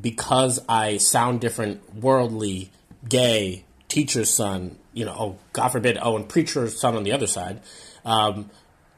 because 0.00 0.60
I 0.68 0.98
sound 0.98 1.40
different, 1.40 1.94
worldly, 1.94 2.70
gay, 3.08 3.64
teacher's 3.88 4.30
son, 4.30 4.78
you 4.92 5.04
know, 5.04 5.16
oh, 5.18 5.38
God 5.52 5.68
forbid, 5.68 5.98
oh, 6.00 6.16
and 6.16 6.28
preacher's 6.28 6.78
son 6.78 6.96
on 6.96 7.04
the 7.04 7.12
other 7.12 7.26
side, 7.26 7.60
um, 8.04 8.50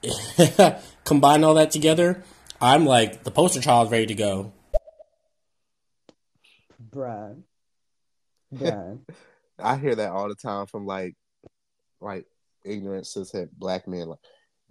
combine 1.04 1.44
all 1.44 1.54
that 1.54 1.70
together, 1.70 2.22
I'm 2.60 2.84
like 2.86 3.24
the 3.24 3.30
poster 3.30 3.60
child 3.60 3.90
ready 3.90 4.06
to 4.06 4.14
go. 4.14 4.52
bruh 6.90 7.42
bruh 8.52 8.98
I 9.62 9.76
hear 9.76 9.94
that 9.94 10.10
all 10.10 10.28
the 10.28 10.34
time 10.34 10.66
from 10.66 10.86
like, 10.86 11.16
like 12.00 12.26
ignorant 12.64 13.04
cishet 13.04 13.50
black 13.52 13.86
men. 13.86 14.08
Like, 14.08 14.18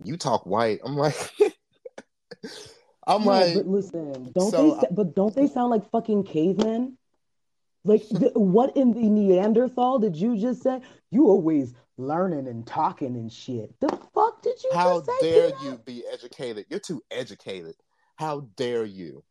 you 0.03 0.17
talk 0.17 0.45
white. 0.45 0.79
I'm 0.83 0.95
like, 0.95 1.15
I'm 3.09 3.25
No, 3.25 3.31
like, 3.31 3.53
but 3.55 3.65
listen, 3.67 4.31
don't 4.33 4.51
so 4.51 4.71
they? 4.75 4.81
sa- 4.81 4.91
But 4.91 5.15
don't 5.15 5.35
they 5.35 5.47
sound 5.47 5.71
like 5.71 5.89
fucking 5.89 6.23
cavemen? 6.23 6.97
Like, 7.83 8.07
th- 8.19 8.33
what 8.35 8.77
in 8.77 8.93
the 8.93 9.09
Neanderthal 9.09 9.97
did 9.99 10.15
you 10.15 10.37
just 10.37 10.61
say? 10.61 10.79
You 11.09 11.27
always 11.27 11.73
learning 11.97 12.47
and 12.47 12.65
talking 12.67 13.15
and 13.15 13.31
shit. 13.31 13.73
The 13.79 13.89
fuck 14.13 14.41
did 14.43 14.63
you 14.63 14.69
how 14.73 15.01
just 15.01 15.05
say? 15.07 15.31
dare 15.31 15.51
you 15.63 15.79
be 15.83 16.03
educated? 16.11 16.67
You're 16.69 16.79
too 16.79 17.01
educated. 17.09 17.75
How 18.15 18.41
dare 18.55 18.85
you? 18.85 19.23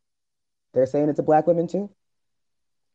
They're 0.73 0.85
saying 0.85 1.09
it's 1.09 1.19
a 1.19 1.23
black 1.23 1.47
women 1.47 1.67
too. 1.67 1.89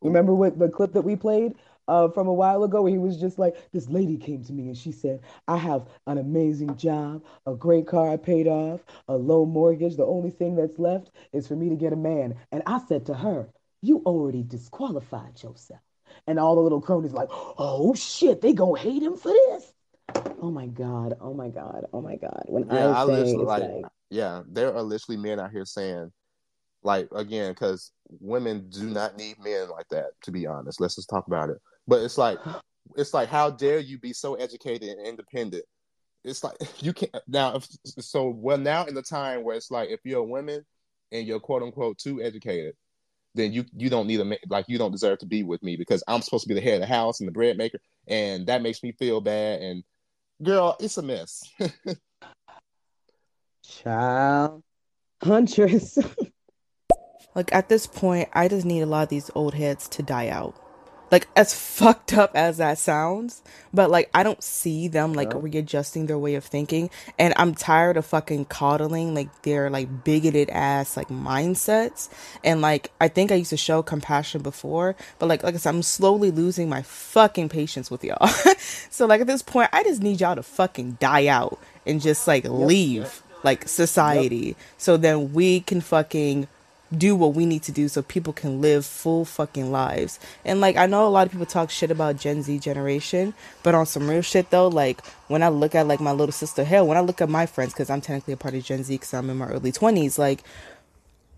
Remember 0.02 0.34
what 0.34 0.58
the 0.58 0.68
clip 0.68 0.92
that 0.92 1.02
we 1.02 1.16
played 1.16 1.54
uh, 1.88 2.08
from 2.08 2.28
a 2.28 2.34
while 2.34 2.64
ago 2.64 2.82
where 2.82 2.92
he 2.92 2.98
was 2.98 3.16
just 3.16 3.38
like, 3.38 3.56
this 3.72 3.88
lady 3.88 4.16
came 4.16 4.42
to 4.44 4.52
me 4.52 4.68
and 4.68 4.76
she 4.76 4.92
said, 4.92 5.20
I 5.48 5.56
have 5.56 5.88
an 6.06 6.18
amazing 6.18 6.76
job, 6.76 7.24
a 7.46 7.54
great 7.54 7.86
car 7.86 8.10
I 8.10 8.16
paid 8.16 8.46
off, 8.46 8.84
a 9.08 9.16
low 9.16 9.44
mortgage. 9.44 9.96
The 9.96 10.06
only 10.06 10.30
thing 10.30 10.56
that's 10.56 10.78
left 10.78 11.10
is 11.32 11.46
for 11.46 11.56
me 11.56 11.68
to 11.68 11.76
get 11.76 11.92
a 11.92 11.96
man. 11.96 12.36
And 12.52 12.62
I 12.66 12.80
said 12.86 13.06
to 13.06 13.14
her, 13.14 13.48
you 13.82 14.02
already 14.06 14.42
disqualified 14.42 15.42
yourself. 15.42 15.80
And 16.26 16.38
all 16.38 16.54
the 16.54 16.62
little 16.62 16.80
cronies 16.80 17.12
like, 17.12 17.28
oh 17.30 17.94
shit, 17.94 18.40
they 18.40 18.52
gonna 18.52 18.78
hate 18.78 19.02
him 19.02 19.16
for 19.16 19.32
this. 19.32 19.72
Oh 20.40 20.50
my 20.50 20.66
god, 20.66 21.16
oh 21.20 21.34
my 21.34 21.48
god, 21.48 21.86
oh 21.92 22.00
my 22.00 22.16
god. 22.16 22.44
When 22.46 22.68
Yeah, 22.70 22.88
I 22.88 23.00
I 23.00 23.04
literally 23.04 23.44
like, 23.44 23.62
like, 23.62 23.86
yeah, 24.10 24.42
there 24.48 24.74
are 24.74 24.82
literally 24.82 25.16
men 25.16 25.40
out 25.40 25.50
here 25.50 25.64
saying, 25.64 26.12
like, 26.82 27.08
again, 27.14 27.52
because 27.52 27.92
women 28.20 28.68
do 28.68 28.84
not 28.86 29.16
need 29.16 29.36
men 29.42 29.68
like 29.70 29.88
that. 29.88 30.10
To 30.22 30.30
be 30.30 30.46
honest, 30.46 30.80
let's 30.80 30.96
just 30.96 31.08
talk 31.08 31.26
about 31.26 31.50
it. 31.50 31.58
But 31.86 32.02
it's 32.02 32.18
like, 32.18 32.38
it's 32.96 33.14
like, 33.14 33.28
how 33.28 33.50
dare 33.50 33.78
you 33.78 33.98
be 33.98 34.12
so 34.12 34.34
educated 34.34 34.88
and 34.90 35.06
independent? 35.06 35.64
It's 36.24 36.42
like 36.42 36.56
you 36.82 36.92
can't 36.92 37.14
now. 37.28 37.56
If, 37.56 37.66
so, 37.84 38.28
well, 38.28 38.58
now 38.58 38.84
in 38.86 38.94
the 38.94 39.02
time 39.02 39.44
where 39.44 39.56
it's 39.56 39.70
like, 39.70 39.90
if 39.90 40.00
you're 40.04 40.20
a 40.20 40.24
woman 40.24 40.64
and 41.12 41.26
you're 41.26 41.40
quote 41.40 41.62
unquote 41.62 41.98
too 41.98 42.22
educated, 42.22 42.74
then 43.34 43.52
you 43.52 43.64
you 43.76 43.90
don't 43.90 44.06
need 44.06 44.20
a 44.20 44.24
ma- 44.24 44.36
like 44.48 44.66
you 44.68 44.78
don't 44.78 44.92
deserve 44.92 45.18
to 45.18 45.26
be 45.26 45.42
with 45.42 45.62
me 45.62 45.76
because 45.76 46.02
I'm 46.08 46.22
supposed 46.22 46.44
to 46.44 46.48
be 46.48 46.54
the 46.54 46.60
head 46.60 46.74
of 46.74 46.80
the 46.80 46.86
house 46.86 47.20
and 47.20 47.28
the 47.28 47.32
bread 47.32 47.58
maker, 47.58 47.78
and 48.06 48.46
that 48.46 48.62
makes 48.62 48.82
me 48.82 48.92
feel 48.92 49.20
bad. 49.20 49.60
And 49.60 49.84
girl, 50.42 50.76
it's 50.80 50.96
a 50.96 51.02
mess. 51.02 51.42
child, 53.64 54.62
huntress. 55.22 55.98
Like 57.34 57.52
at 57.52 57.68
this 57.68 57.88
point, 57.88 58.28
I 58.32 58.46
just 58.46 58.64
need 58.64 58.82
a 58.82 58.86
lot 58.86 59.02
of 59.02 59.08
these 59.08 59.28
old 59.34 59.54
heads 59.54 59.88
to 59.88 60.04
die 60.04 60.28
out. 60.28 60.54
Like 61.10 61.28
as 61.36 61.54
fucked 61.54 62.14
up 62.14 62.32
as 62.34 62.56
that 62.56 62.78
sounds, 62.78 63.42
but 63.72 63.88
like 63.90 64.10
I 64.14 64.22
don't 64.22 64.42
see 64.42 64.88
them 64.88 65.12
like 65.12 65.32
Yeah. 65.32 65.38
readjusting 65.42 66.06
their 66.06 66.18
way 66.18 66.34
of 66.34 66.44
thinking, 66.44 66.90
and 67.18 67.34
I'm 67.36 67.54
tired 67.54 67.96
of 67.96 68.04
fucking 68.06 68.46
coddling 68.46 69.14
like 69.14 69.42
their 69.42 69.70
like 69.70 70.02
bigoted 70.02 70.50
ass 70.50 70.96
like 70.96 71.08
mindsets. 71.08 72.08
And 72.42 72.60
like 72.60 72.90
I 73.00 73.08
think 73.08 73.30
I 73.30 73.36
used 73.36 73.50
to 73.50 73.56
show 73.56 73.82
compassion 73.82 74.42
before, 74.42 74.96
but 75.18 75.28
like 75.28 75.42
like 75.44 75.54
I 75.54 75.58
said, 75.58 75.74
I'm 75.74 75.82
slowly 75.82 76.30
losing 76.32 76.68
my 76.68 76.82
fucking 76.82 77.48
patience 77.48 77.90
with 77.90 78.02
y'all. 78.02 78.26
so 78.90 79.06
like 79.06 79.20
at 79.20 79.26
this 79.28 79.42
point, 79.42 79.70
I 79.72 79.84
just 79.84 80.02
need 80.02 80.20
y'all 80.20 80.34
to 80.34 80.42
fucking 80.42 80.98
die 81.00 81.26
out 81.28 81.60
and 81.86 82.00
just 82.00 82.26
like 82.26 82.44
leave 82.44 83.22
like 83.44 83.68
society, 83.68 84.56
so 84.78 84.96
then 84.96 85.32
we 85.34 85.60
can 85.60 85.80
fucking 85.82 86.48
do 86.94 87.14
what 87.16 87.34
we 87.34 87.46
need 87.46 87.62
to 87.64 87.72
do 87.72 87.88
so 87.88 88.02
people 88.02 88.32
can 88.32 88.60
live 88.60 88.86
full 88.86 89.24
fucking 89.24 89.70
lives. 89.70 90.18
And 90.44 90.60
like 90.60 90.76
I 90.76 90.86
know 90.86 91.06
a 91.06 91.10
lot 91.10 91.26
of 91.26 91.32
people 91.32 91.46
talk 91.46 91.70
shit 91.70 91.90
about 91.90 92.16
Gen 92.16 92.42
Z 92.42 92.58
generation, 92.60 93.34
but 93.62 93.74
on 93.74 93.86
some 93.86 94.08
real 94.08 94.22
shit 94.22 94.50
though, 94.50 94.68
like 94.68 95.04
when 95.28 95.42
I 95.42 95.48
look 95.48 95.74
at 95.74 95.86
like 95.86 96.00
my 96.00 96.12
little 96.12 96.32
sister, 96.32 96.64
hell, 96.64 96.86
when 96.86 96.96
I 96.96 97.00
look 97.00 97.20
at 97.20 97.28
my 97.28 97.46
friends, 97.46 97.72
because 97.72 97.90
I'm 97.90 98.00
technically 98.00 98.34
a 98.34 98.36
part 98.36 98.54
of 98.54 98.64
Gen 98.64 98.84
Z 98.84 98.94
because 98.94 99.12
I'm 99.12 99.30
in 99.30 99.38
my 99.38 99.48
early 99.48 99.72
20s, 99.72 100.18
like 100.18 100.42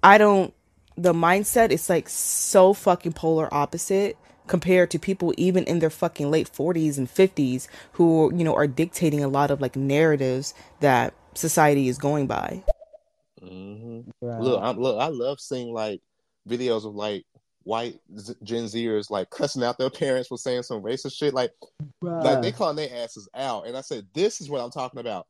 I 0.02 0.18
don't 0.18 0.52
the 0.96 1.12
mindset 1.12 1.70
is 1.70 1.90
like 1.90 2.08
so 2.08 2.72
fucking 2.72 3.12
polar 3.12 3.52
opposite 3.52 4.16
compared 4.46 4.90
to 4.90 4.98
people 4.98 5.34
even 5.36 5.64
in 5.64 5.80
their 5.80 5.90
fucking 5.90 6.30
late 6.30 6.50
40s 6.50 6.98
and 6.98 7.08
50s 7.08 7.68
who 7.92 8.32
you 8.34 8.44
know 8.44 8.54
are 8.54 8.66
dictating 8.66 9.22
a 9.22 9.28
lot 9.28 9.50
of 9.50 9.60
like 9.60 9.76
narratives 9.76 10.54
that 10.80 11.14
society 11.34 11.88
is 11.88 11.98
going 11.98 12.26
by. 12.26 12.62
Hmm 13.46 14.00
Right. 14.20 14.40
Look, 14.40 14.62
I'm 14.62 14.78
look. 14.78 15.00
I 15.00 15.08
love 15.08 15.40
seeing 15.40 15.72
like 15.72 16.00
videos 16.48 16.86
of 16.86 16.94
like 16.94 17.24
white 17.62 17.98
Z- 18.18 18.34
Gen 18.42 18.64
Zers 18.64 19.10
like 19.10 19.30
cussing 19.30 19.62
out 19.62 19.78
their 19.78 19.90
parents 19.90 20.28
for 20.28 20.38
saying 20.38 20.62
some 20.62 20.82
racist 20.82 21.16
shit. 21.16 21.34
Like, 21.34 21.50
like 22.02 22.40
they 22.42 22.52
calling 22.52 22.76
their 22.76 23.04
asses 23.04 23.28
out, 23.34 23.66
and 23.66 23.76
I 23.76 23.80
said, 23.80 24.06
"This 24.14 24.40
is 24.40 24.48
what 24.48 24.60
I'm 24.60 24.70
talking 24.70 25.00
about," 25.00 25.26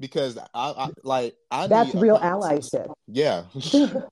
because 0.00 0.38
I, 0.38 0.46
I 0.54 0.90
like 1.04 1.34
I 1.50 1.66
That's 1.66 1.94
real 1.94 2.18
allyship. 2.18 2.92
Yeah, 3.06 3.44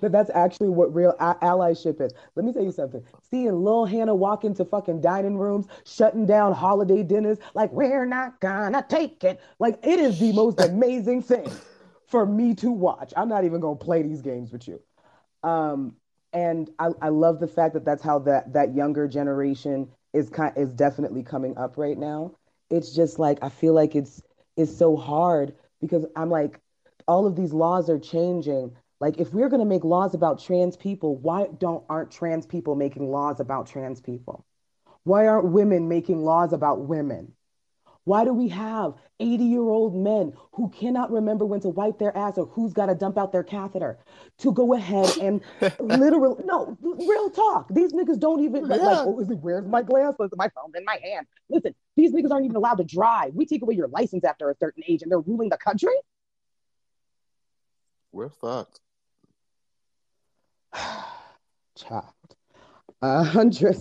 That 0.00 0.10
that's 0.12 0.30
actually 0.30 0.70
what 0.70 0.92
real 0.94 1.14
a- 1.20 1.36
allyship 1.36 2.00
is. 2.00 2.12
Let 2.34 2.44
me 2.44 2.52
tell 2.52 2.64
you 2.64 2.72
something. 2.72 3.02
Seeing 3.30 3.62
Lil 3.62 3.84
Hannah 3.84 4.14
walk 4.14 4.44
into 4.44 4.64
fucking 4.64 5.00
dining 5.00 5.38
rooms, 5.38 5.66
shutting 5.84 6.26
down 6.26 6.52
holiday 6.52 7.02
dinners, 7.02 7.38
like 7.54 7.72
we're 7.72 8.04
not 8.04 8.40
gonna 8.40 8.84
take 8.88 9.22
it. 9.24 9.40
Like 9.60 9.78
it 9.84 10.00
is 10.00 10.18
the 10.18 10.32
most 10.32 10.60
amazing 10.64 11.22
thing 11.22 11.50
for 12.12 12.26
me 12.26 12.54
to 12.56 12.70
watch. 12.70 13.12
I'm 13.16 13.28
not 13.30 13.44
even 13.44 13.60
gonna 13.60 13.74
play 13.76 14.02
these 14.02 14.20
games 14.22 14.52
with 14.52 14.68
you. 14.68 14.80
Um, 15.42 15.96
and 16.34 16.70
I, 16.78 16.90
I 17.00 17.08
love 17.08 17.40
the 17.40 17.48
fact 17.48 17.74
that 17.74 17.86
that's 17.86 18.02
how 18.02 18.20
that 18.20 18.52
that 18.52 18.74
younger 18.74 19.08
generation 19.08 19.88
is 20.12 20.28
kind 20.30 20.52
is 20.56 20.74
definitely 20.74 21.24
coming 21.24 21.56
up 21.56 21.78
right 21.78 21.98
now. 21.98 22.36
It's 22.70 22.94
just 22.94 23.18
like 23.18 23.38
I 23.42 23.48
feel 23.48 23.72
like 23.72 23.96
it's 23.96 24.22
it's 24.58 24.76
so 24.76 24.94
hard 24.94 25.54
because 25.80 26.06
I'm 26.14 26.30
like 26.30 26.60
all 27.08 27.26
of 27.26 27.34
these 27.34 27.54
laws 27.54 27.88
are 27.90 27.98
changing. 27.98 28.76
Like 29.00 29.18
if 29.18 29.32
we're 29.32 29.48
gonna 29.48 29.64
make 29.64 29.82
laws 29.82 30.14
about 30.14 30.38
trans 30.38 30.76
people, 30.76 31.16
why 31.16 31.48
don't 31.58 31.82
aren't 31.88 32.10
trans 32.10 32.46
people 32.46 32.76
making 32.76 33.10
laws 33.10 33.40
about 33.40 33.66
trans 33.66 34.02
people? 34.02 34.44
Why 35.04 35.28
aren't 35.28 35.46
women 35.46 35.88
making 35.88 36.22
laws 36.22 36.52
about 36.52 36.82
women? 36.82 37.32
Why 38.04 38.24
do 38.24 38.32
we 38.32 38.48
have 38.48 38.94
80 39.20 39.44
year 39.44 39.62
old 39.62 39.94
men 39.94 40.32
who 40.52 40.68
cannot 40.70 41.12
remember 41.12 41.44
when 41.46 41.60
to 41.60 41.68
wipe 41.68 41.98
their 41.98 42.16
ass 42.16 42.36
or 42.36 42.46
who's 42.46 42.72
got 42.72 42.86
to 42.86 42.94
dump 42.94 43.16
out 43.16 43.30
their 43.30 43.44
catheter 43.44 43.98
to 44.38 44.52
go 44.52 44.74
ahead 44.74 45.16
and 45.18 45.40
literally, 45.80 46.42
no 46.44 46.76
real 46.80 47.30
talk. 47.30 47.68
These 47.72 47.92
niggas 47.92 48.18
don't 48.18 48.42
even 48.44 48.66
like 48.66 48.80
oh 48.82 49.24
where's 49.40 49.66
my 49.66 49.82
glass 49.82 50.14
my 50.36 50.48
phone's 50.48 50.74
in 50.74 50.84
my 50.84 50.98
hand. 51.02 51.26
Listen 51.48 51.74
these 51.96 52.12
niggas 52.12 52.30
aren't 52.30 52.44
even 52.44 52.56
allowed 52.56 52.76
to 52.76 52.84
drive. 52.84 53.34
We 53.34 53.46
take 53.46 53.62
away 53.62 53.74
your 53.74 53.88
license 53.88 54.24
after 54.24 54.50
a 54.50 54.56
certain 54.56 54.82
age 54.88 55.02
and 55.02 55.10
they're 55.10 55.20
ruling 55.20 55.48
the 55.50 55.58
country? 55.58 55.94
We're 58.10 58.30
fucked. 58.30 58.80
child 61.76 62.12
a 63.00 63.24
hundred 63.24 63.76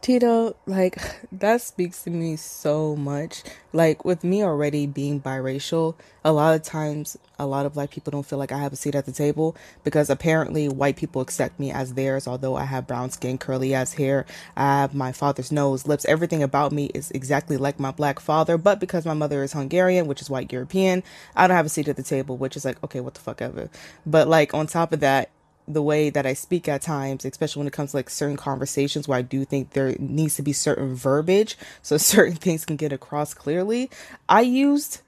Tito, 0.00 0.56
like 0.66 0.96
that 1.32 1.60
speaks 1.60 2.02
to 2.04 2.10
me 2.10 2.36
so 2.36 2.96
much. 2.96 3.42
Like 3.72 4.04
with 4.04 4.24
me 4.24 4.42
already 4.42 4.86
being 4.86 5.20
biracial, 5.20 5.94
a 6.24 6.32
lot 6.32 6.54
of 6.54 6.62
times 6.62 7.18
a 7.38 7.46
lot 7.46 7.66
of 7.66 7.74
black 7.74 7.90
people 7.90 8.10
don't 8.10 8.24
feel 8.24 8.38
like 8.38 8.50
I 8.50 8.58
have 8.58 8.72
a 8.72 8.76
seat 8.76 8.94
at 8.94 9.04
the 9.04 9.12
table 9.12 9.56
because 9.84 10.08
apparently 10.08 10.68
white 10.68 10.96
people 10.96 11.20
accept 11.20 11.60
me 11.60 11.70
as 11.70 11.94
theirs, 11.94 12.26
although 12.26 12.56
I 12.56 12.64
have 12.64 12.86
brown 12.86 13.10
skin, 13.10 13.36
curly 13.36 13.74
ass 13.74 13.92
hair, 13.94 14.24
I 14.56 14.80
have 14.80 14.94
my 14.94 15.12
father's 15.12 15.52
nose, 15.52 15.86
lips, 15.86 16.06
everything 16.06 16.42
about 16.42 16.72
me 16.72 16.86
is 16.94 17.10
exactly 17.10 17.58
like 17.58 17.78
my 17.78 17.90
black 17.90 18.20
father, 18.20 18.56
but 18.56 18.80
because 18.80 19.04
my 19.04 19.14
mother 19.14 19.42
is 19.42 19.52
Hungarian, 19.52 20.06
which 20.06 20.22
is 20.22 20.30
white 20.30 20.50
European, 20.50 21.02
I 21.36 21.46
don't 21.46 21.56
have 21.56 21.66
a 21.66 21.70
seat 21.70 21.88
at 21.88 21.96
the 21.96 22.02
table, 22.02 22.36
which 22.38 22.56
is 22.56 22.64
like, 22.64 22.82
okay, 22.82 23.00
what 23.00 23.14
the 23.14 23.20
fuck 23.20 23.42
ever. 23.42 23.68
But 24.06 24.28
like 24.28 24.54
on 24.54 24.66
top 24.66 24.92
of 24.92 25.00
that, 25.00 25.30
the 25.72 25.82
way 25.82 26.10
that 26.10 26.26
I 26.26 26.34
speak 26.34 26.68
at 26.68 26.82
times, 26.82 27.24
especially 27.24 27.60
when 27.60 27.66
it 27.66 27.72
comes 27.72 27.90
to 27.92 27.98
like 27.98 28.10
certain 28.10 28.36
conversations 28.36 29.08
where 29.08 29.18
I 29.18 29.22
do 29.22 29.44
think 29.44 29.70
there 29.70 29.94
needs 29.98 30.36
to 30.36 30.42
be 30.42 30.52
certain 30.52 30.94
verbiage 30.94 31.56
so 31.82 31.96
certain 31.98 32.36
things 32.36 32.64
can 32.64 32.76
get 32.76 32.92
across 32.92 33.34
clearly. 33.34 33.90
I 34.28 34.42
used 34.42 35.00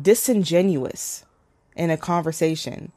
disingenuous 0.00 1.24
in 1.76 1.90
a 1.90 1.96
conversation. 1.96 2.92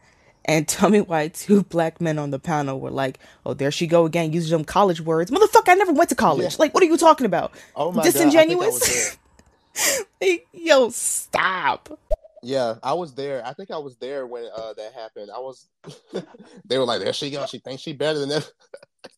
And 0.46 0.68
tell 0.70 0.90
me 0.90 1.02
why 1.02 1.28
two 1.28 1.64
black 1.64 2.00
men 2.00 2.18
on 2.18 2.32
the 2.32 2.40
panel 2.40 2.80
were 2.80 2.92
like, 2.92 3.20
oh, 3.46 3.54
there 3.54 3.72
she 3.72 3.88
go 3.88 4.06
again, 4.06 4.32
using 4.34 4.58
them 4.58 4.66
college 4.66 5.02
words. 5.02 5.30
Motherfucker, 5.32 5.70
I 5.70 5.76
never 5.76 5.92
went 5.94 6.10
to 6.10 6.16
college. 6.16 6.54
Yeah. 6.54 6.58
Like, 6.60 6.74
what 6.74 6.84
are 6.84 6.88
you 6.88 6.98
talking 6.98 7.26
about? 7.26 7.54
Oh 7.76 7.92
my 7.92 8.04
god, 8.04 8.08
I 8.08 8.12
think 8.12 8.36
I 8.36 8.56
was 8.56 8.80
Disingenuous? 8.80 9.16
there. 9.16 9.18
Like, 10.22 10.48
Yo, 10.54 10.90
stop. 10.90 12.00
Yeah, 12.44 12.76
I 12.84 12.94
was 12.94 13.14
there. 13.14 13.46
I 13.46 13.54
think 13.54 13.72
I 13.72 13.78
was 13.78 13.98
there 13.98 14.28
when 14.28 14.46
uh 14.56 14.74
that 14.74 14.94
happened. 14.94 15.32
I 15.34 15.40
was. 15.40 15.70
they 16.66 16.78
were 16.78 16.86
like, 16.86 17.02
"There 17.02 17.14
she 17.14 17.32
goes. 17.32 17.50
She 17.50 17.60
thinks 17.60 17.82
she 17.82 17.94
better 17.94 18.20
than 18.20 18.30
them." 18.30 18.44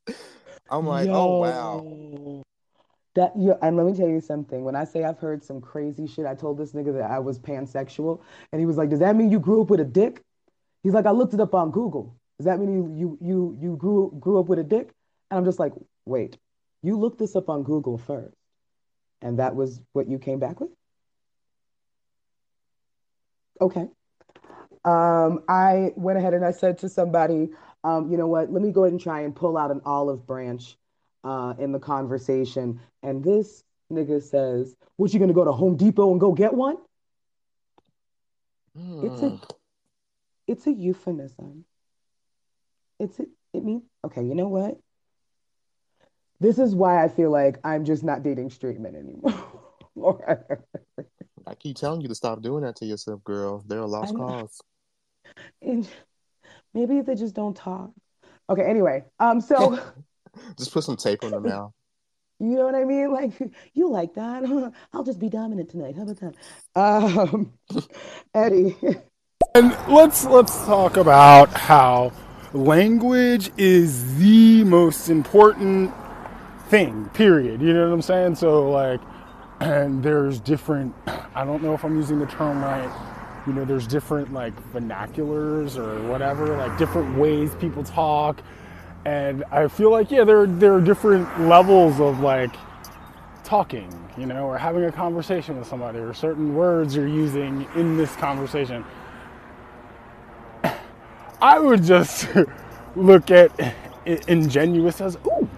I'm 0.70 0.86
like, 0.88 1.10
"Oh 1.10 1.38
wow." 1.38 2.44
That 3.16 3.34
yeah, 3.38 3.54
and 3.62 3.76
let 3.76 3.86
me 3.86 3.94
tell 3.94 4.08
you 4.08 4.22
something. 4.22 4.64
When 4.64 4.76
I 4.76 4.86
say 4.86 5.04
I've 5.04 5.20
heard 5.20 5.44
some 5.44 5.60
crazy 5.60 6.08
shit, 6.08 6.26
I 6.26 6.36
told 6.36 6.58
this 6.58 6.74
nigga 6.74 6.94
that 6.94 7.12
I 7.12 7.20
was 7.20 7.40
pansexual, 7.40 8.22
and 8.52 8.60
he 8.60 8.66
was 8.66 8.78
like, 8.78 8.90
"Does 8.90 9.00
that 9.00 9.16
mean 9.16 9.32
you 9.32 9.40
grew 9.40 9.62
up 9.62 9.70
with 9.70 9.80
a 9.80 9.86
dick?" 9.86 10.24
He's 10.84 10.94
like, 10.94 11.06
"I 11.06 11.12
looked 11.12 11.34
it 11.34 11.42
up 11.42 11.54
on 11.54 11.72
Google. 11.72 12.16
Does 12.38 12.46
that 12.46 12.60
mean 12.60 12.72
you 12.72 12.96
you 12.96 13.18
you 13.22 13.58
you 13.60 13.76
grew 13.76 14.16
grew 14.20 14.40
up 14.40 14.48
with 14.48 14.60
a 14.60 14.64
dick?" 14.64 14.94
And 15.30 15.38
I'm 15.38 15.46
just 15.46 15.60
like, 15.60 15.74
"Wait, 16.06 16.38
you 16.84 16.98
looked 16.98 17.20
this 17.20 17.36
up 17.36 17.50
on 17.50 17.64
Google 17.64 17.98
first, 17.98 18.36
and 19.22 19.40
that 19.40 19.56
was 19.56 19.82
what 19.94 20.08
you 20.08 20.20
came 20.20 20.40
back 20.40 20.60
with?" 20.62 20.70
Okay. 23.62 23.88
Um, 24.86 25.44
I 25.50 25.92
went 25.96 26.18
ahead 26.18 26.34
and 26.34 26.46
I 26.46 26.52
said 26.52 26.78
to 26.80 26.90
somebody, 26.90 27.50
um, 27.84 28.12
you 28.12 28.18
know 28.18 28.28
what, 28.28 28.52
let 28.52 28.62
me 28.62 28.72
go 28.72 28.84
ahead 28.84 28.94
and 28.94 29.02
try 29.02 29.22
and 29.22 29.36
pull 29.36 29.58
out 29.58 29.72
an 29.72 29.82
olive 29.86 30.26
branch 30.26 30.78
uh, 31.24 31.54
in 31.60 31.72
the 31.72 31.80
conversation. 31.80 32.80
And 33.04 33.24
this 33.24 33.64
nigga 33.92 34.22
says, 34.22 34.76
What, 34.98 35.14
you 35.14 35.20
gonna 35.20 35.34
go 35.34 35.46
to 35.46 35.52
Home 35.52 35.76
Depot 35.76 36.12
and 36.12 36.20
go 36.20 36.34
get 36.34 36.54
one? 36.54 36.78
It's 39.02 39.22
Hmm. 39.22 39.36
a 39.36 39.40
it's 40.48 40.68
a 40.68 40.72
euphemism. 40.74 41.66
It's 43.00 43.20
a, 43.20 43.26
it 43.54 43.64
means 43.64 43.84
okay, 44.06 44.24
you 44.24 44.36
know 44.36 44.48
what? 44.48 44.78
This 46.40 46.58
is 46.60 46.76
why 46.76 47.04
I 47.04 47.08
feel 47.08 47.32
like 47.32 47.60
I'm 47.64 47.86
just 47.86 48.04
not 48.04 48.24
dating 48.24 48.50
straight 48.50 48.80
men 48.80 48.96
anymore. 48.96 49.34
I 51.50 51.56
keep 51.56 51.78
telling 51.78 52.02
you 52.02 52.08
to 52.08 52.16
stop 52.16 52.44
doing 52.44 52.64
that 52.64 52.76
to 52.76 52.86
yourself, 52.86 53.24
girl. 53.24 53.64
They're 53.66 53.80
a 53.80 53.88
lost 53.88 54.16
cause. 54.16 54.62
And 55.64 55.90
maybe 56.76 57.00
if 57.00 57.08
they 57.08 57.16
just 57.16 57.34
don't 57.34 57.58
talk. 57.58 57.90
Okay, 58.50 58.62
anyway. 58.62 59.04
Um, 59.20 59.42
so 59.42 59.80
just 60.58 60.72
put 60.72 60.84
some 60.84 60.96
tape 60.96 61.24
on 61.24 61.32
the 61.32 61.40
mouth. 61.40 61.72
You 62.42 62.56
know 62.56 62.64
what 62.64 62.76
I 62.76 62.86
mean? 62.86 63.12
Like 63.12 63.34
you 63.74 63.90
like 63.90 64.14
that? 64.14 64.74
I'll 64.94 65.04
just 65.04 65.20
be 65.20 65.28
dominant 65.28 65.72
tonight. 65.72 65.98
How 65.98 66.04
about 66.04 66.22
that? 66.22 66.36
Um, 66.74 67.52
Eddie. 68.34 68.78
And 69.56 69.78
let's 69.90 70.24
let's 70.24 70.56
talk 70.66 70.96
about 70.96 71.50
how 71.52 72.14
language 72.54 73.52
is 73.58 74.18
the 74.20 74.64
most 74.64 75.10
important 75.10 75.92
thing. 76.70 77.10
Period. 77.10 77.62
You 77.62 77.74
know 77.74 77.90
what 77.90 77.94
I'm 77.94 78.02
saying? 78.02 78.36
So 78.36 78.70
like, 78.70 79.02
and 79.62 80.04
there's 80.04 80.40
different. 80.40 80.96
I 81.36 81.46
don't 81.46 81.64
know 81.64 81.74
if 81.74 81.84
I'm 81.84 81.96
using 81.96 82.20
the 82.20 82.28
term 82.28 82.64
right. 82.64 82.92
You 83.48 83.54
know, 83.54 83.66
there's 83.66 83.88
different 83.88 84.34
like 84.34 84.54
vernaculars 84.74 85.78
or 85.78 86.02
whatever, 86.10 86.56
like 86.58 86.78
different 86.78 87.18
ways 87.18 87.56
people 87.56 87.84
talk 87.84 88.42
and 89.06 89.44
I 89.52 89.68
feel 89.68 89.92
like 89.92 90.12
yeah, 90.12 90.24
there 90.24 90.46
there 90.46 90.74
are 90.74 90.82
different 90.82 91.42
levels 91.42 92.00
of 92.00 92.20
like 92.20 92.52
talking, 93.44 93.90
you 94.18 94.26
know, 94.26 94.46
or 94.46 94.58
having 94.58 94.84
a 94.86 94.92
conversation 94.92 95.58
with 95.58 95.68
somebody, 95.68 96.00
or 96.00 96.14
certain 96.14 96.54
words 96.56 96.96
you're 96.96 97.08
using 97.08 97.68
in 97.76 97.98
this 97.98 98.16
conversation. 98.18 98.86
I 101.42 101.60
would 101.60 101.84
just 101.84 102.28
look 102.96 103.32
at 103.32 103.52
ingenuous 104.06 105.02
as 105.02 105.18
ooh, 105.26 105.50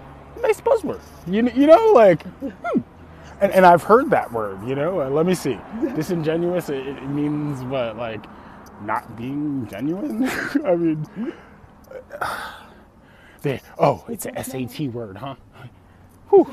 nice 0.41 0.61
buzzword. 0.61 1.01
You 1.27 1.49
you 1.55 1.67
know 1.67 1.91
like. 1.93 2.23
Hmm. 2.23 2.81
And, 3.41 3.51
and 3.51 3.65
I've 3.65 3.83
heard 3.83 4.11
that 4.11 4.31
word, 4.31 4.63
you 4.67 4.75
know. 4.75 5.01
Uh, 5.01 5.09
let 5.09 5.25
me 5.25 5.33
see. 5.33 5.57
Disingenuous. 5.95 6.69
It, 6.69 6.87
it 6.87 7.07
means 7.09 7.63
what, 7.63 7.97
like, 7.97 8.23
not 8.83 9.17
being 9.17 9.67
genuine. 9.67 10.27
I 10.65 10.75
mean, 10.75 11.05
there. 13.41 13.59
Oh, 13.79 14.05
it's 14.07 14.27
a 14.27 14.43
SAT 14.43 14.91
word, 14.93 15.17
huh? 15.17 15.35
Whew. 16.29 16.49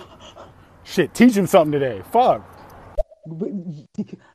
Shit, 0.84 1.14
teach 1.14 1.36
him 1.36 1.46
something 1.46 1.72
today. 1.72 2.02
Fuck. 2.10 2.42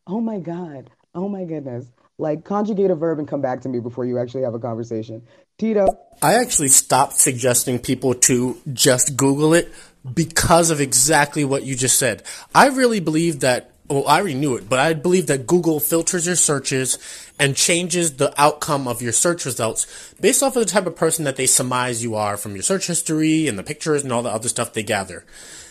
Oh 0.05 0.21
my 0.21 0.39
god. 0.39 0.91
Oh 1.15 1.27
my 1.27 1.45
goodness. 1.45 1.91
Like 2.19 2.45
conjugate 2.45 2.91
a 2.91 2.95
verb 2.95 3.17
and 3.17 3.27
come 3.27 3.41
back 3.41 3.61
to 3.61 3.69
me 3.69 3.79
before 3.79 4.05
you 4.05 4.19
actually 4.19 4.43
have 4.43 4.53
a 4.53 4.59
conversation. 4.59 5.23
Tito. 5.57 5.87
I 6.21 6.35
actually 6.35 6.67
stopped 6.67 7.13
suggesting 7.13 7.79
people 7.79 8.13
to 8.13 8.61
just 8.71 9.17
Google 9.17 9.55
it 9.55 9.73
because 10.11 10.69
of 10.69 10.81
exactly 10.81 11.45
what 11.45 11.63
you 11.63 11.75
just 11.75 11.97
said. 11.97 12.23
I 12.53 12.67
really 12.67 12.99
believe 12.99 13.39
that 13.41 13.73
well, 13.89 14.07
I 14.07 14.19
already 14.19 14.35
knew 14.35 14.55
it, 14.55 14.69
but 14.69 14.79
I 14.79 14.93
believe 14.93 15.27
that 15.27 15.45
Google 15.45 15.79
filters 15.79 16.25
your 16.25 16.37
searches 16.37 16.97
and 17.37 17.55
changes 17.55 18.15
the 18.15 18.33
outcome 18.41 18.87
of 18.87 19.01
your 19.01 19.11
search 19.11 19.45
results 19.45 20.13
based 20.21 20.41
off 20.41 20.55
of 20.55 20.65
the 20.65 20.71
type 20.71 20.87
of 20.87 20.95
person 20.95 21.25
that 21.25 21.35
they 21.35 21.45
surmise 21.45 22.01
you 22.01 22.15
are 22.15 22.37
from 22.37 22.53
your 22.53 22.63
search 22.63 22.87
history 22.87 23.47
and 23.47 23.59
the 23.59 23.63
pictures 23.63 24.03
and 24.03 24.11
all 24.11 24.23
the 24.23 24.29
other 24.29 24.47
stuff 24.47 24.73
they 24.73 24.83
gather. 24.83 25.25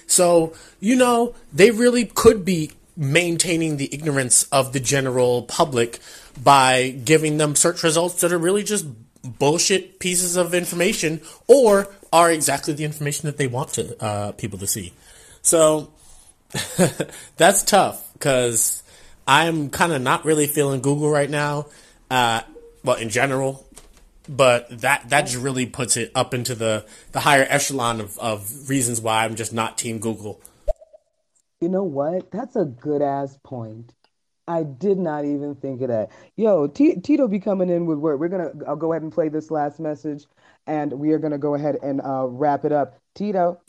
So, 0.07 0.53
you 0.79 0.95
know, 0.95 1.35
they 1.53 1.71
really 1.71 2.05
could 2.05 2.45
be 2.45 2.73
maintaining 2.97 3.79
the 3.79 3.93
ignorance 3.93 4.45
of 4.45 4.73
the 4.75 4.81
general 4.81 5.43
public 5.45 5.99
by 6.43 6.91
giving 6.91 7.39
them 7.39 7.57
search 7.57 7.83
results 7.83 8.21
that 8.21 8.33
are 8.33 8.39
really 8.39 8.63
just 8.63 8.87
bullshit 9.23 9.99
pieces 9.99 10.37
of 10.37 10.55
information 10.55 11.21
or 11.47 11.89
are 12.13 12.31
exactly 12.31 12.75
the 12.75 12.85
information 12.85 13.27
that 13.27 13.37
they 13.37 13.47
want 13.47 13.71
to 13.71 14.03
uh, 14.03 14.33
people 14.33 14.59
to 14.59 14.67
see. 14.67 14.93
So, 15.43 15.93
that's 17.37 17.63
tough 17.63 18.13
because 18.15 18.83
I'm 19.27 19.71
kind 19.71 19.93
of 19.93 20.03
not 20.03 20.25
really 20.25 20.47
feeling 20.47 20.81
Google 20.81 21.11
right 21.11 21.31
now. 21.31 21.67
Uh, 22.11 22.43
well, 22.85 22.97
in 22.97 23.09
general, 23.09 23.67
but 24.29 24.69
that 24.81 25.09
that 25.11 25.23
just 25.23 25.37
really 25.37 25.67
puts 25.67 25.97
it 25.97 26.13
up 26.15 26.35
into 26.35 26.55
the 26.55 26.85
the 27.13 27.21
higher 27.21 27.47
echelon 27.49 28.01
of, 28.01 28.19
of 28.19 28.69
reasons 28.69 29.01
why 29.01 29.25
I'm 29.25 29.37
just 29.37 29.53
not 29.53 29.79
Team 29.79 29.99
Google. 29.99 30.41
You 31.61 31.69
know 31.69 31.85
what? 31.85 32.31
That's 32.31 32.57
a 32.57 32.65
good 32.65 33.03
ass 33.03 33.39
point. 33.45 33.93
I 34.49 34.65
did 34.65 34.99
not 34.99 35.25
even 35.25 35.55
think 35.55 35.83
of 35.83 35.89
that. 35.89 36.11
Yo, 36.37 36.67
T- 36.67 36.97
Tito 36.97 37.29
be 37.29 37.39
coming 37.39 37.71
in 37.71 37.87
with 37.87 37.99
word. 37.99 38.19
We're 38.19 38.29
gonna. 38.29 38.51
I'll 38.67 38.77
go 38.77 38.93
ahead 38.93 39.03
and 39.03 39.13
play 39.13 39.29
this 39.29 39.51
last 39.51 39.79
message, 39.79 40.25
and 40.67 40.93
we 40.93 41.13
are 41.13 41.19
gonna 41.19 41.39
go 41.39 41.55
ahead 41.55 41.79
and 41.83 42.01
uh, 42.01 42.27
wrap 42.29 42.65
it 42.65 42.73
up. 42.73 42.99
Tito. 43.15 43.61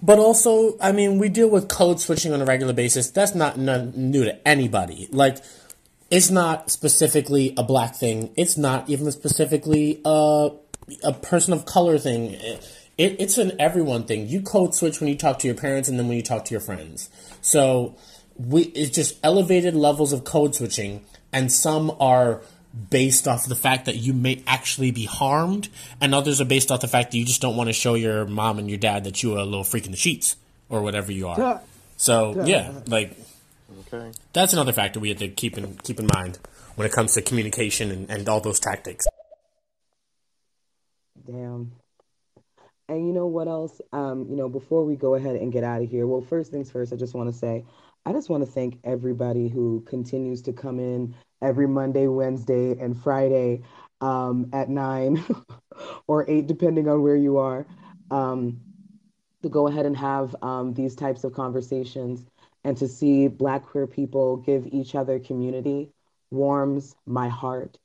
But 0.00 0.18
also, 0.18 0.76
I 0.80 0.90
mean, 0.90 1.18
we 1.18 1.28
deal 1.28 1.48
with 1.48 1.68
code 1.68 2.00
switching 2.00 2.32
on 2.32 2.42
a 2.42 2.44
regular 2.44 2.72
basis. 2.72 3.10
That's 3.10 3.36
not 3.36 3.56
new 3.56 4.24
to 4.24 4.48
anybody. 4.48 5.08
Like, 5.12 5.38
it's 6.10 6.28
not 6.28 6.70
specifically 6.70 7.54
a 7.56 7.62
black 7.62 7.94
thing. 7.94 8.32
It's 8.36 8.58
not 8.58 8.90
even 8.90 9.12
specifically 9.12 10.00
a, 10.04 10.50
a 11.04 11.12
person 11.12 11.52
of 11.52 11.66
color 11.66 11.98
thing. 11.98 12.32
It, 12.98 13.16
it's 13.20 13.38
an 13.38 13.52
everyone 13.60 14.04
thing. 14.04 14.26
You 14.26 14.42
code 14.42 14.74
switch 14.74 15.00
when 15.00 15.08
you 15.08 15.16
talk 15.16 15.38
to 15.38 15.46
your 15.46 15.56
parents 15.56 15.88
and 15.88 15.98
then 15.98 16.08
when 16.08 16.16
you 16.16 16.22
talk 16.22 16.44
to 16.46 16.50
your 16.50 16.60
friends. 16.60 17.08
So, 17.40 17.94
we, 18.36 18.62
it's 18.62 18.94
just 18.94 19.18
elevated 19.22 19.74
levels 19.74 20.12
of 20.12 20.24
code 20.24 20.54
switching, 20.54 21.04
and 21.32 21.50
some 21.50 21.94
are 22.00 22.40
based 22.90 23.28
off 23.28 23.46
the 23.46 23.54
fact 23.54 23.84
that 23.84 23.96
you 23.96 24.12
may 24.12 24.42
actually 24.46 24.90
be 24.90 25.04
harmed, 25.04 25.68
and 26.00 26.14
others 26.14 26.40
are 26.40 26.46
based 26.46 26.70
off 26.70 26.80
the 26.80 26.88
fact 26.88 27.12
that 27.12 27.18
you 27.18 27.24
just 27.24 27.40
don't 27.40 27.56
want 27.56 27.68
to 27.68 27.72
show 27.72 27.94
your 27.94 28.24
mom 28.24 28.58
and 28.58 28.68
your 28.68 28.78
dad 28.78 29.04
that 29.04 29.22
you 29.22 29.34
are 29.34 29.40
a 29.40 29.44
little 29.44 29.64
freak 29.64 29.84
in 29.84 29.90
the 29.90 29.96
sheets 29.96 30.36
or 30.68 30.82
whatever 30.82 31.12
you 31.12 31.28
are. 31.28 31.60
So 31.96 32.44
yeah, 32.44 32.72
like 32.86 33.16
okay. 33.92 34.10
that's 34.32 34.52
another 34.52 34.72
factor 34.72 34.98
we 34.98 35.10
have 35.10 35.18
to 35.18 35.28
keep 35.28 35.56
in 35.56 35.76
keep 35.84 36.00
in 36.00 36.08
mind 36.12 36.38
when 36.74 36.86
it 36.86 36.92
comes 36.92 37.14
to 37.14 37.22
communication 37.22 37.90
and, 37.90 38.10
and 38.10 38.28
all 38.28 38.40
those 38.40 38.58
tactics. 38.58 39.06
Damn. 41.26 41.72
And 42.88 43.06
you 43.06 43.12
know 43.12 43.26
what 43.26 43.48
else? 43.48 43.80
Um, 43.92 44.26
you 44.28 44.36
know, 44.36 44.48
before 44.48 44.84
we 44.84 44.96
go 44.96 45.14
ahead 45.14 45.36
and 45.36 45.52
get 45.52 45.64
out 45.64 45.82
of 45.82 45.88
here, 45.88 46.06
well, 46.06 46.20
first 46.20 46.50
things 46.50 46.70
first, 46.70 46.92
I 46.92 46.96
just 46.96 47.14
want 47.14 47.32
to 47.32 47.38
say, 47.38 47.64
I 48.04 48.12
just 48.12 48.28
want 48.28 48.44
to 48.44 48.50
thank 48.50 48.80
everybody 48.82 49.48
who 49.48 49.82
continues 49.82 50.42
to 50.42 50.52
come 50.52 50.80
in 50.80 51.14
every 51.40 51.68
Monday, 51.68 52.08
Wednesday, 52.08 52.76
and 52.78 53.00
Friday 53.00 53.62
um, 54.00 54.50
at 54.52 54.68
nine 54.68 55.24
or 56.08 56.28
eight, 56.28 56.48
depending 56.48 56.88
on 56.88 57.02
where 57.02 57.16
you 57.16 57.38
are, 57.38 57.64
um, 58.10 58.60
to 59.42 59.48
go 59.48 59.68
ahead 59.68 59.86
and 59.86 59.96
have 59.96 60.34
um, 60.42 60.74
these 60.74 60.96
types 60.96 61.22
of 61.22 61.32
conversations 61.32 62.26
and 62.64 62.76
to 62.78 62.88
see 62.88 63.28
Black 63.28 63.64
queer 63.64 63.86
people 63.86 64.36
give 64.38 64.66
each 64.72 64.94
other 64.96 65.20
community 65.20 65.90
warms 66.30 66.96
my 67.06 67.28
heart. 67.28 67.78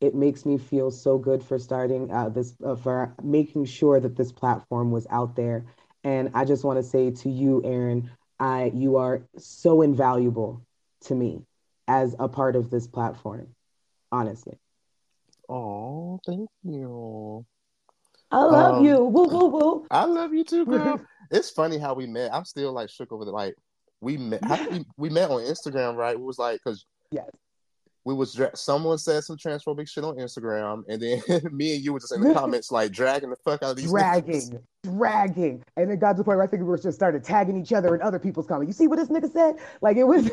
It 0.00 0.14
makes 0.14 0.46
me 0.46 0.56
feel 0.56 0.90
so 0.90 1.18
good 1.18 1.42
for 1.42 1.58
starting 1.58 2.10
uh, 2.10 2.30
this, 2.30 2.54
uh, 2.64 2.76
for 2.76 3.14
making 3.22 3.66
sure 3.66 4.00
that 4.00 4.16
this 4.16 4.32
platform 4.32 4.92
was 4.92 5.06
out 5.10 5.36
there. 5.36 5.66
And 6.04 6.30
I 6.34 6.44
just 6.44 6.64
want 6.64 6.78
to 6.78 6.82
say 6.82 7.10
to 7.10 7.28
you, 7.28 7.60
Aaron, 7.64 8.10
I, 8.40 8.70
you 8.74 8.96
are 8.96 9.22
so 9.36 9.82
invaluable 9.82 10.64
to 11.02 11.14
me 11.14 11.42
as 11.86 12.14
a 12.18 12.28
part 12.28 12.56
of 12.56 12.70
this 12.70 12.86
platform, 12.86 13.48
honestly. 14.12 14.58
Oh, 15.48 16.20
thank 16.26 16.48
you. 16.62 17.44
I 18.30 18.44
love 18.44 18.76
um, 18.76 18.84
you. 18.84 19.02
Woo, 19.04 19.26
woo, 19.26 19.46
woo. 19.46 19.86
I 19.90 20.04
love 20.04 20.34
you 20.34 20.44
too, 20.44 20.66
girl. 20.66 21.00
it's 21.30 21.50
funny 21.50 21.78
how 21.78 21.94
we 21.94 22.06
met. 22.06 22.32
I'm 22.34 22.44
still 22.44 22.72
like 22.72 22.90
shook 22.90 23.12
over 23.12 23.24
the 23.24 23.30
like 23.30 23.54
we 24.00 24.18
met. 24.18 24.44
How 24.44 24.68
we, 24.70 24.84
we 24.96 25.08
met 25.08 25.30
on 25.30 25.40
Instagram, 25.42 25.96
right? 25.96 26.14
It 26.14 26.20
was 26.20 26.38
like 26.38 26.60
because 26.62 26.84
yes, 27.10 27.30
we 28.04 28.14
was 28.14 28.40
someone 28.54 28.98
said 28.98 29.24
some 29.24 29.36
transphobic 29.36 29.88
shit 29.88 30.04
on 30.04 30.16
Instagram, 30.16 30.82
and 30.88 31.02
then 31.02 31.20
me 31.52 31.74
and 31.74 31.84
you 31.84 31.92
were 31.92 32.00
just 32.00 32.14
in 32.14 32.22
the 32.22 32.32
comments 32.38 32.70
like 32.70 32.92
dragging 32.92 33.30
the 33.30 33.36
fuck 33.36 33.62
out 33.62 33.72
of 33.72 33.76
these 33.76 33.90
dragging, 33.90 34.34
niggas. 34.34 34.62
dragging, 34.84 35.62
and 35.76 35.90
it 35.90 36.00
got 36.00 36.12
to 36.12 36.18
the 36.18 36.24
point 36.24 36.38
where 36.38 36.46
I 36.46 36.48
think 36.48 36.62
we 36.62 36.68
were 36.68 36.78
just 36.78 36.96
started 36.96 37.22
tagging 37.22 37.56
each 37.60 37.72
other 37.72 37.94
in 37.94 38.02
other 38.02 38.18
people's 38.18 38.46
comments. 38.46 38.68
You 38.68 38.84
see 38.84 38.88
what 38.88 38.96
this 38.96 39.08
nigga 39.08 39.30
said? 39.30 39.56
Like 39.82 39.96
it 39.96 40.04
was, 40.04 40.30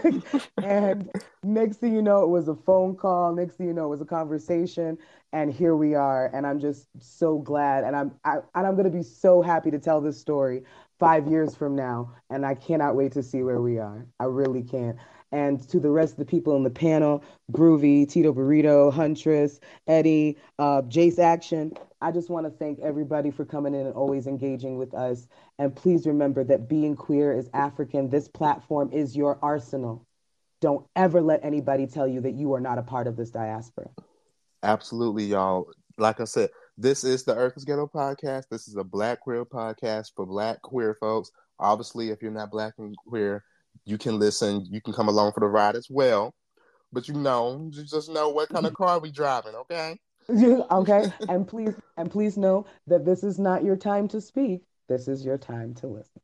and 0.63 1.09
next 1.43 1.77
thing 1.77 1.93
you 1.93 2.01
know, 2.01 2.23
it 2.23 2.29
was 2.29 2.47
a 2.47 2.55
phone 2.55 2.95
call. 2.95 3.33
Next 3.35 3.55
thing 3.55 3.67
you 3.67 3.73
know, 3.73 3.85
it 3.85 3.89
was 3.89 4.01
a 4.01 4.05
conversation, 4.05 4.97
and 5.33 5.51
here 5.51 5.75
we 5.75 5.95
are. 5.95 6.31
And 6.33 6.47
I'm 6.47 6.59
just 6.59 6.87
so 6.99 7.39
glad, 7.39 7.83
and 7.83 7.95
I'm 7.95 8.11
I, 8.23 8.37
and 8.55 8.67
I'm 8.67 8.75
gonna 8.77 8.89
be 8.89 9.03
so 9.03 9.41
happy 9.41 9.71
to 9.71 9.79
tell 9.79 10.01
this 10.01 10.19
story 10.19 10.63
five 10.99 11.27
years 11.27 11.55
from 11.55 11.75
now, 11.75 12.13
and 12.29 12.45
I 12.45 12.55
cannot 12.55 12.95
wait 12.95 13.11
to 13.13 13.23
see 13.23 13.43
where 13.43 13.59
we 13.61 13.79
are. 13.79 14.07
I 14.19 14.25
really 14.25 14.63
can't 14.63 14.97
and 15.35 15.67
to 15.67 15.81
the 15.81 15.89
rest 15.89 16.13
of 16.13 16.19
the 16.19 16.25
people 16.25 16.55
in 16.55 16.63
the 16.63 16.69
panel, 16.69 17.21
Groovy, 17.51 18.09
Tito 18.09 18.33
Burrito, 18.33 18.91
Huntress, 18.91 19.59
Eddie, 19.85 20.37
uh, 20.59 20.81
Jace 20.83 21.19
Action. 21.19 21.73
I 21.99 22.13
just 22.13 22.29
want 22.29 22.45
to 22.45 22.51
thank 22.51 22.79
everybody 22.79 23.31
for 23.31 23.43
coming 23.43 23.75
in 23.75 23.85
and 23.85 23.93
always 23.93 24.27
engaging 24.27 24.77
with 24.77 24.93
us. 24.93 25.27
And 25.59 25.75
please 25.75 26.07
remember 26.07 26.45
that 26.45 26.69
being 26.69 26.95
queer 26.95 27.33
is 27.33 27.49
African. 27.53 28.09
This 28.09 28.29
platform 28.29 28.91
is 28.93 29.13
your 29.13 29.37
arsenal. 29.41 30.05
Don't 30.61 30.85
ever 30.95 31.21
let 31.21 31.43
anybody 31.43 31.85
tell 31.85 32.07
you 32.07 32.21
that 32.21 32.35
you 32.35 32.53
are 32.53 32.61
not 32.61 32.77
a 32.77 32.83
part 32.83 33.05
of 33.05 33.17
this 33.17 33.29
diaspora. 33.29 33.89
Absolutely, 34.63 35.25
y'all. 35.25 35.67
Like 35.97 36.21
I 36.21 36.25
said, 36.25 36.49
This 36.77 37.03
is 37.03 37.25
the 37.25 37.35
Earth 37.35 37.57
is 37.57 37.65
Ghetto 37.65 37.87
podcast. 37.93 38.45
This 38.49 38.69
is 38.69 38.77
a 38.77 38.85
black 38.85 39.19
queer 39.19 39.43
podcast 39.43 40.11
for 40.15 40.25
black 40.25 40.61
queer 40.61 40.95
folks. 40.97 41.29
Obviously, 41.59 42.09
if 42.09 42.21
you're 42.21 42.31
not 42.31 42.51
black 42.51 42.75
and 42.77 42.95
queer, 42.95 43.43
you 43.85 43.97
can 43.97 44.19
listen. 44.19 44.65
You 44.69 44.81
can 44.81 44.93
come 44.93 45.07
along 45.07 45.33
for 45.33 45.39
the 45.39 45.47
ride 45.47 45.75
as 45.75 45.87
well. 45.89 46.33
But 46.91 47.07
you 47.07 47.13
know, 47.13 47.69
you 47.71 47.83
just 47.83 48.09
know 48.09 48.29
what 48.29 48.49
kind 48.49 48.65
of 48.65 48.73
car 48.75 48.99
we 48.99 49.11
driving, 49.11 49.55
okay? 49.55 49.97
okay, 50.29 51.11
and 51.29 51.47
please 51.47 51.75
and 51.97 52.09
please 52.09 52.37
know 52.37 52.65
that 52.87 53.05
this 53.05 53.23
is 53.23 53.39
not 53.39 53.63
your 53.63 53.75
time 53.75 54.07
to 54.09 54.19
speak. 54.21 54.61
This 54.89 55.07
is 55.07 55.23
your 55.23 55.37
time 55.37 55.73
to 55.75 55.87
listen. 55.87 56.21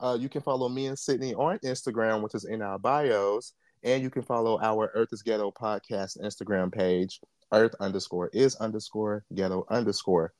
Uh, 0.00 0.16
you 0.18 0.28
can 0.28 0.42
follow 0.42 0.68
me 0.68 0.86
and 0.86 0.98
Sydney 0.98 1.34
on 1.34 1.58
Instagram, 1.58 2.22
which 2.22 2.34
is 2.34 2.44
in 2.44 2.62
our 2.62 2.78
bios, 2.78 3.52
and 3.82 4.02
you 4.02 4.10
can 4.10 4.22
follow 4.22 4.58
our 4.60 4.90
Earth 4.94 5.10
is 5.12 5.22
Ghetto 5.22 5.50
podcast 5.50 6.20
Instagram 6.20 6.72
page, 6.72 7.20
Earth 7.52 7.74
underscore 7.80 8.30
is 8.32 8.56
underscore 8.56 9.24
ghetto 9.34 9.66
underscore, 9.70 10.32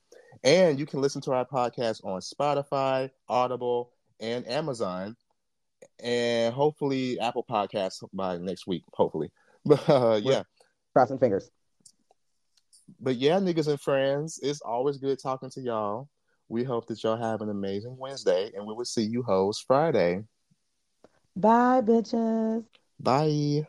and 0.43 0.78
you 0.78 0.86
can 0.86 1.01
listen 1.01 1.20
to 1.23 1.32
our 1.32 1.47
podcast 1.47 2.05
on 2.05 2.20
Spotify, 2.20 3.11
Audible, 3.28 3.93
and 4.20 4.47
Amazon, 4.49 5.16
and 6.02 6.55
hopefully 6.55 7.19
Apple 7.20 7.44
Podcasts 7.48 8.02
by 8.12 8.39
next 8.39 8.66
week. 8.66 8.85
Hopefully, 8.93 9.31
but 9.65 9.89
uh, 9.89 10.20
yeah, 10.23 10.43
crossing 10.93 11.19
fingers 11.19 11.51
but 13.01 13.16
yeah, 13.16 13.39
niggas 13.39 13.69
and 13.69 13.81
friends, 13.81 14.39
it's 14.43 14.61
always 14.61 14.98
good 14.98 15.19
talking 15.20 15.51
to 15.51 15.61
y'all. 15.61 16.09
We 16.48 16.65
hope 16.65 16.86
that 16.89 17.02
y'all 17.02 17.16
have 17.16 17.40
an 17.40 17.48
amazing 17.48 17.97
Wednesday, 17.98 18.51
and 18.55 18.66
we 18.66 18.74
will 18.74 18.85
see 18.85 19.02
you 19.02 19.23
hoes 19.23 19.62
Friday. 19.66 20.23
Bye, 21.35 21.81
bitches. 21.81 22.65
Bye. 23.01 23.66